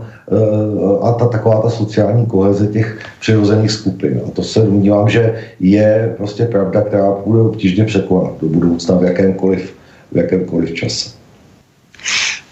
a 1.01 1.11
ta 1.11 1.27
taková 1.27 1.61
ta 1.61 1.69
sociální 1.69 2.25
koheze 2.25 2.67
těch 2.67 2.99
přirozených 3.19 3.71
skupin. 3.71 4.21
A 4.27 4.31
to 4.31 4.43
se 4.43 4.59
domnívám, 4.59 5.09
že 5.09 5.43
je 5.59 6.13
prostě 6.17 6.45
pravda, 6.45 6.81
která 6.81 7.11
bude 7.25 7.41
obtížně 7.41 7.85
překonat 7.85 8.33
do 8.41 8.47
budoucna 8.47 8.95
v 8.95 9.03
jakémkoliv, 9.03 9.73
v 10.11 10.17
jakémkoliv 10.17 10.73
čase. 10.73 11.09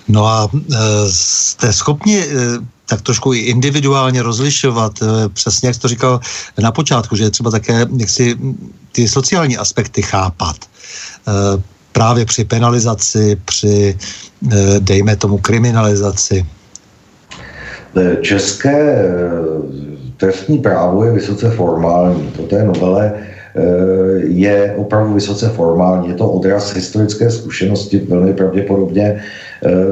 No 0.08 0.26
a 0.26 0.50
e, 0.54 0.76
jste 1.10 1.74
schopni 1.74 2.20
e, 2.20 2.26
tak 2.86 3.02
trošku 3.02 3.34
i 3.34 3.40
individuálně 3.40 4.24
rozlišovat, 4.24 4.92
přesně 5.34 5.68
jak 5.68 5.76
jsi 5.76 5.82
to 5.82 5.88
říkal 5.88 6.20
na 6.62 6.72
počátku, 6.72 7.16
že 7.16 7.24
je 7.24 7.30
třeba 7.30 7.52
také 7.52 7.86
jak 7.98 8.10
si 8.10 8.38
ty 8.92 9.08
sociální 9.08 9.58
aspekty 9.58 10.02
chápat. 10.02 10.56
Právě 11.92 12.26
při 12.26 12.44
penalizaci, 12.44 13.38
při, 13.46 13.98
dejme 14.80 15.16
tomu, 15.16 15.38
kriminalizaci. 15.38 16.46
České 18.22 19.06
trestní 20.18 20.58
právo 20.58 21.04
je 21.04 21.12
vysoce 21.12 21.50
formální. 21.50 22.28
To 22.36 22.44
té 22.44 22.64
novele 22.64 23.14
je 24.18 24.74
opravdu 24.78 25.14
vysoce 25.14 25.50
formální. 25.50 26.08
Je 26.08 26.14
to 26.14 26.30
odraz 26.30 26.76
historické 26.76 27.32
zkušenosti 27.32 27.98
velmi 27.98 28.34
pravděpodobně 28.34 29.16
Eh, 29.16 29.22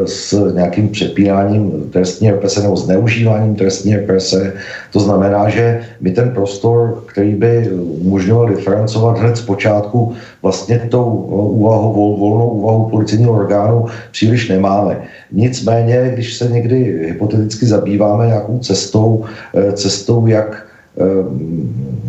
s 0.05 0.51
nějakým 0.53 0.89
přepínáním 0.89 1.89
trestní 1.91 2.31
represe 2.31 2.61
nebo 2.61 2.75
zneužíváním 2.75 3.55
trestní 3.55 3.95
represe. 3.95 4.53
To 4.91 4.99
znamená, 4.99 5.49
že 5.49 5.81
my 6.01 6.11
ten 6.11 6.29
prostor, 6.29 7.03
který 7.05 7.35
by 7.35 7.69
umožňoval 7.75 8.49
diferencovat 8.49 9.19
hned 9.19 9.37
z 9.37 9.41
počátku 9.41 10.13
vlastně 10.41 10.79
tou 10.91 11.05
úvahu, 11.51 11.93
vol, 11.93 12.17
volnou 12.17 12.49
úvahu 12.49 12.89
policejního 12.89 13.33
orgánu 13.33 13.85
příliš 14.11 14.49
nemáme. 14.49 15.01
Nicméně, 15.31 16.11
když 16.13 16.33
se 16.33 16.47
někdy 16.47 17.07
hypoteticky 17.07 17.65
zabýváme 17.65 18.27
nějakou 18.27 18.59
cestou, 18.59 19.25
eh, 19.55 19.71
cestou 19.71 20.27
jak 20.27 20.63
eh, 20.97 21.03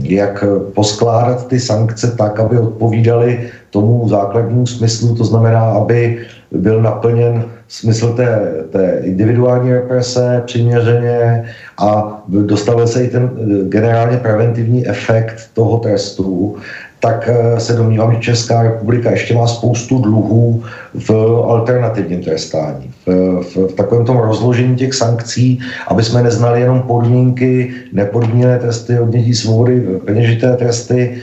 jak 0.03 0.45
poskládat 0.75 1.49
ty 1.49 1.61
sankce 1.61 2.15
tak, 2.17 2.41
aby 2.41 2.59
odpovídaly 2.59 3.51
tomu 3.71 4.09
základnímu 4.09 4.67
smyslu, 4.67 5.17
to 5.17 5.25
znamená, 5.25 5.61
aby 5.61 6.25
byl 6.51 6.83
naplněn 6.83 7.45
smysl 7.69 8.13
té, 8.13 8.55
té 8.73 9.01
individuální 9.05 9.73
represe 9.73 10.43
přiměřeně 10.47 11.45
a 11.79 12.23
dostavil 12.29 12.87
se 12.87 13.05
i 13.05 13.09
ten 13.09 13.31
eh, 13.37 13.69
generálně 13.69 14.17
preventivní 14.17 14.89
efekt 14.89 15.51
toho 15.55 15.79
trestu, 15.79 16.57
tak 17.01 17.29
eh, 17.29 17.61
se 17.61 17.73
domnívám, 17.73 18.15
že 18.15 18.21
Česká 18.21 18.63
republika 18.63 19.11
ještě 19.11 19.35
má 19.35 19.47
spoustu 19.47 19.99
dluhů 19.99 20.65
v 20.95 21.11
alternativním 21.49 22.23
trestání, 22.23 22.91
v, 23.07 23.41
v, 23.43 23.57
v 23.57 23.73
takovém 23.73 24.07
tom 24.07 24.17
rozložení 24.17 24.77
těch 24.77 24.95
sankcí, 24.95 25.61
aby 25.89 26.03
jsme 26.03 26.23
neznali 26.23 26.61
jenom 26.61 26.83
podmínky, 26.83 27.75
nepodmíněné 27.93 28.59
tresty, 28.59 28.99
odnětí 28.99 29.35
svobody, 29.35 29.81
peněžité 30.05 30.57
tresty, 30.57 31.21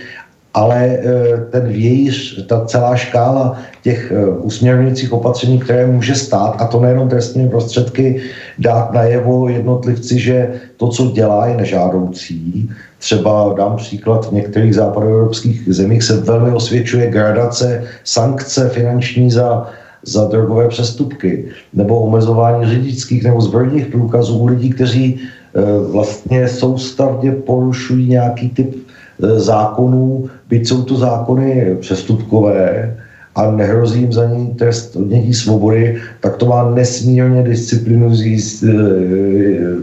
ale 0.55 0.79
eh, 0.79 1.37
ten 1.51 1.67
vějíř, 1.67 2.45
ta 2.47 2.65
celá 2.65 2.95
škála 2.95 3.57
těch 3.83 4.11
eh, 4.11 4.27
usměrňujících 4.27 5.13
opatření, 5.13 5.59
které 5.59 5.85
může 5.85 6.15
stát, 6.15 6.55
a 6.59 6.67
to 6.67 6.79
nejenom 6.79 7.09
trestními 7.09 7.49
prostředky, 7.49 8.21
dát 8.59 8.93
najevo 8.93 9.49
jednotlivci, 9.49 10.19
že 10.19 10.51
to, 10.77 10.87
co 10.87 11.11
dělá, 11.11 11.47
je 11.47 11.57
nežádoucí. 11.57 12.69
Třeba 12.99 13.53
dám 13.57 13.75
příklad, 13.75 14.29
v 14.29 14.33
některých 14.33 14.75
západoevropských 14.75 15.67
zemích 15.67 16.03
se 16.03 16.17
velmi 16.17 16.51
osvědčuje 16.51 17.11
gradace 17.11 17.83
sankce 18.03 18.69
finanční 18.69 19.31
za, 19.31 19.67
za 20.03 20.27
drogové 20.27 20.67
přestupky 20.67 21.45
nebo 21.73 21.99
omezování 21.99 22.65
řidičských 22.69 23.23
nebo 23.23 23.41
zbrojních 23.41 23.85
průkazů 23.85 24.37
u 24.37 24.45
lidí, 24.47 24.69
kteří 24.69 25.19
eh, 25.19 25.61
vlastně 25.91 26.47
soustavně 26.47 27.31
porušují 27.31 28.07
nějaký 28.09 28.49
typ 28.49 28.84
zákonů, 29.19 30.29
byť 30.49 30.67
jsou 30.67 30.83
to 30.83 30.95
zákony 30.95 31.75
přestupkové 31.79 32.95
a 33.35 33.51
nehrozí 33.51 33.99
jim 33.99 34.13
za 34.13 34.25
ní 34.25 34.47
trest 34.55 34.95
odnětí 34.95 35.33
svobody, 35.33 35.95
tak 36.19 36.37
to 36.37 36.45
má 36.45 36.71
nesmírně 36.71 37.43
disciplinu, 37.43 38.13
e, 38.13 38.71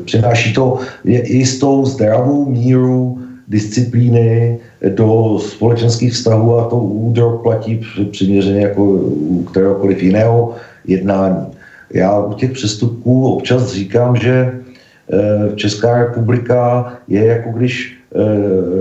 přináší 0.05 0.55
to 0.55 0.79
jistou 1.05 1.87
zdravou 1.87 2.49
míru 2.49 3.19
disciplíny 3.49 4.59
do 4.89 5.39
společenských 5.39 6.13
vztahů 6.13 6.59
a 6.59 6.69
to 6.69 6.77
u 6.77 7.13
drog 7.13 7.43
platí 7.43 7.81
přiměřeně 8.11 8.61
jako 8.61 8.85
u 8.85 9.43
kteréhokoliv 9.51 10.03
jiného 10.03 10.55
jednání. 10.87 11.47
Já 11.93 12.21
u 12.21 12.33
těch 12.33 12.51
přestupků 12.51 13.27
občas 13.27 13.73
říkám, 13.73 14.17
že 14.17 14.33
e, 14.33 15.57
Česká 15.57 15.99
republika 15.99 16.93
je 17.09 17.27
jako 17.27 17.51
když 17.51 18.02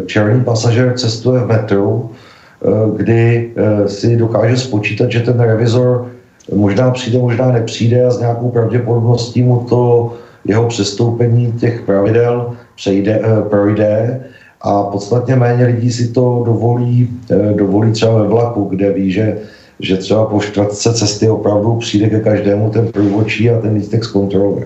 černý 0.05 0.43
pasažer 0.43 0.93
cestuje 0.97 1.39
v 1.41 1.47
metru, 1.47 2.09
eh, 2.09 2.67
kdy 2.97 3.51
eh, 3.55 3.89
si 3.89 4.17
dokáže 4.17 4.57
spočítat, 4.57 5.11
že 5.11 5.19
ten 5.19 5.39
revizor 5.39 6.07
možná 6.53 6.91
přijde, 6.91 7.17
možná 7.19 7.51
nepřijde 7.51 8.05
a 8.05 8.11
s 8.11 8.19
nějakou 8.19 8.49
pravděpodobností 8.49 9.43
mu 9.43 9.59
to 9.69 10.13
jeho 10.45 10.67
přestoupení 10.67 11.51
těch 11.51 11.81
pravidel 11.81 12.53
přejde, 12.75 13.21
projde 13.49 14.19
a 14.61 14.83
podstatně 14.83 15.35
méně 15.35 15.65
lidí 15.65 15.91
si 15.91 16.07
to 16.07 16.43
dovolí, 16.45 17.09
dovolí 17.55 17.91
třeba 17.91 18.21
ve 18.21 18.27
vlaku, 18.27 18.63
kde 18.63 18.91
ví, 18.91 19.11
že, 19.11 19.37
že 19.79 19.97
třeba 19.97 20.25
po 20.25 20.41
čtvrtce 20.41 20.93
cesty 20.93 21.29
opravdu 21.29 21.75
přijde 21.75 22.09
ke 22.09 22.19
každému 22.19 22.69
ten 22.69 22.87
průvočí 22.87 23.49
a 23.49 23.61
ten 23.61 23.73
lístek 23.73 24.03
zkontroluje. 24.03 24.65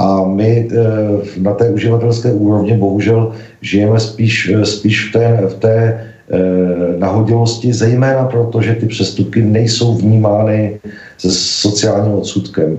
A 0.00 0.24
my 0.24 0.68
eh, 0.72 1.40
na 1.40 1.54
té 1.54 1.70
uživatelské 1.70 2.32
úrovni 2.32 2.76
bohužel 2.76 3.32
žijeme 3.60 4.00
spíš, 4.00 4.48
eh, 4.48 4.64
spíš 4.66 5.08
v 5.08 5.12
té, 5.12 5.42
v 5.48 5.54
té 5.54 5.76
eh, 5.76 6.98
nahodilosti, 6.98 7.72
zejména 7.72 8.24
proto, 8.24 8.62
že 8.62 8.74
ty 8.74 8.86
přestupky 8.86 9.42
nejsou 9.42 9.94
vnímány 9.94 10.80
se 11.18 11.28
sociálním 11.30 12.14
odsudkem 12.14 12.78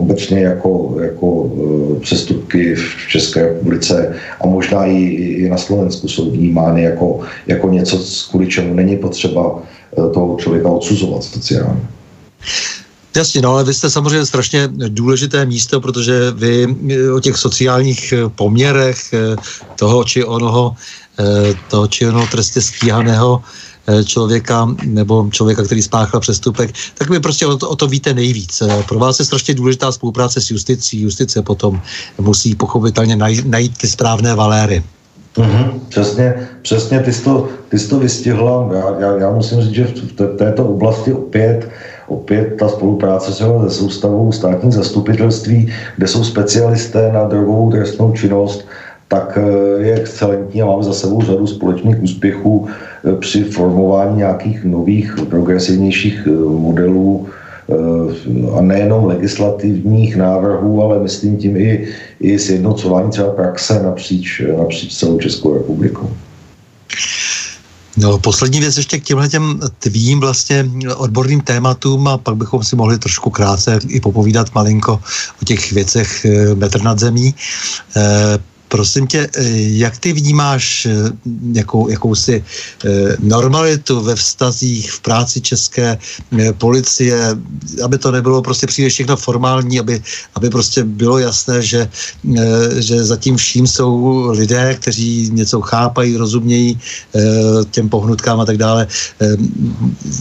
obecně 0.00 0.40
jako, 0.40 0.96
jako 1.02 1.52
přestupky 2.00 2.74
v 2.74 3.08
České 3.08 3.42
republice 3.42 4.14
a 4.40 4.46
možná 4.46 4.86
i, 4.86 4.96
i 5.44 5.50
na 5.50 5.56
Slovensku 5.56 6.08
jsou 6.08 6.30
vnímány 6.30 6.82
jako, 6.82 7.20
jako 7.46 7.68
něco, 7.68 8.00
kvůli 8.30 8.46
čemu 8.46 8.74
není 8.74 8.96
potřeba 8.96 9.62
toho 10.14 10.36
člověka 10.40 10.68
odsuzovat 10.68 11.24
sociálně. 11.24 11.80
Jasně, 13.16 13.42
no 13.42 13.50
ale 13.50 13.64
vy 13.64 13.74
jste 13.74 13.90
samozřejmě 13.90 14.26
strašně 14.26 14.68
důležité 14.88 15.46
místo, 15.46 15.80
protože 15.80 16.30
vy 16.30 16.76
eh, 16.90 17.12
o 17.12 17.20
těch 17.20 17.36
sociálních 17.36 18.12
eh, 18.12 18.28
poměrech 18.28 19.12
eh, 19.12 19.36
toho 19.78 20.04
či 20.04 20.24
onoho, 20.24 20.74
toho 21.68 21.86
či 21.86 22.08
onoho 22.08 22.26
trestně 22.26 22.62
stíhaného 22.62 23.42
člověka 24.04 24.68
nebo 24.82 25.28
člověka, 25.30 25.62
který 25.62 25.82
spáchal 25.82 26.20
přestupek, 26.20 26.74
tak 26.94 27.10
vy 27.10 27.20
prostě 27.20 27.46
o 27.46 27.56
to, 27.56 27.70
o 27.70 27.76
to 27.76 27.86
víte 27.86 28.14
nejvíc. 28.14 28.62
Pro 28.88 28.98
vás 28.98 29.18
je 29.18 29.24
strašně 29.24 29.54
důležitá 29.54 29.92
spolupráce 29.92 30.40
s 30.40 30.50
justicí. 30.50 31.02
Justice 31.02 31.42
potom 31.42 31.80
musí 32.18 32.54
pochopitelně 32.54 33.16
najít, 33.16 33.46
najít 33.46 33.78
ty 33.78 33.88
správné 33.88 34.34
valéry. 34.34 34.82
Mm-hmm, 35.36 35.80
přesně, 35.88 36.48
přesně 36.62 37.00
ty 37.00 37.12
jsi 37.12 37.24
to, 37.24 37.48
ty 37.68 37.78
jsi 37.78 37.88
to 37.88 37.98
vystihla. 37.98 38.68
Já, 38.74 39.00
já, 39.00 39.16
já 39.16 39.30
musím 39.30 39.60
říct, 39.60 39.74
že 39.74 39.84
v 39.84 40.36
této 40.36 40.64
oblasti 40.64 41.12
opět 41.12 41.70
opět 42.14 42.56
ta 42.58 42.68
spolupráce 42.68 43.32
se 43.32 43.44
se 43.44 43.70
soustavou 43.70 44.32
státní 44.32 44.72
zastupitelství, 44.72 45.72
kde 45.96 46.06
jsou 46.06 46.24
specialisté 46.24 47.12
na 47.12 47.24
drogovou 47.24 47.70
trestnou 47.70 48.12
činnost, 48.12 48.66
tak 49.08 49.38
eh, 49.38 49.82
je 49.82 49.94
excelentní 49.94 50.62
a 50.62 50.66
máme 50.66 50.82
za 50.82 50.92
sebou 50.92 51.22
řadu 51.22 51.46
společných 51.46 52.02
úspěchů 52.02 52.68
eh, 52.68 53.16
při 53.16 53.44
formování 53.44 54.16
nějakých 54.16 54.64
nových, 54.64 55.14
progresivnějších 55.30 56.26
eh, 56.26 56.30
modelů 56.70 57.28
a 58.56 58.60
nejenom 58.60 59.06
legislativních 59.06 60.16
návrhů, 60.16 60.82
ale 60.82 61.00
myslím 61.00 61.36
tím 61.36 61.56
i, 61.56 61.88
i 62.20 62.38
sjednocování 62.38 63.10
třeba 63.10 63.30
praxe 63.30 63.82
napříč, 63.82 64.42
napříč 64.58 64.96
celou 64.96 65.18
Českou 65.18 65.54
republikou. 65.54 66.10
No, 67.96 68.18
poslední 68.18 68.60
věc 68.60 68.76
ještě 68.76 68.98
k 68.98 69.04
těmhle 69.04 69.28
těm 69.28 69.60
tvým 69.78 70.20
vlastně 70.20 70.70
odborným 70.96 71.40
tématům 71.40 72.08
a 72.08 72.18
pak 72.18 72.36
bychom 72.36 72.64
si 72.64 72.76
mohli 72.76 72.98
trošku 72.98 73.30
krátce 73.30 73.78
i 73.88 74.00
popovídat 74.00 74.54
malinko 74.54 75.00
o 75.42 75.44
těch 75.44 75.72
věcech 75.72 76.24
eh, 76.24 76.54
metr 76.54 76.82
nad 76.82 76.98
zemí. 76.98 77.34
E, 77.96 78.53
prosím 78.74 79.06
tě, 79.06 79.30
eh, 79.30 79.42
jak 79.78 79.94
ty 80.02 80.10
vnímáš 80.12 80.86
eh, 80.90 81.14
jakou, 81.52 81.86
jakousi 81.88 82.42
normalitu 83.22 84.02
ve 84.02 84.14
vztazích 84.18 84.92
v 84.92 85.00
práci 85.00 85.40
české 85.40 85.98
policie, 86.58 87.14
aby 87.84 87.96
to 87.98 88.10
nebylo 88.10 88.42
prostě 88.42 88.66
příliš 88.66 88.92
všechno 88.92 89.16
formální, 89.16 89.80
aby, 89.80 90.02
aby 90.34 90.50
prostě 90.50 90.84
bylo 90.84 91.18
jasné, 91.18 91.62
že, 91.62 91.88
že 92.82 93.04
zatím 93.04 93.36
vším 93.36 93.66
jsou 93.66 94.26
lidé, 94.34 94.74
kteří 94.80 95.30
něco 95.32 95.60
chápají, 95.60 96.16
rozumějí 96.16 96.78
těm 97.70 97.88
pohnutkám 97.88 98.40
a 98.40 98.44
tak 98.44 98.58
dále. 98.58 98.86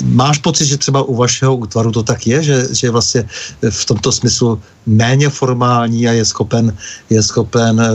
Máš 0.03 0.38
pocit, 0.38 0.65
že 0.65 0.77
třeba 0.77 1.03
u 1.03 1.15
vašeho 1.15 1.55
útvaru 1.55 1.91
to 1.91 2.03
tak 2.03 2.27
je, 2.27 2.43
že, 2.43 2.57
že 2.71 2.91
vlastně 2.91 3.27
v 3.69 3.84
tomto 3.85 4.11
smyslu 4.11 4.61
méně 4.85 5.30
formální 5.30 6.07
a 6.07 6.11
je 6.11 6.26
schopen, 6.26 6.76
je 7.10 7.23
schopen 7.23 7.80
uh, 7.80 7.88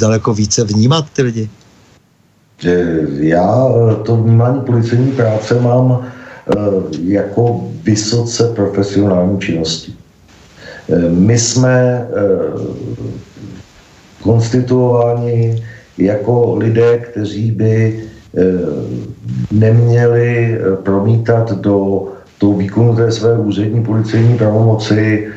daleko 0.00 0.34
více 0.34 0.64
vnímat 0.64 1.04
ty 1.12 1.22
lidi? 1.22 1.50
Já 3.20 3.66
eh, 3.68 4.04
to 4.04 4.16
vnímání 4.16 4.60
policejní 4.60 5.12
práce 5.12 5.60
mám 5.60 5.90
uh, 5.90 6.00
jako 7.04 7.68
vysoce 7.82 8.52
profesionální 8.54 9.40
činnosti. 9.40 9.92
My 11.08 11.38
jsme 11.38 12.06
konstituováni 14.22 15.64
jako 15.98 16.56
lidé, 16.56 16.98
kteří 16.98 17.50
by 17.50 18.04
neměli 19.52 20.58
promítat 20.82 21.52
do 21.52 22.08
tou 22.38 22.56
výkonu 22.56 22.96
té 22.96 23.12
své 23.12 23.38
úřední 23.38 23.84
policejní 23.84 24.38
pravomoci 24.38 25.28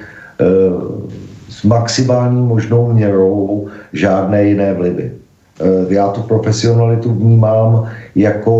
s 1.50 1.64
maximální 1.64 2.42
možnou 2.42 2.94
měrou 2.94 3.68
žádné 3.94 4.44
jiné 4.44 4.74
vlivy. 4.74 5.12
Eh, 5.60 5.94
já 5.94 6.08
tu 6.08 6.22
profesionalitu 6.22 7.14
vnímám 7.14 7.90
jako 8.16 8.56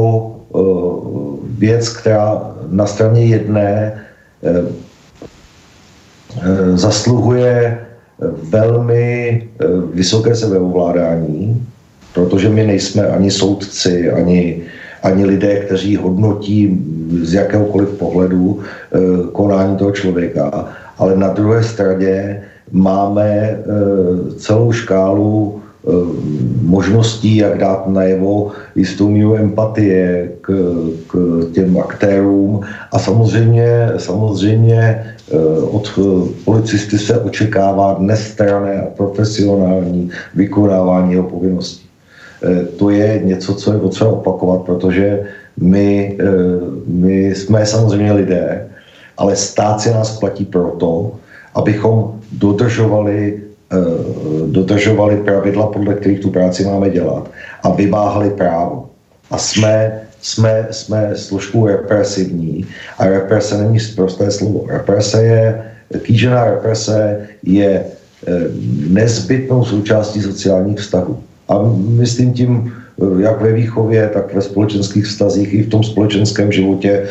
eh, 0.56 0.60
věc, 1.58 1.90
která 1.90 2.54
na 2.70 2.86
straně 2.86 3.26
jedné 3.26 3.94
eh, 4.44 4.64
zasluhuje 6.74 7.80
velmi 8.50 9.44
vysoké 9.94 10.36
sebeovládání, 10.36 11.68
protože 12.14 12.50
my 12.50 12.68
nejsme 12.68 13.08
ani 13.08 13.32
soudci, 13.32 14.12
ani, 14.12 14.62
ani 15.04 15.26
lidé, 15.26 15.56
kteří 15.56 15.96
hodnotí 15.96 16.82
z 17.22 17.34
jakéhokoliv 17.34 17.90
pohledu 17.90 18.60
konání 19.32 19.78
toho 19.78 19.92
člověka, 19.92 20.68
ale 20.98 21.18
na 21.18 21.28
druhé 21.28 21.64
straně 21.64 22.42
máme 22.72 23.30
eh, 23.30 23.60
celou 24.38 24.72
škálu 24.72 25.60
eh, 25.60 25.92
možností, 26.62 27.36
jak 27.38 27.58
dát 27.58 27.88
najevo 27.88 28.52
jistou 28.76 29.10
míru 29.10 29.36
empatie 29.36 30.32
k, 30.42 30.54
k 31.08 31.14
těm 31.54 31.78
aktérům 31.78 32.62
a 32.92 33.00
samozřejmě, 33.00 33.90
samozřejmě 33.98 34.80
eh, 34.80 35.38
od 35.72 36.00
policisty 36.46 36.98
se 36.98 37.20
očekává 37.20 37.96
nestrané 38.00 38.82
a 38.82 38.86
profesionální 38.86 40.10
vykonávání 40.36 41.12
jeho 41.12 41.24
povinností. 41.24 41.83
To 42.78 42.90
je 42.90 43.22
něco, 43.24 43.56
co 43.56 43.74
je 43.74 43.80
potřeba 43.80 44.10
opakovat, 44.10 44.62
protože 44.62 45.20
my, 45.58 46.18
my 46.88 47.36
jsme 47.36 47.66
samozřejmě 47.66 48.14
lidé, 48.14 48.68
ale 49.18 49.36
stát 49.36 49.82
si 49.82 49.92
nás 49.92 50.20
platí 50.20 50.46
proto, 50.46 51.12
abychom 51.56 52.20
dodržovali, 52.32 53.42
eh, 53.72 53.78
dodržovali 54.48 55.18
pravidla, 55.18 55.68
podle 55.68 55.94
kterých 55.94 56.20
tu 56.20 56.30
práci 56.30 56.66
máme 56.66 56.90
dělat 56.90 57.30
a 57.64 57.70
vymáhali 57.72 58.30
právo. 58.30 58.90
A 59.32 59.38
jsme, 59.38 60.02
jsme, 60.22 60.68
jsme 60.72 61.12
složkou 61.16 61.68
represivní 61.68 62.66
a 62.98 63.08
represe 63.08 63.58
není 63.58 63.80
prosté 63.96 64.32
slovo. 64.32 64.66
Represe 64.70 65.24
je, 65.24 65.64
kýžená 66.02 66.46
represe 66.46 67.28
je 67.44 67.72
eh, 67.80 68.32
nezbytnou 68.90 69.66
součástí 69.66 70.22
sociálních 70.22 70.80
vztahů. 70.80 71.24
A 71.54 71.62
myslím 72.02 72.34
tím, 72.34 72.74
eh, 72.74 73.22
jak 73.22 73.42
ve 73.42 73.54
výchově, 73.54 74.10
tak 74.14 74.34
ve 74.34 74.42
společenských 74.42 75.06
vztazích 75.06 75.54
i 75.54 75.64
v 75.64 75.70
tom 75.70 75.84
společenském 75.84 76.52
životě 76.52 77.08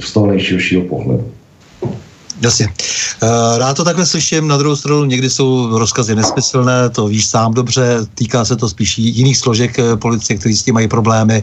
z 0.00 0.12
toho 0.12 0.26
nejširšího 0.26 0.82
pohledu. 0.82 1.24
Jasně. 2.40 2.68
Eh, 3.22 3.58
rád 3.58 3.76
to 3.76 3.84
takhle 3.84 4.06
slyším, 4.06 4.48
na 4.48 4.56
druhou 4.56 4.76
stranu 4.76 5.04
někdy 5.04 5.30
jsou 5.30 5.78
rozkazy 5.78 6.14
nesmyslné, 6.14 6.90
to 6.90 7.06
víš 7.06 7.26
sám 7.26 7.54
dobře, 7.54 8.06
týká 8.14 8.44
se 8.44 8.56
to 8.56 8.68
spíš 8.68 8.98
jiných 8.98 9.36
složek 9.38 9.78
eh, 9.78 9.96
policie, 9.96 10.38
kteří 10.38 10.56
s 10.56 10.62
tím 10.62 10.74
mají 10.74 10.88
problémy 10.88 11.42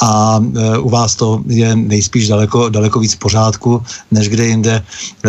a 0.00 0.40
eh, 0.56 0.78
u 0.78 0.88
vás 0.88 1.14
to 1.14 1.42
je 1.46 1.76
nejspíš 1.76 2.28
daleko, 2.28 2.68
daleko 2.68 3.00
víc 3.00 3.14
v 3.14 3.18
pořádku, 3.18 3.82
než 4.10 4.28
kde 4.28 4.46
jinde. 4.46 4.82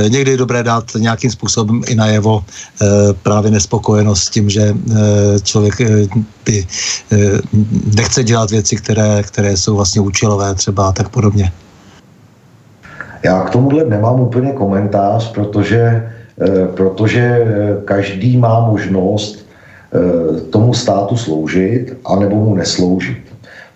Někdy 0.07 0.31
je 0.31 0.37
dobré 0.37 0.63
dát 0.63 0.85
nějakým 0.97 1.31
způsobem 1.31 1.81
i 1.87 1.95
najevo 1.95 2.45
právě 3.23 3.51
nespokojenost 3.51 4.23
s 4.23 4.29
tím, 4.29 4.49
že 4.49 4.73
člověk 5.43 5.81
by 6.45 6.67
nechce 7.95 8.23
dělat 8.23 8.51
věci, 8.51 8.75
které, 8.75 9.23
které 9.23 9.57
jsou 9.57 9.75
vlastně 9.75 10.01
účelové 10.01 10.55
třeba 10.55 10.89
a 10.89 10.91
tak 10.91 11.09
podobně. 11.09 11.51
Já 13.23 13.41
k 13.41 13.49
tomuhle 13.49 13.83
nemám 13.83 14.19
úplně 14.19 14.51
komentář, 14.51 15.31
protože, 15.31 16.09
eh, 16.41 16.67
protože 16.67 17.21
eh, 17.21 17.77
každý 17.85 18.37
má 18.37 18.59
možnost 18.59 19.45
eh, 19.93 20.41
tomu 20.41 20.73
státu 20.73 21.17
sloužit, 21.17 21.97
anebo 22.05 22.35
mu 22.35 22.55
nesloužit. 22.55 23.23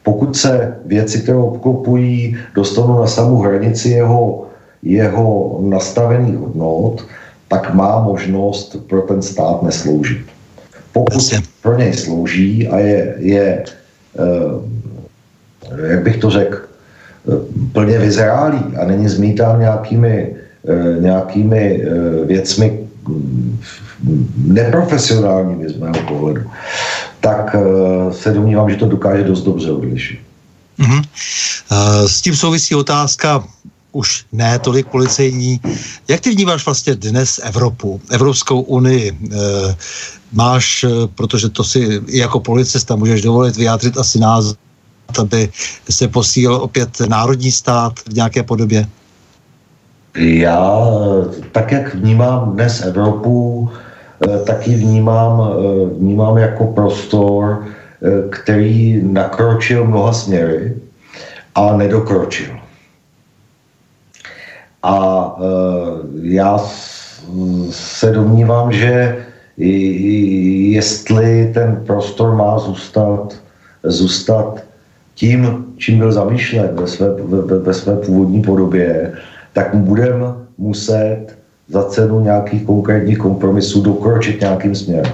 Pokud 0.03 0.35
se 0.35 0.77
věci, 0.85 1.19
které 1.19 1.37
obklopují, 1.37 2.37
dostanou 2.55 2.99
na 2.99 3.07
samou 3.07 3.41
hranici 3.41 3.89
jeho, 3.89 4.47
jeho 4.83 5.59
nastavených 5.63 6.37
hodnot, 6.37 7.05
tak 7.47 7.73
má 7.73 7.99
možnost 7.99 8.75
pro 8.87 9.01
ten 9.01 9.21
stát 9.21 9.63
nesloužit. 9.63 10.25
Pokud 10.93 11.23
pro 11.61 11.77
něj 11.77 11.93
slouží 11.93 12.67
a 12.67 12.79
je, 12.79 13.15
je 13.17 13.63
jak 15.89 16.03
bych 16.03 16.17
to 16.17 16.29
řekl, 16.29 16.57
plně 17.71 17.99
vyzrálý 17.99 18.63
a 18.81 18.85
není 18.85 19.09
zmítán 19.09 19.59
nějakými, 19.59 20.35
eh, 20.67 21.01
nějakými 21.01 21.81
eh, 21.83 22.25
věcmi 22.25 22.79
mm, 23.07 23.59
neprofesionálními 24.37 25.69
z 25.69 25.77
mého 25.77 26.07
pohledu, 26.07 26.41
tak 27.19 27.55
eh, 27.55 28.13
se 28.13 28.33
domnívám, 28.33 28.69
že 28.69 28.75
to 28.75 28.85
dokáže 28.85 29.23
dost 29.23 29.43
dobře 29.43 29.71
odlišit. 29.71 30.19
Mm-hmm. 30.79 31.03
S 32.07 32.21
tím 32.21 32.35
souvisí 32.35 32.75
otázka 32.75 33.43
už 33.91 34.25
ne 34.31 34.59
tolik 34.59 34.87
policejní. 34.87 35.59
Jak 36.07 36.19
ty 36.19 36.29
vnímáš 36.29 36.65
vlastně 36.65 36.95
dnes 36.95 37.39
Evropu, 37.43 38.01
Evropskou 38.11 38.61
unii? 38.61 39.17
Máš, 40.31 40.85
protože 41.15 41.49
to 41.49 41.63
si 41.63 42.01
jako 42.07 42.39
policista 42.39 42.95
můžeš 42.95 43.21
dovolit 43.21 43.55
vyjádřit 43.55 43.97
asi 43.97 44.19
názor 44.19 44.55
aby 45.19 45.49
se 45.89 46.07
posílil 46.07 46.55
opět 46.55 46.89
národní 47.09 47.51
stát 47.51 47.93
v 47.99 48.13
nějaké 48.13 48.43
podobě? 48.43 48.87
Já, 50.17 50.87
tak 51.51 51.71
jak 51.71 51.95
vnímám 51.95 52.53
dnes 52.53 52.81
Evropu, 52.81 53.69
eh, 54.27 54.39
taky 54.45 54.75
vnímám, 54.75 55.41
eh, 55.41 55.89
vnímám 55.97 56.37
jako 56.37 56.67
prostor, 56.67 57.65
eh, 57.65 58.29
který 58.29 59.01
nakročil 59.03 59.85
mnoha 59.85 60.13
směry 60.13 60.77
a 61.55 61.77
nedokročil. 61.77 62.53
A 64.83 64.95
já 66.21 66.59
se 67.71 68.11
domnívám, 68.11 68.71
že 68.71 69.25
jestli 70.75 71.51
ten 71.53 71.83
prostor 71.87 72.35
má 72.35 72.59
zůstat, 72.59 73.33
zůstat 73.83 74.63
tím, 75.15 75.65
čím 75.77 75.97
byl 75.97 76.11
zamýšlen 76.11 76.69
ve 76.73 76.87
své, 76.87 77.07
ve, 77.23 77.59
ve 77.59 77.73
své 77.73 77.95
původní 77.95 78.41
podobě, 78.41 79.13
tak 79.53 79.75
budeme 79.75 80.25
muset 80.57 81.25
za 81.69 81.83
cenu 81.83 82.19
nějakých 82.19 82.65
konkrétních 82.65 83.17
kompromisů 83.17 83.81
dokročit 83.81 84.41
nějakým 84.41 84.75
směrem. 84.75 85.13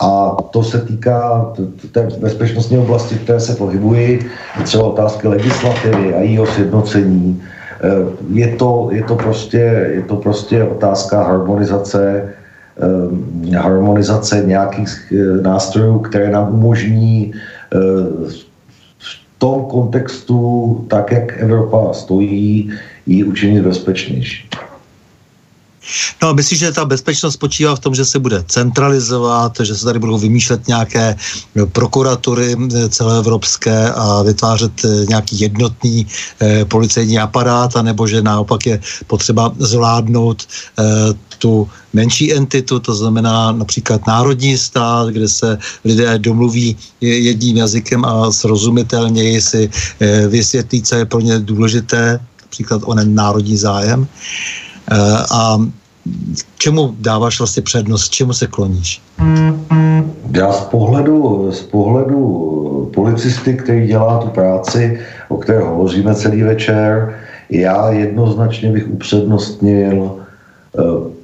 A 0.00 0.36
to 0.50 0.62
se 0.62 0.80
týká 0.80 1.52
té 1.92 2.08
bezpečnostní 2.20 2.78
oblasti, 2.78 3.14
které 3.14 3.40
se 3.40 3.54
pohybují, 3.54 4.18
třeba 4.64 4.84
otázky 4.84 5.28
legislativy 5.28 6.14
a 6.14 6.20
jejího 6.20 6.46
sjednocení. 6.46 7.42
Eh, 7.82 7.88
je 8.32 8.48
to, 8.56 8.88
je 8.92 9.02
to, 9.02 9.16
prostě, 9.16 9.90
je 9.94 10.02
to 10.02 10.16
prostě 10.16 10.64
otázka 10.64 11.22
harmonizace, 11.22 12.28
eh, 13.52 13.56
harmonizace 13.56 14.42
nějakých 14.46 15.12
eh, 15.12 15.42
nástrojů, 15.42 15.98
které 15.98 16.30
nám 16.30 16.54
umožní 16.54 17.32
tom 19.40 19.64
kontextu, 19.64 20.38
tak 20.88 21.12
jak 21.12 21.38
Evropa 21.40 21.92
stojí, 21.92 22.70
ji 23.06 23.24
učinit 23.24 23.64
bezpečnější. 23.64 24.48
No 26.22 26.34
myslím, 26.34 26.58
že 26.58 26.72
ta 26.72 26.84
bezpečnost 26.84 27.34
spočívá 27.34 27.76
v 27.76 27.78
tom, 27.80 27.94
že 27.94 28.04
se 28.04 28.18
bude 28.18 28.44
centralizovat, 28.46 29.52
že 29.62 29.74
se 29.74 29.84
tady 29.84 29.98
budou 29.98 30.18
vymýšlet 30.18 30.68
nějaké 30.68 31.16
prokuratury 31.72 32.52
eh, 32.52 32.88
celoevropské 32.88 33.92
a 33.92 34.22
vytvářet 34.22 34.72
eh, 34.84 35.06
nějaký 35.08 35.40
jednotný 35.40 36.06
eh, 36.40 36.64
policejní 36.64 37.18
aparát, 37.18 37.76
anebo 37.76 38.06
že 38.06 38.22
naopak 38.22 38.66
je 38.66 38.80
potřeba 39.06 39.52
zvládnout 39.58 40.42
eh, 40.78 40.84
tu 41.40 41.68
menší 41.92 42.34
entitu, 42.34 42.80
to 42.80 42.94
znamená 42.94 43.52
například 43.52 44.06
národní 44.06 44.58
stát, 44.58 45.08
kde 45.08 45.28
se 45.28 45.58
lidé 45.84 46.18
domluví 46.18 46.76
jedním 47.00 47.56
jazykem 47.56 48.04
a 48.04 48.30
srozumitelněji 48.30 49.40
si 49.40 49.70
eh, 50.00 50.28
vysvětlí, 50.28 50.82
co 50.82 50.94
je 50.94 51.04
pro 51.04 51.20
ně 51.20 51.38
důležité, 51.40 52.20
například 52.44 52.82
onen 52.84 53.14
národní 53.14 53.56
zájem. 53.56 54.06
Eh, 54.06 54.96
a 55.30 55.58
čemu 56.58 56.96
dáváš 57.00 57.40
vlastně 57.40 57.62
přednost, 57.62 58.08
čemu 58.08 58.32
se 58.32 58.46
kloníš? 58.46 59.02
Já 60.32 60.52
z 60.52 60.60
pohledu, 60.60 61.48
z 61.52 61.60
pohledu 61.60 62.20
policisty, 62.94 63.54
který 63.54 63.86
dělá 63.86 64.18
tu 64.18 64.28
práci, 64.28 65.00
o 65.28 65.36
které 65.36 65.60
hovoříme 65.60 66.14
celý 66.14 66.42
večer, 66.42 67.14
já 67.50 67.90
jednoznačně 67.90 68.72
bych 68.72 68.88
upřednostnil 68.88 70.16
eh, 70.78 71.19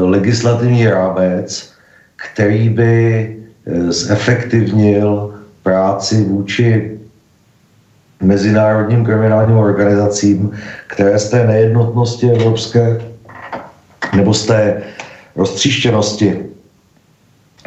legislativní 0.00 0.86
rámec, 0.86 1.72
který 2.16 2.68
by 2.68 2.92
eh, 3.66 3.92
zefektivnil 3.92 5.34
práci 5.62 6.24
vůči 6.24 6.98
mezinárodním 8.22 9.04
kriminálním 9.04 9.56
organizacím, 9.56 10.52
které 10.86 11.18
z 11.18 11.30
té 11.30 11.46
nejednotnosti 11.46 12.30
evropské 12.30 13.00
nebo 14.16 14.34
z 14.34 14.46
té 14.46 14.82
roztříštěnosti 15.36 16.46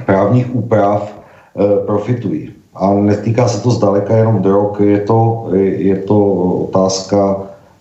právních 0.05 0.55
úprav 0.55 1.13
e, 1.13 1.85
profitují. 1.85 2.53
A 2.75 2.93
netýká 2.93 3.47
se 3.47 3.63
to 3.63 3.71
zdaleka 3.71 4.17
jenom 4.17 4.41
drog, 4.41 4.79
je 4.79 4.99
to, 4.99 5.49
je 5.55 5.95
to 5.95 6.25
otázka, 6.69 7.37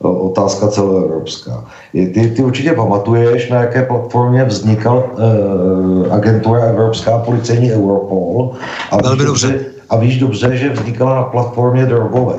otázka 0.09 0.69
celoevropská. 0.69 1.65
Ty, 1.93 2.33
ty 2.37 2.43
určitě 2.43 2.73
pamatuješ, 2.73 3.51
na 3.51 3.61
jaké 3.61 3.83
platformě 3.83 4.45
vznikal 4.45 5.05
e, 5.05 6.11
agentura 6.11 6.65
Evropská 6.65 7.19
policejní 7.19 7.73
Europol. 7.73 8.51
A 8.91 9.03
Velmi 9.03 9.25
dobře 9.25 9.61
a 9.91 9.97
víš 9.97 10.19
dobře, 10.19 10.57
že 10.57 10.71
vznikala 10.71 11.15
na 11.15 11.23
platformě 11.23 11.87
drogové. 11.87 12.35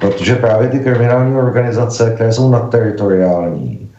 Protože 0.00 0.34
právě 0.34 0.68
ty 0.68 0.78
kriminální 0.78 1.36
organizace, 1.36 2.12
které 2.14 2.32
jsou 2.32 2.50
nadteritoriální, 2.50 3.90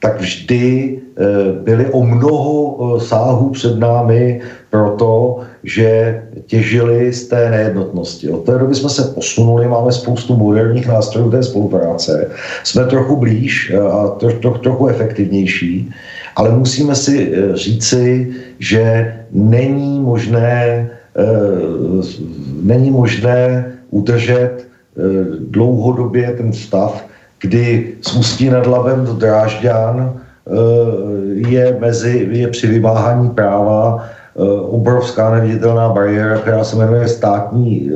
tak 0.00 0.20
vždy 0.20 0.98
e, 1.16 1.52
byly 1.62 1.86
o 1.86 2.02
mnoho 2.02 2.76
e, 2.96 3.00
sáhů 3.00 3.50
před 3.50 3.78
námi 3.78 4.40
proto, 4.72 5.40
že 5.64 6.22
těžili 6.46 7.12
z 7.12 7.28
té 7.28 7.50
nejednotnosti. 7.50 8.30
Od 8.30 8.44
té 8.44 8.58
doby 8.58 8.74
jsme 8.74 8.88
se 8.88 9.02
posunuli, 9.14 9.68
máme 9.68 9.92
spoustu 9.92 10.36
moderních 10.36 10.88
nástrojů 10.88 11.30
té 11.30 11.42
spolupráce, 11.42 12.30
jsme 12.64 12.86
trochu 12.86 13.16
blíž 13.16 13.70
e, 13.70 13.78
a 13.78 14.08
tro, 14.08 14.32
tro, 14.32 14.50
trochu 14.50 14.88
efektivnější, 14.88 15.90
ale 16.36 16.50
musíme 16.50 16.94
si 16.94 17.32
říci, 17.54 18.32
že 18.58 19.14
není 19.32 20.00
možné 20.00 20.90
Eh, 21.16 22.02
není 22.62 22.90
možné 22.90 23.72
udržet 23.90 24.52
eh, 24.56 25.00
dlouhodobě 25.50 26.32
ten 26.32 26.52
stav, 26.52 27.04
kdy 27.40 27.94
z 28.00 28.14
Ústí 28.14 28.50
nad 28.50 28.66
Labem 28.66 29.04
do 29.04 29.12
Drážďan 29.12 30.16
eh, 30.16 30.52
je, 31.48 31.76
mezi, 31.80 32.28
je 32.32 32.48
při 32.48 32.66
vymáhání 32.66 33.30
práva 33.30 34.08
obrovská 34.68 35.30
neviditelná 35.30 35.88
bariéra, 35.88 36.38
která 36.38 36.64
se 36.64 36.76
jmenuje 36.76 37.08
státní 37.08 37.90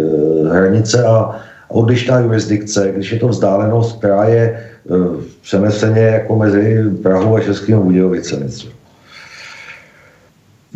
hranice 0.50 1.04
a 1.04 1.36
odlišná 1.68 2.20
jurisdikce, 2.20 2.92
když 2.92 3.12
je 3.12 3.18
to 3.18 3.28
vzdálenost, 3.28 3.98
která 3.98 4.24
je 4.24 4.60
přeneseně 5.42 6.02
jako 6.02 6.36
mezi 6.36 6.84
Prahou 7.02 7.36
a 7.36 7.40
Českým 7.40 7.78
Budějovicemi. 7.78 8.46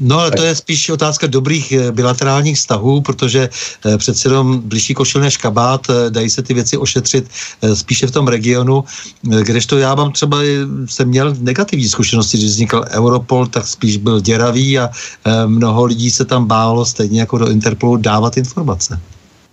No 0.00 0.18
ale 0.18 0.30
to 0.30 0.42
je 0.42 0.54
spíš 0.54 0.90
otázka 0.90 1.26
dobrých 1.26 1.72
eh, 1.72 1.92
bilaterálních 1.92 2.56
vztahů, 2.56 3.00
protože 3.00 3.48
eh, 3.86 3.98
přece 3.98 4.28
jenom 4.28 4.60
blížší 4.60 4.94
košil 4.94 5.20
než 5.20 5.36
kabát, 5.36 5.86
eh, 5.90 6.10
dají 6.10 6.30
se 6.30 6.42
ty 6.42 6.54
věci 6.54 6.76
ošetřit 6.76 7.28
spíše 7.74 8.06
v 8.06 8.10
tom 8.10 8.28
regionu, 8.28 8.84
kdežto 9.22 9.78
já 9.78 9.94
mám 9.94 10.12
třeba, 10.12 10.38
jsem 10.86 11.08
měl 11.08 11.34
negativní 11.40 11.88
zkušenosti, 11.88 12.38
když 12.38 12.50
vznikl 12.50 12.84
Europol, 12.90 13.46
tak 13.46 13.66
spíš 13.66 13.96
byl 13.96 14.20
děravý 14.20 14.78
a 14.78 14.90
mnoho 15.46 15.84
lidí 15.84 16.10
se 16.10 16.24
tam 16.24 16.46
bálo, 16.46 16.84
stejně 16.84 17.20
jako 17.20 17.38
do 17.38 17.50
Interpolu, 17.50 17.96
dávat 17.96 18.36
informace. 18.36 19.00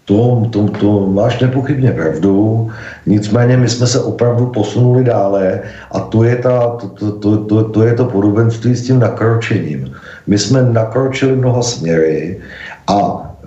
To, 0.06 0.48
to, 0.52 0.68
to 0.80 1.08
máš 1.08 1.40
nepochybně 1.40 1.92
pravdu, 1.92 2.70
nicméně 3.06 3.58
my 3.58 3.70
jsme 3.70 3.88
se 3.88 4.00
opravdu 4.00 4.46
posunuli 4.46 5.04
dále 5.04 5.62
a 5.92 6.00
to 6.00 6.24
je, 6.24 6.36
ta, 6.36 6.68
to, 6.68 6.88
to, 6.88 7.12
to, 7.12 7.38
to, 7.38 7.64
to, 7.64 7.84
je 7.84 7.94
to 7.94 8.06
podobenství 8.06 8.76
s 8.76 8.88
tím 8.88 9.00
nakročením. 9.00 9.92
My 10.28 10.38
jsme 10.38 10.64
nakročili 10.64 11.36
mnoha 11.36 11.62
směry 11.62 12.40
a 12.88 12.98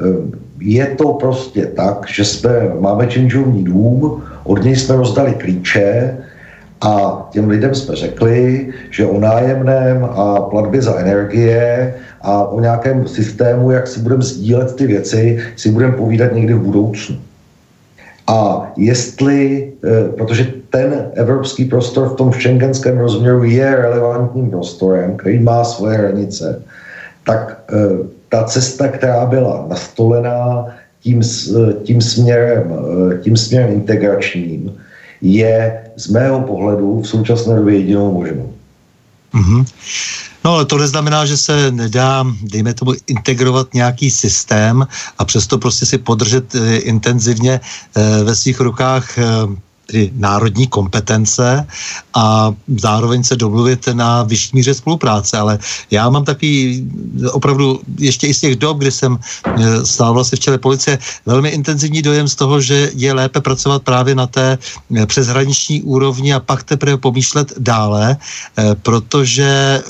eh, 0.01 0.41
je 0.61 0.87
to 0.87 1.13
prostě 1.13 1.67
tak, 1.67 2.07
že 2.09 2.25
jsme, 2.25 2.51
máme 2.81 3.07
činžovní 3.07 3.65
dům, 3.65 4.23
od 4.45 4.63
něj 4.63 4.77
jsme 4.77 4.97
rozdali 4.97 5.35
klíče, 5.35 6.17
a 6.81 7.29
těm 7.31 7.49
lidem 7.49 7.75
jsme 7.75 7.97
řekli, 7.97 8.69
že 8.91 9.07
o 9.07 9.21
nájemném 9.21 10.05
a 10.05 10.41
platbě 10.41 10.83
za 10.83 10.99
energie 10.99 11.95
a 12.23 12.45
o 12.45 12.61
nějakém 12.61 13.09
systému, 13.09 13.71
jak 13.71 13.87
si 13.87 14.01
budeme 14.01 14.23
sdílet 14.23 14.77
ty 14.77 14.87
věci, 14.87 15.39
si 15.57 15.71
budeme 15.71 15.93
povídat 15.93 16.33
někdy 16.33 16.55
v 16.55 16.61
budoucnu. 16.61 17.17
A 18.27 18.73
jestli, 18.77 19.73
eh, 19.85 20.09
protože 20.17 20.53
ten 20.71 21.11
evropský 21.15 21.65
prostor 21.65 22.09
v 22.09 22.17
tom 22.17 22.33
šengenském 22.33 22.99
rozměru 22.99 23.45
je 23.45 23.77
relevantním 23.77 24.51
prostorem, 24.51 25.17
který 25.17 25.39
má 25.39 25.65
svoje 25.65 25.99
hranice, 25.99 26.63
tak 27.31 27.63
eh, 27.71 28.11
ta 28.29 28.45
cesta, 28.45 28.89
která 28.89 29.27
byla 29.27 29.67
nastolená 29.69 30.67
tím, 31.01 31.23
tím, 31.87 32.03
směrem, 32.03 32.65
eh, 32.67 33.23
tím 33.23 33.37
směrem 33.37 33.71
integračním, 33.73 34.75
je 35.23 35.55
z 35.97 36.07
mého 36.11 36.41
pohledu 36.41 37.01
v 37.01 37.07
současné 37.07 37.57
době 37.57 37.79
jedinou 37.79 38.13
možnou. 38.13 38.51
Mm-hmm. 39.35 39.63
No 40.45 40.55
ale 40.55 40.65
to 40.65 40.79
neznamená, 40.79 41.27
že 41.27 41.37
se 41.37 41.71
nedá, 41.71 42.27
dejme 42.43 42.75
tomu, 42.75 42.99
integrovat 43.07 43.75
nějaký 43.75 44.11
systém 44.11 44.87
a 45.19 45.25
přesto 45.25 45.59
prostě 45.59 45.87
si 45.87 45.99
podržet 45.99 46.55
e, 46.55 46.77
intenzivně 46.77 47.61
e, 47.61 48.25
ve 48.25 48.35
svých 48.35 48.61
rukách 48.61 49.19
e, 49.19 49.23
tedy 49.91 50.11
národní 50.15 50.67
kompetence 50.67 51.67
a 52.15 52.55
zároveň 52.79 53.25
se 53.25 53.37
domluvit 53.37 53.89
na 53.93 54.23
vyšší 54.23 54.51
míře 54.53 54.75
spolupráce. 54.75 55.39
Ale 55.39 55.59
já 55.91 56.11
mám 56.11 56.25
takový 56.25 56.87
opravdu 57.33 57.81
ještě 57.99 58.27
i 58.27 58.35
z 58.35 58.41
těch 58.41 58.57
dob, 58.57 58.79
kdy 58.79 58.91
jsem 58.91 59.19
e, 59.19 59.87
stál 59.87 60.15
vlastně 60.15 60.37
v 60.37 60.41
čele 60.41 60.59
policie, 60.59 60.99
velmi 61.27 61.49
intenzivní 61.49 62.03
dojem 62.03 62.29
z 62.29 62.35
toho, 62.35 62.61
že 62.61 62.91
je 62.95 63.13
lépe 63.13 63.41
pracovat 63.41 63.83
právě 63.83 64.15
na 64.15 64.27
té 64.27 64.59
e, 64.97 65.07
přeshraniční 65.07 65.83
úrovni 65.83 66.35
a 66.35 66.41
pak 66.41 66.63
teprve 66.63 66.97
pomýšlet 66.97 67.53
dále, 67.59 68.17
e, 68.59 68.75
protože 68.75 69.83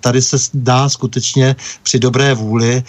tady 0.00 0.22
se 0.22 0.36
dá 0.54 0.88
skutečně 0.88 1.56
při 1.82 1.98
dobré 1.98 2.34
vůli 2.34 2.82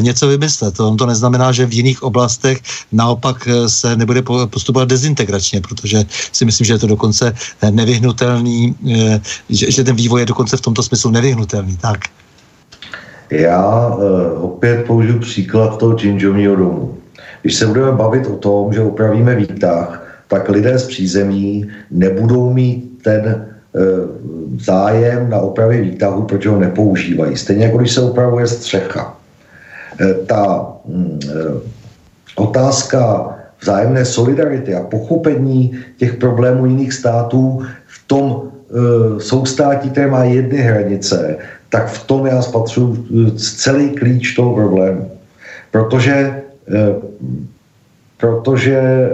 něco 0.00 0.26
vymyslet. 0.26 0.76
To, 0.76 0.94
to 0.94 1.06
neznamená, 1.06 1.52
že 1.52 1.66
v 1.66 1.72
jiných 1.72 2.02
oblastech 2.02 2.60
naopak 2.92 3.48
se 3.66 3.96
nebude 3.96 4.22
postupovat 4.22 4.88
dezintegračně, 4.88 5.60
protože 5.60 6.04
si 6.32 6.44
myslím, 6.44 6.64
že 6.64 6.72
je 6.72 6.78
to 6.78 6.86
dokonce 6.86 7.32
nevyhnutelný, 7.70 8.74
eh, 8.90 9.20
že, 9.48 9.84
ten 9.84 9.96
vývoj 9.96 10.20
je 10.20 10.26
dokonce 10.26 10.56
v 10.56 10.60
tomto 10.60 10.82
smyslu 10.82 11.10
nevyhnutelný. 11.10 11.76
Tak. 11.76 11.98
Já 13.30 13.88
uh, 13.88 14.44
opět 14.44 14.86
použiju 14.86 15.18
příklad 15.18 15.78
toho 15.78 15.94
činžovního 15.94 16.56
domu. 16.56 16.98
Když 17.42 17.54
se 17.54 17.66
budeme 17.66 17.92
bavit 17.92 18.26
o 18.26 18.36
tom, 18.36 18.72
že 18.72 18.80
upravíme 18.80 19.34
výtah, 19.34 20.06
tak 20.28 20.48
lidé 20.48 20.78
z 20.78 20.86
přízemí 20.86 21.70
nebudou 21.90 22.52
mít 22.52 23.02
ten 23.02 23.46
zájem 24.60 25.30
na 25.30 25.38
opravě 25.38 25.82
výtahu, 25.82 26.22
protože 26.22 26.48
ho 26.48 26.58
nepoužívají. 26.58 27.36
Stejně 27.36 27.64
jako 27.64 27.78
když 27.78 27.92
se 27.92 28.00
upravuje 28.00 28.46
střecha. 28.46 29.16
Ta 30.26 30.66
uh, 30.84 31.60
otázka 32.36 33.30
vzájemné 33.64 34.04
solidarity 34.04 34.74
a 34.74 34.84
pochopení 34.84 35.72
těch 35.96 36.20
problémů 36.20 36.66
jiných 36.66 36.92
států 36.92 37.64
v 37.88 37.98
tom 38.06 38.24
e, 38.28 39.20
soustátí, 39.20 39.90
které 39.90 40.06
má 40.06 40.24
jedny 40.24 40.58
hranice, 40.58 41.36
tak 41.72 41.88
v 41.88 42.06
tom 42.06 42.26
já 42.26 42.42
spatřuji 42.42 42.88
e, 42.92 43.30
celý 43.40 43.88
klíč 43.96 44.36
toho 44.36 44.54
problému. 44.54 45.10
Protože, 45.70 46.12
e, 46.12 46.80
protože 48.20 48.76
e, 48.76 49.08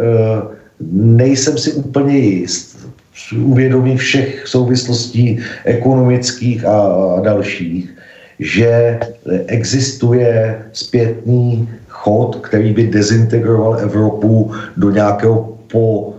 nejsem 0.93 1.59
si 1.59 1.73
úplně 1.73 2.19
jist, 2.19 2.91
uvědomí 3.39 3.97
všech 3.97 4.47
souvislostí 4.47 5.39
ekonomických 5.65 6.65
a, 6.65 6.77
a 7.17 7.21
dalších, 7.21 7.95
že 8.41 8.99
existuje 9.47 10.59
zpětný 10.73 11.69
chod, 12.01 12.37
který 12.37 12.73
by 12.73 12.87
dezintegroval 12.87 13.77
Evropu 13.81 14.53
do 14.77 14.91
nějakého 14.91 15.49
po 15.73 16.13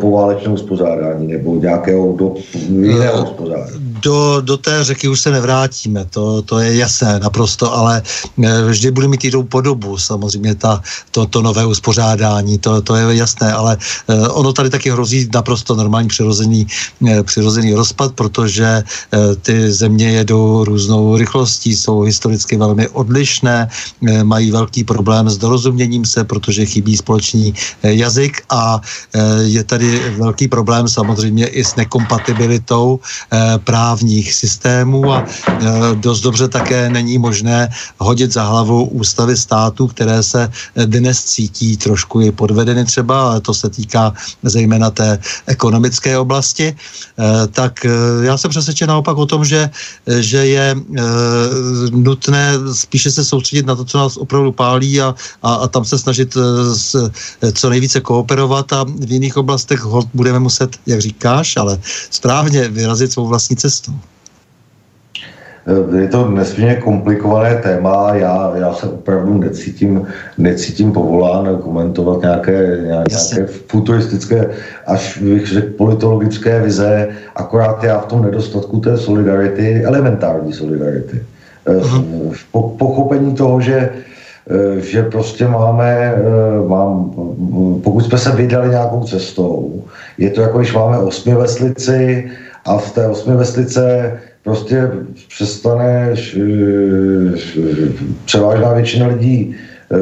poválečného 0.00 0.54
uspořádání 0.54 1.26
nebo 1.26 1.56
nějakého 1.56 2.16
do 2.16 2.34
jiného 2.68 3.16
no, 3.16 3.22
uspořádání. 3.24 3.91
Do, 4.02 4.40
do 4.40 4.56
té 4.56 4.84
řeky 4.84 5.08
už 5.08 5.20
se 5.20 5.30
nevrátíme, 5.30 6.04
to, 6.04 6.42
to 6.42 6.58
je 6.58 6.76
jasné 6.76 7.18
naprosto, 7.18 7.74
ale 7.74 8.02
eh, 8.44 8.62
vždy 8.66 8.90
bude 8.90 9.08
mít 9.08 9.24
jinou 9.24 9.42
podobu, 9.42 9.98
samozřejmě 9.98 10.54
ta, 10.54 10.82
to, 11.10 11.26
to 11.26 11.42
nové 11.42 11.66
uspořádání, 11.66 12.58
to, 12.58 12.82
to 12.82 12.96
je 12.96 13.16
jasné, 13.16 13.52
ale 13.52 13.76
uh, 14.06 14.38
ono 14.38 14.52
tady 14.52 14.70
taky 14.70 14.90
hrozí 14.90 15.28
naprosto 15.34 15.74
normální 15.74 16.08
přirozený, 16.08 16.66
uh, 17.00 17.22
přirozený 17.22 17.74
rozpad, 17.74 18.12
protože 18.14 18.82
ty 19.42 19.72
země 19.72 20.10
jedou 20.10 20.64
různou 20.64 21.16
rychlostí, 21.16 21.76
jsou 21.76 22.00
historicky 22.00 22.56
velmi 22.56 22.88
odlišné, 22.88 23.68
mají 24.22 24.50
velký 24.50 24.84
problém 24.84 25.30
s 25.30 25.38
dorozuměním 25.38 26.04
se, 26.04 26.24
protože 26.24 26.66
chybí 26.66 26.96
společný 26.96 27.54
jazyk 27.82 28.42
a 28.50 28.80
je 29.42 29.64
tady 29.64 30.00
velký 30.16 30.48
problém 30.48 30.88
samozřejmě 30.88 31.46
i 31.46 31.64
s 31.64 31.76
nekompatibilitou 31.76 33.00
eh, 33.32 33.58
právních 33.92 34.34
systémů 34.34 35.12
a 35.12 35.20
eh, 35.20 35.60
dost 36.00 36.20
dobře 36.20 36.48
také 36.48 36.88
není 36.88 37.18
možné 37.18 37.68
hodit 38.00 38.32
za 38.32 38.44
hlavu 38.44 38.84
ústavy 38.84 39.36
států, 39.36 39.86
které 39.92 40.22
se 40.22 40.48
dnes 40.76 41.24
cítí 41.24 41.76
trošku 41.76 42.20
i 42.20 42.32
podvedeny 42.32 42.84
třeba, 42.84 43.28
ale 43.28 43.40
to 43.40 43.52
se 43.54 43.68
týká 43.68 44.12
zejména 44.42 44.90
té 44.90 45.18
ekonomické 45.46 46.16
oblasti, 46.18 46.72
eh, 46.72 47.46
tak 47.52 47.84
já 48.22 48.34
jsem 48.38 48.50
přesvědčen 48.50 48.88
naopak 48.88 49.16
o 49.16 49.26
tom, 49.26 49.44
že, 49.44 49.70
že 50.08 50.40
je 50.46 50.76
nutné 51.92 52.52
spíše 52.72 53.10
se 53.12 53.24
soustředit 53.24 53.66
na 53.66 53.76
to, 53.76 53.84
co 53.84 53.98
nás 53.98 54.16
opravdu 54.16 54.52
pálí 54.52 55.00
a, 55.00 55.14
a, 55.42 55.54
a 55.54 55.68
tam 55.68 55.84
se 55.84 55.98
snažit 55.98 56.32
s, 56.72 56.96
co 57.52 57.64
nejvíce 57.68 58.00
kooperovat 58.00 58.72
a 58.72 58.84
v 58.84 59.12
jiných 59.12 59.36
oblastech 59.36 59.84
budeme 60.14 60.38
muset, 60.38 60.80
jak 60.86 61.00
říkáš, 61.00 61.56
ale 61.56 61.78
správně 62.10 62.68
vyrazit 62.68 63.12
svou 63.12 63.26
vlastní 63.26 63.56
cestou. 63.82 63.92
Je 65.98 66.08
to 66.08 66.30
nesmírně 66.30 66.74
komplikované 66.74 67.54
téma, 67.54 68.14
já, 68.14 68.52
já 68.54 68.74
se 68.74 68.86
opravdu 68.86 69.38
necítím, 69.38 70.06
necítím 70.38 70.92
povolán 70.92 71.58
komentovat 71.62 72.22
nějaké, 72.22 72.78
nějaké 72.86 73.46
futuristické, 73.66 74.50
až 74.86 75.18
bych 75.18 75.46
řekl 75.46 75.72
politologické 75.76 76.62
vize, 76.62 77.08
akorát 77.36 77.84
já 77.84 77.98
v 77.98 78.06
tom 78.06 78.22
nedostatku 78.22 78.80
té 78.80 78.96
solidarity, 78.96 79.84
elementární 79.84 80.52
solidarity. 80.52 81.22
Uh-huh. 81.66 82.32
V 82.32 82.76
pochopení 82.78 83.34
toho, 83.34 83.60
že 83.60 83.90
Eh, 84.50 84.80
že 84.80 85.02
prostě 85.02 85.46
máme, 85.46 86.14
eh, 86.18 86.68
mám, 86.68 87.14
pokud 87.82 88.00
jsme 88.00 88.18
se 88.18 88.30
vydali 88.36 88.68
nějakou 88.68 89.04
cestou, 89.04 89.84
je 90.18 90.30
to 90.30 90.40
jako, 90.40 90.58
když 90.58 90.74
máme 90.74 90.98
osmi 90.98 91.34
veslici 91.34 92.30
a 92.64 92.78
v 92.78 92.92
té 92.92 93.06
osmi 93.06 93.36
veslice 93.36 94.12
prostě 94.44 94.90
přestane 95.28 96.14
převážná 98.24 98.72
většina 98.72 99.06
lidí 99.06 99.54
eh, 99.54 99.96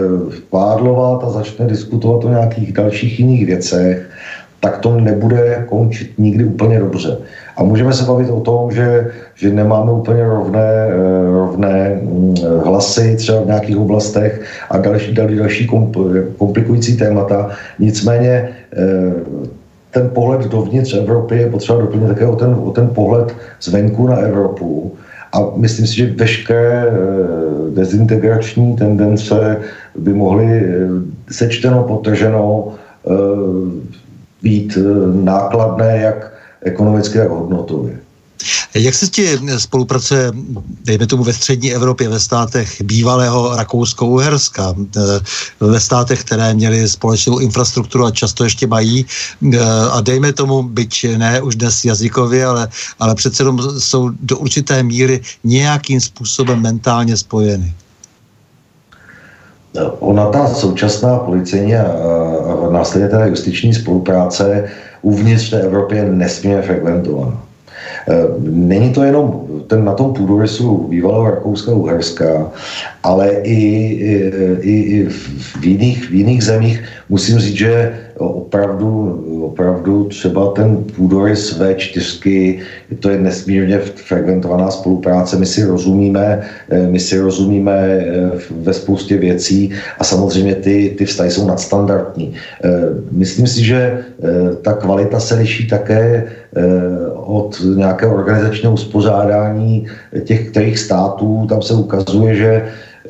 pádlovat 0.50 1.24
a 1.24 1.30
začne 1.30 1.66
diskutovat 1.66 2.24
o 2.24 2.30
nějakých 2.30 2.72
dalších 2.72 3.20
jiných 3.20 3.46
věcech, 3.46 4.10
tak 4.60 4.78
to 4.78 5.00
nebude 5.00 5.64
končit 5.68 6.18
nikdy 6.18 6.44
úplně 6.44 6.78
dobře. 6.78 7.18
A 7.56 7.62
můžeme 7.62 7.92
se 7.92 8.04
bavit 8.04 8.30
o 8.30 8.40
tom, 8.40 8.72
že, 8.72 9.10
že 9.34 9.50
nemáme 9.52 9.92
úplně 9.92 10.24
rovné, 10.24 10.88
eh, 10.88 11.32
rovné 11.32 12.00
mm, 12.02 12.34
hlasy 12.64 13.16
třeba 13.16 13.40
v 13.40 13.46
nějakých 13.46 13.76
oblastech 13.76 14.44
a 14.70 14.78
další, 14.78 15.14
další, 15.14 15.36
další 15.36 15.66
komplikující 16.38 16.96
témata. 16.96 17.50
Nicméně 17.78 18.48
eh, 18.72 19.50
ten 19.90 20.10
pohled 20.14 20.46
dovnitř 20.46 20.94
Evropy 20.94 21.36
je 21.36 21.50
potřeba 21.50 21.80
doplnit 21.80 22.08
také 22.08 22.26
o 22.26 22.36
ten, 22.36 22.56
o 22.64 22.70
ten 22.70 22.88
pohled 22.88 23.36
zvenku 23.62 24.06
na 24.06 24.16
Evropu. 24.16 24.94
A 25.32 25.38
myslím 25.56 25.86
si, 25.86 25.96
že 25.96 26.14
veškeré 26.16 26.84
eh, 26.86 26.94
dezintegrační 27.74 28.76
tendence 28.76 29.56
by 29.98 30.12
mohly 30.12 30.64
sečteno, 31.30 31.84
potrženo 31.84 32.74
být 34.42 34.78
nákladné 35.24 36.00
jak 36.00 36.32
ekonomicky, 36.62 37.18
tak 37.18 37.28
hodnotově. 37.28 37.96
Jak 38.74 38.94
se 38.94 39.08
ti 39.08 39.38
spolupracuje, 39.58 40.32
dejme 40.84 41.06
tomu 41.06 41.24
ve 41.24 41.32
střední 41.32 41.74
Evropě, 41.74 42.08
ve 42.08 42.20
státech 42.20 42.82
bývalého 42.82 43.56
Rakousko-Uherska, 43.56 44.74
eh, 44.96 45.00
ve 45.60 45.80
státech, 45.80 46.20
které 46.20 46.54
měly 46.54 46.88
společnou 46.88 47.38
infrastrukturu 47.38 48.04
a 48.04 48.10
často 48.10 48.44
ještě 48.44 48.66
mají, 48.66 49.06
eh, 49.52 49.58
a 49.90 50.00
dejme 50.00 50.32
tomu, 50.32 50.62
byť 50.62 51.16
ne 51.16 51.42
už 51.42 51.56
dnes 51.56 51.84
jazykově, 51.84 52.46
ale, 52.46 52.68
ale 52.98 53.14
přece 53.14 53.42
jenom 53.42 53.58
jsou 53.78 54.10
do 54.20 54.38
určité 54.38 54.82
míry 54.82 55.20
nějakým 55.44 56.00
způsobem 56.00 56.62
mentálně 56.62 57.16
spojeny? 57.16 57.74
Ona 59.98 60.26
ta 60.30 60.54
současná 60.54 61.18
policejní 61.18 61.76
a, 61.76 61.86
a 62.66 62.70
následně 62.70 63.08
teda 63.08 63.26
justiční 63.26 63.74
spolupráce 63.74 64.70
uvnitř 65.02 65.50
té 65.50 65.60
Evropy 65.60 65.96
je 65.96 66.04
nesmírně 66.04 66.62
frekventovaná. 66.62 67.49
E, 68.08 68.14
není 68.40 68.92
to 68.92 69.02
jenom 69.02 69.46
ten 69.66 69.84
na 69.84 69.94
tom 69.94 70.14
půdorysu 70.14 70.86
bývalého 70.88 71.30
Rakouska 71.30 71.72
Uherska, 71.72 72.50
ale 73.02 73.30
i, 73.42 73.60
i, 74.60 74.80
i 74.80 75.04
v, 75.08 75.64
jiných, 75.64 76.10
v 76.10 76.14
jiných 76.14 76.42
zemích. 76.44 76.84
Musím 77.08 77.38
říct, 77.38 77.56
že 77.56 77.98
opravdu, 78.28 79.24
opravdu 79.44 80.04
třeba 80.04 80.52
ten 80.52 80.84
půdorys 80.96 81.60
V4, 81.60 82.60
to 83.00 83.10
je 83.10 83.18
nesmírně 83.18 83.78
fragmentovaná 83.78 84.70
spolupráce, 84.70 85.36
my 85.36 85.46
si 85.46 85.64
rozumíme, 85.64 86.42
eh, 86.70 86.86
my 86.86 87.00
si 87.00 87.18
rozumíme 87.18 87.72
eh, 87.72 88.30
ve 88.50 88.72
spoustě 88.72 89.16
věcí 89.16 89.70
a 89.98 90.04
samozřejmě 90.04 90.54
ty, 90.54 90.94
ty 90.98 91.04
vztahy 91.04 91.30
jsou 91.30 91.46
nadstandardní. 91.46 92.34
Eh, 92.64 92.70
myslím 93.10 93.46
si, 93.46 93.64
že 93.64 94.04
ta 94.62 94.72
kvalita 94.72 95.20
se 95.20 95.34
liší 95.34 95.68
také 95.68 96.24
od 97.16 97.62
nějakého 97.76 98.14
organizačního 98.14 98.72
uspořádání 98.74 99.86
těch 100.24 100.50
kterých 100.50 100.78
států. 100.78 101.46
Tam 101.48 101.62
se 101.62 101.74
ukazuje, 101.74 102.34
že 102.34 102.52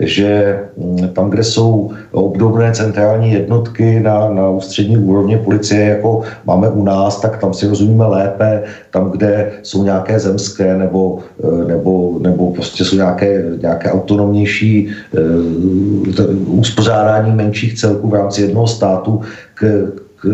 že 0.01 0.59
mm, 0.77 1.09
tam, 1.09 1.31
kde 1.31 1.45
jsou 1.45 1.91
obdobné 2.13 2.73
centrální 2.73 3.33
jednotky 3.33 4.01
na, 4.01 4.31
na 4.31 4.49
ústřední 4.49 4.99
úrovně 4.99 5.39
policie, 5.39 5.81
jako 5.81 6.23
máme 6.45 6.69
u 6.69 6.85
nás, 6.85 7.21
tak 7.21 7.41
tam 7.41 7.55
si 7.55 7.67
rozumíme 7.67 8.07
lépe. 8.07 8.63
Tam, 8.91 9.11
kde 9.11 9.51
jsou 9.63 9.85
nějaké 9.85 10.19
zemské 10.21 10.79
nebo, 10.79 11.19
eh, 11.45 11.65
nebo, 11.65 12.19
nebo 12.21 12.53
prostě 12.53 12.85
jsou 12.85 12.97
nějaké, 12.97 13.45
nějaké 13.63 13.91
autonomnější 13.91 14.89
uh, 14.89 16.59
uspořádání 16.59 17.33
menších 17.33 17.75
celků 17.75 18.09
v 18.09 18.15
rámci 18.15 18.43
jednoho 18.43 18.67
státu, 18.67 19.21
k, 19.55 19.93
k, 20.21 20.29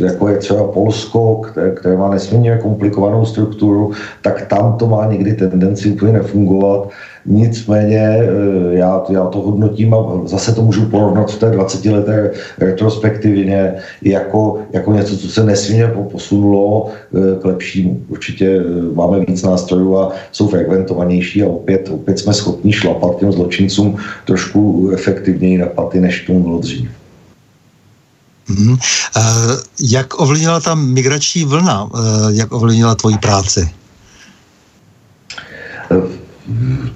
jako 0.00 0.28
je 0.28 0.36
třeba 0.36 0.64
Polsko, 0.64 1.36
které, 1.36 1.70
které 1.70 1.96
má 1.96 2.10
nesmírně 2.10 2.58
komplikovanou 2.62 3.24
strukturu, 3.24 3.92
tak 4.22 4.46
tam 4.46 4.76
to 4.78 4.86
má 4.86 5.06
někdy 5.06 5.32
tendenci 5.32 5.90
úplně 5.90 6.12
nefungovat. 6.12 6.88
Nicméně 7.26 7.98
eh, 7.98 8.26
já, 8.74 9.02
já 9.08 9.26
to 9.26 9.40
hodnotím 9.40 9.94
a 9.94 10.20
zase 10.24 10.54
to 10.54 10.62
můžu 10.62 10.86
porovnat 10.86 11.30
v 11.30 11.38
té 11.38 11.50
20-leté 11.50 12.30
retrospektivně 12.58 13.74
jako, 14.02 14.58
jako 14.72 14.92
něco, 14.92 15.16
co 15.16 15.28
se 15.28 15.44
nesmírně 15.44 15.86
posunulo 16.12 16.88
eh, 16.88 17.40
k 17.40 17.44
lepšímu. 17.44 18.02
Určitě 18.08 18.46
eh, 18.46 18.94
máme 18.94 19.20
víc 19.20 19.42
nástrojů 19.42 19.98
a 19.98 20.12
jsou 20.32 20.48
frekventovanější 20.48 21.42
a 21.42 21.48
opět, 21.48 21.88
opět 21.92 22.18
jsme 22.18 22.34
schopni 22.34 22.72
šlapat 22.72 23.18
těm 23.18 23.32
zločincům 23.32 23.96
trošku 24.24 24.90
efektivněji 24.94 25.58
na 25.58 25.66
paty, 25.66 26.00
než 26.00 26.26
tomu 26.26 26.42
bylo 26.42 26.58
dřív. 26.58 26.90
Hmm. 28.46 28.76
Jak 29.80 30.20
ovlivnila 30.20 30.60
ta 30.60 30.74
migrační 30.74 31.44
vlna, 31.44 31.90
jak 32.30 32.52
ovlivnila 32.52 32.94
tvoji 32.94 33.18
práci? 33.18 33.68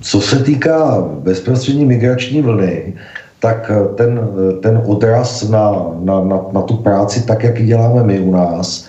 Co 0.01 0.21
se 0.21 0.39
týká 0.39 1.05
bezprostřední 1.19 1.85
migrační 1.85 2.43
vlny, 2.43 2.95
tak 3.41 3.71
ten, 3.95 4.21
ten 4.63 4.83
odraz 4.87 5.49
na, 5.49 5.87
na, 6.01 6.21
na, 6.25 6.41
na 6.53 6.63
tu 6.63 6.77
práci, 6.77 7.23
tak 7.23 7.45
jak 7.45 7.61
ji 7.61 7.67
děláme 7.67 8.03
my 8.03 8.21
u 8.21 8.31
nás, 8.31 8.87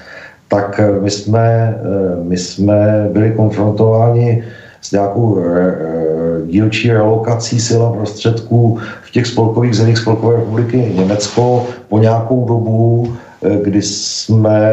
tak 0.47 0.81
my 1.01 1.11
jsme, 1.11 1.77
my 2.23 2.37
jsme 2.37 3.09
byli 3.13 3.31
konfrontováni 3.31 4.43
s 4.81 4.91
nějakou 4.91 5.39
dílčí 6.45 6.91
relokací 6.91 7.59
sil 7.67 7.81
a 7.83 7.91
prostředků 7.91 8.79
v 9.01 9.11
těch 9.11 9.27
spolkových 9.27 9.75
zemích 9.75 9.97
Spolkové 9.97 10.35
republiky 10.35 10.93
Německo 10.95 11.67
po 11.89 11.99
nějakou 11.99 12.47
dobu 12.47 13.13
kdy 13.63 13.81
jsme 13.81 14.71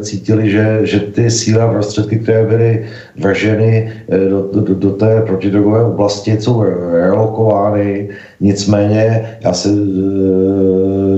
cítili, 0.00 0.50
že, 0.50 0.80
že 0.82 1.00
ty 1.00 1.30
síly 1.30 1.60
a 1.60 1.70
prostředky, 1.70 2.18
které 2.18 2.46
byly 2.46 2.86
vrženy 3.16 3.92
do, 4.30 4.60
do, 4.60 4.74
do 4.74 4.90
té 4.90 5.22
protidrogové 5.26 5.84
oblasti, 5.84 6.36
jsou 6.40 6.62
relokovány. 6.92 8.08
Nicméně 8.40 9.38
já 9.40 9.52
si 9.52 9.68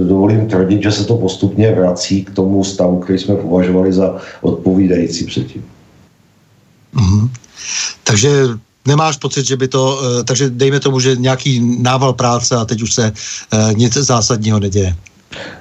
dovolím 0.09 0.47
tvrdit, 0.47 0.83
že 0.83 0.93
se 0.93 1.05
to 1.05 1.17
postupně 1.17 1.73
vrací 1.73 2.25
k 2.25 2.31
tomu 2.31 2.65
stavu, 2.65 2.99
který 2.99 3.19
jsme 3.19 3.37
považovali 3.37 3.93
za 3.93 4.17
odpovídající 4.41 5.25
předtím. 5.25 5.65
Mm-hmm. 6.95 7.29
Takže 8.05 8.31
nemáš 8.87 9.17
pocit, 9.17 9.47
že 9.47 9.57
by 9.57 9.69
to, 9.69 10.01
eh, 10.03 10.25
takže 10.25 10.51
dejme 10.51 10.81
tomu, 10.81 11.01
že 11.01 11.17
nějaký 11.17 11.79
nával 11.83 12.13
práce 12.13 12.57
a 12.57 12.65
teď 12.65 12.83
už 12.83 12.95
se 12.95 13.13
eh, 13.13 13.75
nic 13.75 13.93
zásadního 13.95 14.61
neděje. 14.61 14.97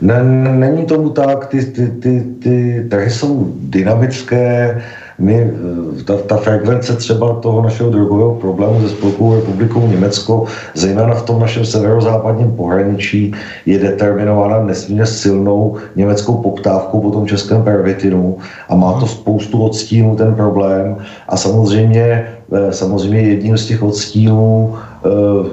Ne, 0.01 0.23
není 0.53 0.85
tomu 0.85 1.09
tak, 1.09 1.45
ty, 1.45 1.65
ty, 1.65 1.87
ty, 1.87 2.25
ty 2.39 2.85
trhy 2.89 3.09
jsou 3.09 3.53
dynamické, 3.55 4.81
my, 5.21 5.35
eh, 5.37 6.03
ta, 6.03 6.17
ta 6.17 6.37
frekvence 6.37 6.95
třeba 6.95 7.33
toho 7.33 7.61
našeho 7.61 7.89
drogového 7.89 8.35
problému 8.35 8.81
se 8.81 8.89
Spolkovou 8.89 9.35
republikou 9.35 9.87
Německo, 9.87 10.45
zejména 10.73 11.13
v 11.13 11.25
tom 11.25 11.39
našem 11.39 11.65
severozápadním 11.65 12.51
pohraničí, 12.51 13.33
je 13.65 13.79
determinována 13.79 14.63
nesmírně 14.63 15.05
silnou 15.05 15.77
německou 15.95 16.33
poptávkou 16.33 17.01
po 17.01 17.11
tom 17.11 17.27
českém 17.27 17.63
pervitinu 17.63 18.37
a 18.69 18.75
má 18.75 18.99
to 18.99 19.07
spoustu 19.07 19.63
odstínů 19.63 20.15
ten 20.15 20.35
problém. 20.35 20.97
A 21.29 21.37
samozřejmě, 21.37 22.27
eh, 22.51 22.73
samozřejmě 22.73 23.21
jedním 23.21 23.57
z 23.57 23.65
těch 23.65 23.83
odstínů 23.83 24.73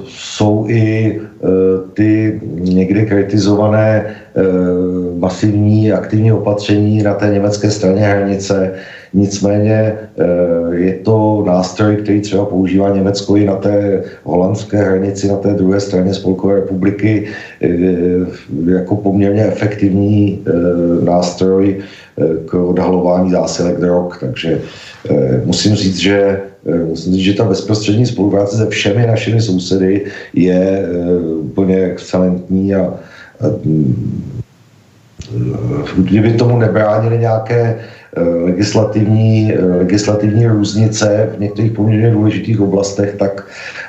jsou 0.04 0.66
i 0.68 1.20
e, 1.20 1.48
ty 1.94 2.40
někdy 2.54 3.06
kritizované 3.06 3.96
e, 3.96 4.14
masivní 5.18 5.92
aktivní 5.92 6.32
opatření 6.32 7.02
na 7.02 7.14
té 7.14 7.28
německé 7.28 7.70
straně 7.70 8.00
hranice, 8.00 8.74
Nicméně 9.14 9.94
eh, 10.18 10.74
je 10.74 10.92
to 10.94 11.44
nástroj, 11.46 11.96
který 11.96 12.20
třeba 12.20 12.44
používá 12.44 12.94
Německo 12.94 13.36
i 13.36 13.44
na 13.44 13.56
té 13.56 14.02
holandské 14.24 14.76
hranici, 14.76 15.28
na 15.28 15.36
té 15.36 15.54
druhé 15.54 15.80
straně 15.80 16.14
Spolkové 16.14 16.54
republiky, 16.54 17.28
eh, 17.62 17.68
jako 18.66 18.96
poměrně 18.96 19.44
efektivní 19.44 20.44
eh, 20.46 21.04
nástroj 21.04 21.76
k 22.46 22.54
odhalování 22.54 23.30
zásilek 23.30 23.78
drog. 23.78 24.18
Takže 24.20 24.60
musím 25.44 25.74
říct, 25.74 25.96
že 25.96 26.40
musím 26.84 27.12
říct, 27.12 27.22
že 27.22 27.32
ta 27.32 27.44
bezprostřední 27.44 28.06
spolupráce 28.06 28.56
se 28.56 28.66
všemi 28.66 29.06
našimi 29.06 29.40
sousedy 29.40 30.04
je 30.34 30.82
úplně 31.38 31.84
excelentní 31.84 32.74
a, 32.74 32.80
a 33.40 33.44
kdyby 35.96 36.32
tomu 36.32 36.58
nebránili 36.58 37.18
nějaké 37.18 37.78
legislativní, 38.16 39.52
eh, 39.52 39.64
legislativní 39.64 40.46
různice 40.46 41.30
v 41.36 41.40
některých 41.40 41.72
poměrně 41.72 42.10
důležitých 42.10 42.60
oblastech, 42.60 43.14
tak, 43.18 43.46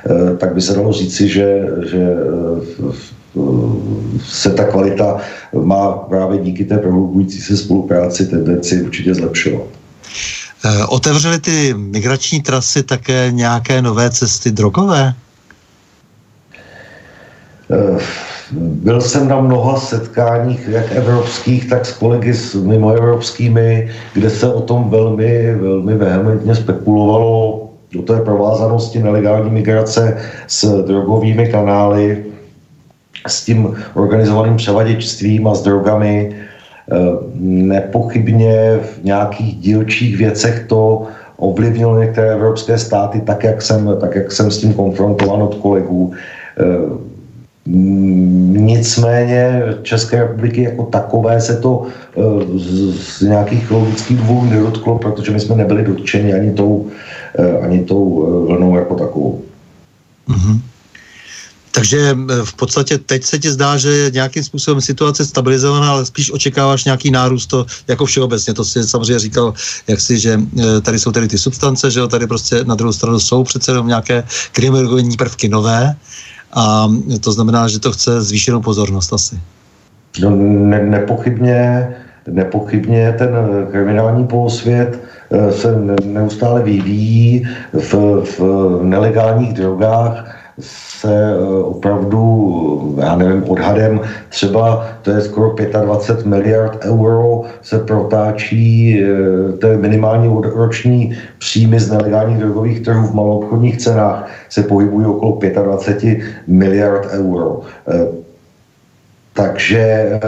eh, 0.09 0.37
tak 0.37 0.53
by 0.53 0.61
se 0.61 0.73
dalo 0.73 0.93
říci, 0.93 1.27
že, 1.27 1.67
že 1.91 2.03
se 4.25 4.49
ta 4.49 4.63
kvalita 4.63 5.17
má 5.53 5.91
právě 5.91 6.39
díky 6.39 6.65
té 6.65 6.77
prohlubující 6.77 7.41
se 7.41 7.57
spolupráci 7.57 8.25
tendenci 8.25 8.81
určitě 8.81 9.13
zlepšovat. 9.13 9.67
Otevřely 10.89 11.39
ty 11.39 11.73
migrační 11.73 12.41
trasy 12.41 12.83
také 12.83 13.31
nějaké 13.31 13.81
nové 13.81 14.09
cesty 14.09 14.51
drogové? 14.51 15.13
Byl 18.57 19.01
jsem 19.01 19.27
na 19.27 19.41
mnoha 19.41 19.79
setkáních, 19.79 20.67
jak 20.67 20.91
evropských, 20.91 21.69
tak 21.69 21.85
s 21.85 21.93
kolegy 21.97 22.33
s 22.33 22.55
mimoevropskými, 22.55 23.89
kde 24.13 24.29
se 24.29 24.53
o 24.53 24.61
tom 24.61 24.89
velmi, 24.89 25.55
velmi 25.55 25.95
vehementně 25.95 26.55
spekulovalo 26.55 27.69
do 27.91 28.01
té 28.01 28.19
provázanosti 28.19 29.03
nelegální 29.03 29.49
migrace 29.49 30.17
s 30.47 30.83
drogovými 30.83 31.47
kanály, 31.47 32.25
s 33.27 33.45
tím 33.45 33.75
organizovaným 33.93 34.55
převaděčstvím 34.55 35.47
a 35.47 35.55
s 35.55 35.63
drogami. 35.63 36.35
Eh, 36.91 36.95
nepochybně 37.39 38.79
v 38.81 39.03
nějakých 39.03 39.55
dílčích 39.55 40.17
věcech 40.17 40.65
to 40.67 41.07
ovlivnilo 41.37 41.99
některé 41.99 42.31
evropské 42.31 42.77
státy, 42.77 43.21
tak 43.21 43.43
jak 43.43 43.61
jsem, 43.61 43.97
tak 44.01 44.15
jak 44.15 44.31
jsem 44.31 44.51
s 44.51 44.57
tím 44.57 44.73
konfrontovan 44.73 45.41
od 45.41 45.55
kolegů. 45.55 46.13
Nicméně 47.71 49.63
České 49.83 50.19
republiky 50.19 50.63
jako 50.63 50.83
takové 50.85 51.41
se 51.41 51.57
to 51.57 51.85
eh, 51.85 52.21
z, 52.57 53.21
nějakých 53.21 53.71
logických 53.71 54.17
důvodů 54.17 54.49
nedotklo, 54.49 54.97
protože 54.97 55.31
my 55.31 55.39
jsme 55.39 55.55
nebyli 55.55 55.83
dotčeni 55.83 56.33
ani 56.33 56.53
tou, 56.53 56.89
eh, 57.39 57.59
ani 57.59 57.85
tou 57.85 58.25
eh, 58.25 58.47
vlnou 58.47 58.75
jako 58.75 58.95
takovou. 58.95 59.43
Mm-hmm. 60.29 60.59
Takže 61.71 62.17
v 62.43 62.53
podstatě 62.53 62.97
teď 62.97 63.23
se 63.23 63.39
ti 63.39 63.51
zdá, 63.51 63.77
že 63.77 64.11
nějakým 64.13 64.43
způsobem 64.43 64.81
situace 64.81 65.25
stabilizovaná, 65.25 65.91
ale 65.91 66.05
spíš 66.05 66.31
očekáváš 66.31 66.85
nějaký 66.85 67.11
nárůst, 67.11 67.47
to 67.47 67.65
jako 67.87 68.05
všeobecně. 68.05 68.53
To 68.53 68.65
si 68.65 68.83
samozřejmě 68.83 69.19
říkal, 69.19 69.53
jak 69.87 70.01
si, 70.01 70.19
že 70.19 70.41
tady 70.81 70.99
jsou 70.99 71.11
tady 71.11 71.27
ty 71.27 71.37
substance, 71.37 71.91
že 71.91 72.07
tady 72.07 72.27
prostě 72.27 72.63
na 72.63 72.75
druhou 72.75 72.93
stranu 72.93 73.19
jsou 73.19 73.43
přece 73.43 73.71
jenom 73.71 73.87
nějaké 73.87 74.23
kriminologní 74.51 75.17
prvky 75.17 75.49
nové, 75.49 75.95
a 76.53 76.89
to 77.21 77.31
znamená, 77.31 77.67
že 77.67 77.79
to 77.79 77.91
chce 77.91 78.21
zvýšenou 78.21 78.61
pozornost 78.61 79.13
asi. 79.13 79.39
No, 80.21 80.29
ne, 80.29 80.83
nepochybně, 80.83 81.89
nepochybně 82.27 83.15
ten 83.17 83.29
kriminální 83.71 84.27
polosvět 84.27 84.99
eh, 85.31 85.51
se 85.51 85.75
neustále 86.05 86.63
vyvíjí 86.63 87.47
v, 87.73 87.93
v 88.37 88.79
nelegálních 88.83 89.53
drogách 89.53 90.38
se 90.59 91.31
eh, 91.31 91.63
opravdu, 91.63 92.95
já 92.99 93.15
nevím, 93.15 93.43
odhadem 93.49 94.01
třeba 94.29 94.87
to 95.01 95.11
je 95.11 95.21
skoro 95.21 95.55
25 95.81 96.25
miliard 96.25 96.85
euro 96.85 97.41
se 97.61 97.79
protáčí, 97.79 98.99
eh, 99.03 99.57
to 99.57 99.67
je 99.67 99.77
minimální 99.77 100.41
roční 100.43 101.17
příjmy 101.37 101.79
z 101.79 101.91
nelegálních 101.91 102.37
drogových 102.37 102.79
trhů 102.79 103.07
v 103.07 103.13
maloobchodních 103.13 103.77
cenách 103.77 104.31
se 104.49 104.63
pohybují 104.63 105.05
okolo 105.05 105.39
25 105.63 106.17
miliard 106.47 107.07
euro. 107.11 107.61
Eh, 107.87 108.07
takže 109.33 110.19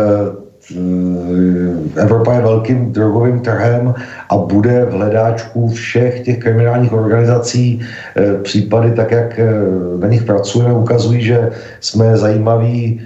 Evropa 1.95 2.33
je 2.33 2.41
velkým 2.41 2.91
drogovým 2.91 3.39
trhem 3.39 3.93
a 4.29 4.37
bude 4.37 4.85
v 4.85 4.93
hledáčku 4.93 5.67
všech 5.67 6.21
těch 6.21 6.39
kriminálních 6.39 6.93
organizací. 6.93 7.81
Eh, 8.17 8.37
případy, 8.43 8.91
tak 8.91 9.11
jak 9.11 9.39
eh, 9.39 9.51
na 9.99 10.07
nich 10.07 10.23
pracujeme, 10.23 10.73
ukazují, 10.73 11.21
že 11.21 11.49
jsme 11.79 12.17
zajímaví 12.17 13.01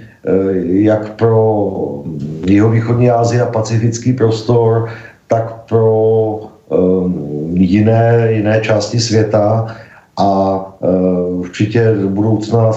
jak 0.66 1.12
pro 1.14 2.02
jihovýchodní 2.46 3.10
Asii 3.10 3.40
a 3.40 3.46
pacifický 3.46 4.12
prostor, 4.12 4.88
tak 5.26 5.54
pro 5.68 6.40
jiné, 7.54 8.28
jiné 8.30 8.60
části 8.60 9.00
světa. 9.00 9.66
A 10.18 10.60
určitě 11.28 11.94
do 12.02 12.08
budoucna 12.08 12.72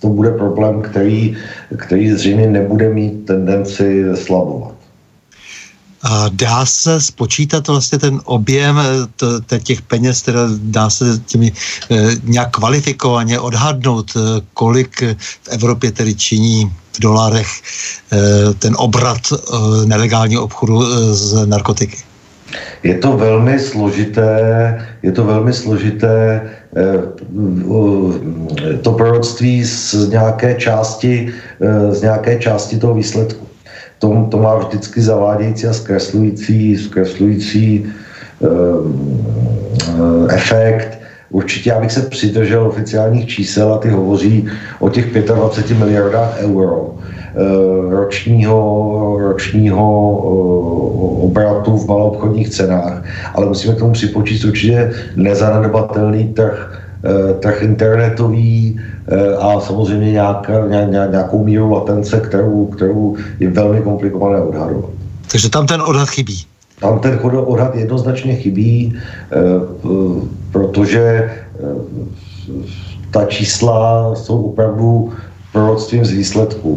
to 0.00 0.08
bude 0.08 0.30
problém, 0.30 0.82
který, 0.82 1.36
který 1.76 2.10
zřejmě 2.10 2.46
nebude 2.46 2.94
mít 2.94 3.26
tendenci 3.26 4.04
slabovat. 4.14 4.76
Dá 6.30 6.66
se 6.66 7.00
spočítat 7.00 7.68
vlastně 7.68 7.98
ten 7.98 8.20
objem 8.24 8.78
eh, 9.52 9.60
těch 9.60 9.82
peněz, 9.82 10.22
teda 10.22 10.40
dá 10.58 10.90
se 10.90 11.04
těmi 11.26 11.52
eh, 11.90 12.10
nějak 12.22 12.50
kvalifikovaně 12.50 13.40
odhadnout, 13.40 14.12
eh, 14.16 14.40
kolik 14.54 15.02
v 15.42 15.48
Evropě 15.48 15.92
tedy 15.92 16.14
činí 16.14 16.72
v 16.92 17.00
dolarech 17.00 17.48
ten 18.58 18.74
obrat 18.78 19.20
nelegálního 19.84 20.42
obchodu 20.42 20.82
z 21.14 21.46
narkotiky? 21.46 22.05
Je 22.82 22.94
to 22.94 23.16
velmi 23.16 23.58
složité, 23.58 24.78
je 25.02 25.12
to 25.12 25.24
velmi 25.24 25.52
složité 25.52 26.40
Eh, 26.76 27.02
to 28.82 28.92
proroctví 28.92 29.64
z 29.64 30.08
nějaké 30.08 30.54
části, 30.54 31.32
eh, 31.60 31.94
z 31.94 32.02
nějaké 32.02 32.38
části 32.38 32.78
toho 32.78 32.94
výsledku. 32.94 33.46
To, 33.98 34.28
to 34.30 34.38
má 34.38 34.56
vždycky 34.56 35.00
zavádějící 35.00 35.66
a 35.66 35.72
zkreslující, 35.72 36.76
zkreslující 36.76 37.86
eh, 38.44 38.48
efekt. 40.28 40.98
Určitě 41.30 41.70
já 41.70 41.80
bych 41.80 41.92
se 41.92 42.02
přidržel 42.02 42.66
oficiálních 42.66 43.28
čísel 43.28 43.74
a 43.74 43.78
ty 43.78 43.88
hovoří 43.88 44.48
o 44.78 44.88
těch 44.88 45.12
25 45.12 45.78
miliardách 45.78 46.36
euro 46.44 46.95
ročního, 47.88 49.16
ročního 49.20 50.10
obratu 51.22 51.76
v 51.76 51.86
maloobchodních 51.86 52.48
cenách, 52.48 53.02
ale 53.34 53.46
musíme 53.46 53.74
k 53.74 53.78
tomu 53.78 53.92
připočíst 53.92 54.44
určitě 54.44 54.92
nezanedbatelný 55.16 56.28
trh 56.28 56.82
trh 57.40 57.62
internetový 57.62 58.80
a 59.38 59.60
samozřejmě 59.60 60.12
nějaká, 60.12 60.52
nějakou 61.10 61.44
míru 61.44 61.70
latence, 61.70 62.20
kterou, 62.20 62.66
kterou 62.66 63.16
je 63.40 63.50
velmi 63.50 63.80
komplikované 63.80 64.40
odhadovat. 64.40 64.90
Takže 65.32 65.50
tam 65.50 65.66
ten 65.66 65.82
odhad 65.82 66.08
chybí. 66.08 66.42
Tam 66.80 66.98
ten 66.98 67.18
odhad 67.22 67.74
jednoznačně 67.74 68.36
chybí, 68.36 68.98
protože 70.52 71.30
ta 73.10 73.24
čísla 73.24 74.14
jsou 74.14 74.42
opravdu 74.42 75.12
proroctvím 75.56 76.04
z 76.04 76.10
výsledku 76.10 76.70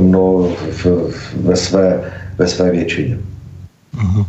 no, 0.00 0.48
ve, 1.36 1.56
své, 1.56 2.12
ve 2.38 2.46
své 2.48 2.70
většině. 2.70 3.18
Uh-huh. 3.90 4.26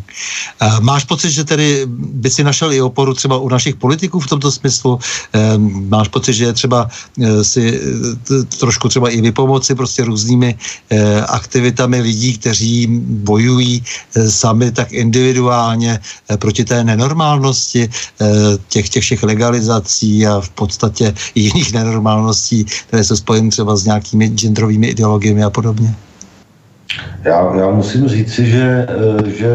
Máš 0.82 1.04
pocit, 1.06 1.32
že 1.32 1.44
tedy 1.44 1.86
by 1.88 2.30
si 2.30 2.44
našel 2.44 2.74
i 2.74 2.82
oporu 2.82 3.14
třeba 3.14 3.38
u 3.38 3.50
našich 3.50 3.76
politiků 3.76 4.20
v 4.20 4.28
tomto 4.28 4.52
smyslu? 4.52 5.00
Ehm, 5.34 5.90
máš 5.90 6.08
pocit, 6.08 6.34
že 6.34 6.46
je 6.46 6.54
třeba 6.54 6.90
eh, 7.22 7.44
si 7.44 7.80
eh, 8.32 8.44
trošku 8.58 8.90
třeba 8.90 9.10
i 9.10 9.22
vypomoci 9.22 9.76
prostě 9.76 10.04
různými 10.04 10.56
eh, 10.90 11.22
aktivitami 11.22 12.02
lidí, 12.02 12.38
kteří 12.38 12.88
bojují 13.22 13.84
sami 14.30 14.72
tak 14.72 14.92
individuálně 14.92 16.00
proti 16.38 16.66
té 16.66 16.84
nenormálnosti 16.84 17.90
těch, 18.68 18.90
těch 18.90 19.04
všech 19.04 19.24
legalizací 19.24 20.28
a 20.28 20.42
v 20.42 20.50
podstatě 20.50 21.14
jiných 21.36 21.74
nenormálností, 21.74 22.66
které 22.88 23.04
se 23.04 23.18
spojí 23.18 23.50
třeba 23.50 23.76
s 23.76 23.86
nějakými 23.86 24.28
genderovými 24.30 24.88
ideologiemi 24.88 25.44
a 25.44 25.50
podobně? 25.50 25.96
Já, 27.24 27.56
já 27.60 27.70
musím 27.72 28.08
říci, 28.08 28.46
že, 28.46 28.88
eh, 28.90 29.30
že 29.30 29.50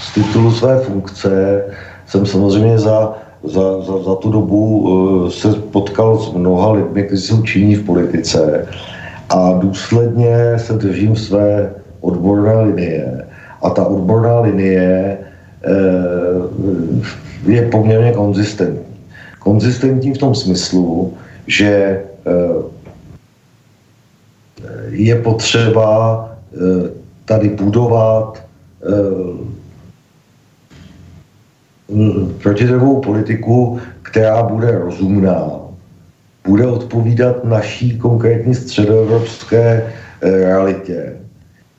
z 0.00 0.14
titulu 0.14 0.50
své 0.50 0.78
funkce 0.78 1.64
jsem 2.06 2.26
samozřejmě 2.26 2.78
za, 2.78 3.14
za, 3.44 3.80
za, 3.82 4.02
za 4.02 4.14
tu 4.14 4.30
dobu 4.30 4.88
eh, 4.88 5.30
se 5.30 5.48
potkal 5.52 6.18
s 6.18 6.32
mnoha 6.32 6.72
lidmi, 6.72 7.02
kteří 7.02 7.22
jsou 7.22 7.42
činní 7.42 7.74
v 7.74 7.84
politice 7.84 8.68
a 9.28 9.52
důsledně 9.52 10.34
se 10.56 10.72
držím 10.72 11.16
své 11.16 11.70
odborné 12.00 12.60
linie. 12.60 13.26
A 13.62 13.70
ta 13.70 13.84
odborná 13.84 14.40
linie 14.40 15.18
eh, 15.18 15.70
je 17.46 17.62
poměrně 17.62 18.12
konzistentní. 18.12 18.90
Konzistentní 19.38 20.14
v 20.14 20.18
tom 20.18 20.34
smyslu, 20.34 21.14
že 21.46 22.00
je 24.88 25.14
potřeba 25.16 26.28
eh, 26.52 26.90
tady 27.24 27.48
budovat 27.48 28.42
eh, 28.82 29.50
protidrogovou 32.42 33.00
politiku, 33.00 33.78
která 34.02 34.42
bude 34.42 34.78
rozumná, 34.78 35.50
bude 36.46 36.66
odpovídat 36.66 37.44
naší 37.44 37.98
konkrétní 37.98 38.54
středoevropské 38.54 39.92
eh, 40.22 40.30
realitě. 40.30 41.16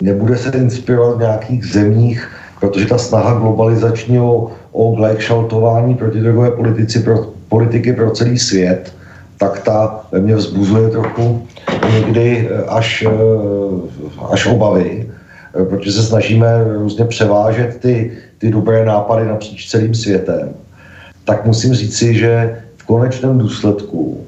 Nebude 0.01 0.37
se 0.37 0.57
inspirovat 0.57 1.17
v 1.17 1.19
nějakých 1.19 1.65
zemích, 1.65 2.29
protože 2.59 2.85
ta 2.85 2.97
snaha 2.97 3.33
globalizačního 3.39 4.51
o 4.71 4.95
gleichschaltování 4.95 5.95
protidrogové 5.95 6.51
politici 6.51 6.99
pro, 6.99 7.33
politiky 7.49 7.93
pro 7.93 8.11
celý 8.11 8.39
svět, 8.39 8.93
tak 9.41 9.59
ta 9.59 10.05
mě 10.19 10.35
vzbuzuje 10.35 10.89
trochu 10.89 11.47
někdy 11.93 12.49
eh, 12.51 12.63
až, 12.67 13.05
eh, 13.07 13.11
až 14.31 14.45
obavy, 14.45 15.09
eh, 15.09 15.65
protože 15.65 15.91
se 15.91 16.03
snažíme 16.03 16.63
různě 16.77 17.05
převážet 17.05 17.79
ty, 17.81 18.11
ty 18.37 18.51
dobré 18.51 18.85
nápady 18.85 19.25
napříč 19.25 19.69
celým 19.69 19.95
světem, 19.95 20.53
tak 21.25 21.45
musím 21.45 21.73
říci, 21.73 22.13
že 22.13 22.61
v 22.77 22.85
konečném 22.85 23.37
důsledku 23.37 24.25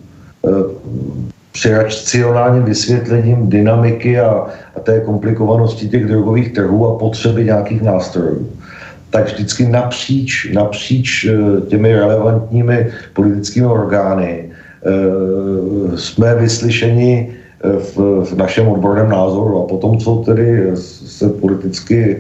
při 1.52 1.72
racionálním 1.72 2.64
vysvětlením 2.64 3.50
dynamiky 3.50 4.20
a, 4.20 4.48
a 4.76 4.80
té 4.80 5.00
komplikovanosti 5.00 5.90
těch 5.90 6.06
drogových 6.06 6.54
trhů 6.54 6.88
a 6.88 6.98
potřeby 6.98 7.46
nějakých 7.46 7.82
nástrojů, 7.82 8.50
tak 9.10 9.26
vždycky 9.26 9.66
napříč, 9.66 10.52
napříč 10.54 11.28
těmi 11.68 11.96
relevantními 11.96 12.92
politickými 13.14 13.68
orgány 13.68 14.53
jsme 15.96 16.36
vyslyšeni 16.36 17.34
v, 17.64 18.26
v 18.26 18.36
našem 18.36 18.68
odborném 18.68 19.10
názoru. 19.10 19.64
A 19.64 19.68
potom, 19.68 19.98
co 19.98 20.16
tedy 20.16 20.72
se 20.76 21.30
politicky, 21.30 22.20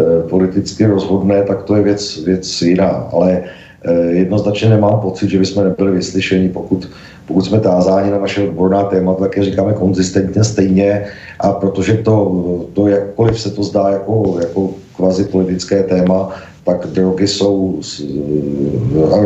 eh, 0.00 0.28
politicky 0.28 0.86
rozhodne, 0.86 1.42
tak 1.42 1.62
to 1.62 1.76
je 1.76 1.82
věc, 1.82 2.24
věc 2.24 2.62
jiná. 2.62 3.08
Ale 3.12 3.42
eh, 3.84 3.92
jednoznačně 4.24 4.68
nemám 4.68 5.00
pocit, 5.00 5.30
že 5.30 5.38
bychom 5.38 5.64
nebyli 5.64 5.92
vyslyšeni, 5.92 6.48
pokud, 6.48 6.88
pokud 7.26 7.44
jsme 7.44 7.60
tázáni 7.60 8.10
na 8.10 8.18
naše 8.18 8.42
odborná 8.42 8.82
témata, 8.82 9.20
tak 9.20 9.36
je 9.36 9.44
říkáme 9.44 9.72
konzistentně 9.72 10.44
stejně. 10.44 11.04
A 11.40 11.52
protože 11.52 11.94
to, 11.94 12.44
to 12.72 12.88
jakkoliv 12.88 13.40
se 13.40 13.50
to 13.50 13.62
zdá 13.62 13.88
jako, 13.88 14.36
jako 14.40 14.70
kvazi 14.96 15.24
politické 15.24 15.82
téma, 15.82 16.28
tak 16.64 16.86
drogy 16.86 17.28
jsou 17.28 17.80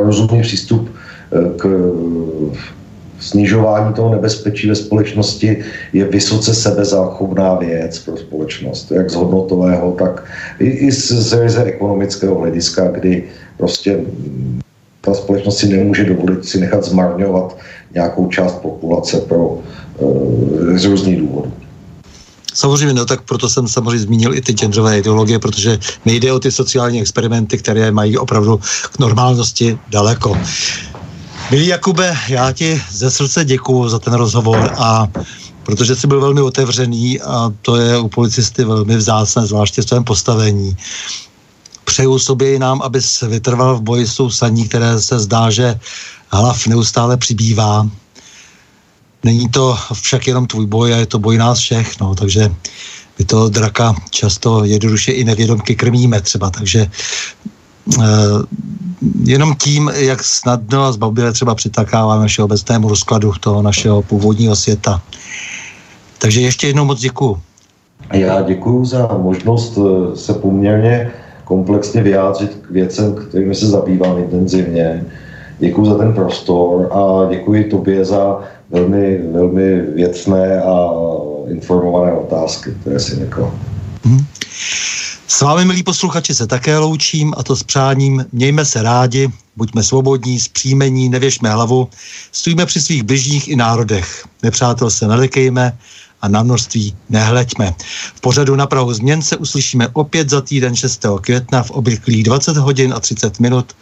rozumný 0.03 0.43
přístup 0.43 0.89
eh, 0.91 0.94
k 1.57 1.93
snižování 3.21 3.95
toho 3.95 4.11
nebezpečí 4.11 4.69
ve 4.69 4.75
společnosti 4.75 5.65
je 5.93 6.05
vysoce 6.05 6.55
sebezáchovná 6.55 7.55
věc 7.55 7.99
pro 7.99 8.17
společnost, 8.17 8.91
jak 8.91 9.11
z 9.11 9.15
hodnotového, 9.15 9.93
tak 9.93 10.25
i, 10.59 10.67
i 10.67 10.93
z, 10.93 11.13
z 11.13 11.57
ekonomického 11.57 12.39
hlediska, 12.39 12.89
kdy 12.89 13.25
prostě 13.57 14.01
ta 15.01 15.15
společnost 15.15 15.59
si 15.59 15.69
nemůže 15.69 16.05
dovolit 16.05 16.45
si 16.45 16.61
nechat 16.61 16.85
zmarňovat 16.85 17.57
nějakou 17.95 18.29
část 18.29 18.55
populace 18.55 19.21
pro, 19.21 19.59
e, 20.75 20.79
z 20.79 20.85
různých 20.85 21.19
důvodů. 21.21 21.53
Samozřejmě, 22.55 22.95
no 22.95 23.07
tak 23.07 23.23
proto 23.23 23.49
jsem 23.49 23.69
samozřejmě 23.69 23.99
zmínil 23.99 24.35
i 24.35 24.41
ty 24.41 24.53
genderové 24.53 24.99
ideologie, 24.99 25.39
protože 25.39 25.79
nejde 26.05 26.33
o 26.33 26.41
ty 26.41 26.53
sociální 26.53 27.01
experimenty, 27.01 27.59
které 27.59 27.91
mají 27.91 28.19
opravdu 28.19 28.61
k 28.93 28.99
normálnosti 28.99 29.79
daleko. 29.91 30.39
Milý 31.51 31.67
Jakube, 31.67 32.17
já 32.29 32.53
ti 32.53 32.83
ze 32.91 33.11
srdce 33.11 33.45
děkuju 33.45 33.89
za 33.89 33.99
ten 33.99 34.13
rozhovor 34.13 34.75
a 34.79 35.09
protože 35.63 35.97
jsi 35.97 36.07
byl 36.07 36.21
velmi 36.21 36.41
otevřený 36.41 37.21
a 37.21 37.53
to 37.63 37.77
je 37.77 37.99
u 37.99 38.09
policisty 38.09 38.65
velmi 38.65 38.97
vzácné, 38.97 39.47
zvláště 39.47 39.83
v 39.83 39.85
tvém 39.85 40.05
postavení. 40.05 40.77
Přeju 41.85 42.19
sobě 42.19 42.55
i 42.55 42.59
nám, 42.59 42.83
aby 42.83 43.03
se 43.03 43.29
vytrval 43.29 43.77
v 43.77 43.83
boji 43.83 44.07
s 44.07 44.17
tou 44.17 44.31
saní, 44.31 44.69
které 44.69 45.01
se 45.01 45.19
zdá, 45.19 45.51
že 45.51 45.81
hlav 46.29 46.67
neustále 46.67 47.17
přibývá. 47.17 47.89
Není 49.25 49.49
to 49.49 49.79
však 49.93 50.27
jenom 50.27 50.47
tvůj 50.47 50.67
boj, 50.67 50.95
a 50.95 50.97
je 50.97 51.07
to 51.07 51.19
boj 51.19 51.39
nás 51.39 51.59
všech, 51.59 52.01
no, 52.01 52.15
takže 52.15 52.55
my 53.19 53.25
to 53.25 53.49
draka 53.49 53.95
často 54.11 54.65
jednoduše 54.65 55.13
i 55.13 55.25
nevědomky 55.25 55.77
krmíme 55.77 56.21
třeba, 56.21 56.51
takže 56.51 56.87
jenom 59.25 59.55
tím, 59.55 59.91
jak 59.95 60.25
snadno 60.25 60.85
a 60.85 60.93
zbavbile 60.93 61.33
třeba 61.33 61.55
přitakáváme 61.55 62.27
všeobecnému 62.27 62.89
rozkladu 62.89 63.33
toho 63.41 63.63
našeho 63.63 64.03
původního 64.03 64.57
světa. 64.57 65.03
Takže 66.19 66.41
ještě 66.41 66.67
jednou 66.67 66.85
moc 66.85 67.01
děkuju. 67.01 67.41
Já 68.13 68.43
děkuji 68.43 68.85
za 68.85 69.09
možnost 69.19 69.79
eh, 69.79 70.17
se 70.17 70.35
poměrně 70.35 71.11
komplexně 71.45 72.03
vyjádřit 72.03 72.59
k 72.63 72.71
věcem, 72.71 73.15
kterými 73.15 73.55
se 73.55 73.67
zabývám 73.67 74.19
intenzivně. 74.19 75.05
Děkuji 75.59 75.85
za 75.85 75.99
ten 75.99 76.13
prostor 76.13 76.89
a 76.93 77.31
děkuji 77.31 77.65
tobě 77.65 78.05
za 78.05 78.41
velmi, 78.71 79.21
velmi 79.33 79.81
věcné 79.81 80.63
a 80.63 80.91
informované 81.49 82.13
otázky, 82.13 82.71
které 82.81 83.01
si 83.01 83.21
nekl. 83.21 83.51
Hmm. 84.05 84.25
S 85.27 85.41
vámi, 85.41 85.65
milí 85.65 85.83
posluchači, 85.83 86.35
se 86.35 86.47
také 86.47 86.79
loučím 86.79 87.35
a 87.37 87.43
to 87.43 87.57
s 87.57 87.63
přáním. 87.63 88.27
Mějme 88.33 88.65
se 88.65 88.83
rádi, 88.83 89.29
buďme 89.57 89.83
svobodní, 89.83 90.41
zpříjmení, 90.41 91.09
nevěšme 91.09 91.51
hlavu, 91.51 91.89
stojíme 92.33 92.67
při 92.67 92.81
svých 92.81 93.03
bližních 93.03 93.49
i 93.49 93.57
národech. 93.57 94.29
Nepřátel 94.43 94.91
se 94.91 95.09
nelekejme 95.09 95.79
a 96.23 96.29
na 96.29 96.43
množství 96.43 96.97
nehleďme. 97.11 97.75
V 98.15 98.21
pořadu 98.21 98.57
na 98.57 98.67
Prahu 98.67 98.95
změn 98.95 99.23
se 99.23 99.37
uslyšíme 99.37 99.89
opět 99.93 100.31
za 100.31 100.41
týden 100.41 100.77
6. 100.77 101.07
května 101.21 101.63
v 101.63 101.71
obvyklých 101.71 102.25
20 102.25 102.57
hodin 102.57 102.95
a 102.97 103.01
30 103.01 103.41
minut. 103.41 103.73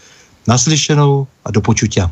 Naslyšenou 0.46 1.26
a 1.44 1.50
do 1.50 1.60
počutia. 1.60 2.10